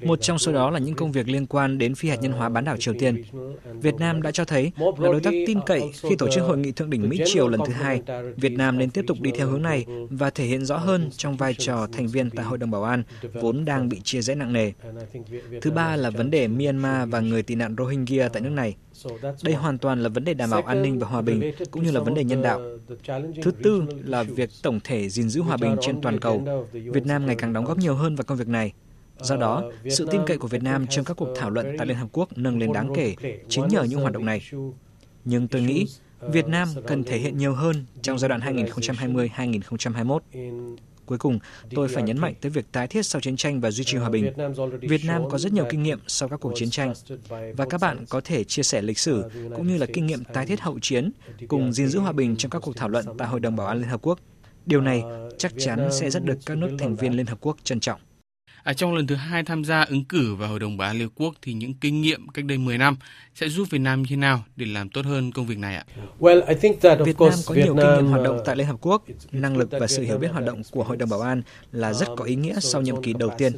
Một 0.00 0.18
trong 0.22 0.38
số 0.38 0.52
đó 0.52 0.70
là 0.70 0.78
những 0.78 0.94
công 0.94 1.12
việc 1.12 1.28
liên 1.28 1.46
quan 1.46 1.78
đến 1.78 1.94
phi 1.94 2.08
hạt 2.08 2.16
nhân 2.22 2.32
hóa 2.32 2.48
bán 2.48 2.64
đảo 2.64 2.76
Triều 2.76 2.94
Tiên. 2.98 3.22
Việt 3.82 3.94
Nam 3.94 4.22
đã 4.22 4.30
cho 4.30 4.44
thấy 4.44 4.72
là 4.76 5.08
đối 5.12 5.20
tác 5.20 5.34
tin 5.46 5.60
cậy 5.66 5.82
khi 6.02 6.16
tổ 6.18 6.28
chức 6.30 6.44
hội 6.44 6.58
nghị 6.58 6.72
thượng 6.72 6.90
đỉnh 6.90 7.08
Mỹ 7.08 7.20
Triều 7.24 7.48
lần 7.48 7.60
thứ 7.66 7.72
hai. 7.72 8.02
Việt 8.36 8.52
Nam 8.52 8.78
nên 8.78 8.90
tiếp 8.90 9.04
tục 9.06 9.20
đi 9.20 9.30
theo 9.36 9.48
hướng 9.48 9.62
này 9.62 9.86
và 10.10 10.30
thể 10.30 10.44
hiện 10.44 10.64
rõ 10.64 10.76
hơn 10.76 11.10
trong 11.16 11.36
vai 11.36 11.54
trò 11.54 11.86
thành 11.92 12.06
viên 12.06 12.30
tại 12.30 12.44
Hội 12.44 12.58
đồng 12.58 12.70
Bảo 12.70 12.84
an 12.84 13.02
vốn 13.32 13.64
đang 13.64 13.88
bị 13.88 14.00
chia 14.00 14.20
rẽ 14.20 14.34
nặng 14.34 14.52
nề. 14.52 14.72
Thứ 15.60 15.70
ba 15.70 15.96
là 15.96 16.10
vấn 16.10 16.30
đề 16.30 16.35
đề 16.36 16.48
Myanmar 16.48 17.08
và 17.10 17.20
người 17.20 17.42
tị 17.42 17.54
nạn 17.54 17.74
Rohingya 17.78 18.28
tại 18.28 18.42
nước 18.42 18.50
này. 18.50 18.76
Đây 19.42 19.54
hoàn 19.54 19.78
toàn 19.78 20.02
là 20.02 20.08
vấn 20.08 20.24
đề 20.24 20.34
đảm 20.34 20.50
bảo 20.50 20.62
an 20.62 20.82
ninh 20.82 20.98
và 20.98 21.06
hòa 21.06 21.22
bình, 21.22 21.52
cũng 21.70 21.82
như 21.82 21.90
là 21.90 22.00
vấn 22.00 22.14
đề 22.14 22.24
nhân 22.24 22.42
đạo. 22.42 22.60
Thứ 23.42 23.50
tư 23.62 23.82
là 24.04 24.22
việc 24.22 24.50
tổng 24.62 24.80
thể 24.84 25.08
gìn 25.08 25.28
giữ 25.28 25.40
hòa 25.42 25.56
bình 25.56 25.76
trên 25.80 26.00
toàn 26.00 26.20
cầu. 26.20 26.66
Việt 26.72 27.06
Nam 27.06 27.26
ngày 27.26 27.36
càng 27.38 27.52
đóng 27.52 27.64
góp 27.64 27.78
nhiều 27.78 27.94
hơn 27.94 28.16
vào 28.16 28.24
công 28.24 28.38
việc 28.38 28.48
này. 28.48 28.72
Do 29.20 29.36
đó, 29.36 29.70
sự 29.90 30.08
tin 30.10 30.20
cậy 30.26 30.38
của 30.38 30.48
Việt 30.48 30.62
Nam 30.62 30.86
trong 30.86 31.04
các 31.04 31.16
cuộc 31.16 31.28
thảo 31.36 31.50
luận 31.50 31.66
tại 31.78 31.86
Liên 31.86 31.96
Hợp 31.96 32.08
Quốc 32.12 32.38
nâng 32.38 32.58
lên 32.58 32.72
đáng 32.72 32.92
kể 32.94 33.14
chính 33.48 33.68
nhờ 33.68 33.82
những 33.82 34.00
hoạt 34.00 34.12
động 34.12 34.24
này. 34.24 34.40
Nhưng 35.24 35.48
tôi 35.48 35.62
nghĩ 35.62 35.86
Việt 36.20 36.46
Nam 36.46 36.68
cần 36.86 37.04
thể 37.04 37.18
hiện 37.18 37.38
nhiều 37.38 37.54
hơn 37.54 37.84
trong 38.02 38.18
giai 38.18 38.28
đoạn 38.28 38.40
2020-2021. 38.40 40.18
Cuối 41.06 41.18
cùng, 41.18 41.38
tôi 41.70 41.88
phải 41.88 42.02
nhấn 42.02 42.18
mạnh 42.18 42.34
tới 42.40 42.50
việc 42.50 42.72
tái 42.72 42.86
thiết 42.86 43.06
sau 43.06 43.20
chiến 43.20 43.36
tranh 43.36 43.60
và 43.60 43.70
duy 43.70 43.84
trì 43.84 43.96
hòa 43.96 44.10
bình. 44.10 44.32
Việt 44.80 45.04
Nam 45.04 45.22
có 45.30 45.38
rất 45.38 45.52
nhiều 45.52 45.66
kinh 45.70 45.82
nghiệm 45.82 45.98
sau 46.06 46.28
các 46.28 46.40
cuộc 46.40 46.52
chiến 46.54 46.70
tranh 46.70 46.92
và 47.56 47.66
các 47.70 47.80
bạn 47.80 48.04
có 48.08 48.20
thể 48.24 48.44
chia 48.44 48.62
sẻ 48.62 48.82
lịch 48.82 48.98
sử 48.98 49.24
cũng 49.56 49.66
như 49.66 49.76
là 49.76 49.86
kinh 49.92 50.06
nghiệm 50.06 50.24
tái 50.24 50.46
thiết 50.46 50.60
hậu 50.60 50.78
chiến 50.82 51.10
cùng 51.48 51.72
gìn 51.72 51.88
giữ 51.88 51.98
hòa 51.98 52.12
bình 52.12 52.36
trong 52.36 52.50
các 52.50 52.62
cuộc 52.62 52.76
thảo 52.76 52.88
luận 52.88 53.04
tại 53.18 53.28
Hội 53.28 53.40
đồng 53.40 53.56
Bảo 53.56 53.66
an 53.66 53.78
Liên 53.78 53.88
Hợp 53.88 54.02
Quốc. 54.02 54.18
Điều 54.66 54.80
này 54.80 55.02
chắc 55.38 55.52
chắn 55.58 55.88
sẽ 55.92 56.10
rất 56.10 56.24
được 56.24 56.38
các 56.46 56.58
nước 56.58 56.76
thành 56.78 56.96
viên 56.96 57.16
Liên 57.16 57.26
Hợp 57.26 57.38
Quốc 57.40 57.56
trân 57.64 57.80
trọng. 57.80 58.00
À, 58.66 58.72
trong 58.72 58.94
lần 58.94 59.06
thứ 59.06 59.14
hai 59.14 59.42
tham 59.42 59.64
gia 59.64 59.82
ứng 59.82 60.04
cử 60.04 60.34
vào 60.34 60.48
Hội 60.48 60.58
đồng 60.58 60.76
Bảo 60.76 60.88
an 60.88 60.96
Liên 60.96 61.08
Hợp 61.08 61.12
Quốc 61.14 61.34
thì 61.42 61.52
những 61.52 61.74
kinh 61.74 62.00
nghiệm 62.00 62.28
cách 62.28 62.44
đây 62.44 62.58
10 62.58 62.78
năm 62.78 62.96
sẽ 63.34 63.48
giúp 63.48 63.68
Việt 63.70 63.78
Nam 63.78 64.02
như 64.02 64.06
thế 64.10 64.16
nào 64.16 64.44
để 64.56 64.66
làm 64.66 64.88
tốt 64.88 65.04
hơn 65.04 65.32
công 65.32 65.46
việc 65.46 65.58
này 65.58 65.76
ạ? 65.76 65.84
Well, 66.20 66.46
I 66.46 66.54
think 66.54 66.80
that 66.80 66.98
Việt 67.04 67.20
Nam 67.20 67.30
có 67.46 67.54
nhiều 67.54 67.76
kinh 67.76 67.94
nghiệm 67.96 68.06
hoạt 68.06 68.22
động 68.24 68.40
tại 68.44 68.56
Liên 68.56 68.66
Hợp 68.66 68.76
Quốc. 68.80 69.02
Năng 69.32 69.56
lực 69.56 69.68
và 69.70 69.86
sự 69.86 70.02
hiểu 70.02 70.18
biết 70.18 70.28
hoạt 70.32 70.44
động 70.44 70.62
của 70.70 70.84
Hội 70.84 70.96
đồng 70.96 71.08
Bảo 71.08 71.20
an 71.20 71.42
là 71.72 71.92
rất 71.92 72.08
có 72.16 72.24
ý 72.24 72.34
nghĩa 72.34 72.60
sau 72.60 72.82
nhiệm 72.82 73.02
kỳ 73.02 73.12
đầu 73.12 73.30
tiên. 73.38 73.52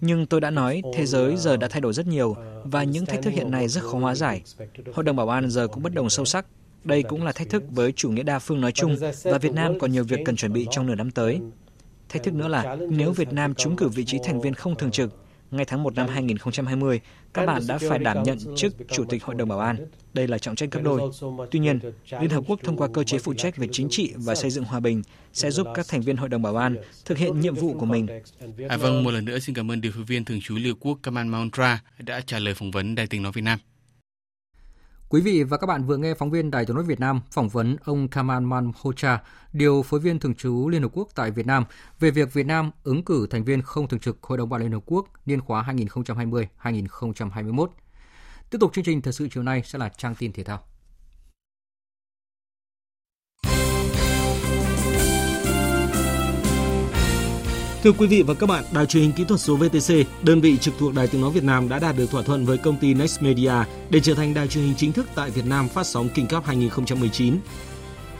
Nhưng 0.00 0.26
tôi 0.26 0.40
đã 0.40 0.50
nói, 0.50 0.82
thế 0.94 1.06
giới 1.06 1.36
giờ 1.36 1.56
đã 1.56 1.68
thay 1.68 1.80
đổi 1.80 1.92
rất 1.92 2.06
nhiều 2.06 2.36
và 2.64 2.84
những 2.84 3.06
thách 3.06 3.22
thức 3.22 3.30
hiện 3.30 3.50
nay 3.50 3.68
rất 3.68 3.82
khó 3.84 3.98
hóa 3.98 4.14
giải. 4.14 4.42
Hội 4.94 5.04
đồng 5.04 5.16
Bảo 5.16 5.28
an 5.28 5.50
giờ 5.50 5.68
cũng 5.68 5.82
bất 5.82 5.94
đồng 5.94 6.10
sâu 6.10 6.24
sắc 6.24 6.46
đây 6.84 7.02
cũng 7.02 7.24
là 7.24 7.32
thách 7.32 7.48
thức 7.48 7.62
với 7.70 7.92
chủ 7.92 8.10
nghĩa 8.10 8.22
đa 8.22 8.38
phương 8.38 8.60
nói 8.60 8.72
chung 8.72 8.96
và 9.22 9.38
Việt 9.38 9.52
Nam 9.52 9.78
còn 9.78 9.92
nhiều 9.92 10.04
việc 10.04 10.20
cần 10.24 10.36
chuẩn 10.36 10.52
bị 10.52 10.66
trong 10.70 10.86
nửa 10.86 10.94
năm 10.94 11.10
tới. 11.10 11.40
Thách 12.12 12.22
thức 12.22 12.34
nữa 12.34 12.48
là 12.48 12.76
nếu 12.90 13.12
Việt 13.12 13.32
Nam 13.32 13.54
trúng 13.54 13.76
cử 13.76 13.88
vị 13.88 14.04
trí 14.04 14.18
thành 14.24 14.40
viên 14.40 14.54
không 14.54 14.74
thường 14.76 14.90
trực, 14.90 15.10
ngay 15.50 15.64
tháng 15.64 15.82
1 15.82 15.94
năm 15.94 16.08
2020, 16.08 17.00
các 17.34 17.46
bạn 17.46 17.62
đã 17.68 17.78
phải 17.78 17.98
đảm 17.98 18.22
nhận 18.22 18.38
chức 18.56 18.74
Chủ 18.92 19.04
tịch 19.04 19.24
Hội 19.24 19.34
đồng 19.34 19.48
Bảo 19.48 19.58
an. 19.58 19.76
Đây 20.14 20.28
là 20.28 20.38
trọng 20.38 20.56
trách 20.56 20.70
gấp 20.70 20.80
đôi. 20.84 21.00
Tuy 21.50 21.58
nhiên, 21.58 21.80
Liên 22.20 22.30
Hợp 22.30 22.44
Quốc 22.46 22.60
thông 22.62 22.76
qua 22.76 22.88
cơ 22.94 23.04
chế 23.04 23.18
phụ 23.18 23.34
trách 23.34 23.56
về 23.56 23.68
chính 23.72 23.88
trị 23.90 24.12
và 24.16 24.34
xây 24.34 24.50
dựng 24.50 24.64
hòa 24.64 24.80
bình 24.80 25.02
sẽ 25.32 25.50
giúp 25.50 25.66
các 25.74 25.86
thành 25.88 26.00
viên 26.00 26.16
Hội 26.16 26.28
đồng 26.28 26.42
Bảo 26.42 26.56
an 26.56 26.76
thực 27.04 27.18
hiện 27.18 27.40
nhiệm 27.40 27.54
vụ 27.54 27.72
của 27.78 27.86
mình. 27.86 28.06
À, 28.68 28.76
vâng, 28.76 29.04
một 29.04 29.10
lần 29.10 29.24
nữa 29.24 29.38
xin 29.38 29.54
cảm 29.54 29.70
ơn 29.70 29.80
điều 29.80 29.92
phối 29.92 30.04
viên 30.04 30.24
thường 30.24 30.40
trú 30.40 30.54
Liên 30.54 30.68
Hợp 30.68 30.78
Quốc 30.80 30.98
Kamal 31.02 31.26
Maundra 31.26 31.82
đã 31.98 32.20
trả 32.20 32.38
lời 32.38 32.54
phỏng 32.54 32.70
vấn 32.70 32.94
Đài 32.94 33.06
tiếng 33.06 33.22
nói 33.22 33.32
Việt 33.32 33.42
Nam. 33.42 33.58
Quý 35.12 35.20
vị 35.20 35.42
và 35.42 35.56
các 35.56 35.66
bạn 35.66 35.84
vừa 35.84 35.96
nghe 35.96 36.14
phóng 36.14 36.30
viên 36.30 36.50
Đài 36.50 36.66
tiếng 36.66 36.76
nói 36.76 36.84
Việt 36.84 37.00
Nam 37.00 37.20
phỏng 37.30 37.48
vấn 37.48 37.76
ông 37.84 38.08
Kamal 38.08 38.42
Manhocha, 38.42 39.18
điều 39.52 39.82
phối 39.82 40.00
viên 40.00 40.18
thường 40.18 40.34
trú 40.34 40.68
Liên 40.68 40.82
Hợp 40.82 40.88
Quốc 40.92 41.08
tại 41.14 41.30
Việt 41.30 41.46
Nam 41.46 41.64
về 42.00 42.10
việc 42.10 42.32
Việt 42.32 42.46
Nam 42.46 42.70
ứng 42.84 43.04
cử 43.04 43.26
thành 43.30 43.44
viên 43.44 43.62
không 43.62 43.88
thường 43.88 44.00
trực 44.00 44.22
Hội 44.22 44.38
đồng 44.38 44.48
Bảo 44.48 44.60
Liên 44.60 44.72
Hợp 44.72 44.82
Quốc 44.86 45.08
niên 45.26 45.40
khóa 45.40 45.64
2020-2021. 46.62 47.66
Tiếp 48.50 48.58
tục 48.60 48.72
chương 48.74 48.84
trình 48.84 49.02
thời 49.02 49.12
sự 49.12 49.28
chiều 49.28 49.42
nay 49.42 49.62
sẽ 49.64 49.78
là 49.78 49.88
trang 49.88 50.14
tin 50.14 50.32
thể 50.32 50.44
thao. 50.44 50.71
Thưa 57.82 57.92
quý 57.92 58.06
vị 58.06 58.22
và 58.22 58.34
các 58.34 58.46
bạn, 58.46 58.64
Đài 58.72 58.86
truyền 58.86 59.02
hình 59.02 59.12
kỹ 59.12 59.24
thuật 59.24 59.40
số 59.40 59.56
VTC, 59.56 59.94
đơn 60.22 60.40
vị 60.40 60.56
trực 60.56 60.74
thuộc 60.78 60.94
Đài 60.94 61.06
tiếng 61.06 61.20
nói 61.20 61.30
Việt 61.30 61.44
Nam 61.44 61.68
đã 61.68 61.78
đạt 61.78 61.96
được 61.96 62.10
thỏa 62.10 62.22
thuận 62.22 62.46
với 62.46 62.58
công 62.58 62.76
ty 62.76 62.94
Next 62.94 63.22
Media 63.22 63.52
để 63.90 64.00
trở 64.00 64.14
thành 64.14 64.34
đài 64.34 64.48
truyền 64.48 64.64
hình 64.64 64.74
chính 64.76 64.92
thức 64.92 65.06
tại 65.14 65.30
Việt 65.30 65.46
Nam 65.46 65.68
phát 65.68 65.86
sóng 65.86 66.08
King 66.08 66.26
Cup 66.26 66.44
2019. 66.44 67.38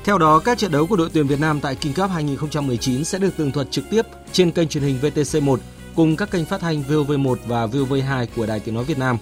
Theo 0.05 0.19
đó, 0.19 0.39
các 0.39 0.59
trận 0.59 0.73
đấu 0.73 0.87
của 0.87 0.97
đội 0.97 1.11
tuyển 1.13 1.27
Việt 1.27 1.41
Nam 1.41 1.61
tại 1.61 1.75
King 1.75 1.95
Cup 1.95 2.11
2019 2.11 3.05
sẽ 3.05 3.19
được 3.19 3.37
tường 3.37 3.53
thuật 3.53 3.71
trực 3.71 3.85
tiếp 3.91 4.07
trên 4.33 4.51
kênh 4.51 4.69
truyền 4.69 4.85
hình 4.85 4.99
VTC1 5.03 5.57
cùng 5.97 6.17
các 6.17 6.31
kênh 6.31 6.45
phát 6.45 6.61
thanh 6.61 6.83
VOV1 6.89 7.37
và 7.47 7.67
VOV2 7.67 8.27
của 8.37 8.47
Đài 8.47 8.61
Tiếng 8.61 8.75
Nói 8.75 8.85
Việt 8.85 8.99
Nam. 8.99 9.17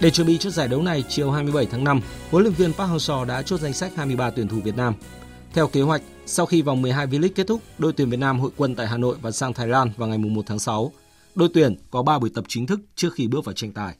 Để 0.00 0.10
chuẩn 0.10 0.26
bị 0.26 0.38
cho 0.38 0.50
giải 0.50 0.68
đấu 0.68 0.82
này, 0.82 1.04
chiều 1.08 1.30
27 1.30 1.66
tháng 1.66 1.84
5, 1.84 2.00
huấn 2.30 2.44
luyện 2.44 2.54
viên 2.54 2.72
Park 2.72 2.90
Hang-seo 2.90 3.24
đã 3.24 3.42
chốt 3.42 3.60
danh 3.60 3.72
sách 3.72 3.92
23 3.96 4.30
tuyển 4.30 4.48
thủ 4.48 4.56
Việt 4.64 4.76
Nam. 4.76 4.94
Theo 5.54 5.68
kế 5.68 5.82
hoạch, 5.82 6.02
sau 6.26 6.46
khi 6.46 6.62
vòng 6.62 6.82
12 6.82 7.06
V-League 7.06 7.32
kết 7.34 7.46
thúc, 7.46 7.60
đội 7.78 7.92
tuyển 7.92 8.10
Việt 8.10 8.16
Nam 8.16 8.40
hội 8.40 8.50
quân 8.56 8.74
tại 8.74 8.86
Hà 8.86 8.96
Nội 8.96 9.16
và 9.22 9.30
sang 9.30 9.52
Thái 9.52 9.68
Lan 9.68 9.90
vào 9.96 10.08
ngày 10.08 10.18
1 10.18 10.42
tháng 10.46 10.58
6. 10.58 10.92
Đội 11.34 11.48
tuyển 11.54 11.76
có 11.90 12.02
3 12.02 12.18
buổi 12.18 12.30
tập 12.34 12.44
chính 12.48 12.66
thức 12.66 12.80
trước 12.94 13.14
khi 13.14 13.28
bước 13.28 13.44
vào 13.44 13.52
tranh 13.52 13.72
tài. 13.72 13.94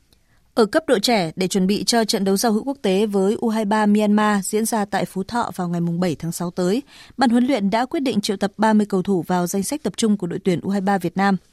Ở 0.55 0.67
cấp 0.67 0.83
độ 0.87 0.99
trẻ, 0.99 1.31
để 1.37 1.49
chuẩn 1.49 1.67
bị 1.67 1.85
cho 1.85 2.05
trận 2.05 2.25
đấu 2.25 2.37
giao 2.37 2.53
hữu 2.53 2.65
quốc 2.65 2.77
tế 2.83 3.07
với 3.07 3.37
U23 3.37 3.93
Myanmar 3.93 4.47
diễn 4.47 4.65
ra 4.65 4.85
tại 4.85 5.05
Phú 5.05 5.23
Thọ 5.23 5.51
vào 5.57 5.69
ngày 5.69 5.81
7 6.01 6.17
tháng 6.19 6.33
6 6.33 6.51
tới, 6.51 6.83
ban 7.17 7.31
huấn 7.31 7.47
luyện 7.47 7.71
đã 7.71 7.87
quyết 7.87 8.01
định 8.01 8.21
triệu 8.21 8.37
tập 8.37 8.53
30 8.57 8.87
cầu 8.87 9.03
thủ 9.03 9.23
vào 9.23 9.47
danh 9.47 9.63
sách 9.63 9.83
tập 9.83 9.93
trung 9.97 10.17
của 10.17 10.27
đội 10.27 10.39
tuyển 10.45 10.61
U23 10.61 10.99
Việt 10.99 11.17
Nam– 11.17 11.37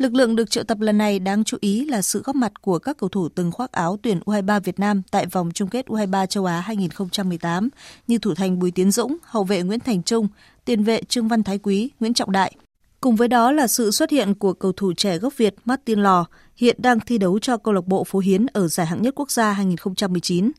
Lực 0.00 0.14
lượng 0.14 0.36
được 0.36 0.50
triệu 0.50 0.64
tập 0.64 0.80
lần 0.80 0.98
này 0.98 1.18
đáng 1.18 1.44
chú 1.44 1.56
ý 1.60 1.84
là 1.84 2.02
sự 2.02 2.22
góp 2.24 2.36
mặt 2.36 2.62
của 2.62 2.78
các 2.78 2.96
cầu 2.96 3.08
thủ 3.08 3.28
từng 3.28 3.52
khoác 3.52 3.72
áo 3.72 3.98
tuyển 4.02 4.20
U23 4.24 4.60
Việt 4.60 4.78
Nam 4.78 5.02
tại 5.10 5.26
vòng 5.26 5.50
chung 5.54 5.68
kết 5.68 5.86
U23 5.86 6.26
châu 6.26 6.44
Á 6.44 6.60
2018 6.60 7.68
như 8.06 8.18
thủ 8.18 8.34
thành 8.34 8.58
Bùi 8.58 8.70
Tiến 8.70 8.90
Dũng, 8.90 9.16
hậu 9.22 9.44
vệ 9.44 9.62
Nguyễn 9.62 9.80
Thành 9.80 10.02
Trung, 10.02 10.28
tiền 10.64 10.84
vệ 10.84 11.02
Trương 11.02 11.28
Văn 11.28 11.42
Thái 11.42 11.58
Quý, 11.58 11.90
Nguyễn 12.00 12.14
Trọng 12.14 12.32
Đại. 12.32 12.54
Cùng 13.00 13.16
với 13.16 13.28
đó 13.28 13.52
là 13.52 13.66
sự 13.66 13.90
xuất 13.90 14.10
hiện 14.10 14.34
của 14.34 14.52
cầu 14.52 14.72
thủ 14.72 14.92
trẻ 14.96 15.18
gốc 15.18 15.36
Việt 15.36 15.54
Martin 15.64 15.98
Lò, 16.02 16.26
hiện 16.56 16.76
đang 16.78 17.00
thi 17.00 17.18
đấu 17.18 17.38
cho 17.38 17.56
câu 17.56 17.74
lạc 17.74 17.86
bộ 17.86 18.04
Phố 18.04 18.18
Hiến 18.18 18.46
ở 18.46 18.68
giải 18.68 18.86
hạng 18.86 19.02
nhất 19.02 19.14
quốc 19.16 19.30
gia 19.30 19.52
2019. 19.52 20.50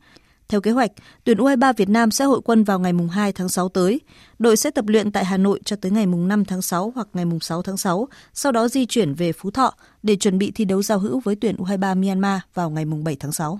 Theo 0.51 0.61
kế 0.61 0.71
hoạch, 0.71 0.91
tuyển 1.23 1.37
U23 1.37 1.73
Việt 1.77 1.89
Nam 1.89 2.11
sẽ 2.11 2.25
hội 2.25 2.41
quân 2.41 2.63
vào 2.63 2.79
ngày 2.79 2.93
2 3.11 3.31
tháng 3.31 3.49
6 3.49 3.69
tới. 3.69 4.01
Đội 4.39 4.57
sẽ 4.57 4.71
tập 4.71 4.85
luyện 4.87 5.11
tại 5.11 5.25
Hà 5.25 5.37
Nội 5.37 5.59
cho 5.65 5.75
tới 5.75 5.91
ngày 5.91 6.05
5 6.05 6.45
tháng 6.45 6.61
6 6.61 6.91
hoặc 6.95 7.07
ngày 7.13 7.25
6 7.41 7.61
tháng 7.61 7.77
6, 7.77 8.07
sau 8.33 8.51
đó 8.51 8.67
di 8.67 8.85
chuyển 8.85 9.13
về 9.13 9.31
Phú 9.31 9.51
Thọ 9.51 9.73
để 10.03 10.15
chuẩn 10.15 10.37
bị 10.37 10.51
thi 10.51 10.65
đấu 10.65 10.81
giao 10.81 10.99
hữu 10.99 11.19
với 11.19 11.35
tuyển 11.35 11.55
U23 11.55 12.01
Myanmar 12.01 12.39
vào 12.53 12.69
ngày 12.69 12.85
7 12.85 13.15
tháng 13.19 13.31
6. 13.31 13.59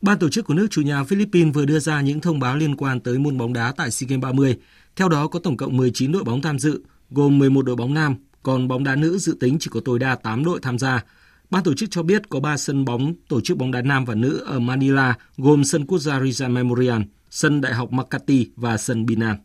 Ban 0.00 0.18
tổ 0.18 0.28
chức 0.28 0.46
của 0.46 0.54
nước 0.54 0.66
chủ 0.70 0.82
nhà 0.82 1.04
Philippines 1.04 1.54
vừa 1.54 1.64
đưa 1.64 1.78
ra 1.78 2.00
những 2.00 2.20
thông 2.20 2.40
báo 2.40 2.56
liên 2.56 2.76
quan 2.76 3.00
tới 3.00 3.18
môn 3.18 3.38
bóng 3.38 3.52
đá 3.52 3.72
tại 3.76 3.90
SEA 3.90 4.06
Games 4.08 4.22
30. 4.22 4.58
Theo 4.96 5.08
đó 5.08 5.26
có 5.26 5.38
tổng 5.38 5.56
cộng 5.56 5.76
19 5.76 6.12
đội 6.12 6.24
bóng 6.24 6.42
tham 6.42 6.58
dự, 6.58 6.82
gồm 7.10 7.38
11 7.38 7.62
đội 7.62 7.76
bóng 7.76 7.94
nam, 7.94 8.16
còn 8.42 8.68
bóng 8.68 8.84
đá 8.84 8.96
nữ 8.96 9.18
dự 9.18 9.36
tính 9.40 9.56
chỉ 9.60 9.70
có 9.72 9.80
tối 9.84 9.98
đa 9.98 10.14
8 10.14 10.44
đội 10.44 10.58
tham 10.62 10.78
gia. 10.78 11.04
Ban 11.54 11.62
tổ 11.64 11.74
chức 11.74 11.90
cho 11.90 12.02
biết 12.02 12.28
có 12.28 12.40
3 12.40 12.56
sân 12.56 12.84
bóng 12.84 13.14
tổ 13.28 13.40
chức 13.40 13.56
bóng 13.56 13.70
đá 13.70 13.82
nam 13.82 14.04
và 14.04 14.14
nữ 14.14 14.44
ở 14.46 14.60
Manila, 14.60 15.14
gồm 15.36 15.64
sân 15.64 15.86
quốc 15.86 15.98
gia 15.98 16.20
Rizal 16.20 16.52
Memorial, 16.52 17.02
sân 17.30 17.60
Đại 17.60 17.74
học 17.74 17.92
Makati 17.92 18.50
và 18.56 18.76
sân 18.76 19.06
Binan. 19.06 19.36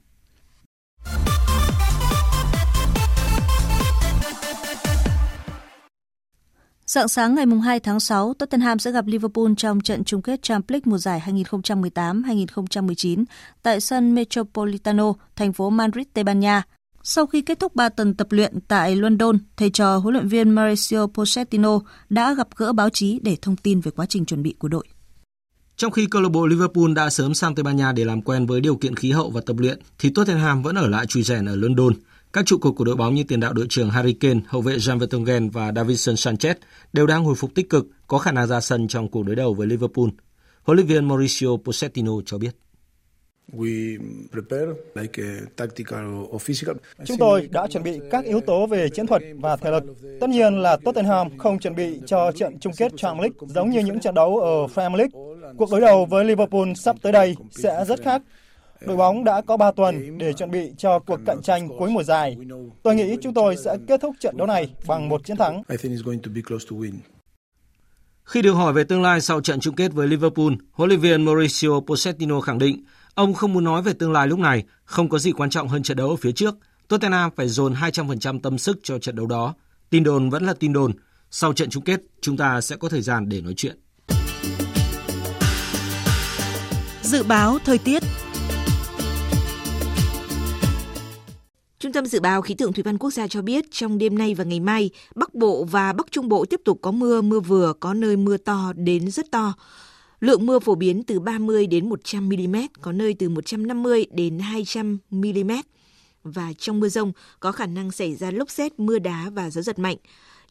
Dạng 6.85 7.07
sáng 7.07 7.35
ngày 7.35 7.45
2 7.63 7.79
tháng 7.79 7.99
6, 7.99 8.33
Tottenham 8.33 8.79
sẽ 8.79 8.91
gặp 8.91 9.07
Liverpool 9.07 9.51
trong 9.57 9.81
trận 9.81 10.03
chung 10.03 10.21
kết 10.21 10.41
Champions 10.41 10.71
League 10.71 10.91
mùa 10.91 10.97
giải 10.97 11.21
2018-2019 11.25 13.23
tại 13.63 13.81
sân 13.81 14.15
Metropolitano, 14.15 15.13
thành 15.35 15.53
phố 15.53 15.69
Madrid, 15.69 16.07
Tây 16.13 16.23
Ban 16.23 16.39
Nha. 16.39 16.63
Sau 17.03 17.25
khi 17.25 17.41
kết 17.41 17.59
thúc 17.59 17.75
3 17.75 17.89
tuần 17.89 18.13
tập 18.13 18.27
luyện 18.29 18.59
tại 18.67 18.95
London, 18.95 19.37
thầy 19.57 19.69
trò 19.69 19.97
huấn 19.97 20.13
luyện 20.13 20.27
viên 20.27 20.49
Mauricio 20.49 21.07
Pochettino 21.07 21.79
đã 22.09 22.33
gặp 22.33 22.47
gỡ 22.55 22.73
báo 22.73 22.89
chí 22.89 23.19
để 23.23 23.37
thông 23.41 23.55
tin 23.55 23.79
về 23.79 23.91
quá 23.91 24.05
trình 24.05 24.25
chuẩn 24.25 24.43
bị 24.43 24.55
của 24.59 24.67
đội. 24.67 24.87
Trong 25.75 25.91
khi 25.91 26.05
câu 26.11 26.21
lạc 26.21 26.29
bộ 26.29 26.45
Liverpool 26.45 26.93
đã 26.95 27.09
sớm 27.09 27.33
sang 27.33 27.55
Tây 27.55 27.63
Ban 27.63 27.75
Nha 27.75 27.91
để 27.91 28.05
làm 28.05 28.21
quen 28.21 28.45
với 28.45 28.61
điều 28.61 28.75
kiện 28.75 28.95
khí 28.95 29.11
hậu 29.11 29.29
và 29.29 29.41
tập 29.45 29.55
luyện, 29.59 29.79
thì 29.99 30.09
Tottenham 30.09 30.63
vẫn 30.63 30.75
ở 30.75 30.87
lại 30.87 31.05
chui 31.05 31.23
rèn 31.23 31.45
ở 31.45 31.55
London. 31.55 31.93
Các 32.33 32.45
trụ 32.45 32.57
cột 32.57 32.75
của 32.75 32.83
đội 32.83 32.95
bóng 32.95 33.15
như 33.15 33.23
tiền 33.23 33.39
đạo 33.39 33.53
đội 33.53 33.65
trưởng 33.69 33.89
Harry 33.89 34.13
Kane, 34.13 34.39
hậu 34.47 34.61
vệ 34.61 34.77
Jan 34.77 34.99
Vertonghen 34.99 35.49
và 35.49 35.71
Davinson 35.75 36.15
Sanchez 36.15 36.55
đều 36.93 37.07
đang 37.07 37.25
hồi 37.25 37.35
phục 37.35 37.55
tích 37.55 37.69
cực, 37.69 37.87
có 38.07 38.17
khả 38.17 38.31
năng 38.31 38.47
ra 38.47 38.61
sân 38.61 38.87
trong 38.87 39.11
cuộc 39.11 39.23
đối 39.23 39.35
đầu 39.35 39.53
với 39.53 39.67
Liverpool. 39.67 40.07
Huấn 40.63 40.77
luyện 40.77 40.87
viên 40.87 41.07
Mauricio 41.07 41.47
Pochettino 41.65 42.11
cho 42.25 42.37
biết. 42.37 42.55
Chúng 47.05 47.17
tôi 47.19 47.49
đã 47.51 47.67
chuẩn 47.67 47.83
bị 47.83 47.99
các 48.11 48.25
yếu 48.25 48.41
tố 48.41 48.67
về 48.67 48.89
chiến 48.89 49.07
thuật 49.07 49.21
và 49.39 49.55
thể 49.55 49.71
lực. 49.71 49.83
Tất 50.19 50.29
nhiên 50.29 50.57
là 50.57 50.77
Tottenham 50.77 51.37
không 51.37 51.59
chuẩn 51.59 51.75
bị 51.75 51.99
cho 52.05 52.31
trận 52.31 52.59
chung 52.59 52.73
kết 52.77 52.91
Champions 52.97 53.21
League 53.21 53.53
giống 53.55 53.69
như 53.69 53.79
những 53.79 53.99
trận 53.99 54.15
đấu 54.15 54.39
ở 54.39 54.67
Premier 54.73 54.99
League. 54.99 55.43
Cuộc 55.57 55.71
đối 55.71 55.81
đầu 55.81 56.05
với 56.05 56.25
Liverpool 56.25 56.73
sắp 56.75 56.95
tới 57.01 57.11
đây 57.11 57.35
sẽ 57.51 57.85
rất 57.87 58.01
khác. 58.01 58.21
Đội 58.85 58.97
bóng 58.97 59.23
đã 59.23 59.41
có 59.41 59.57
3 59.57 59.71
tuần 59.71 60.17
để 60.17 60.33
chuẩn 60.33 60.51
bị 60.51 60.71
cho 60.77 60.99
cuộc 60.99 61.19
cạnh 61.25 61.41
tranh 61.43 61.69
cuối 61.79 61.89
mùa 61.89 62.03
giải. 62.03 62.37
Tôi 62.83 62.95
nghĩ 62.95 63.17
chúng 63.21 63.33
tôi 63.33 63.57
sẽ 63.57 63.77
kết 63.87 64.01
thúc 64.01 64.15
trận 64.19 64.37
đấu 64.37 64.47
này 64.47 64.73
bằng 64.87 65.09
một 65.09 65.25
chiến 65.25 65.37
thắng. 65.37 65.63
Khi 68.23 68.41
được 68.41 68.53
hỏi 68.53 68.73
về 68.73 68.83
tương 68.83 69.01
lai 69.01 69.21
sau 69.21 69.41
trận 69.41 69.59
chung 69.59 69.75
kết 69.75 69.93
với 69.93 70.07
Liverpool, 70.07 70.53
huấn 70.71 70.89
luyện 70.89 70.99
viên 70.99 71.25
Mauricio 71.25 71.69
Pochettino 71.87 72.41
khẳng 72.41 72.59
định 72.59 72.83
ông 73.13 73.33
không 73.33 73.53
muốn 73.53 73.63
nói 73.63 73.81
về 73.81 73.93
tương 73.93 74.11
lai 74.11 74.27
lúc 74.27 74.39
này, 74.39 74.63
không 74.85 75.09
có 75.09 75.19
gì 75.19 75.31
quan 75.31 75.49
trọng 75.49 75.67
hơn 75.67 75.83
trận 75.83 75.97
đấu 75.97 76.09
ở 76.09 76.15
phía 76.15 76.31
trước. 76.31 76.55
Tottenham 76.87 77.31
phải 77.35 77.47
dồn 77.47 77.73
200% 77.73 78.39
tâm 78.39 78.57
sức 78.57 78.79
cho 78.83 78.99
trận 78.99 79.15
đấu 79.15 79.25
đó. 79.25 79.53
Tin 79.89 80.03
đồn 80.03 80.29
vẫn 80.29 80.43
là 80.43 80.53
tin 80.53 80.73
đồn. 80.73 80.91
Sau 81.31 81.53
trận 81.53 81.69
chung 81.69 81.83
kết, 81.83 82.01
chúng 82.21 82.37
ta 82.37 82.61
sẽ 82.61 82.75
có 82.75 82.89
thời 82.89 83.01
gian 83.01 83.29
để 83.29 83.41
nói 83.41 83.53
chuyện. 83.57 83.77
Dự 87.01 87.23
báo 87.23 87.59
thời 87.65 87.77
tiết 87.77 88.03
Trung 91.79 91.93
tâm 91.93 92.05
Dự 92.05 92.19
báo 92.19 92.41
Khí 92.41 92.53
tượng 92.53 92.73
Thủy 92.73 92.83
văn 92.83 92.97
Quốc 92.97 93.11
gia 93.11 93.27
cho 93.27 93.41
biết 93.41 93.65
trong 93.71 93.97
đêm 93.97 94.17
nay 94.17 94.35
và 94.35 94.43
ngày 94.43 94.59
mai, 94.59 94.89
Bắc 95.15 95.33
Bộ 95.33 95.63
và 95.63 95.93
Bắc 95.93 96.11
Trung 96.11 96.29
Bộ 96.29 96.45
tiếp 96.45 96.61
tục 96.65 96.79
có 96.81 96.91
mưa, 96.91 97.21
mưa 97.21 97.39
vừa, 97.39 97.73
có 97.79 97.93
nơi 97.93 98.17
mưa 98.17 98.37
to 98.37 98.73
đến 98.75 99.11
rất 99.11 99.31
to. 99.31 99.53
Lượng 100.19 100.45
mưa 100.45 100.59
phổ 100.59 100.75
biến 100.75 101.03
từ 101.03 101.19
30 101.19 101.67
đến 101.67 101.89
100 101.89 102.29
mm, 102.29 102.55
có 102.81 102.91
nơi 102.91 103.13
từ 103.13 103.29
150 103.29 104.05
đến 104.11 104.39
200 104.39 104.97
mm. 105.11 105.51
Và 106.23 106.53
trong 106.57 106.79
mưa 106.79 106.89
rông 106.89 107.11
có 107.39 107.51
khả 107.51 107.65
năng 107.65 107.91
xảy 107.91 108.15
ra 108.15 108.31
lốc 108.31 108.49
xét, 108.49 108.79
mưa 108.79 108.99
đá 108.99 109.29
và 109.33 109.49
gió 109.49 109.61
giật 109.61 109.79
mạnh. 109.79 109.97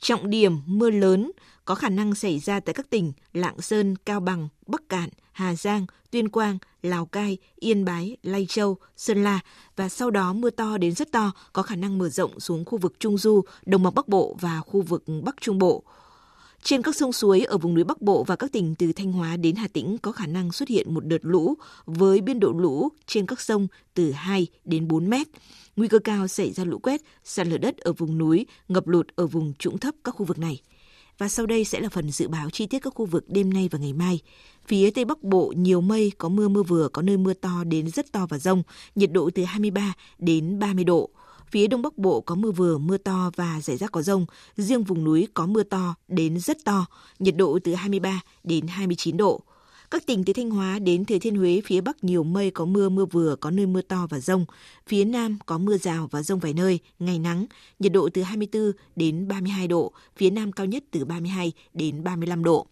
Trọng 0.00 0.30
điểm 0.30 0.60
mưa 0.66 0.90
lớn 0.90 1.30
có 1.64 1.74
khả 1.74 1.88
năng 1.88 2.14
xảy 2.14 2.38
ra 2.38 2.60
tại 2.60 2.74
các 2.74 2.90
tỉnh 2.90 3.12
Lạng 3.32 3.60
Sơn, 3.60 3.96
Cao 4.04 4.20
Bằng, 4.20 4.48
Bắc 4.66 4.88
Cạn, 4.88 5.08
Hà 5.32 5.54
Giang, 5.54 5.86
Tuyên 6.10 6.28
Quang, 6.28 6.58
Lào 6.82 7.06
Cai, 7.06 7.38
Yên 7.56 7.84
Bái, 7.84 8.16
Lai 8.22 8.46
Châu, 8.48 8.76
Sơn 8.96 9.24
La 9.24 9.40
và 9.76 9.88
sau 9.88 10.10
đó 10.10 10.32
mưa 10.32 10.50
to 10.50 10.78
đến 10.78 10.94
rất 10.94 11.12
to 11.12 11.32
có 11.52 11.62
khả 11.62 11.76
năng 11.76 11.98
mở 11.98 12.08
rộng 12.08 12.40
xuống 12.40 12.64
khu 12.64 12.78
vực 12.78 13.00
Trung 13.00 13.18
Du, 13.18 13.42
Đồng 13.66 13.82
bằng 13.82 13.94
Bắc 13.94 14.08
Bộ 14.08 14.36
và 14.40 14.60
khu 14.60 14.82
vực 14.82 15.04
Bắc 15.22 15.36
Trung 15.40 15.58
Bộ. 15.58 15.84
Trên 16.62 16.82
các 16.82 16.96
sông 16.96 17.12
suối 17.12 17.40
ở 17.40 17.58
vùng 17.58 17.74
núi 17.74 17.84
Bắc 17.84 18.02
Bộ 18.02 18.24
và 18.24 18.36
các 18.36 18.52
tỉnh 18.52 18.74
từ 18.74 18.92
Thanh 18.92 19.12
Hóa 19.12 19.36
đến 19.36 19.56
Hà 19.56 19.68
Tĩnh 19.68 19.98
có 19.98 20.12
khả 20.12 20.26
năng 20.26 20.52
xuất 20.52 20.68
hiện 20.68 20.94
một 20.94 21.06
đợt 21.06 21.18
lũ 21.22 21.54
với 21.86 22.20
biên 22.20 22.40
độ 22.40 22.52
lũ 22.52 22.88
trên 23.06 23.26
các 23.26 23.40
sông 23.40 23.66
từ 23.94 24.10
2 24.10 24.46
đến 24.64 24.88
4 24.88 25.10
mét. 25.10 25.26
Nguy 25.76 25.88
cơ 25.88 25.98
cao 25.98 26.28
xảy 26.28 26.52
ra 26.52 26.64
lũ 26.64 26.78
quét, 26.78 27.02
sạt 27.24 27.46
lở 27.46 27.58
đất 27.58 27.76
ở 27.76 27.92
vùng 27.92 28.18
núi, 28.18 28.46
ngập 28.68 28.88
lụt 28.88 29.06
ở 29.16 29.26
vùng 29.26 29.52
trũng 29.58 29.78
thấp 29.78 29.94
các 30.04 30.14
khu 30.14 30.24
vực 30.26 30.38
này. 30.38 30.60
Và 31.18 31.28
sau 31.28 31.46
đây 31.46 31.64
sẽ 31.64 31.80
là 31.80 31.88
phần 31.88 32.10
dự 32.10 32.28
báo 32.28 32.50
chi 32.50 32.66
tiết 32.66 32.78
các 32.78 32.94
khu 32.94 33.06
vực 33.06 33.24
đêm 33.28 33.54
nay 33.54 33.68
và 33.70 33.78
ngày 33.78 33.92
mai. 33.92 34.20
Phía 34.66 34.90
Tây 34.90 35.04
Bắc 35.04 35.22
Bộ 35.22 35.52
nhiều 35.56 35.80
mây, 35.80 36.12
có 36.18 36.28
mưa 36.28 36.48
mưa 36.48 36.62
vừa, 36.62 36.88
có 36.88 37.02
nơi 37.02 37.16
mưa 37.16 37.34
to 37.34 37.64
đến 37.64 37.90
rất 37.90 38.12
to 38.12 38.26
và 38.26 38.38
rông, 38.38 38.62
nhiệt 38.94 39.12
độ 39.12 39.30
từ 39.34 39.44
23 39.44 39.92
đến 40.18 40.58
30 40.58 40.84
độ. 40.84 41.10
Phía 41.50 41.66
Đông 41.66 41.82
Bắc 41.82 41.98
Bộ 41.98 42.20
có 42.20 42.34
mưa 42.34 42.50
vừa, 42.50 42.78
mưa 42.78 42.96
to 42.96 43.30
và 43.36 43.60
rải 43.60 43.76
rác 43.76 43.92
có 43.92 44.02
rông. 44.02 44.26
Riêng 44.56 44.84
vùng 44.84 45.04
núi 45.04 45.28
có 45.34 45.46
mưa 45.46 45.62
to 45.62 45.94
đến 46.08 46.38
rất 46.40 46.64
to, 46.64 46.86
nhiệt 47.18 47.36
độ 47.36 47.58
từ 47.64 47.74
23 47.74 48.20
đến 48.44 48.66
29 48.66 49.16
độ. 49.16 49.40
Các 49.90 50.06
tỉnh 50.06 50.24
từ 50.24 50.32
Thanh 50.32 50.50
Hóa 50.50 50.78
đến 50.78 51.04
Thừa 51.04 51.18
Thiên 51.18 51.36
Huế 51.36 51.60
phía 51.64 51.80
Bắc 51.80 52.04
nhiều 52.04 52.24
mây 52.24 52.50
có 52.50 52.64
mưa 52.64 52.88
mưa 52.88 53.04
vừa, 53.04 53.36
có 53.36 53.50
nơi 53.50 53.66
mưa 53.66 53.82
to 53.82 54.06
và 54.10 54.20
rông. 54.20 54.44
Phía 54.86 55.04
Nam 55.04 55.38
có 55.46 55.58
mưa 55.58 55.76
rào 55.76 56.08
và 56.10 56.22
rông 56.22 56.38
vài 56.38 56.52
nơi, 56.54 56.78
ngày 56.98 57.18
nắng, 57.18 57.46
nhiệt 57.78 57.92
độ 57.92 58.08
từ 58.14 58.22
24 58.22 58.72
đến 58.96 59.28
32 59.28 59.68
độ, 59.68 59.92
phía 60.16 60.30
Nam 60.30 60.52
cao 60.52 60.66
nhất 60.66 60.84
từ 60.90 61.04
32 61.04 61.52
đến 61.74 62.04
35 62.04 62.44
độ. 62.44 62.66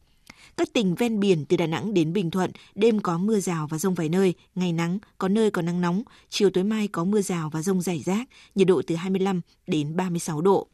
Các 0.57 0.73
tỉnh 0.73 0.95
ven 0.95 1.21
biển 1.21 1.45
từ 1.45 1.57
Đà 1.57 1.67
Nẵng 1.67 1.95
đến 1.95 2.13
Bình 2.13 2.31
Thuận, 2.31 2.51
đêm 2.75 3.01
có 3.01 3.19
mưa 3.19 3.41
rào 3.41 3.67
và 3.67 3.79
rông 3.79 3.95
vài 3.95 4.09
nơi, 4.09 4.35
ngày 4.55 4.73
nắng, 4.73 4.99
có 5.19 5.29
nơi 5.29 5.51
có 5.51 5.63
nắng 5.63 5.81
nóng, 5.81 6.03
chiều 6.29 6.51
tối 6.51 6.65
mai 6.65 6.89
có 6.89 7.05
mưa 7.05 7.21
rào 7.21 7.51
và 7.51 7.63
rông 7.63 7.83
rải 7.83 8.03
rác, 8.07 8.29
nhiệt 8.55 8.67
độ 8.67 8.83
từ 8.87 8.95
25 8.95 9.41
đến 9.67 9.97
36 9.97 10.41
độ. 10.41 10.67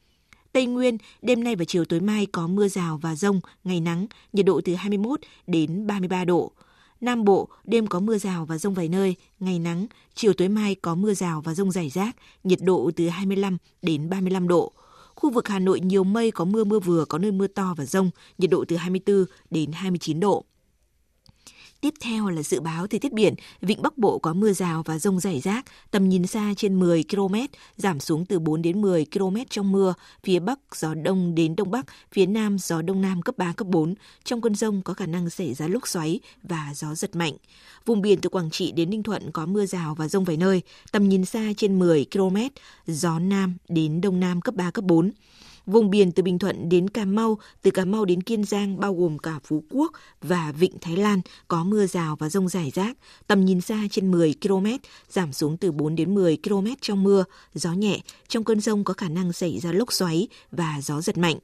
Tây 0.52 0.66
Nguyên, 0.66 0.98
đêm 1.22 1.44
nay 1.44 1.56
và 1.56 1.64
chiều 1.64 1.84
tối 1.84 2.00
mai 2.00 2.26
có 2.26 2.46
mưa 2.46 2.68
rào 2.68 2.98
và 3.02 3.14
rông, 3.14 3.40
ngày 3.64 3.80
nắng, 3.80 4.06
nhiệt 4.32 4.46
độ 4.46 4.60
từ 4.64 4.74
21 4.74 5.20
đến 5.46 5.86
33 5.86 6.24
độ. 6.24 6.52
Nam 7.00 7.24
Bộ, 7.24 7.48
đêm 7.64 7.86
có 7.86 8.00
mưa 8.00 8.18
rào 8.18 8.44
và 8.44 8.58
rông 8.58 8.74
vài 8.74 8.88
nơi, 8.88 9.16
ngày 9.40 9.58
nắng, 9.58 9.86
chiều 10.14 10.32
tối 10.32 10.48
mai 10.48 10.74
có 10.74 10.94
mưa 10.94 11.14
rào 11.14 11.40
và 11.40 11.54
rông 11.54 11.70
rải 11.70 11.90
rác, 11.90 12.16
nhiệt 12.44 12.58
độ 12.62 12.90
từ 12.96 13.08
25 13.08 13.58
đến 13.82 14.10
35 14.10 14.48
độ. 14.48 14.72
Khu 15.14 15.30
vực 15.30 15.48
Hà 15.48 15.58
Nội 15.58 15.80
nhiều 15.80 16.04
mây 16.04 16.30
có 16.30 16.44
mưa 16.44 16.64
mưa 16.64 16.78
vừa, 16.78 17.04
có 17.04 17.18
nơi 17.18 17.32
mưa 17.32 17.46
to 17.46 17.74
và 17.76 17.84
rông, 17.84 18.10
nhiệt 18.38 18.50
độ 18.50 18.64
từ 18.68 18.76
24 18.76 19.24
đến 19.50 19.72
29 19.72 20.20
độ. 20.20 20.44
Tiếp 21.82 21.94
theo 22.00 22.28
là 22.28 22.42
dự 22.42 22.60
báo 22.60 22.86
thời 22.86 23.00
tiết 23.00 23.12
biển, 23.12 23.34
vịnh 23.60 23.82
Bắc 23.82 23.98
Bộ 23.98 24.18
có 24.18 24.34
mưa 24.34 24.52
rào 24.52 24.82
và 24.82 24.98
rông 24.98 25.20
rải 25.20 25.40
rác, 25.40 25.64
tầm 25.90 26.08
nhìn 26.08 26.26
xa 26.26 26.54
trên 26.56 26.80
10 26.80 27.04
km, 27.10 27.34
giảm 27.76 28.00
xuống 28.00 28.26
từ 28.26 28.38
4 28.38 28.62
đến 28.62 28.80
10 28.80 29.06
km 29.14 29.36
trong 29.50 29.72
mưa, 29.72 29.94
phía 30.24 30.38
Bắc 30.38 30.58
gió 30.74 30.94
đông 30.94 31.34
đến 31.34 31.56
Đông 31.56 31.70
Bắc, 31.70 31.86
phía 32.12 32.26
Nam 32.26 32.58
gió 32.58 32.82
Đông 32.82 33.00
Nam 33.00 33.22
cấp 33.22 33.38
3, 33.38 33.52
cấp 33.52 33.68
4. 33.68 33.94
Trong 34.24 34.40
cơn 34.40 34.54
rông 34.54 34.82
có 34.82 34.94
khả 34.94 35.06
năng 35.06 35.30
xảy 35.30 35.54
ra 35.54 35.68
lốc 35.68 35.88
xoáy 35.88 36.20
và 36.42 36.72
gió 36.74 36.94
giật 36.94 37.16
mạnh. 37.16 37.34
Vùng 37.86 38.02
biển 38.02 38.20
từ 38.20 38.28
Quảng 38.28 38.50
Trị 38.50 38.72
đến 38.72 38.90
Ninh 38.90 39.02
Thuận 39.02 39.30
có 39.32 39.46
mưa 39.46 39.66
rào 39.66 39.94
và 39.94 40.08
rông 40.08 40.24
vài 40.24 40.36
nơi, 40.36 40.62
tầm 40.92 41.08
nhìn 41.08 41.24
xa 41.24 41.52
trên 41.56 41.78
10 41.78 42.06
km, 42.12 42.36
gió 42.86 43.18
Nam 43.18 43.54
đến 43.68 44.00
Đông 44.00 44.20
Nam 44.20 44.40
cấp 44.40 44.54
3, 44.54 44.70
cấp 44.70 44.84
4. 44.84 45.10
Vùng 45.66 45.90
biển 45.90 46.12
từ 46.12 46.22
Bình 46.22 46.38
Thuận 46.38 46.68
đến 46.68 46.90
Cà 46.90 47.04
Mau, 47.04 47.38
từ 47.62 47.70
Cà 47.70 47.84
Mau 47.84 48.04
đến 48.04 48.22
Kiên 48.22 48.44
Giang 48.44 48.80
bao 48.80 48.94
gồm 48.94 49.18
cả 49.18 49.38
Phú 49.44 49.64
Quốc 49.70 49.92
và 50.22 50.52
Vịnh 50.52 50.78
Thái 50.80 50.96
Lan 50.96 51.20
có 51.48 51.64
mưa 51.64 51.86
rào 51.86 52.16
và 52.16 52.28
rông 52.28 52.48
rải 52.48 52.70
rác, 52.74 52.96
tầm 53.26 53.44
nhìn 53.44 53.60
xa 53.60 53.78
trên 53.90 54.10
10 54.10 54.34
km, 54.42 54.66
giảm 55.08 55.32
xuống 55.32 55.56
từ 55.56 55.72
4 55.72 55.94
đến 55.94 56.14
10 56.14 56.38
km 56.44 56.66
trong 56.80 57.02
mưa, 57.02 57.24
gió 57.54 57.72
nhẹ, 57.72 58.00
trong 58.28 58.44
cơn 58.44 58.60
rông 58.60 58.84
có 58.84 58.94
khả 58.94 59.08
năng 59.08 59.32
xảy 59.32 59.58
ra 59.58 59.72
lốc 59.72 59.92
xoáy 59.92 60.28
và 60.50 60.80
gió 60.82 61.00
giật 61.00 61.18
mạnh. 61.18 61.38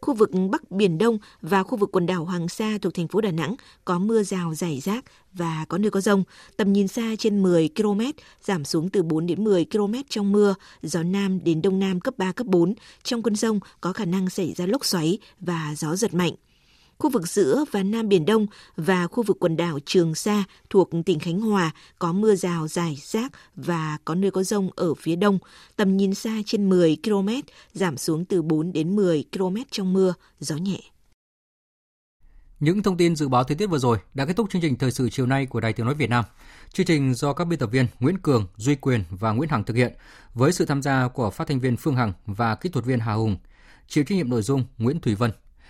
Khu 0.00 0.14
vực 0.14 0.30
Bắc 0.50 0.70
Biển 0.70 0.98
Đông 0.98 1.18
và 1.42 1.62
khu 1.62 1.76
vực 1.76 1.90
quần 1.92 2.06
đảo 2.06 2.24
Hoàng 2.24 2.48
Sa 2.48 2.78
thuộc 2.82 2.94
thành 2.94 3.08
phố 3.08 3.20
Đà 3.20 3.30
Nẵng 3.30 3.54
có 3.84 3.98
mưa 3.98 4.22
rào 4.22 4.54
rải 4.54 4.80
rác 4.80 5.04
và 5.32 5.64
có 5.68 5.78
nơi 5.78 5.90
có 5.90 6.00
rông. 6.00 6.24
Tầm 6.56 6.72
nhìn 6.72 6.88
xa 6.88 7.14
trên 7.18 7.42
10 7.42 7.68
km, 7.76 8.00
giảm 8.42 8.64
xuống 8.64 8.88
từ 8.88 9.02
4 9.02 9.26
đến 9.26 9.44
10 9.44 9.66
km 9.72 9.94
trong 10.08 10.32
mưa, 10.32 10.54
gió 10.82 11.02
Nam 11.02 11.44
đến 11.44 11.62
Đông 11.62 11.78
Nam 11.78 12.00
cấp 12.00 12.14
3, 12.18 12.32
cấp 12.32 12.46
4. 12.46 12.74
Trong 13.02 13.22
cơn 13.22 13.36
rông 13.36 13.60
có 13.80 13.92
khả 13.92 14.04
năng 14.04 14.30
xảy 14.30 14.52
ra 14.52 14.66
lốc 14.66 14.84
xoáy 14.84 15.18
và 15.40 15.74
gió 15.76 15.96
giật 15.96 16.14
mạnh 16.14 16.34
khu 16.98 17.10
vực 17.10 17.28
giữa 17.28 17.64
và 17.72 17.82
Nam 17.82 18.08
Biển 18.08 18.24
Đông 18.26 18.46
và 18.76 19.06
khu 19.06 19.22
vực 19.22 19.36
quần 19.40 19.56
đảo 19.56 19.78
Trường 19.86 20.14
Sa 20.14 20.44
thuộc 20.70 20.90
tỉnh 21.06 21.18
Khánh 21.18 21.40
Hòa 21.40 21.70
có 21.98 22.12
mưa 22.12 22.34
rào 22.34 22.68
rải 22.68 22.98
rác 23.02 23.32
và 23.56 23.98
có 24.04 24.14
nơi 24.14 24.30
có 24.30 24.42
rông 24.42 24.70
ở 24.76 24.94
phía 24.94 25.16
đông, 25.16 25.38
tầm 25.76 25.96
nhìn 25.96 26.14
xa 26.14 26.30
trên 26.46 26.68
10 26.68 26.96
km, 27.04 27.28
giảm 27.72 27.96
xuống 27.96 28.24
từ 28.24 28.42
4 28.42 28.72
đến 28.72 28.96
10 28.96 29.24
km 29.32 29.56
trong 29.70 29.92
mưa, 29.92 30.14
gió 30.40 30.56
nhẹ. 30.56 30.80
Những 32.60 32.82
thông 32.82 32.96
tin 32.96 33.16
dự 33.16 33.28
báo 33.28 33.44
thời 33.44 33.56
tiết 33.56 33.66
vừa 33.66 33.78
rồi 33.78 33.98
đã 34.14 34.26
kết 34.26 34.36
thúc 34.36 34.50
chương 34.50 34.62
trình 34.62 34.76
thời 34.76 34.90
sự 34.90 35.10
chiều 35.10 35.26
nay 35.26 35.46
của 35.46 35.60
Đài 35.60 35.72
Tiếng 35.72 35.86
nói 35.86 35.94
Việt 35.94 36.10
Nam. 36.10 36.24
Chương 36.72 36.86
trình 36.86 37.14
do 37.14 37.32
các 37.32 37.44
biên 37.44 37.58
tập 37.58 37.66
viên 37.66 37.86
Nguyễn 38.00 38.18
Cường, 38.18 38.46
Duy 38.56 38.74
Quyền 38.74 39.04
và 39.10 39.32
Nguyễn 39.32 39.50
Hằng 39.50 39.64
thực 39.64 39.76
hiện 39.76 39.92
với 40.34 40.52
sự 40.52 40.64
tham 40.64 40.82
gia 40.82 41.08
của 41.08 41.30
phát 41.30 41.48
thanh 41.48 41.60
viên 41.60 41.76
Phương 41.76 41.96
Hằng 41.96 42.12
và 42.26 42.54
kỹ 42.54 42.68
thuật 42.68 42.84
viên 42.84 43.00
Hà 43.00 43.12
Hùng. 43.12 43.36
Chịu 43.88 44.04
trách 44.04 44.16
nhiệm 44.16 44.30
nội 44.30 44.42
dung 44.42 44.64
Nguyễn 44.78 45.00
Thủy 45.00 45.14
Vân. 45.14 45.30